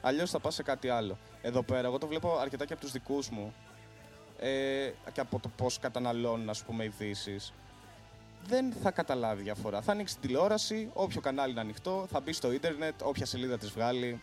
Αλλιώς 0.00 0.30
θα 0.30 0.40
πας 0.40 0.54
σε 0.54 0.62
κάτι 0.62 0.88
άλλο. 0.88 1.18
Εδώ 1.42 1.62
πέρα, 1.62 1.86
εγώ 1.86 1.98
το 1.98 2.06
βλέπω 2.06 2.36
αρκετά 2.40 2.64
και 2.64 2.72
από 2.72 2.82
τους 2.82 2.92
δικούς 2.92 3.30
μου 3.30 3.54
ε, 4.38 4.90
και 5.12 5.20
από 5.20 5.38
το 5.38 5.50
πώς 5.56 5.78
καταναλώνουν, 5.78 6.48
ας 6.48 6.62
πούμε, 6.62 6.84
ειδήσεις. 6.84 7.52
Δεν 8.46 8.72
θα 8.82 8.90
καταλάβει 8.90 9.42
διαφορά. 9.42 9.80
Θα 9.80 9.92
ανοίξει 9.92 10.18
την 10.18 10.28
τηλεόραση, 10.28 10.90
όποιο 10.92 11.20
κανάλι 11.20 11.50
είναι 11.50 11.60
ανοιχτό, 11.60 12.06
θα 12.10 12.20
μπει 12.20 12.32
στο 12.32 12.52
ίντερνετ, 12.52 12.94
όποια 13.02 13.26
σελίδα 13.26 13.58
της 13.58 13.70
βγάλει. 13.70 14.20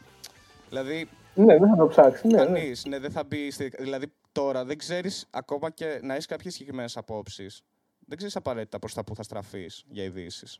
Δηλαδή, 0.69 1.09
Ναι, 1.33 1.57
δεν 1.57 1.69
θα 1.69 1.75
το 1.75 1.87
ψάξει. 1.87 2.27
Ναι, 2.27 2.37
ναι. 2.37 2.45
Κανείς, 2.45 2.85
ναι, 2.85 2.99
δεν 2.99 3.11
θα 3.11 3.23
μπει. 3.23 3.51
Στη... 3.51 3.71
Δηλαδή, 3.79 4.11
τώρα 4.41 4.65
δεν 4.65 4.77
ξέρεις 4.77 5.27
ακόμα 5.29 5.69
και 5.69 5.99
να 6.03 6.13
έχεις 6.13 6.25
κάποιες 6.25 6.53
συγκεκριμένες 6.53 6.97
απόψεις. 6.97 7.61
Δεν 8.07 8.17
ξέρεις 8.17 8.35
απαραίτητα 8.35 8.79
προς 8.79 8.93
τα 8.93 9.03
που 9.03 9.15
θα 9.15 9.23
στραφείς 9.23 9.83
για 9.87 10.03
ειδήσεις. 10.03 10.59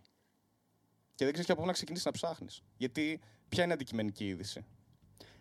Και 1.16 1.24
δεν 1.24 1.28
ξέρεις 1.30 1.46
και 1.46 1.52
από 1.52 1.62
πού 1.62 1.68
να 1.68 1.74
ξεκινήσεις 1.74 2.06
να 2.06 2.12
ψάχνεις. 2.12 2.62
Γιατί 2.78 3.20
ποια 3.50 3.64
είναι 3.64 3.72
η 3.72 3.76
αντικειμενική 3.76 4.28
είδηση; 4.28 4.66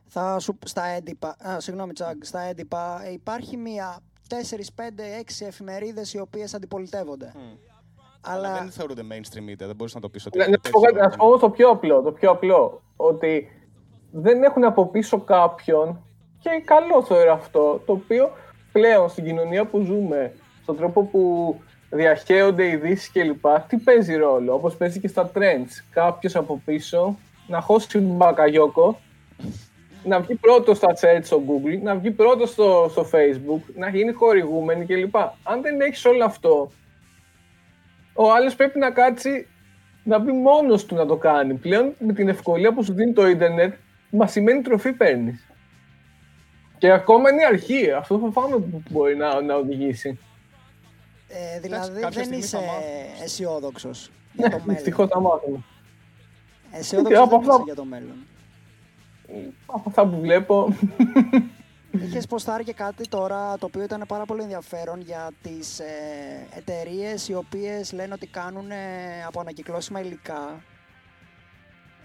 Θα 0.07 0.39
σου, 0.39 0.59
στα 0.65 0.85
έντυπα, 0.85 1.37
α, 1.49 1.61
συγγνώμη 1.61 1.93
Τσάγκ, 1.93 2.23
στα 2.23 2.41
έντυπα 2.41 3.05
ε, 3.05 3.13
υπάρχει 3.13 3.57
μία 3.57 4.01
4, 4.29 4.71
5, 4.75 5.05
6 5.41 5.47
εφημερίδες 5.47 6.15
οι 6.15 6.19
οποίες 6.19 6.55
αντιπολιτεύονται. 6.55 7.33
Αλλά 8.21 8.49
Αλλά 8.49 8.59
δεν 8.59 8.71
θεωρούνται 8.71 9.03
mainstream 9.11 9.51
media, 9.51 9.57
δεν 9.57 9.77
μπορείς 9.77 9.95
να 9.95 10.01
το 10.01 10.09
πεις 10.11 10.27
ότι. 10.27 10.39
Να, 10.39 10.45
έχουν 10.45 10.55
να 10.63 10.69
σου 10.69 10.71
πω 10.73 10.81
κάτι, 10.81 10.93
τέτοιο- 10.93 11.05
να 11.07 11.11
σου 11.11 11.19
πω 11.19 11.27
όμως 11.27 11.41
το 11.41 11.51
πιο 11.51 11.69
απλό, 11.71 12.03
το 12.03 12.13
πιο 12.13 12.31
απλό, 12.31 12.83
ότι 12.97 13.49
δεν 14.11 14.43
έχουν 14.43 14.65
από 14.65 14.87
πίσω 14.87 15.21
κάποιον 15.21 16.06
και 16.51 16.63
καλό 16.65 17.03
θεωρώ 17.03 17.33
αυτό, 17.33 17.83
το 17.87 17.93
οποίο 17.93 18.31
πλέον 18.73 19.09
στην 19.09 19.25
κοινωνία 19.25 19.65
που 19.65 19.81
ζούμε, 19.81 20.33
στον 20.63 20.77
τρόπο 20.77 21.03
που 21.05 21.55
διαχέονται 21.91 22.65
οι 22.65 22.71
ειδήσεις 22.71 23.11
κλπ. 23.13 23.47
Τι 23.69 23.77
παίζει 23.77 24.15
ρόλο, 24.15 24.55
όπως 24.55 24.77
παίζει 24.77 25.01
και 25.01 25.09
στα 25.09 25.31
trends. 25.35 25.85
Κάποιος 25.91 26.37
από 26.37 26.63
πίσω 26.65 27.19
να 27.47 27.61
χώσει 27.61 27.99
μπακαγιόκο, 27.99 29.01
να 30.05 30.21
βγει 30.21 30.35
πρώτος 30.35 30.77
στα 30.77 30.95
search 31.01 31.23
στο 31.23 31.43
Google, 31.47 31.83
να 31.83 31.95
βγει 31.95 32.11
πρώτος 32.11 32.51
στο, 32.51 32.87
στο 32.91 33.09
Facebook, 33.13 33.73
να 33.75 33.89
γίνει 33.89 34.13
χορηγούμενη 34.13 34.85
κλπ. 34.85 35.17
Αν 35.43 35.63
δεν 35.63 35.81
έχεις 35.81 36.05
όλο 36.05 36.25
αυτό, 36.25 36.71
ο 38.15 38.33
άλλος 38.33 38.55
πρέπει 38.55 38.79
να 38.79 38.91
κάτσει 38.91 39.47
να 40.05 40.19
μπει 40.19 40.33
μόνος 40.33 40.85
του 40.85 40.95
να 40.95 41.07
το 41.07 41.17
κάνει. 41.17 41.55
Πλέον 41.55 41.95
με 41.99 42.13
την 42.13 42.29
ευκολία 42.29 42.73
που 42.73 42.85
σου 42.85 42.93
δίνει 42.93 43.13
το 43.13 43.29
ίντερνετ, 43.29 43.75
μας 44.11 44.31
σημαίνει 44.31 44.63
τροφή 44.63 44.93
παίρνεις. 44.93 45.46
Και 46.79 46.91
ακόμα 46.93 47.31
είναι 47.31 47.43
η 47.43 47.45
αρχή. 47.45 47.91
Αυτό 47.93 48.19
φοβάμαι 48.19 48.57
που 48.59 48.83
μπορεί 48.91 49.17
να, 49.17 49.41
να 49.41 49.55
οδηγήσει. 49.55 50.19
ε, 51.29 51.61
δηλαδή 51.61 52.01
κάποια 52.01 52.11
δεν 52.11 52.13
στιγμή 52.25 52.37
είσαι 52.37 52.57
θα 52.59 52.63
μάθεις. 52.65 53.23
αισιόδοξος 53.23 54.11
για 54.33 54.51
το 54.51 54.61
Δυστυχώς 54.67 55.09
μέλλον. 55.09 55.23
θα 55.23 55.29
μάθουμε. 55.31 55.59
Αισιόδοξος 56.73 57.19
από 57.23 57.29
δεν 57.31 57.39
αυτά- 57.39 57.53
είσαι 57.55 57.63
για 57.65 57.75
το 57.75 57.85
μέλλον. 57.85 58.17
Από 59.67 59.83
αυτά 59.89 60.07
που 60.07 60.21
βλέπω. 60.21 60.77
Είχες 61.91 62.27
ποστάρει 62.27 62.65
και 62.65 62.73
κάτι 62.73 63.09
τώρα 63.09 63.59
το 63.59 63.67
οποίο 63.67 63.83
ήταν 63.83 64.05
πάρα 64.09 64.25
πολύ 64.25 64.43
ενδιαφέρον 64.43 65.01
για 65.01 65.31
τις 65.43 65.79
ε, 65.81 65.87
εταιρείες 66.57 67.29
οι 67.29 67.35
οποίες 67.35 67.93
λένε 67.93 68.13
ότι 68.15 68.27
κάνουν 68.27 68.71
ε, 68.71 68.77
από 69.27 69.41
ανακυκλώσιμα 69.41 70.01
υλικά 70.01 70.63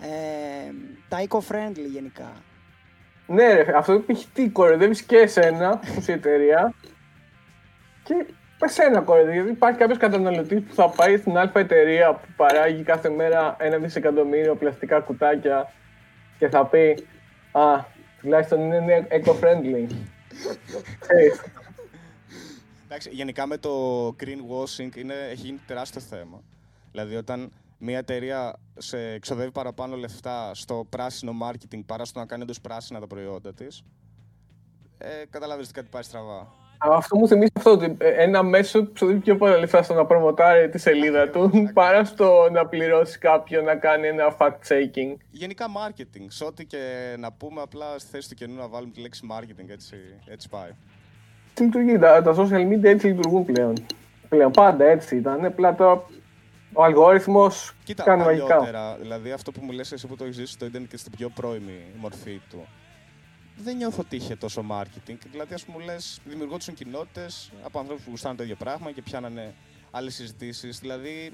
ε, 0.02 0.72
τα 1.10 1.23
eco-friendly 1.27 1.89
γενικά. 1.93 2.31
Ναι, 3.34 3.53
ρε, 3.53 3.78
αυτό 3.78 3.99
π.χ. 3.99 4.24
τι 4.34 4.49
κοροϊδεύεις 4.49 5.02
και 5.02 5.18
εσένα, 5.18 5.78
που 5.78 5.86
είσαι 5.98 6.12
η 6.12 6.16
εταιρεία, 6.16 6.74
και 8.03 8.26
εσένα 8.60 9.02
κοροϊδεύεις. 9.02 9.36
Γιατί 9.36 9.52
υπάρχει 9.52 9.80
κάποιος 9.80 9.98
καταναλωτής 9.98 10.62
που 10.62 10.74
θα 10.74 10.90
πάει 10.90 11.18
στην 11.18 11.38
Α 11.38 11.52
εταιρεία 11.53 12.14
που 12.14 12.28
παράγει 12.36 12.84
κάθε 12.84 13.10
μέρα 13.10 13.56
ένα 13.60 13.78
δισεκατομμύριο 13.78 14.56
πλαστικά 14.56 14.99
κουτάκια 14.99 15.74
και 16.38 16.48
θα 16.49 16.66
πει 16.66 17.08
Α, 17.52 17.86
τουλάχιστον 18.22 18.72
είναι 18.72 19.08
eco-friendly. 19.10 19.88
Ξέρεις, 20.99 21.41
Εντάξει, 22.86 23.10
γενικά 23.12 23.48
με 23.48 23.58
το 23.58 24.08
greenwashing 24.08 24.95
είναι, 24.95 25.14
έχει 25.32 25.45
γίνει 25.45 25.60
τεράστιο 25.68 26.02
θέμα. 26.02 26.44
Δηλαδή, 26.91 27.16
όταν 27.16 27.52
μια 27.82 27.98
εταιρεία 27.98 28.56
σε 28.78 28.98
εξοδεύει 28.98 29.52
παραπάνω 29.52 29.95
λεφτά 29.95 30.52
στο 30.53 30.86
πράσινο 30.90 31.32
marketing 31.44 31.82
παρά 31.86 32.06
στο 32.06 32.20
να 32.20 32.26
κάνει 32.26 32.44
όντως 32.44 32.62
πράσινα 32.62 32.99
τα 32.99 33.08
προϊόντα 33.08 33.53
της, 33.53 33.84
ε, 34.98 35.26
καταλαβαίνεις 35.30 35.70
ότι 35.70 35.80
κάτι 35.80 35.90
πάει 35.91 36.03
στραβά. 36.03 36.60
Αυτό 36.84 37.18
μου 37.18 37.28
θυμίζει 37.28 37.52
αυτό 37.56 37.72
ότι 37.72 37.95
ε, 37.98 38.10
ένα 38.10 38.44
μέσο 38.44 38.84
που 38.84 38.91
ξοδεύει 38.94 39.20
πιο 39.20 39.36
πολλά 39.36 39.58
λεφτά 39.58 39.84
στο 39.84 39.94
να 39.94 40.06
προμοτάρει 40.06 40.70
τη 40.70 40.78
σελίδα 40.78 41.30
του 41.30 41.52
παρά 41.74 42.03
στο 42.03 42.49
να 42.52 42.66
πληρώσει 42.66 43.18
κάποιον 43.20 43.64
να 43.64 43.76
κάνει 43.76 44.08
ένα 44.08 44.36
fact-checking. 44.38 45.16
Γενικά 45.32 45.66
marketing, 45.66 46.26
σε 46.28 46.44
ό,τι 46.44 46.66
και 46.66 47.16
να 47.18 47.32
πούμε, 47.32 47.62
απλά 47.62 47.99
στη 47.99 48.10
θέση 48.10 48.30
του 48.30 48.36
καινού 48.36 48.56
να 48.56 48.68
βάλουμε 48.68 48.91
τη 48.91 49.02
λέξη 49.02 49.28
marketing, 49.32 49.70
έτσι, 49.70 49.95
έτσι 50.26 50.49
πάει. 50.49 50.70
Τι 51.53 51.64
λειτουργεί, 51.64 51.99
τα, 51.99 52.22
τα 52.22 52.36
social 52.36 52.72
media 52.72 52.84
έτσι 52.84 53.08
λειτουργούν 53.08 53.45
πλέον. 53.45 53.74
Πλέον 54.30 54.52
πάντα 54.52 54.86
έτσι 54.86 55.16
ήταν. 55.16 55.45
Απλά 55.45 55.76
τώρα 55.76 56.03
ο 56.73 56.84
αλγόριθμος 56.84 57.73
Κοίτα, 57.84 58.03
κάνει 58.03 58.23
μαγικά. 58.23 58.45
παλιότερα, 58.45 58.95
δηλαδή 58.95 59.31
αυτό 59.31 59.52
που 59.52 59.60
μου 59.64 59.72
λες 59.72 59.91
εσύ 59.91 60.07
που 60.07 60.15
το 60.15 60.23
έχεις 60.23 60.35
ζήσει 60.35 60.53
στο 60.53 60.65
ίντερνετ 60.65 60.89
και 60.89 60.98
στην 60.98 61.11
πιο 61.11 61.30
πρώιμη 61.30 61.81
μορφή 61.98 62.41
του, 62.49 62.68
δεν 63.57 63.76
νιώθω 63.76 64.02
ότι 64.02 64.15
είχε 64.15 64.35
τόσο 64.35 64.65
marketing. 64.72 65.15
Δηλαδή, 65.31 65.53
ας 65.53 65.64
πούμε, 65.64 65.77
μου 65.77 65.85
λες, 65.85 66.19
δημιουργόντουσαν 66.26 66.73
κοινότητες 66.73 67.52
από 67.64 67.80
ανθρώπους 67.80 68.03
που 68.03 68.10
γουστάνε 68.10 68.35
το 68.35 68.43
ίδιο 68.43 68.56
πράγμα 68.56 68.91
και 68.91 69.02
πιάνανε 69.02 69.53
άλλες 69.91 70.15
συζητήσεις. 70.15 70.80
Δηλαδή, 70.80 71.34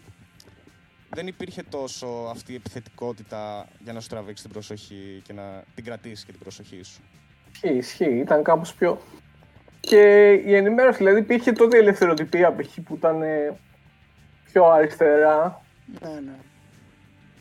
δεν 1.09 1.27
υπήρχε 1.27 1.63
τόσο 1.63 2.07
αυτή 2.07 2.51
η 2.51 2.55
επιθετικότητα 2.55 3.67
για 3.83 3.93
να 3.93 3.99
σου 3.99 4.07
τραβήξεις 4.07 4.41
την 4.41 4.51
προσοχή 4.53 5.21
και 5.23 5.33
να 5.33 5.63
την 5.75 5.83
κρατήσεις 5.83 6.25
και 6.25 6.31
την 6.31 6.39
προσοχή 6.41 6.81
σου. 6.83 7.01
Ισχύει, 7.51 7.77
ισχύει. 7.77 8.17
Ήταν 8.17 8.43
κάπως 8.43 8.73
πιο... 8.73 9.01
Και 9.79 10.31
η 10.31 10.55
ενημέρωση, 10.55 10.97
δηλαδή 10.97 11.19
υπήρχε 11.19 11.51
τότε 11.51 11.77
η 11.77 11.79
ελευθεροτυπία 11.79 12.55
π.χ. 12.55 12.79
που 12.83 12.95
ήταν 12.95 13.21
ε, 13.21 13.57
πιο 14.57 14.65
αριστερά. 14.65 15.61
Ναι, 16.01 16.09
ναι. 16.09 16.35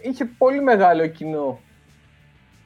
είχε 0.01 0.25
πολύ 0.25 0.63
μεγάλο 0.63 1.07
κοινό. 1.07 1.61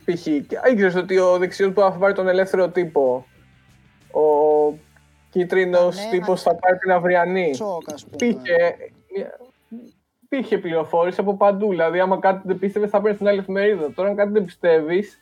Π.χ. 0.05 0.23
και 0.23 0.61
ήξερες 0.71 0.95
ότι 0.95 1.19
ο 1.19 1.39
δεξιός 1.39 1.73
που 1.73 1.81
θα 1.81 1.91
πάρει 1.91 2.15
τον 2.15 2.29
ελεύθερο 2.29 2.69
τύπο, 2.69 3.27
ο 4.11 4.21
κίτρινος 5.31 5.97
Ναι, 5.97 6.11
τύπος 6.11 6.45
ναι. 6.45 6.51
θα 6.53 6.59
πάρει 6.59 6.79
την 6.79 6.93
αυριανή. 6.93 7.55
Σοκ, 7.55 7.93
ας 7.93 8.05
πούμε. 8.05 8.17
Πήγε, 8.17 8.77
πήγε 10.29 10.59
πληροφόρηση 10.59 11.21
από 11.21 11.37
παντού. 11.37 11.69
Δηλαδή, 11.69 12.01
άμα 12.01 12.19
κάτι 12.19 12.43
δεν 12.45 12.59
πίστευε, 12.59 12.87
θα 12.87 13.01
παίρνει 13.01 13.17
την 13.17 13.29
άλλη 13.29 13.39
εφημερίδα. 13.39 13.93
Τώρα, 13.93 14.09
αν 14.09 14.17
κάτι 14.17 14.33
δεν 14.33 14.45
πιστεύεις, 14.45 15.19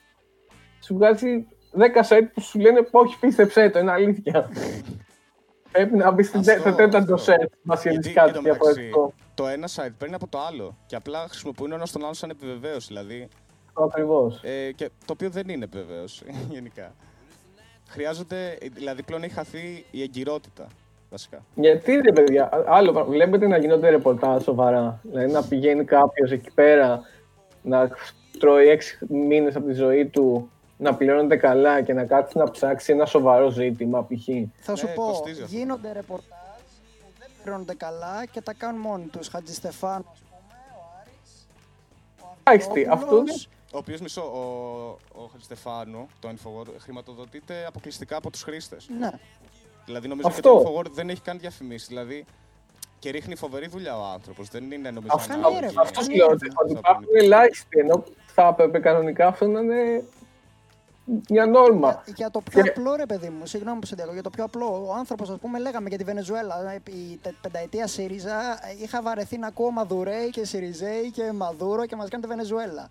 σου 0.80 0.94
βγάζει 0.94 1.46
10 1.78 2.08
site 2.08 2.28
που 2.34 2.40
σου 2.40 2.58
λένε 2.58 2.88
Όχι, 2.90 3.18
πίστεψέ 3.18 3.70
το, 3.70 3.78
είναι 3.78 3.92
αλήθεια. 3.92 4.48
Πρέπει 5.72 5.96
να 5.96 6.10
μπεις 6.10 6.28
στο 6.28 6.38
Αυτό, 6.38 6.72
τέταρτο 6.72 7.14
αυτό. 7.14 7.32
set 7.32 7.46
να 7.62 7.76
σχεδίσει 7.76 8.00
Γιατί, 8.00 8.12
κάτι 8.18 8.28
εν 8.28 8.34
τω 8.34 8.42
μεταξύ, 8.42 8.60
διαφορετικό. 8.72 9.12
Το 9.34 9.46
ένα 9.46 9.68
site 9.74 9.92
παίρνει 9.98 10.14
από 10.14 10.26
το 10.28 10.38
άλλο 10.48 10.76
και 10.86 10.96
απλά 10.96 11.26
χρησιμοποιούν 11.28 11.72
ένα 11.72 11.86
τον 11.92 12.04
άλλο 12.04 12.14
σαν 12.14 12.30
επιβεβαίωση. 12.30 12.86
Δηλαδή, 12.86 13.28
Ακριβώς. 13.74 14.40
Ε, 14.42 14.72
και 14.72 14.90
το 15.04 15.12
οποίο 15.12 15.30
δεν 15.30 15.48
είναι 15.48 15.64
επιβεβαίωση 15.64 16.24
γενικά. 16.54 16.94
Χρειάζονται, 17.88 18.58
δηλαδή 18.72 19.02
πλέον 19.02 19.22
έχει 19.22 19.32
χαθεί 19.34 19.84
η 19.90 20.02
εγκυρότητα 20.02 20.66
βασικά. 21.10 21.44
Γιατί 21.54 21.94
ρε 21.94 22.12
παιδιά, 22.12 22.50
άλλο 22.66 22.92
πράγμα. 22.92 23.10
βλέπετε 23.10 23.46
να 23.46 23.58
γίνονται 23.58 23.88
ρεπορτάζ 23.90 24.42
σοβαρά. 24.42 25.00
Δηλαδή 25.02 25.32
να 25.32 25.42
πηγαίνει 25.42 25.84
κάποιος 25.84 26.30
εκεί 26.30 26.50
πέρα 26.54 27.00
να 27.62 27.90
τρώει 28.38 28.68
έξι 28.68 28.98
μήνες 29.08 29.56
από 29.56 29.66
τη 29.66 29.72
ζωή 29.72 30.06
του, 30.06 30.50
να 30.78 30.94
πληρώνεται 30.94 31.36
καλά 31.36 31.82
και 31.82 31.92
να 31.92 32.04
κάτσει 32.04 32.38
να 32.38 32.50
ψάξει 32.50 32.92
ένα 32.92 33.06
σοβαρό 33.06 33.50
ζήτημα 33.50 34.02
π.χ. 34.04 34.28
Θα 34.60 34.76
σου 34.76 34.86
Ναι, 34.86 34.92
πω, 34.92 35.02
κοστίζει 35.06 35.42
αυτό. 35.42 35.56
γίνονται 35.56 35.92
ρεπορτάζ 35.92 36.60
που 37.00 37.10
δεν 37.18 37.28
πληρώνονται 37.42 37.74
καλά 37.74 38.26
και 38.26 38.40
τα 38.40 38.52
κάνουν 38.52 38.80
μόνοι 38.80 39.04
τους. 39.06 39.28
Χατζηστεφάνου, 39.28 40.04
ας 40.12 40.18
πούμε, 40.18 40.60
ο 40.74 40.82
Άρης, 41.00 41.48
ο 42.22 42.26
Εντάξει, 42.44 42.68
τι, 42.70 42.80
αυτό 42.82 42.92
Αυτόπουλος. 42.92 43.48
Ο 43.72 43.78
οποίος 43.78 44.00
μισό, 44.00 44.20
ο, 44.22 45.20
ο 45.22 45.26
Χατζηστεφάνου, 45.30 46.06
το 46.20 46.28
Infowar, 46.28 46.66
χρηματοδοτείται 46.78 47.64
αποκλειστικά 47.66 48.16
από 48.16 48.30
τους 48.30 48.42
χρήστες. 48.42 48.88
Ναι. 48.98 49.10
Δηλαδή 49.84 50.08
νομίζω 50.08 50.28
Αυτό. 50.28 50.40
και 50.40 50.48
το 50.64 50.80
Infowar 50.80 50.90
δεν 50.90 51.08
έχει 51.10 51.20
καν 51.20 51.38
διαφημίσει. 51.38 51.86
Δηλαδή 51.88 52.24
και 52.98 53.10
ρίχνει 53.10 53.34
φοβερή 53.36 53.66
δουλειά 53.68 53.98
ο 53.98 54.04
άνθρωπος. 54.04 54.48
Δεν 54.48 54.70
είναι 54.72 54.90
νομίζω. 54.90 55.12
Αυτό, 55.14 55.32
ένα 55.32 55.42
Κάνει 55.42 55.54
άλογο 55.54 55.64
έρευνα, 55.64 55.82
αυτός 55.82 56.04
κάνει 56.06 56.16
λέω 56.16 56.26
έρευνα. 56.26 56.48
ότι 56.62 56.70
ότι 56.72 56.78
υπάρχουν 56.78 57.04
ελάχιστοι 57.16 57.78
ενώ 57.78 58.04
θα 58.26 58.46
έπρεπε 58.46 58.78
κανονικά 58.78 59.26
αυτό 59.26 59.46
να 59.46 59.60
είναι 59.60 60.04
μια 61.28 61.46
νόρμα. 61.46 62.02
Για, 62.04 62.14
για 62.16 62.30
το 62.30 62.40
πιο 62.40 62.62
Και- 62.62 62.68
απλό 62.68 62.94
ρε 62.96 63.06
παιδί 63.06 63.28
μου, 63.28 63.46
συγγνώμη 63.46 63.78
που 63.78 63.86
σε 63.86 63.94
διακόπτω, 63.94 64.14
για 64.20 64.30
το 64.30 64.30
πιο 64.36 64.44
απλό. 64.44 64.86
Ο 64.88 64.92
άνθρωπος, 64.94 65.30
ας 65.30 65.38
πούμε, 65.38 65.58
λέγαμε 65.58 65.88
για 65.88 65.98
τη 65.98 66.04
Βενεζουέλα. 66.04 66.74
Η 66.74 67.18
τε- 67.22 67.34
πενταετία 67.40 67.86
ΣΥΡΙΖΑ 67.86 68.40
ε, 68.40 68.82
είχα 68.82 69.02
βαρεθεί 69.02 69.38
να 69.38 69.46
ακούω 69.46 69.70
Μαδουρέι 69.70 70.30
και 70.30 70.44
Σιριζέι 70.44 71.10
και 71.10 71.32
Μαδούρο 71.32 71.86
και 71.86 71.96
μας 71.96 72.08
κάνει 72.08 72.22
τη 72.22 72.28
Βενεζουέλα. 72.28 72.88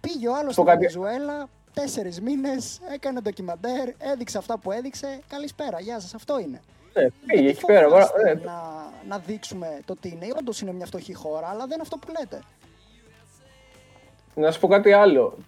Πήγε 0.00 0.28
ο 0.28 0.36
άλλος 0.36 0.52
στη 0.52 0.62
κάτι- 0.62 0.76
Βενεζουέλα, 0.78 1.48
τέσσερις 1.74 2.20
μήνες, 2.20 2.80
έκανε 2.92 3.20
ντοκιμαντέρ, 3.20 3.88
έδειξε 3.98 4.38
αυτά 4.38 4.58
που 4.58 4.72
έδειξε. 4.72 5.20
Καλησπέρα, 5.28 5.80
γεια 5.80 6.00
σας, 6.00 6.14
αυτό 6.14 6.38
είναι. 6.38 6.60
Ναι, 6.94 7.02
πήγε 7.26 7.42
Γιατί 7.42 7.48
εκεί 7.48 7.64
πέρα. 7.64 7.88
φοβάστε 7.88 8.14
αγορά- 8.18 8.34
ναι, 8.34 8.44
να, 8.44 8.62
να 9.08 9.18
δείξουμε 9.18 9.80
το 9.84 9.96
τι 10.00 10.08
είναι. 10.08 10.26
Όντως 10.38 10.60
είναι 10.60 10.72
μια 10.72 10.86
φτωχή 10.86 11.14
χώρα, 11.14 11.46
αλλά 11.48 11.58
δεν 11.58 11.70
είναι 11.72 11.82
αυτό 11.82 11.96
που 11.96 12.12
λέτε. 12.18 12.40
Να 14.34 14.50
σου 14.50 14.60
πω 14.60 14.68
κάτι 14.68 14.92
άλλο. 14.92 15.38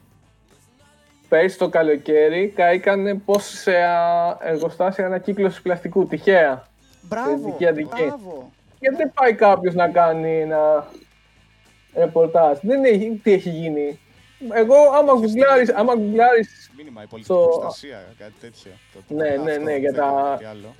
Πέρυσι 1.35 1.59
το 1.59 1.69
καλοκαίρι 1.69 2.49
καήκανε 2.57 3.15
πόσα 3.15 4.39
εργοστάσια 4.43 5.07
ανακύκλωσης 5.07 5.63
πλαστικού, 5.63 6.07
τυχαία. 6.07 6.67
Μπράβο, 7.03 7.37
Δυτική 7.45 7.67
Αττική. 7.67 7.89
μπράβο. 8.05 8.51
Γιατί 8.81 8.97
δεν 8.97 9.13
πάει 9.15 9.35
κάποιος 9.35 9.75
να 9.75 9.89
κάνει 9.89 10.41
ένα 10.41 10.87
ρεπορτάζ. 11.95 12.59
Δεν 12.63 12.85
έχει, 12.85 13.21
τι 13.23 13.33
έχει 13.33 13.51
γίνει. 13.51 13.99
Εγώ 14.53 14.75
άμα 14.95 15.13
γκουγκλάρεις, 15.13 15.73
άμα 15.75 15.95
γκουγκλάρεις 15.95 16.71
Μήνυμα 16.77 17.03
η 17.03 17.07
πολιτική 17.07 17.35
Στο- 17.39 17.49
προστασία, 17.49 18.05
κάτι 18.19 18.33
τέτοιο. 18.41 18.71
Το- 18.93 19.15
Ναι, 19.15 19.29
ναι, 19.29 19.57
ναι, 19.57 19.77
για 19.77 19.91
δεν 19.91 20.01
τα- 20.01 20.07
ξέρω 20.07 20.37
τι 20.39 20.45
άλλο. 20.45 20.75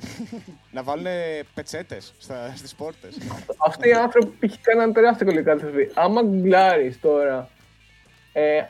να 0.71 0.83
βάλουν 0.83 1.07
πετσέτες 1.55 2.15
στις 2.55 2.75
πόρτες. 2.75 3.19
αυτοί 3.67 3.89
οι 3.89 3.93
άνθρωποι 3.93 4.47
που 4.49 4.55
κάναν 4.63 4.93
τεράστια 4.93 5.27
κολλή 5.27 5.43
καταστροφή. 5.43 5.91
Άμα 5.95 6.23
γκουγκλάρεις 6.23 7.01
τώρα, 7.01 7.49
ε, 8.33 8.43
γράπ, 8.57 8.69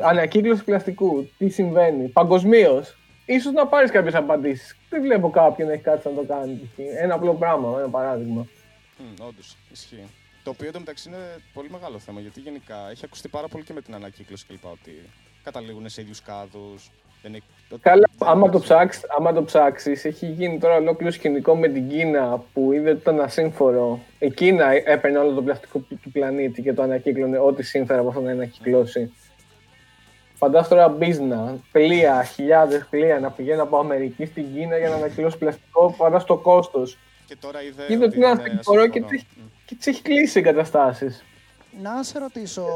ανακύκλωση 0.00 0.64
πλαστικού, 0.64 1.28
τι 1.38 1.48
συμβαίνει, 1.48 2.08
παγκοσμίως, 2.08 2.98
ίσως 3.26 3.52
να 3.52 3.66
πάρεις 3.66 3.90
κάποιες 3.90 4.14
απαντήσεις. 4.14 4.76
Δεν 4.90 5.02
βλέπω 5.02 5.30
κάποιον 5.30 5.68
να 5.68 5.74
έχει 5.74 5.82
κάτι 5.82 6.08
να 6.08 6.14
το 6.14 6.24
κάνει. 6.28 6.54
π.χ. 6.54 6.78
Ένα 7.02 7.14
απλό 7.14 7.34
πράγμα, 7.34 7.78
ένα 7.78 7.88
παράδειγμα. 7.88 8.46
Όντως, 9.28 9.56
ισχύει. 9.72 10.06
Το 10.44 10.50
οποίο 10.50 10.68
εντωμεταξύ 10.68 11.08
είναι 11.08 11.18
πολύ 11.52 11.70
μεγάλο 11.70 11.98
θέμα 11.98 12.20
γιατί 12.20 12.40
γενικά 12.40 12.76
έχει 12.90 13.04
ακουστεί 13.04 13.28
πάρα 13.28 13.48
πολύ 13.48 13.64
και 13.64 13.72
με 13.72 13.80
την 13.80 13.94
ανακύκλωση 13.94 14.46
κλπ. 14.46 14.64
Ότι 14.64 15.02
καταλήγουν 15.44 15.88
σε 15.88 16.00
ίδιους 16.00 16.22
κάδους. 16.22 16.90
Καλά, 17.80 18.08
άμα 18.18 18.50
το, 18.50 18.60
ψάξεις, 18.60 19.02
άμα 19.18 19.32
το 19.32 19.42
ψάξεις, 19.42 20.04
έχει 20.04 20.26
γίνει 20.26 20.58
τώρα 20.58 20.76
ολόκληρο 20.76 21.12
σκηνικό 21.12 21.56
με 21.56 21.68
την 21.68 21.88
Κίνα 21.88 22.44
που 22.52 22.72
είδε 22.72 22.90
ότι 22.90 22.98
ήταν 22.98 23.20
ασύμφορο. 23.20 24.00
Η 24.18 24.30
Κίνα 24.30 24.70
έπαιρνε 24.70 25.18
όλο 25.18 25.34
το 25.34 25.42
πλαστικό 25.42 25.78
του 25.78 26.10
πλανήτη 26.12 26.62
και 26.62 26.72
το 26.72 26.82
ανακύκλωνε 26.82 27.38
ό,τι 27.38 27.62
σύμφερα 27.62 28.00
από 28.00 28.08
αυτό 28.08 28.20
να 28.20 28.30
ανακυκλώσει. 28.30 29.12
Φαντάζομαι 30.34 30.68
τώρα 30.68 30.88
μπίζνα, 30.88 31.56
πλοία, 31.72 32.22
χιλιάδες 32.22 32.86
πλοία 32.90 33.20
να 33.20 33.30
πηγαίνουν 33.30 33.60
από 33.60 33.78
Αμερική 33.78 34.26
στην 34.26 34.54
Κίνα 34.54 34.78
για 34.78 34.88
να 34.88 34.94
ανακυκλώσει 34.94 35.38
πλαστικό, 35.38 35.88
φαντάζομαι 35.88 36.24
το 36.26 36.36
κόστος. 36.36 36.98
Και 37.26 37.36
τώρα 37.40 37.62
είδε. 37.62 37.84
Είδε 37.88 38.04
ότι 38.04 38.16
είναι 38.16 38.26
ασύμφορο 38.26 38.86
και 38.86 39.02
τις 39.78 39.86
έχει 39.86 40.02
κλείσει 40.02 40.38
εγκαταστάσεις. 40.38 41.24
Να 41.82 42.02
σε 42.02 42.18
ρωτήσω 42.18 42.66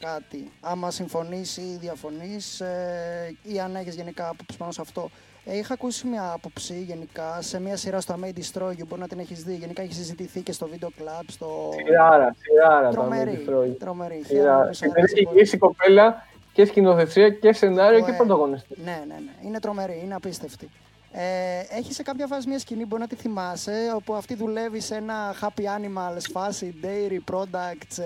κάτι, 0.00 0.50
άμα 0.60 0.90
συμφωνείς 0.90 1.56
ή 1.56 1.76
διαφωνείς 1.80 2.60
ε, 2.60 3.36
ή 3.42 3.60
αν 3.60 3.76
έχεις 3.76 3.94
γενικά 3.94 4.28
άποψη 4.28 4.56
πάνω 4.58 4.72
σε 4.72 4.80
αυτό. 4.80 5.10
Ε, 5.44 5.56
είχα 5.56 5.74
ακούσει 5.74 6.06
μια 6.06 6.32
άποψη 6.32 6.82
γενικά 6.86 7.42
σε 7.42 7.60
μια 7.60 7.76
σειρά 7.76 8.00
στο 8.00 8.14
I 8.20 8.24
May 8.24 8.28
Destroy 8.28 8.70
You, 8.70 8.86
μπορεί 8.88 9.00
να 9.00 9.08
την 9.08 9.18
έχεις 9.18 9.42
δει. 9.42 9.54
Γενικά 9.54 9.82
έχει 9.82 9.94
συζητηθεί 9.94 10.40
και 10.40 10.52
στο 10.52 10.68
Video 10.72 10.86
Club, 10.86 11.24
στο... 11.26 11.70
Σειράρα, 11.84 12.34
σειράρα 12.38 12.88
τρομερή, 12.90 13.46
τρομερή. 13.78 14.22
Σειράρα. 14.26 14.70
Και 14.70 14.86
έχει 14.94 15.28
γυρίσει 15.32 15.56
η 15.56 15.58
κοπέλα 15.58 16.26
και 16.52 16.64
σκηνοθεσία 16.64 17.30
και 17.30 17.52
σενάριο 17.52 18.04
και 18.04 18.12
πρωταγωνιστή. 18.12 18.74
Ναι, 18.84 19.04
ναι, 19.06 19.14
ναι. 19.14 19.46
Είναι 19.46 19.60
τρομερή, 19.60 20.00
είναι 20.04 20.14
απίστευτη. 20.14 20.68
Ε, 21.12 21.76
έχει 21.78 21.92
σε 21.92 22.02
κάποια 22.02 22.26
φάση 22.26 22.48
μια 22.48 22.58
σκηνή, 22.58 22.84
μπορεί 22.84 23.02
να 23.02 23.08
τη 23.08 23.14
θυμάσαι, 23.14 23.92
όπου 23.94 24.14
αυτή 24.14 24.34
δουλεύει 24.34 24.80
σε 24.80 24.94
ένα 24.94 25.34
happy 25.40 25.62
animals 25.62 26.24
φάση, 26.32 26.74
dairy 26.82 27.34
products. 27.34 27.98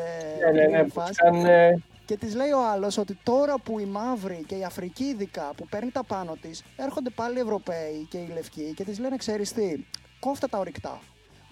Ε, 0.46 0.50
ναι, 0.52 0.66
ναι, 0.66 0.82
ναι, 0.82 0.88
φάση. 0.88 1.14
Και 2.04 2.16
της 2.16 2.34
λέει 2.34 2.50
ο 2.50 2.68
άλλος 2.72 2.98
ότι 2.98 3.18
τώρα 3.22 3.54
που 3.58 3.78
η 3.78 3.84
μαύρη 3.84 4.44
και 4.46 4.54
η 4.54 4.64
Αφρική 4.64 5.04
ειδικά 5.04 5.50
που 5.56 5.66
παίρνει 5.66 5.90
τα 5.90 6.04
πάνω 6.04 6.36
της, 6.40 6.62
έρχονται 6.76 7.10
πάλι 7.10 7.36
οι 7.36 7.40
Ευρωπαίοι 7.40 8.06
και 8.10 8.18
οι 8.18 8.30
Λευκοί 8.34 8.72
και 8.76 8.84
της 8.84 8.98
λένε: 8.98 9.16
Ξέρεις 9.16 9.52
τι, 9.52 9.84
κόφτα 10.20 10.48
τα 10.48 10.58
ορυκτά. 10.58 11.00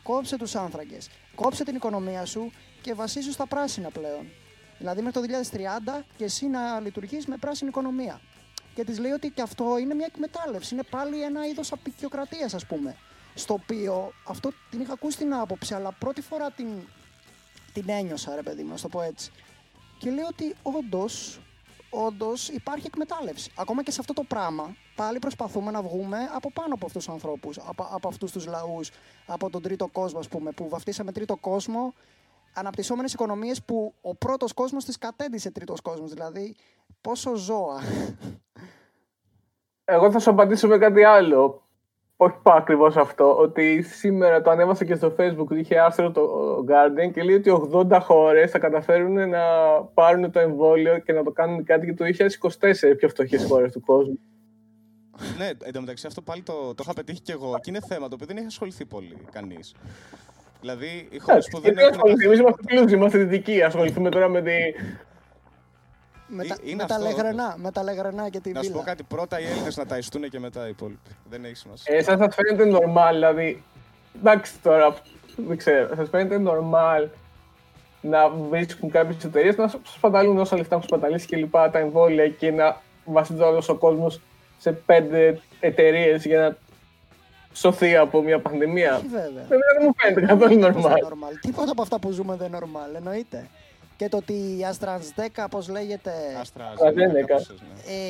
Κόψε 0.02 0.36
τους 0.36 0.54
άνθρακες. 0.54 1.10
Κόψε 1.34 1.64
την 1.64 1.74
οικονομία 1.74 2.24
σου 2.24 2.52
και 2.80 2.94
βασίσου 2.94 3.32
στα 3.32 3.46
πράσινα 3.46 3.90
πλέον. 3.90 4.26
Δηλαδή 4.82 5.02
μέχρι 5.02 5.20
το 5.20 5.42
2030 5.98 6.02
και 6.16 6.24
εσύ 6.24 6.46
να 6.46 6.80
λειτουργείς 6.80 7.26
με 7.26 7.36
πράσινη 7.36 7.70
οικονομία 7.70 8.20
και 8.74 8.84
της 8.84 8.98
λέει 8.98 9.10
ότι 9.10 9.30
και 9.30 9.42
αυτό 9.42 9.78
είναι 9.78 9.94
μια 9.94 10.06
εκμετάλλευση. 10.08 10.74
Είναι 10.74 10.82
πάλι 10.90 11.22
ένα 11.22 11.46
είδος 11.46 11.72
απεικιοκρατίας, 11.72 12.54
ας 12.54 12.66
πούμε. 12.66 12.96
Στο 13.34 13.54
οποίο 13.54 14.12
αυτό 14.24 14.50
την 14.70 14.80
είχα 14.80 14.92
ακούσει 14.92 15.16
την 15.16 15.34
άποψη, 15.34 15.74
αλλά 15.74 15.92
πρώτη 15.92 16.20
φορά 16.20 16.50
την, 16.50 16.66
την 17.72 17.84
ένιωσα, 17.88 18.34
ρε 18.34 18.42
παιδί 18.42 18.62
μου, 18.62 18.70
να 18.70 18.78
το 18.78 18.88
πω 18.88 19.02
έτσι. 19.02 19.30
Και 19.98 20.10
λέω 20.10 20.26
ότι 20.26 20.54
όντως 20.62 21.40
όντως 21.94 22.48
υπάρχει 22.48 22.86
εκμετάλλευση. 22.86 23.50
Ακόμα 23.54 23.82
και 23.82 23.90
σε 23.90 24.00
αυτό 24.00 24.12
το 24.12 24.22
πράγμα, 24.22 24.76
πάλι 24.94 25.18
προσπαθούμε 25.18 25.70
να 25.70 25.82
βγούμε 25.82 26.18
από 26.32 26.50
πάνω 26.52 26.74
από 26.74 26.86
αυτούς 26.86 27.04
τους 27.04 27.14
ανθρώπους, 27.14 27.58
από, 27.58 27.88
από 27.90 28.08
αυτούς 28.08 28.32
τους 28.32 28.46
λαούς, 28.46 28.90
από 29.26 29.50
τον 29.50 29.62
τρίτο 29.62 29.86
κόσμο, 29.86 30.18
ας 30.18 30.28
πούμε, 30.28 30.50
που 30.50 30.68
βαφτίσαμε 30.68 31.12
τρίτο 31.12 31.36
κόσμο, 31.36 31.94
αναπτυσσόμενες 32.54 33.12
οικονομίες 33.12 33.62
που 33.62 33.94
ο 34.00 34.14
πρώτος 34.14 34.52
κόσμος 34.52 34.84
τις 34.84 34.98
κατέντησε 34.98 35.50
τρίτος 35.50 35.80
κόσμος. 35.80 36.10
Δηλαδή, 36.10 36.54
πόσο 37.00 37.34
ζώα. 37.34 37.80
Εγώ 39.84 40.10
θα 40.10 40.18
σου 40.18 40.30
απαντήσω 40.30 40.68
με 40.68 40.78
κάτι 40.78 41.04
άλλο. 41.04 41.62
Όχι 42.16 42.36
πάω 42.42 42.56
ακριβώς 42.56 42.96
αυτό. 42.96 43.36
Ότι 43.36 43.82
σήμερα 43.82 44.42
το 44.42 44.50
ανέβασα 44.50 44.84
και 44.84 44.94
στο 44.94 45.14
Facebook. 45.18 45.50
Είχε 45.50 45.78
άρθρο 45.78 46.10
το 46.10 46.22
Guardian 46.68 47.12
και 47.12 47.22
λέει 47.22 47.34
ότι 47.34 47.68
80 47.72 47.98
χώρες 48.02 48.50
θα 48.50 48.58
καταφέρουν 48.58 49.28
να 49.28 49.40
πάρουν 49.94 50.30
το 50.30 50.38
εμβόλιο 50.38 50.98
και 50.98 51.12
να 51.12 51.22
το 51.22 51.30
κάνουν 51.30 51.64
κάτι 51.64 51.86
και 51.86 51.94
το 51.94 52.04
2024 52.60 52.96
πιο 52.96 53.08
φτωχές 53.08 53.44
χώρες 53.44 53.72
του 53.72 53.80
κόσμου. 53.80 54.18
ναι, 55.38 55.50
εντωμεταξύ 55.62 56.06
αυτό 56.06 56.22
πάλι 56.22 56.42
το, 56.42 56.52
το 56.52 56.82
είχα 56.82 56.92
πετύχει 56.92 57.20
και 57.20 57.32
εγώ. 57.32 57.58
Και 57.60 57.70
είναι 57.70 57.80
θέμα 57.80 58.08
το 58.08 58.14
οποίο 58.14 58.26
δεν 58.26 58.36
έχει 58.36 58.46
ασχοληθεί 58.46 58.84
πολύ 58.84 59.16
κανείς. 59.32 59.74
Δηλαδή, 60.62 61.08
οι 61.10 61.18
χώρες 61.18 61.48
που 61.50 61.60
δεν 61.60 61.78
έχουν. 61.78 62.10
Εμείς 62.24 62.38
είμαστε 62.38 62.62
πλούσιοι, 62.66 62.94
είμαστε 62.94 63.18
δυτικοί. 63.18 63.62
Ασχοληθούμε 63.62 64.10
τώρα 64.10 64.28
με 64.28 64.42
τη 64.42 64.52
με, 66.26 66.44
τα, 66.44 66.56
με, 66.76 66.84
τα 66.84 66.98
λεγρενά, 66.98 67.54
με 67.58 67.70
τα 67.70 67.82
λεγρενά 67.82 68.28
και 68.28 68.40
τη 68.40 68.48
βίλα. 68.48 68.60
Να 68.60 68.66
σου 68.66 68.72
πω 68.72 68.82
κάτι, 68.84 69.02
πρώτα 69.02 69.40
οι 69.40 69.44
Έλληνες 69.44 69.76
να 69.76 69.86
ταϊστούν 69.86 70.28
και 70.28 70.38
μετά 70.38 70.66
οι 70.66 70.68
υπόλοιποι. 70.68 71.10
Δεν 71.30 71.44
έχει 71.44 71.56
σημασία. 71.56 71.96
Ε, 71.96 72.02
σας 72.02 72.34
φαίνεται 72.34 72.78
normal, 72.78 73.12
δηλαδή, 73.12 73.62
εντάξει 74.18 74.52
τώρα, 74.62 74.96
δεν 75.36 75.56
ξέρω, 75.56 75.96
σας 75.96 76.08
φαίνεται 76.08 76.42
normal 76.46 77.08
να 78.00 78.28
βρίσκουν 78.28 78.90
κάποιες 78.90 79.24
εταιρείες 79.24 79.56
να 79.56 79.72
σπαταλούν 79.84 80.38
όσα 80.38 80.56
λεφτά 80.56 80.74
έχουν 80.74 80.86
σπαταλήσει 80.86 81.26
και 81.26 81.36
λοιπά 81.36 81.70
τα 81.70 81.78
εμβόλια 81.78 82.28
και 82.28 82.50
να 82.50 82.80
βασίζεται 83.04 83.44
όλος 83.44 83.68
ο 83.68 83.74
κόσμος 83.74 84.20
σε 84.58 84.72
πέντε 84.72 85.40
εταιρείες 85.60 86.24
για 86.24 86.38
να 86.38 86.56
σωθεί 87.52 87.96
από 87.96 88.22
μια 88.22 88.40
πανδημία. 88.40 88.96
Όχι 88.96 89.06
βέβαια. 89.06 89.44
Δεν 89.48 89.58
μου 89.80 89.94
φαίνεται 89.96 90.26
καθόλου 90.26 90.60
normal. 90.62 90.96
Τίποτα 91.40 91.70
από 91.70 91.82
αυτά 91.82 91.98
που 91.98 92.10
ζούμε 92.10 92.36
δεν 92.36 92.46
είναι 92.46 92.58
normal, 92.60 92.94
εννοείται 92.96 93.48
και 94.02 94.08
το 94.08 94.16
ότι 94.16 94.32
η 94.32 94.66
AstraZeneca, 94.72 95.46
πώς 95.50 95.68
λέγεται; 95.68 96.12
AstraZeneca. 96.42 97.56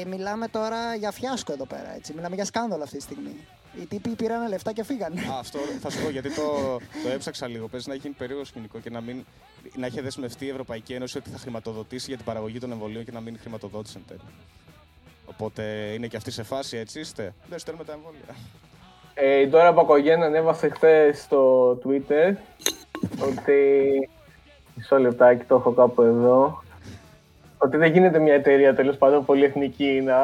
Ε, 0.01 0.05
μιλάμε 0.05 0.48
τώρα 0.48 0.94
για 0.94 1.10
φιάσκο 1.10 1.52
εδώ 1.52 1.66
πέρα. 1.66 1.94
Έτσι. 1.94 2.12
Μιλάμε 2.14 2.35
για 2.35 2.44
σκάνδαλο 2.44 2.82
αυτή 2.82 2.97
τη 2.97 3.02
στιγμή. 3.02 3.36
Οι 3.81 3.86
τύποι 3.86 4.09
πήραν 4.09 4.48
λεφτά 4.48 4.73
και 4.73 4.85
φύγανε. 4.85 5.20
Α, 5.20 5.39
αυτό 5.39 5.59
θα 5.81 5.90
σου 5.90 6.02
πω 6.02 6.10
γιατί 6.10 6.35
το, 6.35 6.78
το 7.05 7.09
έψαξα 7.12 7.47
λίγο. 7.48 7.69
Παίζει 7.69 7.89
να 7.89 7.94
έχει 7.94 8.02
γίνει 8.02 8.14
περίεργο 8.19 8.44
σκηνικό 8.44 8.78
και 8.78 8.90
να, 8.90 9.01
μην, 9.01 9.24
να 9.77 9.86
έχει 9.86 10.01
δεσμευτεί 10.01 10.44
η 10.44 10.48
Ευρωπαϊκή 10.48 10.93
Ένωση 10.93 11.19
ότι 11.19 11.31
θα 11.31 11.39
χρηματοδοτήσει 11.39 12.06
για 12.06 12.16
την 12.16 12.24
παραγωγή 12.24 12.59
των 12.59 12.73
εμβολίων 12.73 13.05
και 13.05 13.12
να 13.12 13.20
μην 13.20 13.39
χρηματοδότησε 13.40 13.98
εν 13.98 14.05
τέλει. 14.09 14.31
Οπότε 15.27 15.62
είναι 15.94 16.06
και 16.06 16.16
αυτή 16.16 16.31
σε 16.31 16.43
φάση, 16.43 16.77
έτσι 16.77 17.01
είστε. 17.01 17.35
Δεν 17.48 17.59
στέλνουμε 17.59 17.85
τα 17.85 17.93
εμβόλια. 17.93 18.36
Ε, 19.14 19.40
η 19.40 19.47
Ντόρα 19.47 19.72
Πακογέν 19.72 20.22
ανέβασε 20.22 20.68
χθες 20.68 21.20
στο 21.20 21.70
Twitter 21.84 22.34
ότι 23.28 24.09
Μισό 24.74 24.98
λεπτάκι, 24.98 25.44
το 25.44 25.55
έχω 25.55 25.72
κάπου 25.72 26.02
εδώ. 26.02 26.62
Ότι 27.59 27.76
δεν 27.76 27.93
γίνεται 27.93 28.18
μια 28.18 28.34
εταιρεία 28.34 28.74
τέλος 28.74 28.97
πάντων 28.97 29.24
πολυεθνική 29.24 30.02
να. 30.05 30.14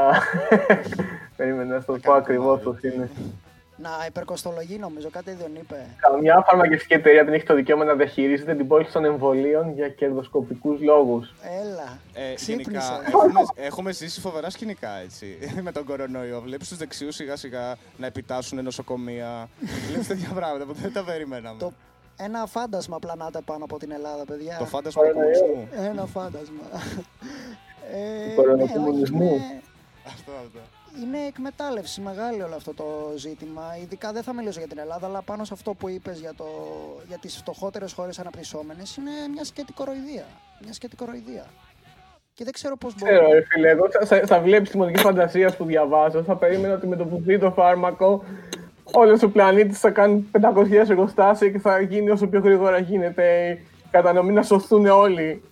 Περίμενα 1.37 1.75
να 1.75 1.85
το 1.85 1.99
πω 2.03 2.13
ακριβώς 2.13 2.61
πώς 2.61 2.83
είναι. 2.83 3.11
Να 3.83 3.91
υπερκοστολογεί 4.07 4.79
νομίζω, 4.79 5.11
κάτι 5.11 5.33
δεν 5.33 5.55
είπε. 5.55 5.87
Καμιά 5.97 6.45
φαρμακευτική 6.47 6.95
εταιρεία 6.95 7.25
δεν 7.25 7.35
έχει 7.35 7.45
το 7.45 7.55
δικαίωμα 7.55 7.85
να 7.85 7.95
διαχειρίζεται 7.95 8.55
την 8.55 8.67
πόλη 8.67 8.87
των 8.87 9.05
εμβολίων 9.05 9.73
για 9.75 9.89
κερδοσκοπικούς 9.89 10.81
λόγους. 10.81 11.35
Έλα. 11.61 11.99
Ε, 12.15 12.35
γενικά, 12.37 13.01
έχουμε, 13.07 13.41
έχουμε 13.55 13.93
ζήσει 13.93 14.21
φοβερά 14.21 14.51
σκηνικά 14.51 14.91
έτσι. 14.91 15.39
με 15.67 15.73
τον 15.73 15.85
κορονοϊό. 15.85 16.41
Βλέπεις 16.41 16.69
τους 16.69 16.79
δεξιούς 16.79 17.15
σιγά 17.15 17.37
σιγά 17.37 17.77
να 17.97 18.07
επιτάσσουν 18.07 18.65
νοσοκομεία. 18.65 19.49
Βλέπεις 19.89 20.07
τέτοια 20.07 20.29
πράγματα 20.35 20.65
που 20.65 20.73
δεν 20.73 20.93
τα 20.93 21.05
περιμέναμε. 21.05 21.59
Το 21.59 21.73
ένα 22.21 22.47
φάντασμα 22.47 22.99
πλανάται 22.99 23.41
πάνω 23.41 23.65
από 23.65 23.79
την 23.79 23.91
Ελλάδα, 23.91 24.25
παιδιά. 24.25 24.57
Το 24.59 24.65
φάντασμα 24.65 25.03
του 25.03 25.13
κομμουνισμού. 25.13 25.69
Ένα 25.73 26.07
φάντασμα. 26.07 26.63
ε, 27.93 28.35
του 28.35 28.57
ναι, 29.17 29.61
Αυτό, 30.07 30.33
αυτό. 30.45 30.78
Είναι 31.03 31.19
εκμετάλλευση 31.27 32.01
μεγάλη 32.01 32.43
όλο 32.43 32.55
αυτό 32.55 32.75
το 32.75 32.85
ζήτημα. 33.17 33.63
Ειδικά 33.83 34.13
δεν 34.13 34.23
θα 34.23 34.33
μιλήσω 34.33 34.59
για 34.59 34.69
την 34.69 34.79
Ελλάδα, 34.79 35.07
αλλά 35.07 35.23
πάνω 35.23 35.45
σε 35.45 35.55
αυτό 35.55 35.75
που 35.75 35.89
είπες 35.89 36.21
για, 36.21 36.35
το, 36.37 36.47
για 37.09 37.19
τις 37.19 37.37
φτωχότερες 37.37 37.93
χώρες 37.93 38.19
αναπτυσσόμενες, 38.19 38.97
είναι 38.97 39.11
μια 39.33 39.45
σκέτη 39.45 39.73
κοροϊδία. 39.73 40.25
Μια 40.63 40.73
σκέτη 40.73 40.97
κοροϊδία. 40.97 41.47
Και 42.35 42.45
δεν 42.45 42.53
ξέρω 42.53 42.77
πώς 42.77 42.95
μπορεί. 42.99 43.13
Ξέρω, 43.13 43.33
ρε 43.33 43.43
φίλε, 43.43 43.69
εγώ 43.69 43.89
θα, 44.05 44.27
θα 44.27 44.41
βλέπεις 44.41 44.71
τη 44.71 44.77
μονική 44.77 45.01
φαντασία 45.01 45.55
που 45.57 45.65
διαβάζω. 45.65 46.23
Θα 46.23 46.37
περίμενα 46.37 46.75
ότι 46.75 46.87
με 46.87 46.97
το 46.97 47.05
που 47.05 47.21
δει 47.25 47.39
το 47.39 47.51
φάρμακο 47.51 48.25
όλος 48.93 49.23
ο 49.23 49.31
πλανήτης 49.31 49.79
θα 49.79 49.91
κάνει 49.91 50.31
500.000 50.41 50.73
εργοστάσια 50.73 51.51
και 51.51 51.59
θα 51.59 51.81
γίνει 51.81 52.11
όσο 52.11 52.27
πιο 52.27 52.41
γρήγορα 52.41 52.79
γίνεται 52.79 53.59
η 53.85 53.89
κατανομή 53.91 54.33
να 54.33 54.43
σωθούν 54.43 54.87
όλοι. 54.87 55.43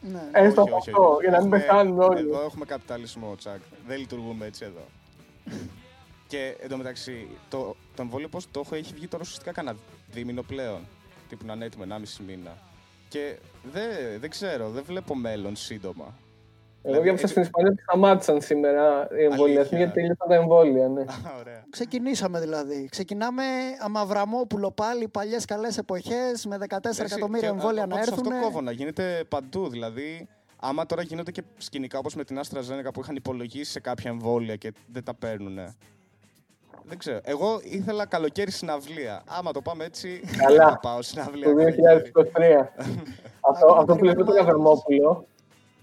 Ναι. 0.00 0.30
Έστω 0.32 0.62
από 0.62 0.76
αυτό, 0.76 1.18
για 1.20 1.30
να 1.30 1.40
μην 1.40 1.50
πεθάνουν 1.50 2.00
όλοι. 2.00 2.18
Εδώ 2.18 2.42
έχουμε 2.42 2.64
καπιταλισμό, 2.64 3.34
τσακ. 3.36 3.60
Δεν 3.86 3.98
λειτουργούμε 3.98 4.46
έτσι 4.46 4.64
εδώ. 4.64 4.84
και 6.30 6.56
εντωμεταξύ, 6.60 7.28
το, 7.48 7.76
το 7.94 8.02
εμβόλιο 8.02 8.28
πώς 8.28 8.50
το 8.50 8.60
έχω 8.64 8.74
έχει 8.74 8.94
βγει 8.94 9.06
τώρα 9.06 9.22
ουσιαστικά 9.22 9.52
κανένα 9.52 9.76
δίμηνο 10.10 10.42
πλέον. 10.42 10.80
Τύπου 11.28 11.46
να 11.46 11.52
είναι 11.52 11.64
έτοιμο 11.64 11.84
1,5 11.88 12.24
μήνα. 12.26 12.58
Και 13.08 13.38
δεν, 13.72 14.20
δεν 14.20 14.30
ξέρω, 14.30 14.70
δεν 14.70 14.84
βλέπω 14.84 15.14
μέλλον 15.14 15.56
σύντομα. 15.56 16.14
Εγώ 16.82 17.00
διάβασα 17.00 17.26
στην 17.26 17.42
Ισπανία 17.42 17.70
ότι 17.70 17.82
σταμάτησαν 17.82 18.40
σήμερα 18.40 19.08
οι 19.18 19.24
εμβολιασμοί 19.24 19.78
γιατί 19.78 19.92
τελείωσαν 19.92 20.28
τα 20.28 20.34
εμβόλια. 20.34 20.88
Ναι. 20.88 21.04
Ξεκινήσαμε 21.70 22.40
δηλαδή. 22.40 22.88
Ξεκινάμε 22.90 23.42
Αμαυραμόπουλο 23.80 24.70
πάλι, 24.70 25.08
παλιές 25.08 25.44
καλές 25.44 25.78
εποχές 25.78 26.46
με 26.46 26.58
14 26.68 26.76
εκατομμύρια 27.04 27.48
εμβόλια 27.48 27.86
να 27.86 27.98
έρθουν. 27.98 28.32
Αυτό 28.32 28.40
κόβω 28.42 28.60
να 28.60 28.70
γίνεται 28.70 29.24
παντού. 29.28 29.68
Δηλαδή, 29.68 30.28
άμα 30.60 30.86
τώρα 30.86 31.02
γίνονται 31.02 31.30
και 31.30 31.42
σκηνικά 31.56 31.98
όπως 31.98 32.14
με 32.14 32.24
την 32.24 32.38
Άστρα 32.38 32.60
Ζένεκα 32.60 32.92
που 32.92 33.00
είχαν 33.00 33.16
υπολογίσει 33.16 33.70
σε 33.70 33.80
κάποια 33.80 34.10
εμβόλια 34.10 34.56
και 34.56 34.72
δεν 34.92 35.04
τα 35.04 35.14
παίρνουν. 35.14 35.58
Δεν 36.84 36.98
ξέρω. 36.98 37.20
Εγώ 37.22 37.60
ήθελα 37.62 38.06
καλοκαίρι 38.06 38.50
συναυλία. 38.50 39.22
Άμα 39.26 39.52
το 39.52 39.60
πάμε 39.62 39.84
έτσι, 39.84 40.20
Καλά. 40.36 40.68
θα 40.68 40.78
πάω 40.78 41.02
συναυλία. 41.02 41.48
Το 41.48 41.54
καλοκαίρι. 41.54 42.12
2023. 42.14 42.66
αυτό, 43.50 43.74
αυτό 43.78 43.96
που 43.96 44.04
λέει 44.04 44.14
το 44.14 44.24
Καζαρμόπουλο. 44.24 45.26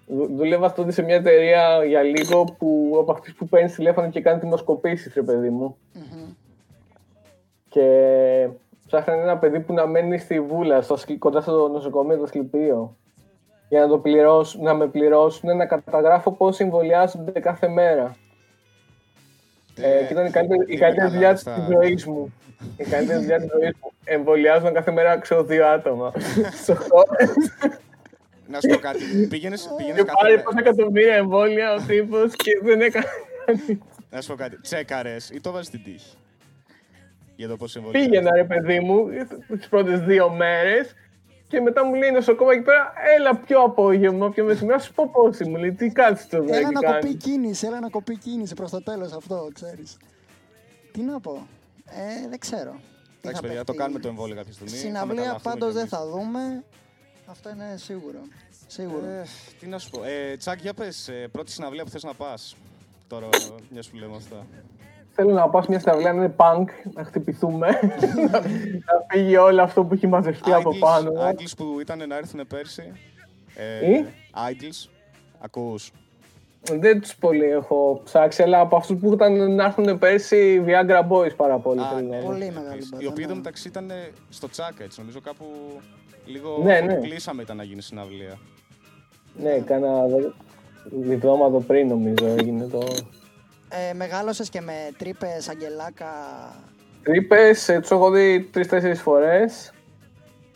Δου- 0.08 0.36
Δούλευα 0.36 0.74
τότε 0.74 0.92
σε 0.92 1.02
μια 1.02 1.16
εταιρεία 1.16 1.84
για 1.86 2.02
λίγο 2.02 2.44
που 2.44 2.98
από 3.02 3.12
αυτούς 3.12 3.34
που 3.34 3.48
παίρνεις 3.48 3.74
τηλέφωνο 3.74 4.10
και 4.10 4.22
κάνεις 4.22 4.42
δημοσκοπήσεις, 4.42 5.14
ρε 5.14 5.22
παιδί 5.22 5.50
μου. 5.50 5.78
Μμμ. 5.94 6.34
Και 7.70 8.48
ψάχνανε 8.88 9.22
ένα 9.22 9.38
παιδί 9.38 9.60
που 9.60 9.74
να 9.74 9.88
μένει 9.88 10.18
στη 10.18 10.42
Βούλα, 10.42 10.82
στο, 10.82 10.96
Σκλ- 10.98 11.20
κοντά 11.20 11.42
στο 11.42 11.68
νοσοκομείο, 11.68 12.18
το 12.18 12.26
Σκληπείο. 12.26 12.96
Για 13.70 13.80
να, 13.82 13.88
το 13.88 13.98
πληρώσουν, 14.00 14.64
να 14.64 14.74
με 14.74 14.88
πληρώσουν 14.88 15.58
να 15.58 15.66
καταγράφω 15.66 16.32
πώς 16.32 16.60
εμβολιάζονται 16.60 17.40
κάθε 17.40 17.68
μέρα. 17.68 18.16
Ε, 19.76 20.06
και 20.06 20.14
ήταν 20.14 20.26
η 20.26 20.30
καλύτερη, 20.30 20.62
η 20.62 20.66
είναι 20.70 20.80
καλύτερη 20.80 20.98
καλά 21.08 21.12
δουλειά 21.12 21.30
αυτά. 21.30 21.54
της 21.54 21.64
ζωής 21.76 22.06
μου. 22.06 22.34
Η 22.78 22.84
καλύτερη 22.84 23.20
δουλειά 23.20 23.38
της 23.38 23.50
ζωής 23.52 23.74
μου. 23.84 23.92
Εμβολιάζουν 24.04 24.74
κάθε 24.74 24.92
μέρα, 24.92 25.20
ξέρω, 25.20 25.44
δύο 25.44 25.68
άτομα. 25.68 26.12
Στο 28.50 28.58
χώρο. 28.58 28.58
Να 28.58 28.60
σου 28.60 28.68
πω 28.70 28.78
κάτι. 28.88 29.28
Πήγαινες, 29.30 29.70
πήγαινες 29.78 29.98
Και 30.00 30.04
κάθε 30.06 30.18
πάρει 30.22 30.32
μέρα. 30.36 30.44
πόσα 30.44 30.60
εκατομμύρια 30.60 31.16
εμβόλια 31.16 31.74
ο 31.74 31.82
τύπος 31.88 32.32
και 32.36 32.52
δεν 32.64 32.82
έκανε. 32.82 33.06
Να 34.10 34.22
σου 34.22 34.28
πω 34.28 34.36
κάτι. 34.36 34.62
Τσέκαρες 34.62 35.30
ή 35.30 35.42
το 35.42 35.52
βάζεις 35.52 35.68
στην 35.68 35.84
τύχη. 35.84 36.16
Για 37.36 37.48
το 37.48 37.58
πώς 37.58 37.76
εμβολιάζεις. 37.76 38.10
Πήγαινα, 38.10 38.36
ρε 38.36 38.44
παιδί 38.44 38.80
μου, 38.80 39.08
τις 39.58 39.68
πρώτες 39.68 40.00
δύο 40.00 40.30
μέρες 40.30 40.94
και 41.48 41.60
μετά 41.62 41.86
μου 41.86 41.94
λέει 41.96 42.12
νοσοκόμα 42.12 42.52
εκεί 42.52 42.62
πέρα, 42.62 42.94
έλα 43.18 43.36
πιο 43.38 43.60
απόγευμα, 43.62 44.32
πιο 44.32 44.44
μεσημέρι, 44.46 44.78
να 44.78 44.84
σου 44.84 44.94
πω 44.94 45.10
πόση 45.14 45.50
μου 45.50 45.56
λέει, 45.56 45.72
τι 45.74 45.90
κάτσε 45.90 46.28
το 46.30 46.38
Έλα 46.38 46.56
εκεί 46.58 46.64
να 46.74 46.80
κοπεί 46.82 47.02
κάνεις. 47.02 47.24
κίνηση, 47.24 47.68
έλα 47.68 47.80
να 47.80 47.90
κοπεί 47.90 48.18
κίνηση 48.18 48.54
προς 48.54 48.72
το 48.72 48.84
τέλος 48.84 49.12
αυτό, 49.14 49.50
ξέρεις. 49.54 49.98
Τι 50.92 51.02
να 51.02 51.20
πω. 51.20 51.48
Ε, 51.86 52.28
δεν 52.30 52.40
ξέρω. 52.40 52.72
Τι 52.72 53.30
Εντάξει, 53.30 53.42
θα 53.42 53.48
παιδιά, 53.48 53.58
το 53.58 53.64
παιχτεί. 53.64 53.78
κάνουμε 53.82 54.00
το 54.00 54.08
εμβόλιο 54.08 54.36
κάποια 54.36 54.54
στιγμή. 54.54 54.72
θα 54.72 54.78
Συναυλία 54.78 55.06
μεταλλαχθούμε 55.16 55.54
πάντως 55.54 55.68
κι 55.68 55.74
δεν 55.80 55.88
εμείς. 55.92 55.98
θα 55.98 56.08
δούμε. 56.10 56.64
Αυτό 57.30 57.50
είναι 57.50 57.76
σίγουρο. 57.78 58.20
Σίγουρο. 58.68 59.06
Ε, 59.06 59.26
τι 59.60 59.68
να 59.68 59.78
σου 59.78 59.90
πω. 59.90 60.04
Ε, 60.04 60.36
Τσάκ, 60.38 60.62
για 60.62 60.74
πες, 60.74 61.08
ε, 61.08 61.28
πρώτη 61.32 61.52
συναυλία 61.52 61.84
που 61.84 61.90
θες 61.90 62.04
να 62.04 62.14
πας. 62.14 62.56
Τώρα, 63.08 63.30
μιας 63.70 63.90
που 63.90 63.96
λέμε 63.96 64.16
αυτά. 64.16 64.46
Θέλω 65.12 65.34
να 65.34 65.50
πάω 65.50 65.62
σε 65.62 65.68
μια 65.70 65.80
σταυλία 65.80 66.14
να 66.14 66.24
είναι 66.24 66.34
punk, 66.38 66.66
να 66.94 67.04
χτυπηθούμε, 67.04 67.68
να, 68.32 68.40
να 68.88 69.06
φύγει 69.10 69.38
όλο 69.38 69.62
αυτό 69.62 69.84
που 69.84 69.94
έχει 69.94 70.08
μαζευτεί 70.08 70.54
από 70.54 70.78
πάνω. 70.78 71.12
μας. 71.12 71.24
Άγγλς 71.24 71.54
που 71.56 71.80
ήταν 71.80 72.08
να 72.08 72.16
έρθουν 72.18 72.48
πέρσι. 72.48 72.92
Ε, 73.56 73.80
Τι; 73.80 74.06
Άγγλς. 74.32 74.90
Ακούς. 75.40 75.92
Δεν 76.62 77.02
τους 77.02 77.16
πολύ 77.16 77.46
έχω 77.46 78.02
ψάξει, 78.04 78.44
αλλά 78.44 78.60
από 78.60 78.76
αυτούς 78.76 79.00
που 79.00 79.14
ήταν 79.14 79.54
να 79.56 79.64
έρθουν 79.66 79.98
πέρσι 80.00 80.64
Viagra 80.68 81.08
Boys 81.08 81.36
πάρα 81.36 81.60
πολύ. 81.60 81.80
Α, 81.80 81.88
θέλω 81.88 82.08
να 82.08 82.16
ναι. 82.16 82.22
πω. 82.22 82.26
Πολύ 82.26 82.52
μεγάλη 82.52 82.68
Επίσης, 82.68 82.90
μπάντα, 82.90 83.04
Οι 83.04 83.08
οποίοι 83.08 83.26
ναι. 83.28 83.36
μεταξύ 83.36 83.68
ήταν 83.68 83.92
στο 84.30 84.50
Τσάκ, 84.50 84.80
έτσι. 84.80 85.00
Νομίζω 85.00 85.20
κάπου 85.22 85.46
λίγο 86.28 86.62
Ναι, 86.64 86.80
ναι. 86.80 86.96
κλείσαμε 86.96 87.42
ήταν 87.42 87.58
να 87.58 87.64
γίνει 87.64 87.82
συναυλία. 87.82 88.38
Ναι, 89.42 89.60
κάνα 89.60 90.08
δε- 90.08 90.30
διπλώματο 90.92 91.60
πριν 91.60 91.88
νομίζω 91.88 92.26
έγινε 92.26 92.66
το. 92.66 92.80
Ε, 93.90 93.94
μεγάλωσες 93.94 94.50
και 94.50 94.62
με 94.62 94.74
τρύπες, 94.98 95.50
αγγελάκα. 95.50 96.08
Τρύπες, 97.04 97.66
του 97.66 97.94
έχω 97.94 98.10
δει 98.12 98.42
τρει-τέσσερι 98.52 98.96
φορές. 98.96 99.72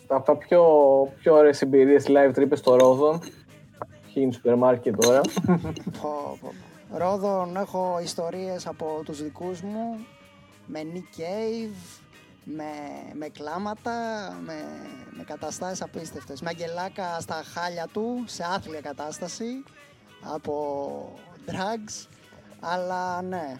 Από 0.07 0.26
τα 0.26 0.38
πιο, 0.38 0.64
πιο 1.19 1.35
ωραίες 1.35 1.61
εμπειρίες 1.61 2.06
live 2.07 2.31
τρύπες 2.34 2.60
στο 2.60 2.76
Ρόδον. 2.76 3.19
Ποιοι 3.19 4.23
είναι 4.23 4.31
σούπερ 4.31 4.56
μάρκετ 4.56 4.95
τώρα. 5.06 5.22
Πω, 6.02 6.38
πω. 6.41 6.53
Ρόδον 6.98 7.56
έχω 7.56 7.99
ιστορίες 8.03 8.68
από 8.68 9.02
τους 9.06 9.23
δικούς 9.23 9.61
μου. 9.61 10.06
Με 10.65 10.80
Nick 10.93 11.19
Cave, 11.19 12.01
με, 12.43 12.63
με 13.13 13.27
κλάματα, 13.27 13.91
με, 14.45 14.53
με 15.18 15.23
καταστάσεις 15.23 15.81
απίστευτες. 15.81 16.41
Με 16.41 16.49
αγγελάκα 16.49 17.19
στα 17.19 17.41
χάλια 17.53 17.88
του, 17.93 18.23
σε 18.26 18.43
άθλια 18.55 18.81
κατάσταση, 18.81 19.63
από 20.34 21.13
drugs. 21.47 22.07
Αλλά 22.59 23.22
ναι, 23.22 23.55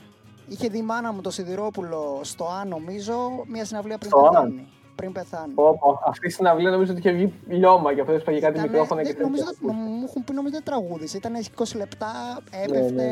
είχε 0.48 0.68
δει 0.68 0.78
η 0.78 0.82
μάνα 0.82 1.12
μου 1.14 1.22
το 1.22 1.30
Σιδηρόπουλο 1.30 2.20
στο 2.24 2.48
Αν 2.62 2.68
νομίζω, 2.68 3.44
μια 3.48 3.66
συναυλία 3.66 3.98
πριν 3.98 4.10
Στο 4.10 4.20
Αν; 4.20 4.30
πεθάνει. 4.32 4.68
Πριν 4.96 5.12
πεθάνει. 5.12 5.54
Πω, 5.54 5.78
πω. 5.80 6.00
Αυτή 6.06 6.28
η 6.28 6.30
συναυλία 6.30 6.70
νομίζω 6.70 6.92
ότι 6.92 7.00
είχε 7.00 7.12
βγει 7.12 7.34
λιώμα 7.48 7.94
και 7.94 8.02
αυτό 8.02 8.14
έσπαγε 8.14 8.40
κάτι 8.40 8.54
Ήτανε- 8.54 8.70
μικρόφωνα 8.72 9.04
και 9.04 9.14
δεν- 9.14 9.22
νομίζω, 9.22 9.44
τέτοια. 9.44 9.58
δεν- 9.68 9.76
μου 9.76 10.04
έχουν 10.08 10.24
πει 10.24 10.34
νομίζω 10.34 10.54
δεν 10.54 10.64
τραγούδισε. 10.64 11.18
Ήταν 11.18 11.34
20 11.36 11.76
λεπτά, 11.78 12.12
έπεφτε 12.52 12.92
ναι, 12.92 13.04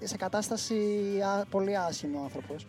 ναι. 0.00 0.06
σε 0.06 0.16
κατάσταση 0.16 0.74
α, 1.40 1.44
πολύ 1.50 1.76
άσχημο 1.76 2.18
ο 2.20 2.22
άνθρωπος. 2.22 2.66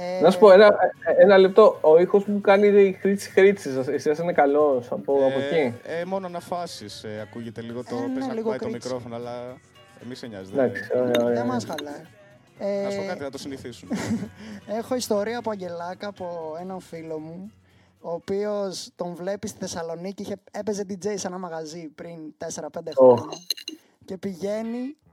Ε, 0.00 0.20
Να 0.20 0.30
σου 0.30 0.38
πω 0.38 0.50
ένα, 0.52 0.76
ένα 1.18 1.38
λεπτό. 1.38 1.78
Ο 1.80 1.98
ήχος 2.00 2.24
που 2.24 2.40
κάνει 2.40 2.92
χρήτσι 3.00 3.30
χρήτσι, 3.30 3.82
εσύ 3.86 4.12
είναι 4.22 4.32
καλός 4.32 4.86
από, 4.92 5.12
από 5.14 5.38
εκεί. 5.38 5.74
Ε, 5.84 6.04
μόνο 6.04 6.26
αναφάσεις 6.26 7.04
ε, 7.04 7.20
ακούγεται 7.22 7.60
λίγο 7.60 7.84
το 7.84 7.96
Ε, 7.96 8.06
ναι, 8.06 8.14
πες 8.14 8.26
να 8.26 8.32
λίγο 8.34 8.50
ακουμπάει 8.50 8.58
το 8.58 8.64
κρίτσι. 8.68 8.86
μικρόφωνο, 8.88 9.14
αλλά 9.14 9.56
εμείς 10.04 10.18
σε 10.18 10.26
νοιάζει. 10.26 10.50
δεν- 10.54 10.64
Εντάξει, 10.64 10.90
ωραία, 10.94 11.24
ωραία. 11.24 11.34
Δεν 11.34 11.46
μας 11.46 11.64
χαλάει. 11.64 12.02
Ε, 12.58 12.82
Να 12.84 12.90
σου 12.90 12.96
πω 13.00 13.06
κάτι, 13.06 13.20
να 13.22 13.30
το 13.30 13.38
συνηθίσουν. 13.38 13.88
έχω 14.78 14.94
ιστορία 14.94 15.38
από 15.38 15.50
Αγγελάκα 15.50 16.08
από 16.08 16.56
έναν 16.60 16.80
φίλο 16.80 17.18
μου 17.18 17.50
ο 18.00 18.10
οποίος 18.12 18.90
τον 18.96 19.14
βλέπει 19.14 19.48
στη 19.48 19.58
Θεσσαλονίκη 19.58 20.22
είχε, 20.22 20.36
έπαιζε 20.50 20.84
DJ 20.88 21.06
σε 21.14 21.26
ένα 21.26 21.38
μαγαζί 21.38 21.88
πριν 21.94 22.18
4-5 22.38 22.68
χρόνια 22.96 23.38
και 24.04 24.16
πηγαίνει 24.16 24.78
ε, 24.78 25.07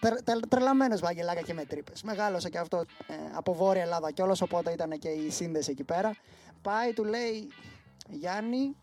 τρε, 0.00 0.14
τρε, 0.24 0.34
τρελαμένος 0.48 1.00
με 1.00 1.08
Αγγελάκα 1.08 1.40
και 1.40 1.54
με 1.54 1.64
τρύπες 1.64 2.02
μεγάλωσε 2.02 2.48
και 2.48 2.58
αυτό 2.58 2.76
ε, 3.06 3.14
από 3.34 3.54
Βόρεια 3.54 3.82
Ελλάδα 3.82 4.10
και 4.10 4.22
όλος 4.22 4.40
οπότε 4.40 4.72
ήταν 4.72 4.90
και 4.98 5.08
η 5.08 5.30
σύνδεση 5.30 5.70
εκεί 5.70 5.84
πέρα 5.84 6.16
πάει 6.62 6.92
του 6.92 7.04
λέει 7.04 7.48
Γιάννη 8.08 8.76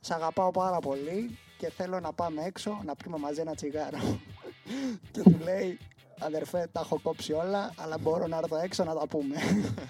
σ' 0.00 0.10
αγαπάω 0.10 0.50
πάρα 0.50 0.78
πολύ 0.78 1.38
και 1.58 1.70
θέλω 1.70 2.00
να 2.00 2.12
πάμε 2.12 2.42
έξω 2.44 2.80
να 2.84 2.94
πιούμε 2.96 3.18
μαζί 3.18 3.40
ένα 3.40 3.54
τσιγάρο 3.54 3.98
και 5.12 5.20
του 5.22 5.38
λέει 5.44 5.78
αδερφέ 6.18 6.68
τα 6.72 6.80
έχω 6.80 7.00
κόψει 7.02 7.32
όλα 7.32 7.72
αλλά 7.76 7.98
μπορώ 7.98 8.26
να 8.26 8.36
έρθω 8.36 8.56
έξω 8.56 8.84
να 8.84 8.94
τα 8.94 9.06
πούμε 9.06 9.36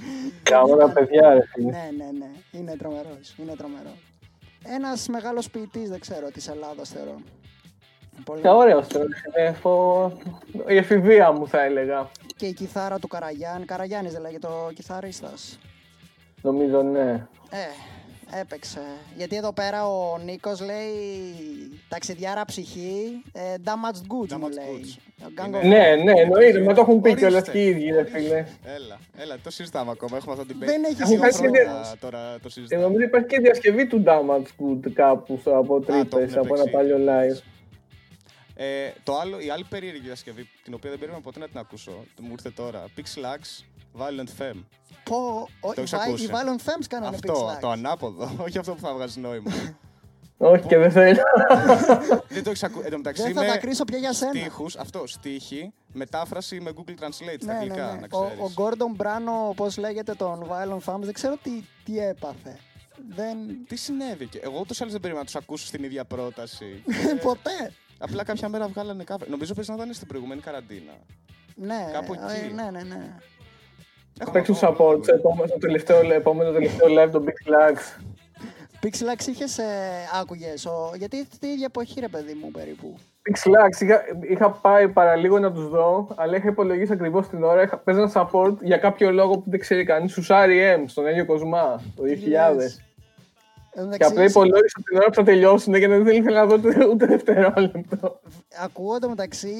Κάνω 0.43 0.77
τα 0.77 0.91
παιδιά, 0.91 1.35
ρε 1.35 1.47
φίλε. 1.47 1.71
ναι, 1.71 1.91
ναι, 1.97 2.11
ναι. 2.19 2.31
Είναι 2.51 2.77
τρομερός. 2.77 3.35
Είναι 3.39 3.55
τρομερός. 3.57 4.13
Ένας 4.65 5.09
μεγάλος 5.09 5.51
ποιητής, 5.51 5.89
δεν 5.89 6.01
ξέρω, 6.01 6.31
της 6.31 6.49
Ελλάδα 6.49 6.85
θεωρώ. 6.85 7.21
Πολύ... 8.25 8.41
Και 8.41 8.49
ωραίο 8.49 8.83
τώρα. 8.87 9.05
είναι 9.37 9.53
φο- 9.53 10.13
Η 10.69 10.77
εφηβεία 10.77 11.33
μου 11.33 11.49
θα 11.49 11.63
έλεγα. 11.65 12.11
Και 12.37 12.47
η 12.47 12.53
κιθάρα 12.53 12.99
του 12.99 13.09
Καραγιάννη. 13.09 13.65
Καραγιάννης 13.65 14.13
δεν 14.13 14.21
λέγεται 14.23 14.47
ο 14.47 14.71
κιθαρίστας. 14.75 15.59
Νομίζω 16.43 16.83
ναι. 16.83 17.27
Ε, 17.51 18.41
έπαιξε. 18.41 18.81
Γιατί 19.17 19.37
εδώ 19.37 19.53
πέρα 19.53 19.87
ο 19.89 20.19
Νίκος 20.25 20.61
λέει 20.61 20.91
ταξιδιάρα 21.89 22.45
ψυχή, 22.45 23.23
ε, 23.33 23.41
damaged 23.65 23.99
goods 24.13 24.33
μου 24.39 24.47
Damaged 24.47 24.53
λέει. 24.55 24.81
goods. 24.83 24.99
Ο 25.27 25.31
Gang 25.43 25.47
Είναι- 25.47 25.59
of- 25.59 25.63
Ναι, 25.63 26.13
ναι, 26.13 26.21
εννοείται. 26.21 26.61
Μα 26.61 26.75
το 26.75 26.81
έχουν 26.81 27.01
πει 27.01 27.09
Ορίστε. 27.11 27.27
κιόλας 27.29 27.49
και 27.51 27.63
οι 27.63 27.67
ίδιοι, 27.69 27.91
ρε 27.91 28.05
φίλε. 28.05 28.45
Έλα, 28.65 28.99
έλα, 29.19 29.37
το 29.45 29.51
συζητάμε 29.51 29.91
ακόμα. 29.91 30.17
Έχουμε 30.17 30.33
αυτό 30.33 30.47
το 30.47 30.55
debate. 30.59 30.67
Δεν 30.67 30.85
έχεις 30.85 30.97
Δύο 30.97 31.07
σημασία. 31.07 31.39
χρόνια 31.39 31.95
τώρα 32.01 32.33
το 32.33 32.47
Ε, 32.47 32.51
συζητάμε. 32.51 32.83
νομίζω 32.83 33.05
υπάρχει 33.05 33.27
και 33.27 33.39
διασκευή 33.41 33.87
του 33.87 34.03
Damage 34.07 34.47
Good 34.65 34.91
κάπου 34.95 35.39
στο- 35.41 35.57
από 35.59 35.81
το 35.81 35.93
τρύπε, 35.93 36.23
έχουν 36.23 36.39
από 36.39 36.55
ένα 36.55 36.65
παίξει. 36.65 36.71
παλιό 36.71 36.97
live. 36.97 37.43
Ε, 38.55 38.91
το 39.03 39.19
άλλο, 39.19 39.41
η 39.41 39.51
άλλη 39.51 39.65
περίεργη 39.65 40.01
διασκευή, 40.01 40.49
την 40.65 40.75
οποία 40.75 40.91
δεν 40.91 40.99
περίμενα 40.99 41.23
ποτέ 41.25 41.39
να 41.39 41.49
την 41.49 41.59
ακούσω, 41.59 42.05
μου 42.21 42.31
ήρθε 42.33 42.51
τώρα. 42.51 42.85
Pixelax, 42.97 43.65
Violent 44.01 44.43
Femme. 44.43 44.63
Πω, 45.05 45.49
ο, 45.61 45.73
Το 45.75 45.75
οι, 45.77 45.81
έχεις 45.81 45.91
Vi- 45.93 45.97
ακούσει; 46.07 46.25
οι 46.25 46.29
Violent 46.33 46.65
Femmes 46.69 46.85
κάνανε 46.89 47.17
Αυτό, 47.17 47.49
pitch 47.57 47.61
το 47.61 47.69
lag. 47.69 47.73
ανάποδο, 47.73 48.31
όχι 48.47 48.59
αυτό 48.59 48.75
που 48.75 48.81
θα 48.81 48.93
βγάζει 48.95 49.21
νόημα. 49.21 49.51
Όχι 50.37 50.67
και 50.67 50.77
δεν 50.79 50.91
θέλω. 50.91 51.21
δεν 52.29 52.43
το 52.43 52.51
έχεις 52.51 52.63
ακούσει. 52.63 52.85
Εν 52.85 52.91
τω 52.91 52.97
μεταξύ 52.97 53.23
Δεν 53.23 53.35
θα 53.35 53.41
με 53.41 53.47
τα 53.47 53.59
κρίσω 53.59 53.85
πια 53.85 53.99
για 53.99 54.13
σένα. 54.13 54.31
στίχους, 54.33 54.77
αυτό, 54.77 55.07
στίχη, 55.07 55.73
μετάφραση 55.93 56.61
με 56.61 56.71
Google 56.77 56.91
Translate 57.05 57.37
στα 57.41 57.47
Ναι, 57.47 57.53
ναι, 57.53 57.59
αγγλικά, 57.59 57.93
ναι. 57.93 58.01
να 58.01 58.07
Ο, 58.19 58.25
ξέρεις. 58.27 58.43
ο 58.45 58.53
Gordon 58.57 59.01
Brano, 59.03 59.49
όπω 59.49 59.67
λέγεται, 59.79 60.15
τον 60.15 60.47
Violent 60.51 60.93
Femmes, 60.93 61.01
δεν 61.01 61.13
ξέρω 61.13 61.37
τι, 61.43 61.51
τι 61.85 61.99
έπαθε. 61.99 62.59
Δεν. 63.09 63.37
Τι 63.69 63.77
συνέβη 63.77 64.27
και 64.27 64.39
εγώ 64.43 64.59
ούτως 64.61 64.77
ή 64.79 64.81
άλλως 64.81 64.93
δεν 64.93 65.01
περίμενα 65.03 65.25
να 65.25 65.25
τους 65.33 65.43
ακούσω 65.43 65.67
στην 65.67 65.85
ίδια 65.85 66.05
πρόταση. 66.05 66.83
Ποτέ. 67.23 67.73
Απλά 68.03 68.25
κάποια 68.25 68.49
μέρα 68.49 68.67
βγάλανε 68.69 69.05
cover. 69.09 69.27
Νομίζω 69.29 69.55
πες 69.55 69.69
να 69.69 69.75
ήταν 69.75 69.93
στην 69.93 70.07
προηγούμενη 70.07 70.41
καραντίνα. 70.41 70.93
Ναι, 71.55 71.91
Κάπου 71.93 72.13
ε, 72.13 72.17
εκεί. 72.17 72.55
ναι, 72.55 72.63
ναι, 72.71 72.83
ναι. 72.83 73.17
Θα 74.25 74.31
παίξουν 74.31 74.57
support 74.61 74.99
στο 75.03 75.15
επόμενο, 75.15 75.47
στο 75.47 75.59
τελευταίο, 75.59 76.13
επόμενο 76.13 76.51
τελευταίο 76.51 76.89
live 76.89 77.11
των 77.11 77.25
Big 77.25 77.49
Flags. 77.49 78.03
Pixelax 78.83 79.27
είχες 79.27 79.59
ε, 79.59 79.65
άκουγες. 80.21 80.67
Γιατί 80.97 81.27
στην 81.33 81.49
ίδια 81.51 81.65
εποχή, 81.65 82.01
ρε 82.01 82.09
παιδί 82.09 82.35
μου, 82.35 82.51
περίπου. 82.51 82.97
Big 82.99 83.49
Flags, 83.49 83.81
είχα, 83.81 84.03
είχα 84.31 84.51
πάει 84.51 84.89
παραλίγο 84.89 85.39
να 85.39 85.53
τους 85.53 85.69
δω, 85.69 86.09
αλλά 86.17 86.37
είχα 86.37 86.49
υπολογίσει 86.49 86.93
ακριβώς 86.93 87.29
την 87.29 87.43
ώρα. 87.43 87.63
Είχα, 87.63 87.79
παίζαν 87.79 88.13
support 88.15 88.57
για 88.61 88.77
κάποιο 88.77 89.11
λόγο 89.13 89.39
που 89.39 89.51
δεν 89.51 89.61
ξέρει 89.61 89.85
κανείς 89.85 90.13
στου 90.13 90.23
REM, 90.29 90.85
στον 90.87 91.07
Έλιο 91.07 91.27
Κοσμά, 91.27 91.83
το 91.97 92.03
2000. 92.03 92.83
Λες. 93.75 93.85
Εν 93.85 93.91
τω 93.91 93.97
Και 93.97 94.05
μεταξύ, 94.05 94.13
απλά 94.13 94.25
υπολόγισα 94.25 94.81
την 94.85 94.97
ώρα 94.97 95.07
που 95.07 95.15
θα 95.15 95.23
τελειώσουν 95.23 95.75
γιατί 95.75 95.95
δεν 95.95 96.17
ήθελα 96.17 96.41
να 96.41 96.47
δω 96.47 96.55
ούτε, 96.55 96.87
ούτε 96.87 97.07
δευτερόλεπτο. 97.07 98.21
Ακούγονται 98.63 99.09
μεταξύ 99.09 99.55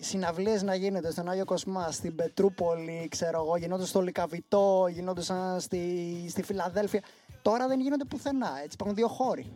συναυλίες 0.00 0.62
να 0.62 0.74
γίνονται 0.74 1.10
στον 1.10 1.28
Άγιο 1.28 1.44
Κοσμά, 1.44 1.90
στην 1.90 2.14
Πετρούπολη, 2.14 3.06
ξέρω 3.10 3.42
εγώ, 3.44 3.56
γινόντουσαν 3.56 3.88
στο 3.88 4.00
Λικαβιτό, 4.00 4.86
γινόντουσαν 4.90 5.60
στη, 5.60 5.80
στη 6.28 6.42
Φιλαδέλφια. 6.42 7.00
Τώρα 7.42 7.68
δεν 7.68 7.80
γίνονται 7.80 8.04
πουθενά, 8.04 8.48
έτσι 8.56 8.70
υπάρχουν 8.72 8.96
δύο 8.96 9.08
χώροι. 9.08 9.46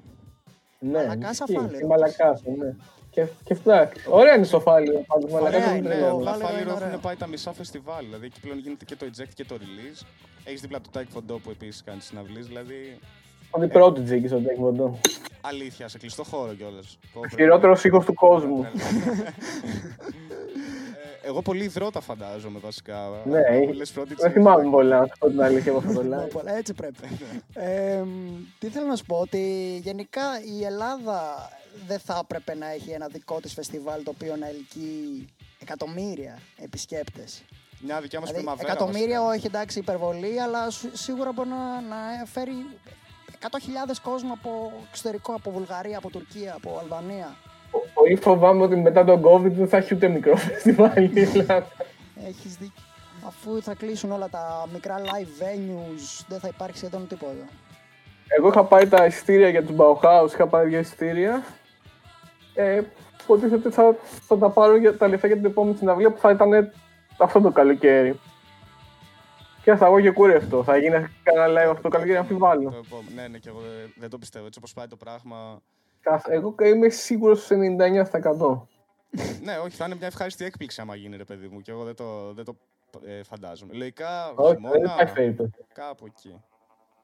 Ναι, 0.79 0.91
Μαλακάς 0.99 1.39
ισχύει. 1.39 1.57
αφάλιρο. 1.57 1.79
Και 1.79 1.87
μαλακάς, 1.87 2.43
ναι. 2.59 2.75
Και, 3.11 3.27
και 3.45 3.55
φτιάξει. 3.55 4.05
Ωραία 4.11 4.35
είναι 4.37 4.45
στο 4.45 4.61
φάλιο. 4.61 5.05
Πάντως, 5.07 5.33
Ωραία 5.33 5.43
μαλακάς 5.43 5.77
είναι, 5.77 5.89
δεν 5.89 5.99
το 5.99 6.05
τρελαίνω. 6.05 6.17
Βάλερο 6.17 6.35
Απλά 6.35 6.37
είναι 6.37 6.45
Φάληρο 6.55 6.75
ωραίο. 6.75 6.89
έχουν 6.89 7.01
πάει 7.01 7.17
τα 7.17 7.27
μισά 7.27 7.53
φεστιβάλ. 7.53 8.05
Δηλαδή 8.05 8.27
εκεί 8.27 8.41
πλέον 8.41 8.59
γίνεται 8.59 8.85
και 8.85 8.97
το 8.97 9.07
eject 9.07 9.33
και 9.35 9.45
το 9.45 9.57
release. 9.61 10.07
Έχεις 10.45 10.61
δίπλα 10.61 10.81
το 10.81 10.91
Taekwondo 10.95 11.07
Φοντό 11.09 11.39
που 11.39 11.51
επίσης 11.51 11.83
κάνεις 11.85 12.05
συναυλίες. 12.05 12.47
Δηλαδή 12.47 12.99
Είναι 13.57 13.65
η 13.65 13.69
πρώτη 13.69 14.01
τζίκη 14.01 14.27
στο 14.27 14.41
Taekwondo. 14.45 14.91
αλήθεια, 15.41 15.89
σε 15.89 15.99
κλειστό 15.99 16.25
χώρο 16.25 16.55
κιόλας. 16.55 16.99
Χειρότερο 17.37 17.79
ήχο 17.83 17.99
του 18.05 18.15
κόσμου. 18.15 18.65
Ε, 18.65 18.71
Εγώ 21.29 21.43
πολύ 21.43 21.65
υδρότα 21.65 22.01
φαντάζομαι 22.01 22.59
βασικά. 22.59 23.09
Ναι, 23.25 23.41
Μου 23.67 23.73
λες 23.73 23.91
πρώτη 23.91 24.09
δεν 24.09 24.17
τσίρκο. 24.17 24.33
θυμάμαι 24.33 24.71
πολλά, 24.71 24.99
να 25.01 25.07
σου 25.07 25.13
πω 25.19 25.29
την 25.29 25.43
αλήθεια 25.43 25.73
από 25.73 25.81
αυτό 25.89 25.93
το 25.93 26.01
live. 26.25 26.31
Πολλά, 26.33 26.57
Έτσι 26.57 26.75
πρέπει. 26.75 26.99
ε, 27.55 28.03
τι 28.59 28.69
θέλω 28.69 28.87
να 28.87 28.97
σου 28.97 29.05
πω, 29.05 29.17
ότι 29.17 29.41
γενικά 29.83 30.23
η 30.59 30.65
Ελλάδα 30.65 31.49
δεν 31.87 31.99
θα 31.99 32.21
έπρεπε 32.23 32.55
να 32.55 32.71
έχει 32.73 32.91
ένα 32.91 33.07
δικό 33.07 33.41
της 33.41 33.53
φεστιβάλ 33.53 34.03
το 34.03 34.11
οποίο 34.15 34.37
να 34.37 34.47
ελκύει 34.49 35.29
εκατομμύρια 35.63 36.39
επισκέπτες. 36.59 37.43
Μια 37.81 38.01
δικιά 38.01 38.21
μας 38.21 38.29
Δηλαδή, 38.31 38.47
πριμαβέρα. 38.47 38.73
εκατομμύρια, 38.73 39.21
βασικά. 39.21 39.37
όχι 39.37 39.47
εντάξει 39.47 39.79
υπερβολή, 39.79 40.41
αλλά 40.41 40.71
σου- 40.71 40.91
σίγουρα 40.97 41.33
μπορεί 41.33 41.49
να, 41.49 41.81
να 41.81 42.25
φέρει 42.25 42.53
100.000 43.43 43.49
κόσμο 44.03 44.33
από 44.33 44.73
εξωτερικό, 44.91 45.33
από 45.35 45.51
Βουλγαρία, 45.51 45.99
από 45.99 46.11
Τουρκία, 46.11 46.55
από 46.57 46.79
Αλβανία. 46.83 47.37
Πολύ 47.95 48.17
φοβάμαι 48.17 48.63
ότι 48.63 48.77
μετά 48.77 49.05
τον 49.05 49.23
COVID 49.23 49.51
δεν 49.51 49.69
θα 49.69 49.77
έχει 49.77 49.95
ούτε 49.95 50.09
μικρό 50.09 50.37
φεστιβάλ 50.47 51.05
η 51.05 51.21
Ελλάδα. 51.21 51.67
Έχεις 52.27 52.57
δίκιο. 52.57 52.83
Αφού 53.27 53.63
θα 53.63 53.75
κλείσουν 53.75 54.13
όλα 54.13 54.29
τα 54.29 54.67
μικρά 54.73 54.97
live 54.99 55.43
venues, 55.43 56.25
δεν 56.29 56.39
θα 56.41 56.49
υπάρχει 56.49 56.77
σχεδόν 56.77 57.09
τίποτα. 57.09 57.49
Εγώ 58.39 58.49
είχα 58.49 58.65
πάρει 58.65 58.89
τα 58.89 59.07
εισιτήρια 59.07 59.49
για 59.49 59.65
τους 59.65 59.77
Bauhaus, 59.79 60.33
είχα 60.33 60.47
πάρει 60.47 60.69
δύο 60.69 60.79
εισιτήρια. 60.79 61.45
Ε, 62.55 62.81
υποτίθεται 63.23 63.71
θα, 63.71 63.97
θα 64.27 64.39
τα 64.39 64.51
πάρω 64.51 64.77
για 64.77 64.97
τα 64.97 65.09
λεφτά 65.09 65.27
για 65.27 65.37
την 65.37 65.45
επόμενη 65.45 65.77
συναυλία 65.77 66.11
που 66.11 66.19
θα 66.19 66.31
ήταν 66.31 66.73
αυτό 67.19 67.41
το 67.41 67.51
καλοκαίρι. 67.51 68.21
Και 69.69 69.77
θα 69.77 69.87
εγώ 69.87 70.01
και 70.01 70.11
κούρευτο. 70.11 70.65
Θα 70.65 70.77
γίνεις 70.77 71.07
κανένα 71.23 71.61
live 71.61 71.71
αυτό 71.71 71.83
το 71.83 71.89
καλοκαίρι, 71.89 72.17
αμφιβάλλω. 72.17 72.71
Το 72.71 72.77
επόμενο. 72.87 73.09
Ναι, 73.15 73.29
ναι, 73.29 73.39
και 73.39 73.49
εγώ 73.49 73.61
δεν, 73.61 73.93
δεν 73.97 74.11
το 74.11 74.19
πιστεύω. 74.19 74.47
Έτσι 74.47 74.59
όπως 74.59 74.73
πάει 74.73 74.87
το 74.87 74.97
πράγμα. 74.97 75.61
Κάθε- 76.01 76.33
Εγώ 76.35 76.55
είμαι 76.65 76.89
σίγουρος 76.89 77.45
στο 77.45 77.57
99%. 77.57 78.67
ναι, 79.43 79.57
όχι, 79.65 79.77
θα 79.77 79.85
είναι 79.85 79.95
μια 79.95 80.07
ευχάριστη 80.07 80.45
έκπληξη 80.45 80.81
άμα 80.81 80.95
γίνει, 80.95 81.17
ρε 81.17 81.25
παιδί 81.25 81.49
μου. 81.49 81.61
Και 81.61 81.71
εγώ 81.71 81.85
δεν 81.85 81.95
το, 81.95 82.33
δεν 82.33 82.45
το 82.45 82.57
ε, 83.07 83.23
φαντάζομαι. 83.23 83.73
Λογικά, 83.75 84.33
Όχι, 84.35 84.53
δεν 84.61 84.71
χειμώνα, 84.73 84.93
υπάρχει 84.95 85.13
περίπτωση. 85.15 85.51
κάπου 85.75 86.07
εκεί. 86.07 86.41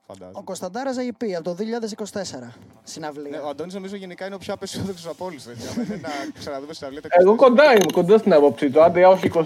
Φαντάζομαι. 0.07 0.37
Ο 0.39 0.43
Κωνσταντάρας 0.43 0.95
IP 0.99 1.31
από 1.37 1.43
το 1.43 1.55
2024 1.55 2.53
συναυλία. 2.83 3.29
Ναι, 3.29 3.37
ο 3.37 3.47
Αντώνης 3.49 3.73
νομίζω 3.73 3.95
γενικά 3.95 4.25
είναι 4.25 4.35
ο 4.35 4.37
πιο 4.37 4.53
απεσιόδοξος 4.53 5.07
από 5.11 5.25
όλους. 5.25 5.45
Είναι 5.45 5.55
να 6.01 6.09
ξαναδούμε 6.39 6.73
στην 6.73 6.87
αυλή. 6.87 6.99
Εγώ 7.09 7.35
κοντά 7.35 7.63
είμαι, 7.71 7.85
κοντά 7.93 8.17
στην 8.17 8.33
άποψή 8.33 8.69
του. 8.69 8.83
Άντε, 8.83 9.05
όχι 9.05 9.27
24, 9.33 9.41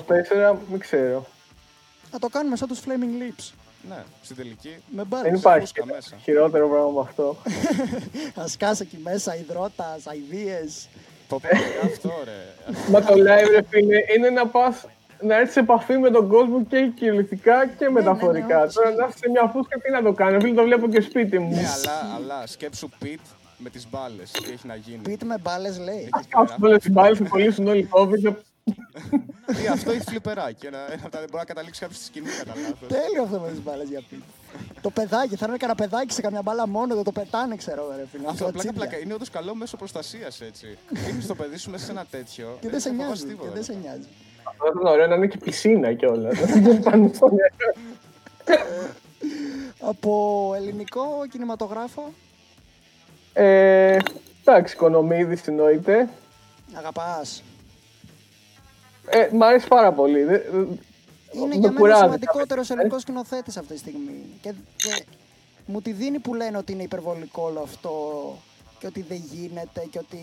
δεν 0.69 0.79
ξέρω. 0.79 1.25
Να 2.11 2.19
το 2.19 2.27
κάνουμε 2.29 2.55
σαν 2.55 2.67
τους 2.67 2.79
Flaming 2.79 3.21
Lips. 3.23 3.51
Ναι, 3.89 4.03
στην 4.21 4.35
τελική. 4.35 4.69
Με 4.89 4.97
Δεν 4.97 5.07
μπάλες. 5.07 5.39
υπάρχει 5.39 5.59
φούσκα 5.59 5.85
μέσα. 5.85 6.15
χειρότερο 6.23 6.69
πράγμα 6.69 6.87
από 6.87 6.99
αυτό. 6.99 7.35
Θα 8.35 8.47
σκάσει 8.47 8.81
εκεί 8.83 8.97
μέσα 9.03 9.35
υδρότας, 9.35 10.07
αηδίες. 10.07 10.87
Πω, 11.27 11.39
πω, 11.41 11.47
και 11.47 11.85
αυτό 11.85 12.11
ρε. 12.23 12.73
Μα 12.91 13.01
το 13.01 13.13
live, 13.13 13.49
ρε 13.49 13.61
φίλε, 13.69 13.97
είναι 14.17 14.29
να 14.29 14.47
πα 14.47 14.81
να 15.21 15.35
έρθεις 15.35 15.53
σε 15.53 15.59
επαφή 15.59 15.97
με 15.97 16.09
τον 16.09 16.27
κόσμο 16.27 16.63
και 16.65 16.91
κυριολεκτικά 16.95 17.67
και 17.67 17.89
μεταφορικά. 17.89 18.55
ναι, 18.57 18.63
όχι. 18.63 18.73
Τώρα 18.73 18.89
να 18.89 19.05
είσαι 19.07 19.17
σε 19.17 19.29
μια 19.29 19.49
φούσκα, 19.53 19.79
τι 19.79 19.91
να 19.91 20.01
το 20.01 20.13
κάνω. 20.13 20.39
Φίλε, 20.39 20.53
το 20.53 20.63
βλέπω 20.63 20.87
και 20.89 21.01
σπίτι 21.01 21.39
μου. 21.39 21.49
Ναι, 21.55 21.57
αλλά, 21.75 22.15
αλλά 22.15 22.47
σκέψου 22.47 22.89
Πιτ 22.99 23.19
με 23.57 23.69
τις 23.69 23.89
μπάλες. 23.89 24.31
Τι 24.31 24.51
έχει 24.51 24.67
να 24.67 24.75
γίνει. 24.75 24.97
Πείτε 24.97 25.25
με 25.25 25.37
μπάλες 25.41 25.79
λέει. 25.79 26.03
Α 26.11 26.19
κάψουν 26.29 26.63
όλε 26.63 26.77
τις 26.77 26.89
μπάλες, 26.91 27.17
θα 27.17 27.23
κολλήσουν 27.29 27.67
όλοι 27.67 27.79
οι 27.79 27.89
COVID. 27.91 28.33
Ή 29.63 29.67
αυτό 29.67 29.93
ή 29.93 29.99
φλιπεράκι. 29.99 30.65
Ένα, 30.65 30.77
ένα 30.77 31.01
από 31.01 31.09
τα 31.11 31.19
δεν 31.19 31.27
μπορεί 31.29 31.37
να 31.37 31.43
καταλήξει 31.45 31.79
κάποιος 31.79 31.97
στη 31.99 32.05
σκηνή 32.07 32.27
κατά 32.29 32.53
λάθος. 32.61 32.87
Τέλειο 32.87 33.23
αυτό 33.23 33.39
με 33.39 33.49
τις 33.49 33.61
μπάλες 33.63 33.87
για 33.89 34.01
πείτε. 34.09 34.23
το 34.81 34.89
παιδάκι, 34.89 35.35
θα 35.35 35.45
είναι 35.49 35.57
κανένα 35.57 35.77
παιδάκι 35.77 36.13
σε 36.13 36.21
καμιά 36.21 36.41
μπάλα 36.41 36.67
μόνο, 36.67 36.95
το, 36.95 37.03
το 37.03 37.11
πετάνε 37.11 37.55
ξέρω 37.55 37.81
εγώ, 37.81 37.91
ρε 37.97 38.05
φίλε. 38.11 38.23
Αυτό 38.27 38.35
πλάκα, 38.37 38.51
Φλωτσίδια. 38.51 38.71
πλάκα. 38.73 38.99
Είναι 38.99 39.13
όντως 39.13 39.29
καλό 39.29 39.55
μέσο 39.55 39.77
προστασίας 39.77 40.41
έτσι. 40.41 40.77
Είναι 41.09 41.23
το 41.27 41.35
παιδί 41.35 41.57
σου 41.57 41.69
μέσα 41.69 41.85
σε 41.85 41.91
ένα 41.91 42.05
τέτοιο. 42.11 42.57
Και 42.61 42.69
δεν 42.69 42.79
σε 42.79 42.89
θα 42.89 42.95
φοβάσαι 42.95 43.23
νοιάζει, 43.25 43.25
τίποτα, 43.25 43.47
και 43.49 43.53
δεν 43.55 43.65
ρε. 43.67 43.73
σε 43.73 43.79
νοιάζει. 43.81 44.07
Αυτό 44.43 44.63
θα 44.65 44.71
ήταν 44.75 44.85
ωραίο 44.93 45.07
να 45.07 45.15
είναι 45.15 45.27
και 45.27 45.37
πισίνα 45.37 45.93
κιόλας. 45.93 46.39
Να 46.39 46.79
πάνε 46.79 47.11
στο 47.13 47.27
νερό. 47.29 47.73
Από 49.79 50.53
ελληνικό 50.55 51.03
κινηματογράφο, 51.31 52.13
Ε, 53.33 53.97
Εντάξει, 54.45 54.73
Οικονομίδη 54.73 55.37
εννοείται. 55.45 56.09
αγαπάς. 56.73 57.43
Ε, 59.09 59.29
μ' 59.31 59.43
αρέσει 59.43 59.67
πάρα 59.67 59.91
πολύ. 59.91 60.23
Δεν- 60.23 60.41
Είναι 61.31 61.45
με 61.47 61.53
για 61.55 61.59
μένα 61.59 61.73
ο 61.73 61.77
κουράζει 61.77 62.01
σημαντικότερος 62.03 62.47
κάποιες 62.47 62.69
ελληνικός 62.69 63.01
σκηνοθέτης 63.01 63.57
αυτή 63.57 63.73
τη 63.73 63.79
στιγμή. 63.79 64.23
Και, 64.41 64.53
και 64.77 65.03
μου 65.65 65.81
τη 65.81 65.91
δίνει 65.91 66.19
που 66.19 66.33
λένε 66.33 66.57
ότι 66.57 66.71
είναι 66.71 66.83
υπερβολικό 66.83 67.41
όλο 67.43 67.59
αυτό 67.59 67.93
και 68.79 68.87
ότι 68.87 69.01
δεν 69.01 69.17
γίνεται 69.31 69.85
και 69.91 69.99
ότι, 69.99 70.17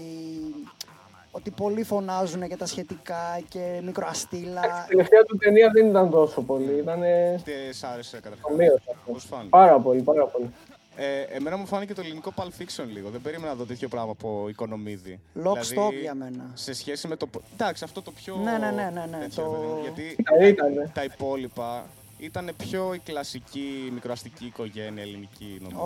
ότι 1.31 1.51
πολλοί 1.51 1.83
φωνάζουν 1.83 2.43
για 2.43 2.57
τα 2.57 2.67
σχετικά 2.67 3.41
και 3.49 3.81
μικροαστήλα. 3.85 4.61
Η 4.85 4.89
τελευταία 4.89 5.23
του 5.23 5.37
ταινία 5.37 5.71
δεν 5.75 5.87
ήταν 5.87 6.11
τόσο 6.11 6.41
πολύ. 6.43 6.73
Ήταν 6.79 7.01
Τι 7.45 7.53
σ' 7.75 7.85
άρεσε 7.85 8.17
καταρχά. 8.21 8.43
ομοίως 8.53 8.75
αυτό. 8.89 9.13
Πώς 9.13 9.25
φάνηκε; 9.25 9.49
Πάρα 9.49 9.79
πολύ, 9.81 10.03
πάρα 10.03 10.25
πολύ. 10.27 10.51
Ε, 10.99 11.21
εμένα 11.37 11.57
μου 11.57 11.67
φάνηκε 11.67 11.95
το 11.95 12.01
ελληνικό 12.01 12.33
Pulp 12.37 12.63
Fiction 12.63 12.85
λίγο. 12.93 13.09
Δεν 13.09 13.21
περίμενα 13.21 13.49
να 13.49 13.55
δω 13.59 13.65
τέτοιο 13.65 13.89
πράγμα 13.89 14.11
από 14.11 14.47
οικονομίδη. 14.49 15.21
Lock 15.35 15.41
Δηλαδή, 15.61 15.75
stock 15.77 16.01
για 16.01 16.15
μένα. 16.15 16.51
Σε 16.55 16.75
σχέση 16.75 17.09
με 17.09 17.17
το. 17.17 17.29
Εντάξει, 17.53 17.85
αυτό 17.85 18.03
το 18.03 18.11
πιο. 18.11 18.37
Ναι, 18.37 18.51
ναι, 18.59 18.71
ναι, 18.71 18.91
ναι, 18.95 19.07
ναι, 19.11 19.19
τέτοιο, 19.19 19.43
το- 19.45 19.51
ρε 19.51 19.57
παιδί 19.57 19.67
μου, 19.73 19.81
Γιατί 19.83 20.17
Ήταν, 20.19 20.43
ήτανε. 20.49 20.91
τα 20.95 21.05
υπόλοιπα 21.05 21.87
ήταν 22.19 22.51
πιο 22.57 22.95
η 22.95 22.99
κλασική 22.99 23.91
μικροαστική 23.93 24.45
οικογένεια 24.45 25.03
ελληνική 25.03 25.59
νομίζω. 25.61 25.81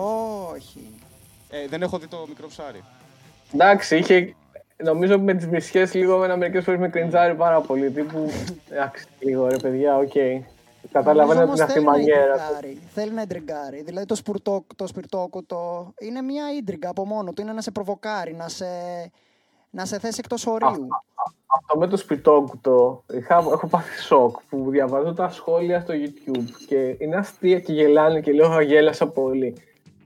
Όχι. 0.53 0.79
Ε, 1.49 1.67
δεν 1.67 1.81
έχω 1.81 1.97
δει 1.97 2.07
το 2.07 2.25
μικρό 2.27 2.47
ψάρι. 2.47 2.83
Εντάξει, 3.53 3.97
είχε. 3.97 4.35
Νομίζω 4.83 5.19
με 5.19 5.33
τις 5.33 5.47
μισιέ 5.47 5.87
λίγο 5.93 6.17
με 6.17 6.37
μερικές 6.37 6.63
φορές 6.63 6.79
με 6.79 6.89
κριντζάρει 6.89 7.35
πάρα 7.35 7.61
πολύ. 7.61 7.91
Τύπου. 7.91 8.31
Εντάξει, 8.71 9.05
λίγο 9.19 9.47
ρε 9.47 9.57
παιδιά, 9.57 9.97
οκ. 9.97 10.11
Καταλαβαίνω 10.11 10.45
Νομίζω 11.03 11.31
την 11.31 11.41
όμως 11.41 11.59
θέλει 11.59 11.85
να 11.85 11.91
αυτή 11.91 12.01
ιντριγκάρει. 12.01 12.79
Θέλει 12.93 13.11
να 13.11 13.21
ιντριγκάρει. 13.21 13.81
Δηλαδή 13.83 14.05
το, 14.05 14.15
σπουρτό, 14.15 14.65
το 14.75 14.87
σπιρτόκουτο 14.87 15.93
είναι 15.99 16.21
μια 16.21 16.43
ίντριγκα 16.57 16.89
από 16.89 17.05
μόνο 17.05 17.33
του. 17.33 17.41
Είναι 17.41 17.53
να 17.53 17.61
σε 17.61 17.71
προβοκάρει, 17.71 18.33
να 18.33 18.47
σε, 18.49 18.65
να 19.69 19.85
σε 19.85 19.99
θέσει 19.99 20.17
εκτός 20.19 20.45
ορίου. 20.47 20.87
Αυτό 21.57 21.77
με 21.77 21.87
το 21.87 21.97
σπιτόκουτο, 21.97 23.03
είχα, 23.13 23.35
έχω 23.35 23.67
πάθει 23.67 24.01
σοκ 24.01 24.37
που 24.49 24.65
διαβάζω 24.69 25.13
τα 25.13 25.29
σχόλια 25.29 25.79
στο 25.81 25.93
YouTube 25.93 26.45
και 26.67 26.95
είναι 26.99 27.15
αστεία 27.15 27.59
και 27.59 27.73
γελάνε 27.73 28.21
και 28.21 28.31
λέω 28.31 28.51
«Α, 28.51 28.61
γέλασα 28.61 29.07
πολύ. 29.07 29.55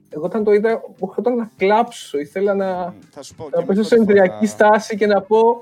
Εγώ 0.08 0.24
όταν 0.24 0.44
το 0.44 0.52
είδα, 0.52 0.70
μου 0.86 1.08
έρχονταν 1.08 1.34
να 1.36 1.50
κλάψω. 1.56 2.18
Ήθελα 2.18 2.54
να, 2.54 2.94
Θα 3.10 3.22
σου 3.22 3.34
πω. 3.34 3.44
να 3.44 3.58
και 3.58 3.64
πέσω 3.66 3.80
εγώ 3.80 3.82
σε 3.88 3.94
πρώτη 3.94 4.10
ενδριακή 4.10 4.46
φορά- 4.46 4.70
στάση 4.72 4.96
και 4.96 5.06
να 5.06 5.20
πω 5.22 5.58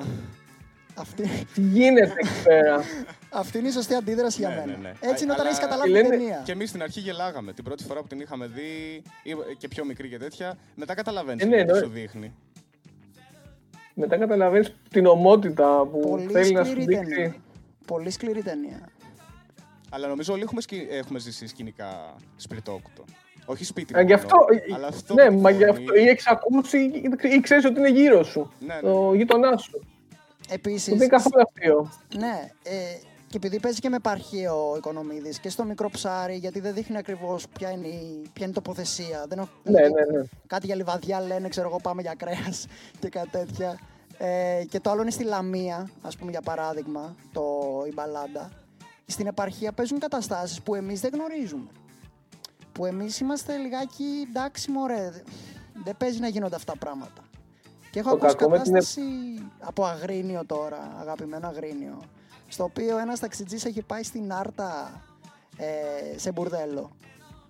Αυτή, 0.97 1.23
τι 1.55 1.61
γίνεται 1.61 2.13
εκεί 2.17 2.43
πέρα; 2.45 2.83
αυτή 3.31 3.59
είναι 3.59 3.69
η 3.69 3.71
σωστή 3.71 3.95
αντίδραση 3.95 4.39
για 4.41 4.49
Ναι, 4.49 4.55
μένα. 4.55 4.67
ναι, 4.67 4.77
ναι. 4.89 4.93
Έτσι 5.01 5.23
είναι 5.25 5.33
Α, 5.33 5.35
όταν 5.35 5.47
αλλά- 5.47 5.49
έχεις 5.49 5.59
καταλάβει 5.59 5.93
και 5.93 5.99
την 6.01 6.05
λένε- 6.11 6.19
ταινία. 6.21 6.41
Και 6.45 6.53
εμείς 6.53 6.69
στην 6.69 6.83
αρχή 6.83 7.01
γελάγαμε. 7.01 7.53
Την 7.53 7.65
πρώτη 7.65 7.85
φορά 7.85 8.01
που 8.01 8.07
την 8.07 8.21
είχαμε 8.21 8.47
δει, 8.47 9.03
ή- 9.23 9.57
και 9.59 9.69
πιο 9.69 9.85
μικρή 9.85 10.09
και 10.09 10.19
τέτοια, 10.19 10.57
μετά 10.75 10.95
καταλαβαίνεις 10.95 11.45
Ε, 11.45 11.47
ναι, 11.47 11.65
τι 11.65 11.73
ναι. 11.73 11.79
σου 11.79 11.89
δείχνει. 11.89 12.35
Μετά 13.95 14.17
καταλαβαίνεις 14.19 14.75
την 14.91 15.07
ομότητα 15.07 15.87
που 15.87 16.01
Πολύ 16.01 16.27
θέλει 16.33 16.53
να 16.53 16.65
σου 16.65 16.71
σκληρή 16.71 16.97
δείξει. 16.97 17.15
ταινία. 17.15 17.35
Πολύ 17.87 18.11
σκληρή 18.11 18.43
ταινία. 18.43 18.89
Αλλά 19.91 20.09
νομίζω 20.09 20.33
όλοι 20.33 20.43
έχουμε, 20.43 20.61
σκη... 20.61 20.87
έχουμε 20.91 21.19
ζήσει 21.19 21.47
σκηνικά 21.47 22.15
σπιρτόκουτο. 22.37 23.05
Όχι 23.47 23.65
σπίτι 23.65 23.97
Α, 23.97 24.01
γι' 24.01 24.05
μόνο, 24.07 24.15
αυτό, 24.23 24.37
αλλά 24.75 24.87
αυτό 24.87 25.15
ναι, 25.15 25.27
που 25.31 25.39
μα 25.41 25.51
γι' 25.51 25.57
βιώνει- 25.57 25.79
αυτό 25.79 25.95
ή 25.95 26.09
έχεις 26.09 26.27
ακούσει 26.27 26.79
ή 27.35 27.41
ξέρεις 27.41 27.65
ότι 27.65 27.79
είναι 27.79 27.91
γύρω 27.91 28.23
σου. 28.23 28.53
Ναι, 28.61 28.75
ναι. 28.75 28.81
Το 28.81 29.15
γείτονά 29.15 29.57
σου. 29.57 29.81
Που 30.47 30.53
Επίσης, 30.55 30.85
δεν 30.85 30.95
είναι 30.97 31.07
καθόλου 31.07 31.43
αστείο. 31.49 31.91
ναι, 32.17 32.51
ε, 32.63 32.73
και 33.27 33.37
επειδή 33.37 33.61
παίζει 33.61 33.81
και 33.81 33.89
με 33.89 33.97
επαρχαίο 33.97 34.71
ο 34.71 34.77
Οικονομίδης 34.77 35.39
και 35.39 35.49
στο 35.49 35.65
μικρό 35.65 35.91
ψάρι, 35.91 36.37
γιατί 36.37 36.61
δεν 36.61 36.75
δείχνει 36.75 36.97
ακριβώς 36.97 37.49
ποια 37.59 37.71
είναι 37.71 37.87
η, 37.87 38.23
ποια 38.33 38.43
είναι 38.47 38.51
η 38.51 38.55
τοποθεσία. 38.55 39.25
Δεν, 39.29 39.39
έχω- 39.39 39.49
Ναι, 39.65 39.81
ναι, 39.81 39.89
ναι. 39.89 40.25
κάτι 40.47 40.67
για 40.67 40.75
λιβαδιά 40.75 41.21
λένε, 41.21 41.49
ξέρω 41.49 41.69
εγώ, 41.69 41.77
πάμε 41.83 42.03
για 42.03 42.15
κρέας 42.17 42.67
και 43.01 43.09
κάτι 43.09 43.29
τέτοια. 43.29 43.79
Ε, 44.19 44.65
και 44.69 44.81
το 44.81 44.91
άλλο 44.91 45.03
είναι 45.03 45.11
στη 45.11 45.25
Λαμία, 45.25 45.91
ας 46.03 46.17
πούμε 46.17 46.31
για 46.31 46.41
παράδειγμα, 46.41 47.15
το, 47.33 47.43
η 47.87 47.93
μπαλάντα. 47.95 48.51
Στην 49.07 49.27
επαρχία 49.27 49.73
παίζουν 49.73 49.99
καταστάσεις 49.99 50.61
που 50.63 50.75
εμείς 50.75 51.01
δεν 51.01 51.11
γνωρίζουμε. 51.15 51.69
που 52.73 52.85
εμείς 52.87 53.21
είμαστε 53.21 53.57
λιγάκι 53.57 54.05
εντάξει 54.29 54.71
μωρέ, 54.71 55.11
δεν 55.85 55.97
παίζει 55.97 56.21
να 56.21 56.29
γίνονται 56.29 56.57
αυτά 56.57 56.77
πράγματα. 56.77 57.24
Και 57.95 58.01
έχω 58.01 58.11
Το 58.11 58.17
ακούσει 58.17 58.37
κακό 58.37 58.51
με 58.51 58.59
την 58.59 58.73
κατάσταση 58.73 59.03
από 59.61 59.85
Αγρίνιο 59.85 60.43
τώρα, 60.47 60.97
αγαπημένο 61.01 61.47
Αγρίνιο, 61.47 62.03
στο 62.49 62.65
οποίο 62.65 62.99
ένας 62.99 63.21
ταξιτζής 63.21 63.65
έχει 63.65 63.83
πάει 63.83 64.03
στην 64.03 64.33
Άρτα 64.33 65.03
ε, 65.57 66.19
σε 66.19 66.33
μπουρδέλο 66.33 66.91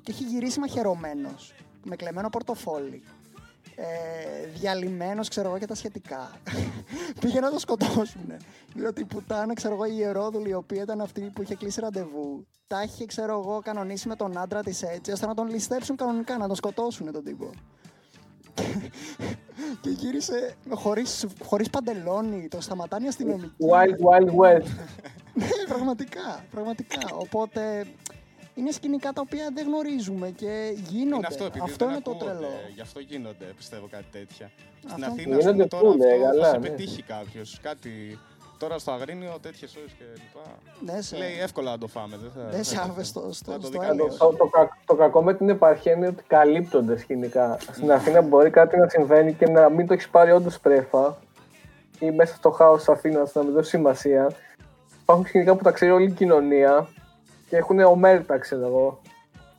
και 0.03 0.13
έχει 0.13 0.25
γυρίσει 0.25 0.61
μαχαιρωμένος, 0.61 1.55
με 1.85 1.97
κλεμμένο 1.97 2.29
πορτοφόλι, 2.29 3.03
ε, 3.75 4.47
διαλυμένος, 4.55 5.29
ξέρω 5.29 5.49
εγώ, 5.49 5.59
και 5.59 5.67
τα 5.67 5.75
σχετικά. 5.75 6.31
Πήγε 7.21 7.41
να 7.41 7.51
το 7.51 7.59
σκοτώσουν. 7.59 8.33
Διότι 8.75 9.01
η 9.01 9.05
πουτάνα, 9.05 9.55
ξέρω 9.55 9.75
εγώ, 9.75 9.85
η 9.85 9.95
ιερόδουλη, 9.97 10.49
η 10.49 10.55
οποία 10.55 10.83
ήταν 10.83 11.01
αυτή 11.01 11.21
που 11.21 11.43
είχε 11.43 11.55
κλείσει 11.55 11.81
ραντεβού, 11.81 12.47
τα 12.67 12.83
είχε, 12.83 13.07
ξέρω 13.07 13.41
εγώ, 13.41 13.61
κανονίσει 13.65 14.09
με 14.09 14.17
τον 14.17 14.39
άντρα 14.39 14.63
της 14.63 14.83
έτσι, 14.83 15.13
ώστε 15.13 15.27
να 15.27 15.35
τον 15.35 15.49
ληστέψουν 15.49 15.97
κανονικά, 15.97 16.39
να 16.39 16.47
τον 16.47 16.57
σκοτώσουν 16.57 17.13
τον 17.13 17.25
τύπο. 17.25 17.51
και 19.85 19.91
γύρισε 19.91 20.55
χωρίς, 20.71 21.27
χωρίς 21.43 21.71
παντελόνι, 21.71 22.49
το 22.49 22.61
σταματάνε 22.61 23.05
οι 23.05 23.09
αστυνομικοί. 23.09 23.55
Wild 23.59 24.07
Wild 24.07 24.31
West. 24.41 24.67
Ναι, 25.37 25.47
πραγματικά, 25.69 26.45
πραγματικά. 26.51 27.01
Οπότε 27.15 27.87
είναι 28.55 28.71
σκηνικά 28.71 29.13
τα 29.13 29.21
οποία 29.21 29.51
δεν 29.55 29.67
γνωρίζουμε 29.67 30.31
και 30.31 30.75
γίνονται. 30.89 31.17
Είναι 31.17 31.27
αυτό, 31.27 31.45
επειδή 31.45 31.65
αυτό 31.65 31.85
δεν 31.85 31.95
είναι 31.95 32.03
το 32.03 32.11
ακούγονται, 32.11 32.37
τρελό. 32.39 32.53
Γι' 32.75 32.81
αυτό 32.81 33.01
γίνονται, 33.01 33.45
πιστεύω, 33.57 33.87
κάτι 33.91 34.05
τέτοια. 34.11 34.51
Στην 34.79 35.05
Αυτό. 35.05 35.07
Αθήνα, 35.07 35.37
ας 35.37 35.43
πούμε, 35.43 35.53
Γίνονται 35.53 35.67
τώρα 35.67 35.89
full, 35.89 36.01
ε, 36.01 36.13
αυτό 36.13 36.25
καλά, 36.25 36.45
θα 36.45 36.51
σε 36.51 36.59
ναι. 36.59 36.69
πετύχει 36.69 37.03
κάποιος. 37.03 37.59
Κάτι... 37.63 38.19
Τώρα 38.59 38.79
στο 38.79 38.91
Αγρίνιο, 38.93 39.39
τέτοιες 39.43 39.77
ώρες 39.77 39.93
και 39.99 40.05
λοιπά. 40.13 40.41
Ναι, 40.93 41.01
σε, 41.03 41.17
Λέει 41.17 41.39
εύκολα 41.41 41.71
να 41.71 41.79
το 41.79 41.87
φάμε. 41.87 42.17
Δεν 42.17 42.31
θα, 42.37 42.51
δεν 42.51 42.65
σε 42.65 42.75
θα- 42.75 42.83
άβε 42.83 43.03
στο, 43.05 43.29
στο, 43.33 43.53
θα 43.53 43.59
το 43.59 43.67
στο 43.67 43.79
δει 43.81 43.87
έλεος. 43.87 44.17
Το, 44.17 44.35
το, 44.39 44.47
κα- 44.47 44.79
το 44.87 44.95
κακό 44.95 45.23
με 45.23 45.35
την 45.35 45.49
επαρχία 45.49 45.93
είναι 45.93 46.07
ότι 46.07 46.23
καλύπτονται 46.27 46.97
σκηνικά. 46.99 47.57
Στην 47.73 47.93
Αθήνα 47.93 48.21
μπορεί 48.23 48.51
κάτι 48.51 48.77
να 48.79 48.89
συμβαίνει 48.89 49.33
και 49.33 49.47
να 49.49 49.69
μην 49.71 49.87
το 49.87 49.93
έχεις 49.93 50.09
πάρει 50.09 50.31
όντως 50.33 50.59
πρέφα 50.61 51.17
ή 51.99 52.11
μέσα 52.11 52.35
στο 52.35 52.51
χάος 52.51 52.79
της 52.79 52.89
Αθήνας 52.89 53.35
να 53.35 53.43
μην 53.43 53.53
δώσει 53.53 53.69
σημασία. 53.69 54.31
Υπάρχουν 55.03 55.27
σκηνικά 55.27 55.55
που 55.57 55.63
τα 55.63 55.71
ξέρει 55.71 55.91
όλη 55.91 56.05
η 56.09 56.13
κοινωνία 56.13 56.89
και 57.49 57.57
έχουν 57.57 57.79
ομέρτα, 57.79 58.39
ξέρω 58.39 58.67
εγώ. 58.67 59.01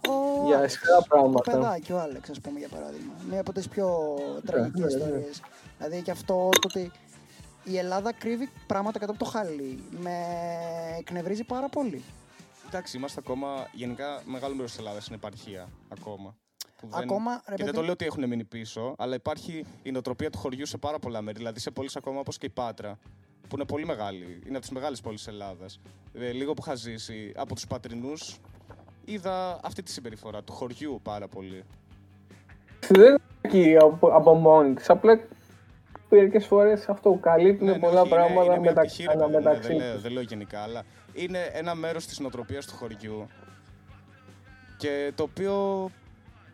Ο 0.08 0.46
για 0.46 0.58
Άλεξ, 0.58 0.74
αισχρά 0.74 1.02
πράγματα. 1.08 1.52
Το 1.52 1.58
παιδάκι, 1.58 1.92
ο 1.92 2.00
Άλεξ, 2.00 2.30
ας 2.30 2.40
πούμε, 2.40 2.60
για 2.60 2.68
παράδειγμα. 2.68 3.14
Μία 3.30 3.40
από 3.40 3.54
τις 3.54 3.68
πιο 3.68 4.16
τραγικές 4.46 4.80
ναι, 4.94 4.98
ναι. 5.00 5.04
ιστορίες. 5.04 5.42
Δηλαδή 5.78 6.02
και 6.02 6.12
αυτό 6.12 6.50
το 6.52 6.68
ότι 6.70 6.92
η 7.66 7.78
Ελλάδα 7.78 8.14
κρύβει 8.14 8.50
πράγματα 8.68 9.00
κατά 9.00 9.12
από 9.12 9.24
το 9.24 9.30
χαλί. 9.30 9.84
Με 10.00 10.12
εκνευρίζει 11.00 11.44
πάρα 11.44 11.70
πολύ. 11.70 12.04
Εντάξει, 12.68 12.98
είμαστε 12.98 13.20
ακόμα. 13.24 13.68
Γενικά, 13.72 14.22
μεγάλο 14.26 14.56
μέρος 14.56 14.72
της 14.72 14.80
Ελλάδας 14.80 15.08
είναι 15.08 15.16
επαρχία 15.16 15.68
ακόμα. 15.90 16.36
Που 16.82 16.88
δεν- 16.88 17.00
Ακόμα, 17.04 17.32
ρε 17.32 17.40
και 17.40 17.44
δεν 17.48 17.58
παιδί- 17.58 17.74
το 17.78 17.82
λέω 17.82 17.92
ότι 17.92 18.06
έχουν 18.06 18.28
μείνει 18.28 18.44
πίσω, 18.44 18.96
αλλά 18.98 19.16
υπάρχει 19.16 19.66
η 19.84 19.92
νοοτροπία 19.92 20.30
του 20.30 20.38
χωριού 20.38 20.66
σε 20.66 20.78
πάρα 20.78 21.00
πολλά 21.00 21.22
μέρη. 21.22 21.38
Δηλαδή 21.38 21.60
σε 21.60 21.72
πόλεις 21.72 21.96
ακόμα 21.96 22.20
όπως 22.20 22.38
και 22.38 22.46
η 22.46 22.50
Πάτρα, 22.50 22.98
που 23.48 23.56
είναι 23.56 23.66
πολύ 23.66 23.86
μεγάλη. 23.86 24.26
Είναι 24.46 24.52
από 24.58 24.60
τις 24.60 24.70
μεγάλες 24.70 25.02
πόλεις 25.02 25.24
της 25.24 25.34
Ελλάδας. 25.34 25.80
Ε, 26.14 26.32
λίγο 26.32 26.54
που 26.54 26.62
είχα 26.66 26.76
ζήσει 26.76 27.32
από 27.36 27.56
τους 27.56 27.68
πατρινούς, 27.68 28.38
είδα 29.06 29.60
αυτή 29.64 29.84
τη 29.84 29.92
συμπεριφορά 29.92 30.44
του 30.44 30.54
χωριού 30.54 31.00
πάρα 31.04 31.28
πολύ. 31.28 31.64
Δεν 32.90 33.06
είναι 33.10 33.18
εκεί 33.42 33.78
από, 33.82 34.08
από 34.08 34.34
μόνη 34.34 34.74
της. 34.74 34.90
Απλά 34.90 35.20
μερικέ 36.10 36.40
φορές 36.40 36.90
αυτό 36.90 37.18
καλύπτουν 37.22 37.68
Ναι, 37.68 37.74
ναι, 37.74 37.80
πολλά 37.80 38.00
όχι, 38.02 38.08
είναι- 38.10 38.16
πράγματα 38.18 38.44
είναι 38.46 38.60
μια 38.60 38.70
μετα- 38.70 38.82
πτυχή, 38.82 39.04
ρε 39.04 39.08
παιδί 39.08 39.20
μου, 39.24 39.30
ναι, 39.30 39.36
αναμεταξύ 39.38 39.68
δεν, 39.70 39.78
λέω, 39.78 39.94
τους. 39.94 40.02
δεν 40.02 40.12
λέω 40.12 40.22
γενικά, 40.22 40.60
αλλά 40.62 40.84
είναι 41.14 41.40
ένα 41.54 41.76
μέρος 41.76 42.06
της 42.06 42.20
νοοτροπίας 42.20 42.66
του 42.66 42.76
χωριού 42.76 43.28
και 44.78 45.12
το 45.16 45.24
οποίο 45.24 45.90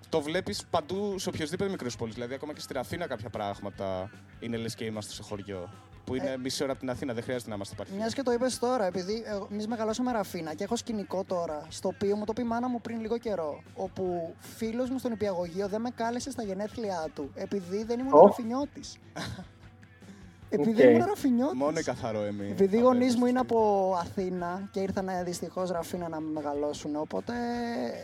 το 0.09 0.21
βλέπεις 0.21 0.65
παντού 0.69 1.19
σε 1.19 1.29
οποιοδήποτε 1.29 1.69
μικρέ 1.69 1.89
πόλει. 1.97 2.11
Δηλαδή, 2.11 2.33
ακόμα 2.33 2.53
και 2.53 2.59
στη 2.59 2.73
Ραφίνα 2.73 3.07
κάποια 3.07 3.29
πράγματα 3.29 4.09
είναι 4.39 4.57
λες 4.57 4.75
και 4.75 4.85
είμαστε 4.85 5.13
σε 5.13 5.23
χωριό. 5.23 5.69
Που 6.03 6.15
είναι 6.15 6.37
μισή 6.37 6.63
ώρα 6.63 6.71
από 6.71 6.81
την 6.81 6.89
Αθήνα, 6.89 7.13
δεν 7.13 7.23
χρειάζεται 7.23 7.49
να 7.49 7.55
είμαστε 7.55 7.73
επαρχία. 7.73 7.95
Μιας 7.95 8.13
και 8.13 8.21
το 8.23 8.31
είπες 8.31 8.59
τώρα, 8.59 8.85
επειδή 8.85 9.23
εμείς 9.51 9.65
μεγαλώσαμε 9.67 10.11
Ραφίνα 10.11 10.53
και 10.53 10.63
έχω 10.63 10.75
σκηνικό 10.75 11.23
τώρα, 11.23 11.65
στο 11.69 11.87
οποίο 11.87 12.15
μου 12.15 12.25
το 12.25 12.33
πει 12.33 12.41
η 12.41 12.45
μάνα 12.45 12.67
μου 12.69 12.81
πριν 12.81 12.99
λίγο 12.99 13.17
καιρό. 13.17 13.63
Όπου 13.75 14.33
φίλος 14.39 14.89
μου 14.89 14.97
στον 14.97 15.11
νηπιαγωγείο 15.11 15.67
δεν 15.67 15.81
με 15.81 15.89
κάλεσε 15.95 16.31
στα 16.31 16.43
γενέθλιά 16.43 17.07
του, 17.15 17.31
επειδή 17.35 17.83
δεν 17.83 17.99
ήμουν 17.99 18.13
Ω. 18.13 18.25
ραφινιώτης. 18.25 18.97
επειδή 20.49 20.69
Οκ. 20.69 20.75
δεν 20.75 20.89
ήμουν 20.89 21.05
ραφινιώτης. 21.05 21.57
Μόνο 21.59 21.79
η 21.79 21.83
καθαρό 21.83 22.21
εμείς. 22.21 22.47
Επειδή 22.49 22.77
οι 22.77 22.79
γονείς 22.81 23.15
μου 23.15 23.25
είναι 23.25 23.39
από 23.39 23.93
Αθήνα 23.99 24.69
και 24.71 24.79
ήρθαν 24.79 25.09
δυστυχώς 25.23 25.69
Ραφίνα 25.69 26.09
να 26.09 26.19
με 26.19 26.31
μεγαλώσουν, 26.31 26.95
οπότε 26.95 27.33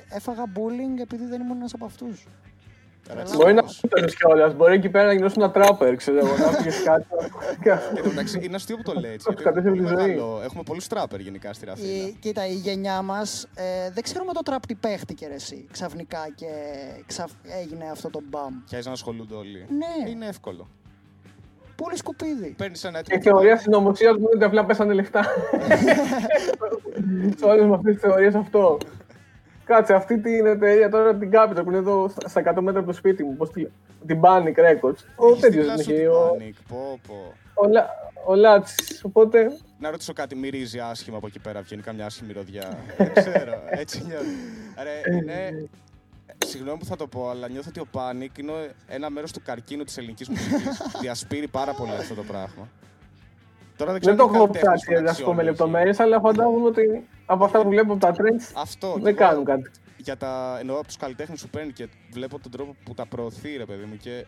έφαγα 0.10 0.44
bullying 0.56 1.00
επειδή 1.02 1.26
δεν 1.26 1.42
ήμουν 1.42 1.58
ένας 1.58 1.74
από 1.74 1.86
αυτούς. 1.86 2.28
Μπορεί 3.36 3.54
να 3.54 3.68
σου 3.68 3.88
το 3.88 4.06
κιόλας. 4.06 4.56
Μπορεί 4.56 4.74
εκεί 4.74 4.90
πέρα 4.90 5.06
να 5.06 5.14
γινώσει 5.14 5.36
ένα 5.38 5.52
τράπερ, 5.52 5.96
ξέρω 5.96 6.18
εγώ. 6.18 6.28
Να 6.38 6.58
πει 6.64 6.70
κάτι. 6.84 7.06
Εν 7.96 8.04
τω 8.04 8.10
μεταξύ, 8.10 8.40
είναι 8.44 8.56
αστείο 8.56 8.76
που 8.78 8.84
το 8.84 8.94
λέει 9.00 9.12
έτσι. 9.12 9.26
Το 9.26 9.32
γιατί 9.34 9.50
έχουμε, 9.50 9.62
κατέφερε 9.62 9.76
πολύ 9.76 9.96
τη 9.96 10.02
ζωή. 10.02 10.12
μεγάλο- 10.16 10.42
έχουμε 10.44 10.64
πολλούς 10.64 10.88
τράπερ 10.88 11.20
γενικά 11.20 11.54
στη 11.54 11.66
Ραφίνα. 11.66 11.88
Η, 12.08 12.16
κοίτα, 12.20 12.48
η 12.48 12.54
γενιά 12.54 13.02
μας 13.02 13.48
ε, 13.56 13.90
δεν 13.94 14.04
ξέρουμε 14.04 14.34
το 14.34 14.42
τραπ 14.42 14.66
τι 14.66 14.76
παίχτηκε 14.76 15.28
ρε, 15.28 15.34
εσύ 15.34 15.68
ξαφνικά 15.72 16.20
και 16.36 16.48
ξαφ... 17.06 17.32
έγινε 17.62 17.86
αυτό 17.92 18.10
το 18.10 18.22
μπαμ. 18.30 18.54
Και 18.70 18.82
να 18.86 18.92
ασχολούνται 18.92 19.36
όλοι. 19.36 19.66
Ναι. 19.70 20.10
Είναι 20.10 20.28
εύκολο. 20.28 20.68
Πολύ 21.76 21.98
σκουπίδι. 21.98 22.54
Παίρνεις 22.58 22.84
ένα 22.84 23.00
Η 23.00 23.02
έτοιμο. 23.08 23.22
θεωρία 23.36 23.58
συνωμοσίας 23.58 24.12
μου 24.14 24.20
είναι 24.20 24.30
ότι 24.36 24.44
απλά 24.44 24.66
πέσανε 24.66 24.94
λεφτά. 24.94 25.24
Σε 27.38 27.46
όλες 27.46 27.66
με 27.66 27.74
αυτέ 27.76 27.92
τις 27.92 28.02
θεωρίες 28.02 28.36
αυτό. 28.36 28.78
Κάτσε, 29.68 29.94
αυτή 29.94 30.20
την 30.20 30.46
εταιρεία 30.46 30.90
τώρα 30.90 31.16
την 31.16 31.30
Capital 31.34 31.62
που 31.64 31.70
είναι 31.70 31.78
εδώ 31.78 32.10
στα- 32.10 32.28
στα 32.28 32.40
100 32.40 32.62
μέτρα 32.62 32.80
από 32.80 32.90
το 32.90 32.94
σπίτι 32.98 33.24
μου. 33.24 33.36
Πώς 33.36 33.52
τη, 33.52 33.66
την 34.08 34.20
Panic 34.22 34.56
Records. 34.56 35.00
Ο 35.16 35.28
Έχεις 35.28 35.42
τέτοιος 35.42 35.66
δίπλα 35.66 35.76
δεν 35.76 35.84
σου 35.84 35.92
είχε. 35.92 36.00
την 36.02 36.10
Ο, 36.10 36.36
Panic. 36.40 36.54
Πω, 36.68 37.00
πω. 37.08 37.34
ο, 37.54 37.68
Λα- 37.68 37.90
ο 38.26 38.36
Λάτσης. 38.36 39.04
Οπότε 39.04 39.52
Να 39.80 39.92
ρωτήσω 39.92 40.14
κάτι, 40.14 40.36
μυρίζει 40.36 40.80
άσχημα 40.80 41.18
από 41.18 41.28
εκεί 41.28 41.40
πέρα, 41.40 41.62
βγαίνει 41.62 41.82
καμιά 41.82 42.06
άσχημη 42.06 42.34
ροδιά. 42.34 42.78
Δεν 42.98 43.14
ξέρω, 43.14 43.62
έτσι 43.82 44.04
νιώθω. 44.08 44.26
Ρε, 44.84 45.16
είναι... 45.16 45.68
Συγγνώμη 46.46 46.78
που 46.78 46.86
θα 46.86 46.96
το 46.96 47.08
πω, 47.08 47.30
αλλά 47.30 47.48
νιώθω 47.50 47.70
ότι 47.70 47.80
ο 47.80 47.88
Panic 47.92 48.40
είναι 48.40 48.52
ένα 48.88 49.10
μέρος 49.10 49.32
του 49.32 49.42
καρκίνου 49.46 49.84
της 49.84 49.98
ελληνικής 49.98 50.30
μουσικής. 50.30 50.82
Διασπείρει 51.02 51.48
πάρα 51.48 51.74
πολύ 51.74 51.92
αυτό 51.92 52.14
το 52.16 52.24
πράγμα. 52.24 52.68
Τώρα 53.78 53.92
δεν 53.92 54.02
ξέρω 54.02 54.16
δεν 54.16 54.26
το 54.26 54.32
αν 54.32 54.36
είναι 54.36 54.44
έχω 54.44 54.54
καλλιτέχνης 54.54 54.82
ψάξει 54.82 54.86
που 54.86 54.94
να 54.94 55.02
να 55.02 55.14
σου 55.14 55.24
πω 55.24 55.34
με 55.34 55.42
αξιολογεί. 55.42 55.50
λεπτομέρειες, 55.50 56.00
αλλά 56.00 56.20
φαντάζομαι 56.20 56.66
ότι 56.66 57.08
από 57.26 57.44
αυτά 57.46 57.62
που 57.62 57.70
βλέπω 57.70 57.94
από 57.94 58.02
τα 58.02 58.12
trends 58.12 58.52
Αυτό. 58.56 58.94
και 58.96 59.02
δεν 59.02 59.16
εγώ 59.18 59.18
κάνουν 59.28 59.46
κάτι. 59.46 59.72
Για 59.98 60.18
τα, 60.18 60.58
εννοώ 60.60 60.76
από 60.78 60.88
τους 60.88 60.98
καλλιτέχνες 60.98 61.42
που 61.42 61.48
παίρνει 61.50 61.72
και 61.72 61.88
βλέπω 62.12 62.40
τον 62.40 62.52
τρόπο 62.52 62.76
που 62.86 62.94
τα 62.94 63.06
προωθεί, 63.06 63.58
ρε 63.58 63.66
παιδί 63.66 63.86
μου. 63.86 63.98
Και 63.98 64.26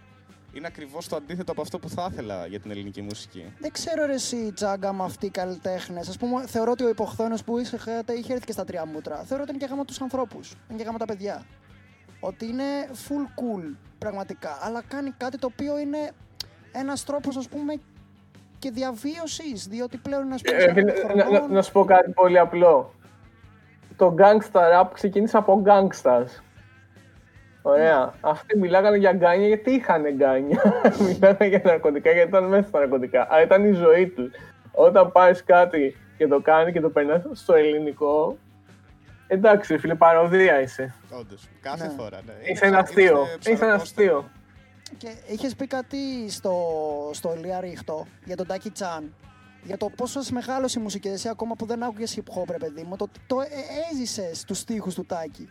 είναι 0.53 0.67
ακριβώς 0.67 1.07
το 1.07 1.15
αντίθετο 1.15 1.51
από 1.51 1.61
αυτό 1.61 1.79
που 1.79 1.89
θα 1.89 2.09
ήθελα 2.11 2.45
για 2.45 2.59
την 2.59 2.71
ελληνική 2.71 3.01
μουσική. 3.01 3.53
Δεν 3.59 3.71
ξέρω 3.71 4.05
ρε 4.05 4.13
εσύ 4.13 4.51
Τζάγκα 4.51 4.93
με 4.93 5.03
αυτοί 5.03 5.25
οι 5.25 5.29
καλλιτέχνες. 5.29 6.09
Α 6.09 6.13
πούμε, 6.19 6.47
θεωρώ 6.47 6.71
ότι 6.71 6.83
ο 6.83 6.89
υποχθόνο 6.89 7.35
που 7.45 7.57
είσαι, 7.57 7.77
είχε 8.17 8.33
έρθει 8.33 8.45
και 8.45 8.51
στα 8.51 8.63
τρία 8.65 8.85
μούτρα. 8.85 9.15
Θεωρώ 9.23 9.43
ότι 9.43 9.51
είναι 9.51 9.65
και 9.65 9.69
γάμα 9.69 9.85
τους 9.85 10.01
ανθρώπους. 10.01 10.55
Είναι 10.69 10.77
και 10.77 10.83
γάμα 10.85 10.97
τα 10.97 11.05
παιδιά. 11.05 11.43
Ότι 12.19 12.45
είναι 12.45 12.63
full 13.07 13.25
cool 13.39 13.75
πραγματικά. 13.97 14.57
Αλλά 14.61 14.81
κάνει 14.87 15.11
κάτι 15.17 15.37
το 15.37 15.47
οποίο 15.51 15.79
είναι 15.79 16.11
ένας 16.71 17.03
τρόπος, 17.03 17.37
ας 17.37 17.47
πούμε, 17.47 17.73
και 18.59 18.71
διαβίωσης. 18.71 19.67
Διότι 19.67 19.97
πλέον 19.97 20.25
είναι 20.25 20.35
Ε, 20.43 20.51
πούμε, 20.51 20.73
φίλε, 20.73 20.95
σε 20.95 21.13
να, 21.13 21.29
να, 21.39 21.47
να 21.47 21.61
σου 21.61 21.71
πω 21.71 21.85
κάτι 21.85 22.11
πολύ 22.11 22.39
απλό. 22.39 22.93
Το 23.95 24.15
gangsta 24.17 24.59
rap 24.81 24.87
ξεκίνησε 24.93 25.37
από 25.37 25.63
gangsters. 25.65 26.41
Ωραία. 27.61 28.13
Αυτοί 28.21 28.57
μιλάγανε 28.57 28.97
για 28.97 29.11
γκάνια 29.13 29.47
γιατί 29.47 29.71
είχαν 29.71 30.03
γκάνια. 30.15 30.61
μιλάγανε 31.07 31.45
για 31.47 31.61
ναρκωτικά 31.63 32.11
γιατί 32.11 32.27
ήταν 32.29 32.43
μέσα 32.43 32.67
στα 32.67 32.79
ναρκωτικά. 32.79 33.27
Αλλά 33.29 33.41
ήταν 33.41 33.65
η 33.65 33.71
ζωή 33.71 34.07
τους. 34.07 34.31
Όταν 34.71 35.11
πάρεις 35.11 35.43
κάτι 35.43 35.95
και 36.17 36.27
το 36.27 36.39
κάνεις 36.41 36.73
και 36.73 36.81
το 36.81 36.89
περνάς 36.89 37.21
στο 37.31 37.53
ελληνικό. 37.53 38.37
Εντάξει, 39.27 39.77
φίλε, 39.77 39.95
παροδία 39.95 40.61
είσαι. 40.61 40.93
Όντως. 41.19 41.47
Κάθε 41.61 41.87
Ναι. 41.87 41.93
φορά. 41.97 42.19
Ναι. 42.25 42.33
Είσαι 42.51 42.65
ένα 42.65 42.77
αστείο. 42.77 43.15
Είμαστε 43.17 43.51
Είσαι 43.51 43.65
ένα 43.65 43.77
ψαροκόστα. 43.77 44.01
αστείο. 44.01 44.29
Και 44.97 45.07
είχες 45.27 45.55
πει 45.55 45.67
κάτι 45.67 45.97
στο, 46.29 46.53
στο 47.13 47.33
Ηλία 47.37 47.59
Ρίχτο 47.59 48.05
για 48.25 48.35
τον 48.35 48.47
Τάκη 48.47 48.69
Τσάν. 48.69 49.13
Για 49.63 49.77
το 49.77 49.89
πόσο 49.95 50.19
μεγάλο 50.31 50.69
η 50.77 50.79
μουσική, 50.79 51.07
εσύ 51.07 51.27
ακόμα 51.29 51.55
που 51.55 51.65
δεν 51.65 51.83
άκουγες 51.83 52.17
hip 52.19 52.39
hop, 52.39 52.49
ρε 52.51 52.57
παιδί 52.57 52.83
μου, 52.89 52.95
το, 52.95 53.07
το 53.27 53.39
ε, 53.41 53.45
έζησες 53.91 54.43
τους 54.43 54.57
στίχους 54.57 54.93
του 54.95 55.05
Τάκη. 55.05 55.49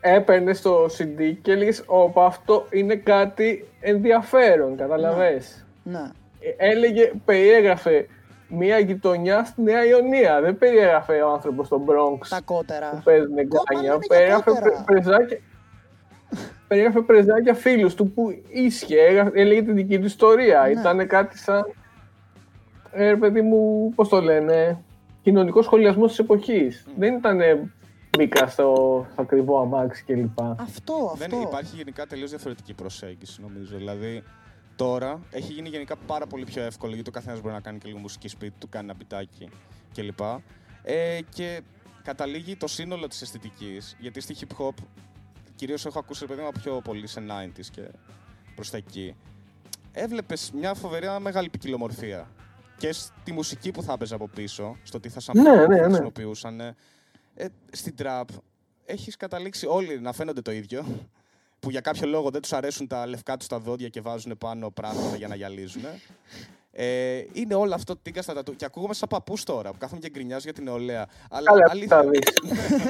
Έπαιρνες 0.00 0.60
το 0.60 0.84
CD 0.84 1.34
και 1.42 1.52
έλεγες: 1.52 1.82
Όπα, 1.86 2.24
αυτό 2.26 2.66
είναι 2.70 2.94
κάτι 2.96 3.68
ενδιαφέρον. 3.80 4.76
Καταλαβες. 4.76 5.66
Ναι. 5.82 6.10
Ε, 6.40 6.68
έλεγε, 6.70 7.12
περιέγραφε 7.24 8.06
μια 8.48 8.78
γειτονιά 8.78 9.44
στη 9.44 9.62
Νέα 9.62 9.84
Ιωνία. 9.84 10.40
Δεν 10.40 10.58
περιέγραφε 10.58 11.22
ο 11.22 11.32
άνθρωπος 11.32 11.66
στον 11.66 11.84
Bronx 11.84 12.26
Τα 12.28 12.36
που 12.36 12.54
κότερα. 12.54 13.00
παίζουν 13.04 13.48
Κόμμα 13.48 13.62
γκάνια. 13.72 13.92
είναι 13.92 13.98
για 14.06 14.16
Περιέγραφε 14.16 14.50
κότερα. 14.50 14.70
πρε- 14.70 14.84
πρεζάκια. 14.84 15.38
Περιέγραφε 16.70 17.00
πρεζάκια 17.00 17.54
φίλους 17.54 17.94
του 17.94 18.10
που 18.12 18.42
ίσχυε, 18.48 19.00
έγραφε- 19.00 19.36
έλεγε 19.36 19.62
την 19.62 19.74
δική 19.74 19.98
του 19.98 20.04
ιστορία. 20.04 20.62
Ναι. 20.62 20.80
Ήταν 20.80 21.06
κάτι 21.06 21.38
σαν. 21.38 21.72
Ε, 22.92 23.08
ρε 23.08 23.16
παιδί 23.16 23.42
μου, 23.42 23.92
πώς 23.94 24.08
το 24.08 24.20
λένε, 24.20 24.82
κοινωνικός 25.22 25.64
σχολιασμός 25.64 26.08
της 26.08 26.18
εποχής. 26.18 26.86
Δεν 26.98 27.14
ήταν 27.14 27.40
μπήκα 28.18 28.46
στο, 28.46 29.06
στο 29.12 29.22
ακριβό 29.22 29.60
αμάξι 29.60 30.04
κλπ. 30.04 30.40
Αυτό, 30.40 31.14
Δεν 31.18 31.34
αυτό. 31.34 31.46
υπάρχει 31.48 31.76
γενικά 31.76 32.06
τελείως 32.06 32.30
διαφορετική 32.30 32.74
προσέγγιση, 32.74 33.40
νομίζω. 33.40 33.76
Δηλαδή, 33.76 34.22
τώρα 34.76 35.20
έχει 35.30 35.52
γίνει 35.52 35.68
γενικά 35.68 35.96
πάρα 36.06 36.26
πολύ 36.26 36.44
πιο 36.44 36.62
εύκολο 36.62 36.94
γιατί 36.94 37.08
ο 37.08 37.12
καθένας 37.12 37.40
μπορεί 37.40 37.54
να 37.54 37.60
κάνει 37.60 37.78
και 37.78 37.86
λίγο 37.88 37.98
μουσική 37.98 38.28
σπίτι 38.28 38.54
του, 38.58 38.68
κάνει 38.68 38.84
ένα 38.88 38.94
πιτάκι 38.98 39.48
κλπ. 39.94 40.20
Ε, 40.82 41.18
και 41.34 41.60
καταλήγει 42.02 42.56
το 42.56 42.66
σύνολο 42.66 43.06
της 43.06 43.22
αισθητικής, 43.22 43.96
γιατί 43.98 44.20
στη 44.20 44.34
hip 44.40 44.64
hop 44.64 44.74
κυρίως 45.60 45.86
έχω 45.86 45.98
ακούσει 45.98 46.26
παιδί 46.26 46.42
μου 46.42 46.50
πιο 46.62 46.80
πολύ 46.80 47.06
σε 47.06 47.22
90s 47.28 47.66
και 47.70 47.82
προς 48.54 48.70
τα 48.70 48.76
εκεί. 48.76 49.14
Έβλεπες 49.92 50.50
μια 50.54 50.74
φοβερά 50.74 51.20
μεγάλη 51.20 51.48
ποικιλομορφία. 51.48 52.30
Και 52.76 52.92
στη 52.92 53.32
μουσική 53.32 53.70
που 53.70 53.82
θα 53.82 53.92
έπαιζε 53.92 54.14
από 54.14 54.28
πίσω, 54.28 54.76
στο 54.82 55.00
τι 55.00 55.08
θα 55.08 55.20
σαν 55.20 55.40
Ναι, 55.42 55.66
ναι, 55.66 55.66
ναι. 55.66 55.82
χρησιμοποιούσαν. 55.82 56.60
Ε, 56.60 56.74
στην 57.72 57.96
τραπ 57.96 58.28
έχεις 58.84 59.16
καταλήξει 59.16 59.66
όλοι 59.66 60.00
να 60.00 60.12
φαίνονται 60.12 60.40
το 60.40 60.50
ίδιο. 60.50 60.84
Που 61.60 61.70
για 61.70 61.80
κάποιο 61.80 62.06
λόγο 62.08 62.30
δεν 62.30 62.40
τους 62.40 62.52
αρέσουν 62.52 62.86
τα 62.86 63.06
λευκά 63.06 63.36
τους 63.36 63.46
τα 63.46 63.58
δόντια 63.58 63.88
και 63.88 64.00
βάζουν 64.00 64.38
πάνω 64.38 64.70
πράγματα 64.70 65.16
για 65.16 65.28
να 65.28 65.34
γυαλίζουν. 65.34 65.82
Ε, 66.72 67.22
είναι 67.32 67.54
όλο 67.54 67.74
αυτό 67.74 67.96
τίγκα 67.96 68.22
στα 68.22 68.34
τατού. 68.34 68.56
Και 68.56 68.64
ακούγομαι 68.64 68.94
σαν 68.94 69.08
παππούς 69.08 69.44
τώρα 69.44 69.70
που 69.70 69.76
κάθομαι 69.78 70.00
και 70.00 70.10
γκρινιάζω 70.10 70.42
για 70.44 70.52
την 70.52 70.64
νεολαία. 70.64 71.06
Αλλά, 71.30 71.50
Καλά, 71.50 71.66
αλήθεια, 71.70 71.96
θα 71.96 72.08
δεις. 72.08 72.32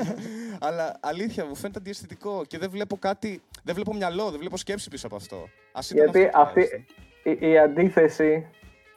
αλλά 0.67 0.97
αλήθεια 1.01 1.45
μου 1.45 1.55
φαίνεται 1.55 1.79
αντιαισθητικό 1.79 2.45
και 2.47 2.59
δεν 2.59 2.71
βλέπω 2.71 2.97
κάτι. 2.97 3.43
Δεν 3.63 3.75
βλέπω 3.75 3.95
μυαλό, 3.95 4.31
δεν 4.31 4.39
βλέπω 4.39 4.57
σκέψη 4.57 4.89
πίσω 4.89 5.07
από 5.07 5.17
αυτό. 5.17 5.49
Ας 5.73 5.91
ήταν 5.91 6.05
Γιατί 6.05 6.27
αυτό 6.27 6.41
αυτή 6.41 6.65
τουλάχιστον. 6.69 7.49
η, 7.49 7.53
η 7.53 7.59
αντίθεση 7.59 8.47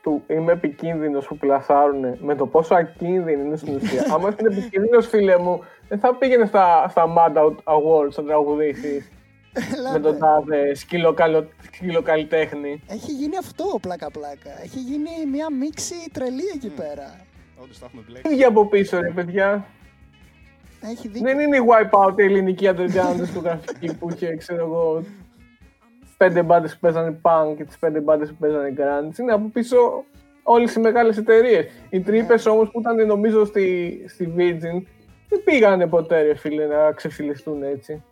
του 0.01 0.23
είμαι 0.27 0.51
επικίνδυνος 0.51 1.27
που 1.27 1.37
πλασάρουν 1.37 2.17
με 2.19 2.35
το 2.35 2.47
πόσο 2.47 2.75
ακίνδυνο 2.75 3.43
είναι 3.43 3.55
στην 3.55 3.75
ουσία. 3.75 4.05
Άμα 4.13 4.29
είσαι 4.29 4.57
επικίνδυνος, 4.57 5.07
φίλε 5.07 5.37
μου, 5.37 5.59
δεν 5.87 5.99
θα 5.99 6.15
πήγαινες 6.15 6.47
στα, 6.47 6.87
στα 6.89 7.13
Mad 7.17 7.37
Out 7.37 7.55
Awards 7.63 8.15
να 8.15 8.23
τραγουδήσεις 8.23 9.11
με 9.93 9.99
τον 9.99 10.17
τάδε 10.17 10.73
σκυλοκαλο- 10.75 11.47
σκυλοκαλλιτέχνη. 11.71 12.81
Έχει 12.87 13.11
γίνει 13.11 13.37
αυτό 13.37 13.77
πλάκα-πλάκα. 13.81 14.61
Έχει 14.63 14.79
γίνει 14.79 15.09
μια 15.31 15.51
μίξη 15.51 15.95
τρελή 16.11 16.43
εκεί 16.55 16.69
πέρα. 16.69 17.15
Όντως 17.63 17.79
τα 17.79 17.85
έχουμε 17.85 18.01
Τι 18.05 18.11
μπλέξει. 18.11 18.35
για 18.35 18.47
από 18.47 18.65
πίσω, 18.67 18.99
ρε 18.99 19.09
παιδιά; 19.09 19.65
Έχει 20.91 21.07
δίκιο. 21.07 21.21
Δεν 21.27 21.39
είναι 21.39 21.57
η 21.57 21.61
Wipeout 21.69 22.13
η 22.19 22.23
ελληνική 22.23 22.69
underground 22.69 23.15
δισκογραφική 23.15 23.95
που 23.97 24.09
είχε, 24.09 24.35
ξέρω 24.35 24.65
εγώ, 24.65 25.03
πέντε 26.17 26.43
μπάντες 26.43 26.73
που 26.73 26.79
παίζανε 26.79 27.19
punk 27.21 27.53
και 27.57 27.63
τις 27.63 27.77
πέντε 27.77 27.99
μπάντες 27.99 28.29
που 28.29 28.35
παίζανε 28.39 28.73
grunge. 28.77 29.17
Είναι 29.19 29.31
από 29.33 29.49
πίσω 29.53 29.77
όλες 30.43 30.75
οι 30.75 30.79
μεγάλες 30.79 31.17
εταιρείες. 31.17 31.65
Οι 31.89 31.99
τρύπες 32.01 32.45
όμως 32.45 32.69
που 32.71 32.79
ήταν 32.79 33.05
νομίζω 33.07 33.45
στη, 33.45 33.99
στη 34.07 34.33
Virgin 34.37 34.83
δεν 35.29 35.43
πήγανε 35.43 35.87
ποτέ, 35.87 36.21
ρε 36.21 36.35
φίλε, 36.35 36.65
να 36.65 36.91
ξεφυλιστούν 36.91 37.63
έτσι. 37.63 38.03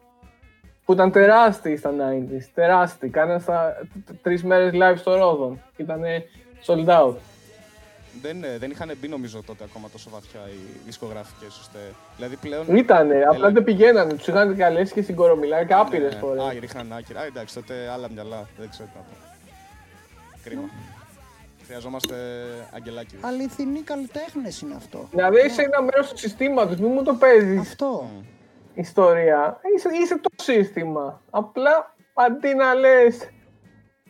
Που 0.86 0.94
ήταν 0.94 1.12
τεράστιοι 1.12 1.78
στα 1.78 1.90
90s. 1.92 2.44
Τεράστιοι. 2.54 3.10
Κάνανε 3.10 3.40
στα 3.40 3.78
τρεις 4.22 4.44
μέρες 4.44 4.72
live 4.74 4.98
στο 4.98 5.16
Ρόδον. 5.16 5.62
Ήταν 5.78 6.02
sold 6.66 6.88
out. 6.88 7.14
Δεν, 8.22 8.44
ε, 8.44 8.58
δεν 8.58 8.72
είχαν 8.72 8.92
μπει 9.02 9.08
νομίζω 9.08 9.42
τότε 9.46 9.64
ακόμα 9.64 9.90
τόσο 9.90 10.10
βαθιά 10.10 10.40
οι 10.48 10.80
δισκογραφικέ 10.86 11.46
ώστε. 11.46 11.80
Δηλαδή 12.16 12.36
πλέον. 12.36 12.76
Ήτανε, 12.76 13.16
απλά 13.22 13.36
Έλα. 13.36 13.52
δεν 13.52 13.64
πηγαίνανε. 13.64 14.14
Τους 14.14 14.28
είχαν 14.28 14.56
καλέσει 14.58 14.94
και 14.94 15.02
στην 15.02 15.16
Κορομιλάκη 15.16 15.74
άπειρες 15.74 16.14
Ναι, 16.14 16.20
φορές. 16.20 16.44
Α, 16.44 16.54
ρίχναν 16.60 16.94
άκυρα. 16.94 17.20
Α, 17.20 17.26
εντάξει, 17.26 17.54
τότε 17.56 17.74
άλλα 17.94 18.10
μυαλά. 18.12 18.48
Δεν 18.58 18.70
ξέρω 18.70 18.88
τι 18.92 18.98
να 18.98 19.02
πω. 19.02 19.16
Κρίμα. 20.44 20.70
Χρειαζόμαστε 21.66 22.16
αγγελάκι. 22.72 23.16
Αληθινοί 23.22 23.82
καλλιτέχνες 23.82 24.62
είναι 24.62 24.74
αυτό. 24.76 25.08
Δηλαδή 25.12 25.46
είσαι 25.46 25.62
ένα 25.62 25.82
μέρος 25.82 26.10
του 26.10 26.18
συστήματος, 26.18 26.78
μην 26.78 26.92
μου 26.92 27.04
το 27.04 27.14
παίζεις 27.14 27.60
Αυτό. 27.60 28.10
Ιστορία. 28.74 29.60
Είσαι, 29.76 29.90
είσαι 30.02 30.18
το 30.18 30.30
σύστημα. 30.44 31.22
Απλά 31.30 31.96
αντί 32.14 32.54
να 32.56 32.74
λες 32.74 33.30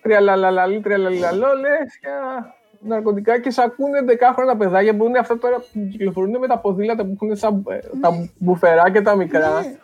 τριαλαλαλαλή, 0.01 0.79
τριαλαλαλό, 0.81 1.47
λες 1.55 1.97
για 2.01 2.45
ναρκωτικά 2.79 3.39
και 3.39 3.49
σε 3.51 3.61
ακούνε 3.61 4.01
δεκάχρονα 4.01 4.57
παιδάκια 4.57 4.95
που 4.97 5.05
είναι 5.05 5.19
αυτά 5.19 5.38
τώρα 5.38 5.57
που 5.59 5.88
κυκλοφορούν 5.91 6.38
με 6.38 6.47
τα 6.47 6.59
ποδήλατα 6.59 7.05
που 7.05 7.11
έχουν 7.13 7.35
σαν, 7.35 7.63
ε, 7.69 7.79
τα 8.01 8.29
μπουφεράκια 8.38 9.01
τα 9.01 9.15
μικρά. 9.15 9.61
Ναι. 9.61 9.75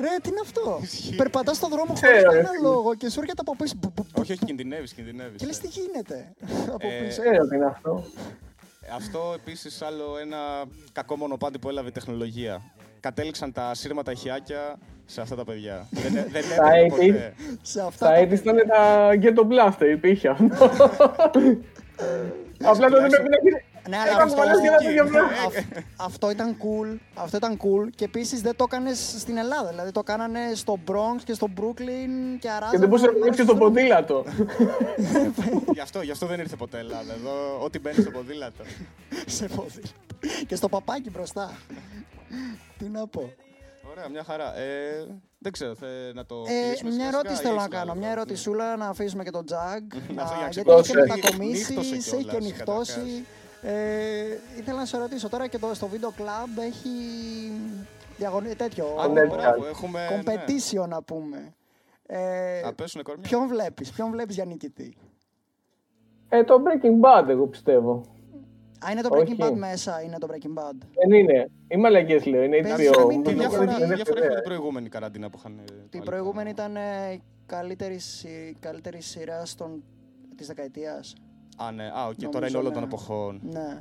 Ρε, 0.00 0.08
τι 0.22 0.28
είναι 0.28 0.40
αυτό; 0.42 0.78
Ισχύει. 0.82 1.16
Περπατάς 1.16 1.56
στον 1.56 1.70
δρόμο 1.70 1.86
χωρίς 1.94 2.00
Ξέρω, 2.00 2.20
ρε, 2.20 2.26
κανένα 2.28 2.48
φίλε. 2.48 2.68
λόγο 2.68 2.94
και 2.94 3.08
σου 3.10 3.20
έρχεται 3.20 3.40
από 3.40 3.56
πίσω. 3.56 3.74
μπου, 3.76 3.92
μπου, 3.94 4.06
μπου. 4.12 4.20
Όχι, 4.20 4.32
όχι, 4.32 4.44
κινδυνεύεις, 4.44 4.92
κινδυνεύεις. 4.94 5.40
Και 5.40 5.46
λες 5.46 5.58
τι 5.58 5.66
γίνεται 5.66 6.32
από 6.74 6.86
Ε, 6.86 7.04
πίσω; 7.06 7.20
Ξέρω 7.22 7.46
τι 7.46 7.56
είναι 7.56 7.64
αυτό. 7.66 8.04
Αυτό 8.96 9.32
επίσης 9.36 9.82
άλλο 9.82 10.18
ένα 10.20 10.36
κακό 10.92 11.16
μονοπάτι 11.16 11.58
που 11.58 11.68
έλαβε 11.68 11.88
η 11.88 11.92
τεχνολογία. 11.92 12.62
Κατέληξαν 13.00 13.52
τα 13.52 13.74
σύρματα 13.74 14.10
ηχιάκια 14.12 14.76
σε 15.04 15.20
αυτά 15.20 15.34
τα 15.36 15.44
παιδιά. 15.44 15.86
δεν 16.02 16.12
δεν 16.30 16.42
Τα 16.56 16.72
έπρεπε 16.74 16.86
80s. 16.86 17.12
ποτέ. 17.12 17.34
Σε 17.62 17.80
αυτά 17.80 18.06
Τα 18.06 18.12
τα 18.12 18.18
έτη 18.18 18.34
ήταν 18.34 18.56
τα 18.68 19.08
Ghetto 19.12 19.46
Blaster, 19.52 19.90
υπήρχε 19.92 20.28
αυτό. 20.28 20.70
Απλά 22.62 22.88
τότε 22.88 23.06
πρέπει 23.08 23.28
να 23.28 23.38
γίνει. 23.42 23.64
Ναι, 23.88 23.96
αλλά 23.96 24.06
Έκανα 24.06 24.22
αυτό, 24.22 24.36
πολλές 24.36 24.60
και 24.60 24.66
ένα 24.66 24.76
τέτοιο 24.76 25.04
πράγμα. 25.04 25.30
αυ- 25.46 25.84
αυτό 25.96 26.30
ήταν 26.30 26.56
cool. 26.62 26.96
Αυτό 27.14 27.36
ήταν 27.36 27.56
cool. 27.56 27.88
Και 27.94 28.04
επίσης 28.04 28.40
δεν 28.40 28.56
το 28.56 28.64
έκανες 28.68 29.14
στην 29.18 29.36
Ελλάδα. 29.36 29.68
Δηλαδή 29.68 29.90
το 29.92 30.02
κάνανε 30.02 30.38
στο 30.54 30.78
Bronx 30.86 31.20
και 31.24 31.32
στο 31.34 31.46
Brooklyn 31.56 32.38
και 32.38 32.48
αράζανε. 32.50 32.70
Και 32.70 32.78
δεν 32.78 32.88
μπορούσε 32.88 33.06
να 33.06 33.12
μέρες 33.12 33.28
βγει 33.28 33.36
και 33.36 33.42
στο 33.42 33.52
στους 33.52 33.58
δρόμους. 33.58 33.74
ποδήλατο. 33.74 34.24
γι, 35.74 35.80
αυτό, 35.80 36.02
γι' 36.02 36.10
αυτό 36.10 36.26
δεν 36.26 36.40
ήρθε 36.40 36.56
ποτέ 36.56 36.78
Ελλάδα. 36.78 37.12
Εδώ, 37.12 37.60
ό,τι 37.64 37.78
μπαίνει 37.78 38.00
στο 38.02 38.10
ποδήλατο. 38.10 38.62
Σε 39.26 39.46
ποδήλατο. 39.48 39.88
Και 40.46 40.54
στο 40.56 40.68
παπάκι 40.68 41.10
μπροστά. 41.10 41.50
Τι 42.78 42.88
να 42.88 43.06
πω. 43.06 43.32
Ωραία, 43.90 44.08
μια 44.08 44.24
χαρά. 44.24 44.56
Ε, 44.58 45.06
δεν 45.38 45.52
ξέρω, 45.52 45.74
θε 45.74 46.12
να 46.14 46.26
το. 46.26 46.44
Ε, 46.46 46.66
κλείσουμε 46.66 46.90
μια 46.90 46.98
σιγά 46.98 47.08
ερώτηση 47.08 47.36
σιγά 47.36 47.48
θέλω 47.48 47.54
ή 47.54 47.56
να 47.56 47.62
έχεις 47.62 47.74
κάνω. 47.78 47.90
άλλο; 47.90 47.98
Μια 48.00 48.08
Ναι. 48.08 48.12
ερωτησούλα 48.14 48.76
να 48.76 48.88
αφήσουμε 48.88 49.24
και 49.24 49.30
τον 49.30 49.44
Τζαγκ. 49.46 49.82
να- 50.14 50.22
Αυτό 50.22 50.34
για 50.36 50.48
γιατί 50.50 50.70
έχει 50.70 50.76
και 50.76 50.82
ξεκουράσει. 50.82 51.20
μετακομίσει, 51.20 51.74
Νύχτωσε 51.74 51.94
έχει 51.94 52.10
και 52.24 52.30
κιόλας, 52.30 52.44
νυχτώσει. 52.44 53.24
Ε, 53.62 54.24
ήθελα 54.58 54.78
να 54.78 54.84
σε 54.84 54.98
ρωτήσω 54.98 55.28
τώρα 55.28 55.46
και 55.46 55.58
το, 55.58 55.74
στο 55.74 55.86
βίντεο 55.86 56.10
κλαμπ 56.16 56.58
έχει 56.58 56.88
διαγωνί, 58.16 58.54
τέτοιο. 58.54 58.96
Α, 59.00 59.08
ναι, 59.08 59.20
ναι, 59.20 59.26
μπράβο, 59.26 59.42
μπράβο, 59.42 59.66
έχουμε. 59.66 60.00
ναι. 60.08 60.22
competition 60.32 60.88
να 60.88 61.02
πούμε. 61.02 61.54
Ε, 62.06 62.60
Να 62.64 62.72
πέσουνε 62.74 63.02
κορμιά. 63.02 63.28
ποιον 63.28 63.48
βλέπεις, 63.48 63.90
ποιον 63.90 64.10
βλέπεις 64.10 64.34
για 64.34 64.44
νικητή; 64.44 64.96
Ε, 66.28 66.44
το 66.44 66.62
Breaking 66.64 67.00
Bad, 67.24 67.28
εγώ 67.28 67.46
πιστεύω. 67.46 68.04
Α, 68.86 68.90
είναι 68.90 69.00
το 69.00 69.08
Όχι. 69.12 69.36
Breaking 69.38 69.44
Bad 69.44 69.52
μέσα, 69.56 70.02
είναι 70.02 70.18
το 70.18 70.26
Breaking 70.30 70.58
Bad. 70.62 70.76
Δεν 70.94 71.18
είναι. 71.18 71.50
Οι 71.68 71.76
μαλακίες 71.76 72.24
λέω, 72.26 72.42
είναι 72.42 72.56
Πες, 72.60 72.72
HBO. 72.72 72.98
να 72.98 73.06
μην 73.06 73.22
Τι 73.22 73.30
Είναι 73.30 73.38
διαφορά, 73.40 73.64
διαφορά- 73.64 73.76
τι 73.76 73.84
Είναι 73.84 73.94
διαφορά 73.94 74.18
έχει 74.18 74.20
με 74.20 74.20
παιδιά. 74.20 74.34
την 74.34 74.42
προηγούμενη 74.44 74.88
καραντίνα 74.88 75.30
που 75.30 75.38
είχαν. 75.38 75.58
ε, 75.58 75.62
Την 75.72 75.88
πάλι 75.90 76.04
προηγούμενη 76.04 76.54
πάνω. 76.54 76.70
ήταν 76.70 76.82
ε, 77.08 77.12
η 77.12 77.22
καλύτερη, 77.46 77.98
συ- 77.98 78.28
η 78.50 78.56
καλύτερη 78.60 79.00
σειρά 79.00 79.44
στον, 79.44 79.82
της 80.36 80.46
δεκαετίας. 80.46 81.14
Α, 81.56 81.72
ναι. 81.72 81.84
Α, 81.84 81.88
οκ, 81.88 81.94
Νομίζω, 82.06 82.28
τώρα 82.30 82.48
είναι 82.48 82.56
όλων 82.56 82.68
ναι. 82.68 82.74
των 82.74 82.84
εποχών. 82.84 83.40
Ναι. 83.42 83.78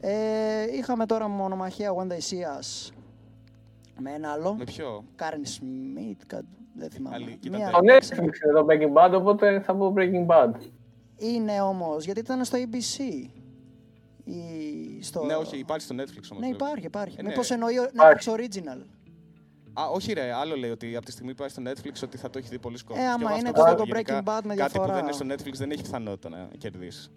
Ε, 0.00 0.76
είχαμε 0.76 1.06
τώρα 1.06 1.28
μονομαχία 1.28 1.90
When 1.94 2.06
They 2.06 2.20
See 2.30 2.58
Us. 2.60 2.90
Με 3.98 4.10
ένα 4.12 4.30
άλλο. 4.32 4.54
Με 4.54 4.64
ποιο; 4.64 5.04
Κάριν 5.16 5.46
Σμιτ, 5.46 6.20
κάτι, 6.26 6.46
δεν 6.74 6.90
θυμάμαι. 6.90 7.16
Άλλη, 7.16 7.36
κοίτα, 7.40 7.56
Μία- 7.56 7.70
Το 7.70 7.78
Netflix 7.78 8.18
είναι 8.22 8.52
το 8.52 8.66
Breaking 8.68 8.92
Bad, 8.92 9.18
οπότε 9.18 9.60
θα 9.60 9.74
πω 9.76 9.92
Breaking 9.96 10.26
Bad. 10.26 10.50
Είναι 11.16 11.60
όμως, 11.60 12.04
γιατί 12.04 12.20
ήταν 12.20 12.44
στο 12.44 12.58
ABC. 12.58 13.28
Ή 14.24 15.02
στο... 15.02 15.24
Ναι, 15.24 15.34
όχι, 15.34 15.58
υπάρχει 15.58 15.84
στο 15.86 15.94
Netflix 15.98 16.24
όμως. 16.32 16.40
Ναι, 16.44 16.50
βέβαια. 16.50 16.50
υπάρχει, 16.68 16.86
υπάρχει. 16.86 17.16
Ε, 17.18 17.22
ναι. 17.22 17.28
Μήπως 17.28 17.50
εννοεί 17.50 17.78
ο 17.78 17.82
Υπάρχει. 17.94 18.30
Netflix 18.30 18.38
Original. 18.38 18.80
Α, 19.72 19.88
όχι 19.92 20.12
ρε, 20.12 20.32
άλλο 20.32 20.56
λέει 20.56 20.70
ότι 20.70 20.96
από 20.96 21.04
τη 21.04 21.12
στιγμή 21.12 21.30
που 21.30 21.36
πάει 21.38 21.48
στο 21.48 21.62
Netflix 21.66 21.92
ότι 22.04 22.16
θα 22.16 22.30
το 22.30 22.38
έχει 22.38 22.48
δει 22.48 22.58
πολλοί 22.58 22.78
κόσμος. 22.84 23.04
Ε, 23.04 23.08
άμα 23.08 23.16
Και 23.18 23.24
εγώ 23.24 23.36
είναι 23.38 23.48
αυτό 23.48 23.60
τότε 23.64 23.74
πιστεύω. 23.74 23.84
το 23.84 23.94
Γενικά, 23.94 24.22
Breaking 24.22 24.38
Bad 24.38 24.42
με 24.44 24.54
Κάτι 24.54 24.72
που 24.72 24.78
διαφορά. 24.78 24.94
δεν 24.94 25.02
είναι 25.04 25.12
στο 25.12 25.26
Netflix 25.28 25.52
δεν 25.58 25.70
έχει 25.70 25.82
πιθανότητα 25.82 26.28
να 26.28 26.48
κερδίσει. 26.58 27.10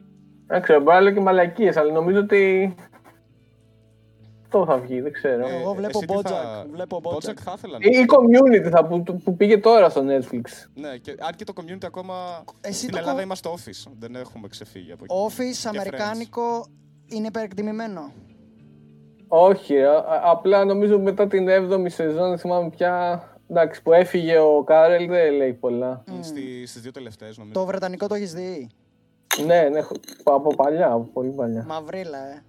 Δεν 0.47 0.61
ξέρω, 0.61 0.80
μπορεί 0.81 0.95
να 0.95 1.01
λέω 1.01 1.13
και 1.13 1.19
μαλακίες, 1.19 1.77
αλλά 1.77 1.91
νομίζω 1.91 2.19
ότι. 2.19 2.75
Αυτό 4.43 4.65
θα 4.65 4.77
βγει, 4.77 5.01
δεν 5.01 5.11
ξέρω. 5.13 5.47
Ε, 5.47 5.55
Εγώ 5.61 5.73
βλέπω 5.73 5.97
εσύ 5.97 6.07
τι 6.07 6.13
Bojack, 6.17 6.21
θα- 6.23 6.65
βλέπω 6.71 7.01
Bojack. 7.03 7.13
Bojack 7.30 7.38
θα 7.43 7.53
ήθελα 7.57 7.77
να 7.80 7.85
Ή 7.88 7.99
η 7.99 8.05
community 8.07 8.69
θα, 8.69 8.85
που, 8.85 9.03
που 9.03 9.35
πήγε 9.35 9.57
τώρα 9.57 9.89
στο 9.89 10.01
Netflix. 10.07 10.41
Ναι, 10.73 10.97
και, 10.97 11.15
αν 11.19 11.34
και 11.35 11.43
το 11.43 11.53
community 11.55 11.85
ακόμα. 11.85 12.43
Εσύ 12.61 12.77
στην 12.77 12.91
το 12.91 12.97
Ελλάδα 12.97 13.15
κο- 13.17 13.21
είμαστε 13.23 13.49
office. 13.49 13.91
Δεν 13.99 14.15
έχουμε 14.15 14.47
ξεφύγει 14.47 14.91
από 14.91 15.03
εκεί. 15.03 15.15
Office, 15.27 15.57
Και 15.61 15.67
αμερικάνικο, 15.67 16.65
είναι 17.15 17.27
υπερεκτιμημένο; 17.27 18.11
Όχι, 19.27 19.84
α- 19.84 19.91
α- 19.98 20.22
απλά 20.23 20.65
νομίζω 20.65 20.99
μετά 20.99 21.27
την 21.27 21.48
7η 21.49 21.85
σεζόν, 21.90 22.30
δεν 22.30 22.38
θυμάμαι 22.38 22.69
πια. 22.69 23.23
Εντάξει, 23.49 23.81
που 23.81 23.94
έφυγε 23.94 24.38
ο 24.40 24.64
Κάρελ 24.64 25.07
δεν 25.07 25.34
λέει 25.34 25.53
πολλά. 25.53 26.03
Friends. 26.07 26.18
Στη, 26.22 26.65
στις 26.65 26.81
δύο 26.81 26.91
τελευταίες 26.91 27.38
νομίζω. 27.38 27.60
Το 27.60 27.65
βρετανικό 27.65 28.07
το 28.07 28.15
έχεις 28.15 28.34
δει; 28.34 28.69
Ναι, 29.45 29.61
ναι, 29.69 29.77
έχω- 29.77 29.95
από 30.23 30.56
παλιά, 30.56 30.91
από 30.91 31.10
πολύ 31.14 31.30
παλιά. 31.30 31.64
Μαυρίλα, 31.68 32.18
ε. 32.18 32.44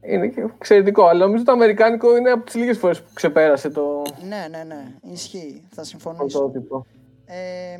Είναι 0.00 0.28
και 0.28 0.40
εξαιρετικό, 0.40 1.04
αλλά 1.06 1.24
νομίζω 1.26 1.44
το 1.44 1.52
αμερικάνικο 1.52 2.16
είναι 2.16 2.30
από 2.30 2.44
τις 2.44 2.54
λίγες 2.54 2.78
φορές 2.78 3.02
που 3.02 3.08
ξεπέρασε 3.14 3.70
το 3.70 4.02
Ναι, 4.28 4.46
ναι, 4.50 4.64
ναι. 4.64 4.92
Ισχύει. 5.12 5.62
Θα 5.70 5.84
συμφωνήσω. 5.84 6.38
πρωτότυπο. 6.38 6.86
Ε, 7.26 7.78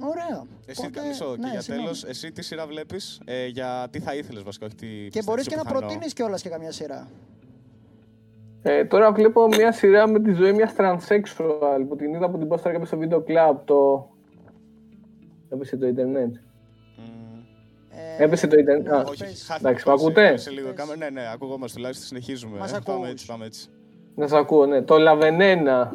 μ, 0.00 0.02
ωραία. 0.04 0.42
Εσύ, 0.66 0.80
Οπότε, 0.86 1.06
μισό, 1.06 1.34
και 1.34 1.40
ναι, 1.40 1.50
για 1.50 1.60
συγγνώμη. 1.60 1.88
τέλος, 1.88 2.04
εσύ 2.04 2.32
τι 2.32 2.42
σειρά 2.42 2.66
βλέπεις, 2.66 3.20
ε, 3.24 3.46
για 3.46 3.88
τι 3.90 4.00
θα 4.00 4.14
ήθελες 4.14 4.42
βασικά, 4.42 4.66
όχι 4.66 4.74
τι. 4.74 4.86
Και 4.86 4.92
πιστεύεις 5.02 5.26
μπορείς 5.26 5.46
πιο 5.46 5.56
και 5.56 5.62
να 5.62 5.68
πιθανό. 5.68 5.86
προτείνεις 5.86 6.12
κιόλας 6.12 6.42
και 6.42 6.48
καμιά 6.48 6.72
σειρά. 6.72 7.08
Ε, 8.62 8.84
τώρα 8.84 9.12
βλέπω 9.12 9.46
μια 9.46 9.72
σειρά 9.72 10.08
με 10.08 10.20
τη 10.20 10.32
ζωή 10.32 10.52
μιας 10.52 10.72
transsexual 10.76 11.84
που 11.88 11.96
την 11.96 12.14
είδα 12.14 12.24
από 12.26 12.38
την 12.38 12.48
πόστρα 12.48 12.78
και 12.78 12.84
στο 12.84 12.96
βίντεο 12.96 13.20
κλαμπ. 13.20 13.56
Το... 13.64 14.08
Έπεσε 15.50 15.76
το 15.76 15.86
ίντερνετ. 15.86 16.34
Μμ. 16.96 17.38
Ε, 18.18 18.22
Έπεσε 18.24 18.46
το 18.46 18.56
ίντερνετ. 18.58 18.92
Α, 18.92 19.04
Όχι, 19.08 19.24
πες. 19.24 19.44
χάθηκα 19.46 19.68
εντάξει, 19.68 19.88
με 19.88 19.96
σε- 19.96 20.04
ακούτε; 20.04 20.36
Σε 20.36 20.50
λίγο. 20.50 20.66
Πες. 20.68 20.76
Κάμε- 20.76 20.96
Ναι, 20.96 21.10
ναι, 21.10 21.30
ακουγόμαστε 21.32 21.76
τουλάχιστον, 21.76 22.06
συνεχίζουμε. 22.08 22.58
Μας 22.58 22.72
Ε, 22.72 22.78
Πάμε 22.84 22.98
ακούς. 22.98 23.10
έτσι, 23.10 23.26
πάμε 23.26 23.44
έτσι. 23.44 23.68
να 24.14 24.28
σας 24.28 24.38
ακούω, 24.38 24.66
ναι. 24.66 24.82
Το 24.82 24.98
Λαβενένα. 24.98 25.92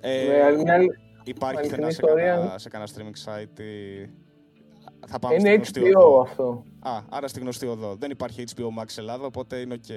Ε, 0.00 0.26
με 0.28 0.42
άλλη- 0.42 0.62
μια 0.62 0.74
άλλη- 0.74 0.98
Υπάρχει 1.24 1.58
αληθινή 1.58 1.86
πουθενά 1.86 1.90
σε 1.90 2.00
ιστορία. 2.06 2.34
κανένα, 2.34 2.58
σε 2.58 2.68
κανένα 2.68 2.90
streaming 2.96 3.28
site 3.30 3.60
ή... 3.60 4.10
Θα 5.06 5.18
πάμε 5.18 5.34
Είναι 5.34 5.64
στη 5.64 5.80
γνωστή 5.80 5.80
HBO 5.94 6.00
οδό. 6.04 6.20
αυτό. 6.20 6.64
Α, 6.80 7.00
άρα 7.08 7.28
στη 7.28 7.40
γνωστή 7.40 7.66
οδό. 7.66 7.94
Δεν 7.94 8.10
υπάρχει 8.10 8.44
HBO 8.56 8.82
Max 8.82 8.86
Ελλάδα, 8.98 9.24
οπότε 9.26 9.56
είναι 9.56 9.74
οκ. 9.74 9.88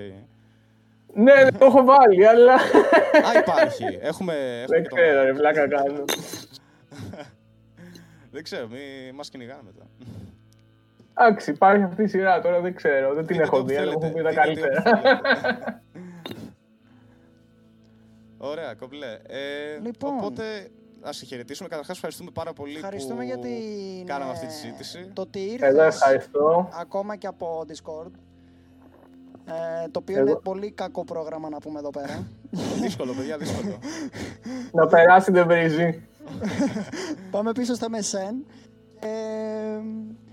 Ναι, 1.16 1.34
ναι, 1.44 1.52
το 1.52 1.66
έχω 1.66 1.84
βάλει, 1.84 2.28
αλλά 2.28 2.54
Α, 2.54 3.40
υπάρχει. 3.40 3.84
Έχουμε, 3.84 4.02
έχουμε 4.02 4.66
δεν 4.68 4.84
και 4.84 4.90
το- 4.90 4.96
ξέρω, 4.96 5.24
ρε, 5.24 5.34
βλάκα 5.34 5.68
κάνω. 5.68 6.04
Δεν 8.32 8.44
ξέρω, 8.44 8.68
μη 8.68 9.12
μας 9.14 9.30
κυνηγάνε 9.30 9.62
μετά. 9.66 9.86
Εντάξει, 11.20 11.52
υπάρχει 11.52 11.84
αυτή 11.84 12.04
η 12.04 12.08
σειρά 12.08 12.42
τώρα, 12.42 12.60
δεν 12.60 12.76
ξέρω. 12.76 13.14
Δεν 13.14 13.26
την 13.26 13.36
Δείτε 13.36 13.42
έχω 13.48 13.58
όπου 13.58 13.68
δει, 13.68 13.76
αλλά 13.76 13.92
μου 13.92 14.00
θέλετε, 14.00 14.20
έχουν 14.20 14.34
πει 14.34 14.36
τα 14.36 14.48
δείτε 14.48 14.62
όπου 14.62 14.82
καλύτερα. 14.82 15.02
θέλετε. 15.02 15.82
Ωραία, 18.52 18.74
κομπλέ. 18.74 19.12
Ε, 19.28 19.80
Λοιπόν. 19.84 20.14
Οπότε, 20.18 20.44
ας 21.04 21.18
σε 21.18 21.26
χαιρετήσουμε. 21.26 21.70
Καταρχάς, 21.70 21.96
ευχαριστούμε 21.96 22.32
πάρα 22.34 22.54
πολύ 22.54 22.76
Ευχαριστούμε 22.76 23.16
που 23.16 23.22
για 23.22 23.38
την, 23.40 24.06
κάναμε 24.06 24.30
ε, 24.32 24.34
αυτή 24.34 24.46
τη 24.46 24.54
συζήτηση. 24.54 25.10
Το 25.14 25.22
ότι 25.22 25.40
Εγώ 25.40 25.52
ήρθες 25.54 25.96
ευχαριστώ. 25.96 26.70
ακόμα 26.80 27.16
και 27.16 27.28
από 27.28 27.66
Discord. 27.68 28.12
Ε, 29.46 29.88
το 29.92 30.00
οποίο 30.00 30.18
Εγώ- 30.20 30.30
είναι 30.30 30.40
πολύ 30.44 30.72
κακό 30.72 31.04
πρόγραμμα 31.04 31.50
να 31.50 31.58
πούμε 31.58 31.80
εδώ 31.80 31.90
πέρα. 31.90 32.28
δύσκολο, 32.82 33.14
παιδιά, 33.14 33.38
δύσκολο. 33.38 33.80
Να 34.78 34.88
περάσει 34.88 35.32
δεν 35.32 35.48
βρίζει. 35.48 36.08
Πάμε 37.32 37.52
πίσω 37.52 37.74
στα 37.74 37.88
MSN. 37.92 38.54
Ε, 39.00 39.08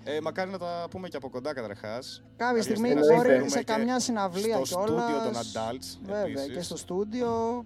Ε, 0.05 0.21
μακάρι 0.21 0.51
να 0.51 0.59
τα 0.59 0.87
πούμε 0.91 1.09
και 1.09 1.17
από 1.17 1.29
κοντά 1.31 1.55
καταρχάς. 1.55 2.23
κάποια 2.37 2.63
στιγμή 2.63 2.89
στιγμή 2.89 3.07
μπορεί 3.15 3.29
θέλουμε 3.29 3.49
σε 3.49 3.59
και 3.59 3.65
καμιά 3.65 4.01
συναυλία 4.01 4.65
στο 4.65 4.85
κιόλας. 4.85 4.89
στούντιο 4.89 5.17
των 5.25 5.33
adults, 5.35 5.99
Βέβαια, 6.07 6.23
επίσης. 6.23 6.57
και 6.57 6.63
στο 6.63 6.77
στούντιο. 6.77 7.65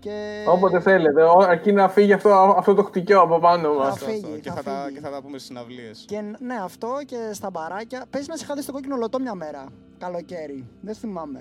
Και... 0.00 0.44
Όποτε 0.48 0.80
θέλετε. 0.80 1.22
Ό, 1.22 1.38
Αρκεί 1.48 1.72
να 1.72 1.88
φύγει 1.88 2.12
αυτό, 2.12 2.54
αυτό 2.58 2.74
το 2.74 2.82
χτυκιό 2.82 3.20
από 3.20 3.38
πάνω 3.38 3.74
μας. 3.74 3.84
Θα 3.86 3.90
Αυτό, 3.92 4.04
αυτό. 4.10 4.26
φύγει, 4.26 4.40
και, 4.40 4.48
θα 4.50 4.54
θα 4.56 4.62
τα, 4.62 4.82
φύγει. 4.84 4.94
και 4.98 5.00
θα 5.04 5.10
τα 5.10 5.20
πούμε 5.22 5.36
στις 5.38 5.44
συναυλίες. 5.48 6.04
Και 6.08 6.20
ναι, 6.20 6.54
αυτό 6.62 6.88
και 7.06 7.16
στα 7.32 7.50
μπαράκια. 7.50 8.04
Παίζει 8.10 8.28
να 8.28 8.36
σε 8.36 8.44
είχα 8.44 8.54
δει 8.54 8.62
στο 8.62 8.72
κόκκινο 8.72 8.96
λωτό 8.96 9.20
μια 9.20 9.34
μέρα. 9.34 9.64
Καλοκαίρι. 9.98 10.68
Δεν 10.80 10.94
θυμάμαι. 10.94 11.40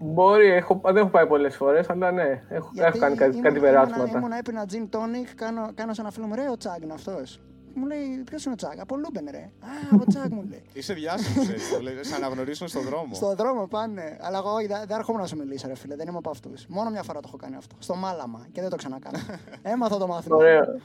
Μπορεί, 0.00 0.46
έχω, 0.50 0.80
δεν 0.84 0.96
έχω 0.96 1.08
πάει 1.08 1.26
πολλές 1.26 1.56
φορές, 1.56 1.90
αλλά 1.90 2.10
ναι, 2.12 2.42
έχω, 2.48 2.70
έχω 2.76 2.98
κάνει 2.98 3.16
κάτι, 3.16 3.30
ήμουν- 3.30 3.42
κάτι 3.42 3.56
ήμουνα- 3.56 3.70
περάσματα. 3.72 4.18
Ήμουνα 4.18 4.36
έπινα 4.38 4.64
gin 4.72 4.96
tonic, 4.96 5.28
κάνω, 5.36 5.68
κάνω 5.74 5.92
σε 5.94 6.00
ένα 6.00 6.10
φίλο 6.10 6.26
μου, 6.26 6.34
ρε, 6.34 6.50
ο 6.50 6.56
Τσάγκ 6.56 6.82
είναι 6.82 6.92
αυτός. 6.92 7.40
Μου 7.78 7.86
λέει, 7.86 8.22
ποιος 8.24 8.44
είναι 8.44 8.52
ο 8.52 8.56
Τσάγκ, 8.56 8.78
από 8.80 8.96
Λούμπεν, 8.96 9.28
ρε. 9.30 9.38
Α, 9.38 9.68
από 9.90 10.06
Τσάγκ 10.06 10.32
μου 10.32 10.44
λέει. 10.50 10.62
Είσαι 10.72 10.94
διάσημος 10.94 11.48
έτσι, 11.48 11.72
το 11.72 11.80
λέει, 11.80 11.94
σε 12.00 12.14
αναγνωρίσουν 12.14 12.68
στον 12.68 12.82
δρόμο. 12.82 13.14
Στον 13.14 13.36
δρόμο 13.36 13.66
πάνε. 13.66 14.16
Αλλά 14.20 14.38
εγώ 14.38 14.50
όχι, 14.50 14.66
δεν 14.66 14.84
δεν 14.86 14.96
έρχομαι 14.98 15.20
να 15.20 15.26
σου 15.26 15.36
μιλήσω, 15.36 15.66
ρε 15.68 15.74
φίλε, 15.74 15.96
δεν 15.96 16.08
είμαι 16.08 16.18
από 16.18 16.30
αυτούς. 16.30 16.66
Μόνο 16.66 16.90
μια 16.90 17.02
φορά 17.02 17.20
το 17.20 17.24
έχω 17.28 17.36
κάνει 17.36 17.56
αυτό. 17.56 17.76
Στο 17.78 17.94
μάλαμα 17.94 18.46
και 18.52 18.60
δεν 18.60 18.70
το 18.70 18.76
ξανακάνω. 18.76 19.18
Έμαθα 19.72 19.96
το 19.98 20.06
μάθημα. 20.06 20.36
Ωραία. 20.36 20.66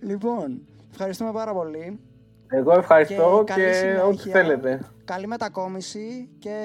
Λοιπόν, 0.00 0.66
ευχαριστούμε 0.90 1.32
πάρα 1.32 1.52
πολύ. 1.52 2.00
Εγώ 2.48 2.72
ευχαριστώ 2.72 3.42
Και 3.46 3.52
και, 3.52 3.60
καλή 3.60 3.74
συνέχεια. 3.74 4.04
ό,τι 4.04 4.30
θέλετε. 4.30 4.80
Καλή 5.04 5.26
μετακόμιση 5.26 6.28
και. 6.38 6.56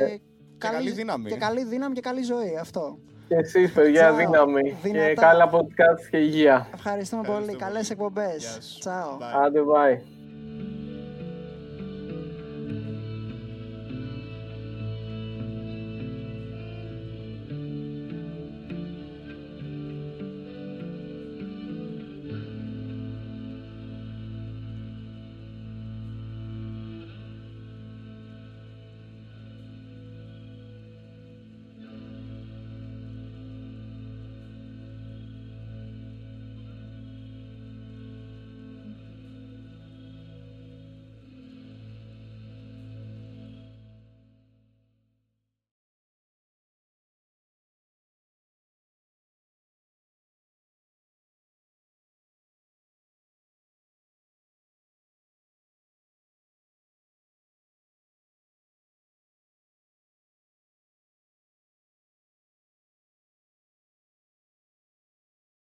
Ε, 0.00 0.16
καλή 0.58 0.90
δύναμη. 0.90 1.30
Και 1.30 1.36
καλή 1.36 1.64
δύναμη 1.64 1.94
και 1.94 2.00
καλή 2.00 2.22
ζωή. 2.22 2.56
Αυτό. 2.60 2.98
Και 3.28 3.34
εσείς 3.34 3.72
παιδιά, 3.72 4.02
Τσάο. 4.06 4.16
δύναμη. 4.16 4.76
Δυνατά. 4.82 5.08
Και 5.08 5.14
καλά 5.14 5.50
podcast 5.50 6.00
και 6.10 6.16
υγεία. 6.16 6.66
Ευχαριστούμε 6.74 7.22
πολύ. 7.22 7.36
Ευχαριστούμε. 7.38 7.70
Καλές 7.72 7.90
εκπομπές. 7.90 8.36
Γεια 8.38 8.60
σου. 8.62 8.78
Τσάω. 8.78 9.16
Bye. 9.18 9.44
Άντε, 9.44 9.60
bye. 9.60 10.00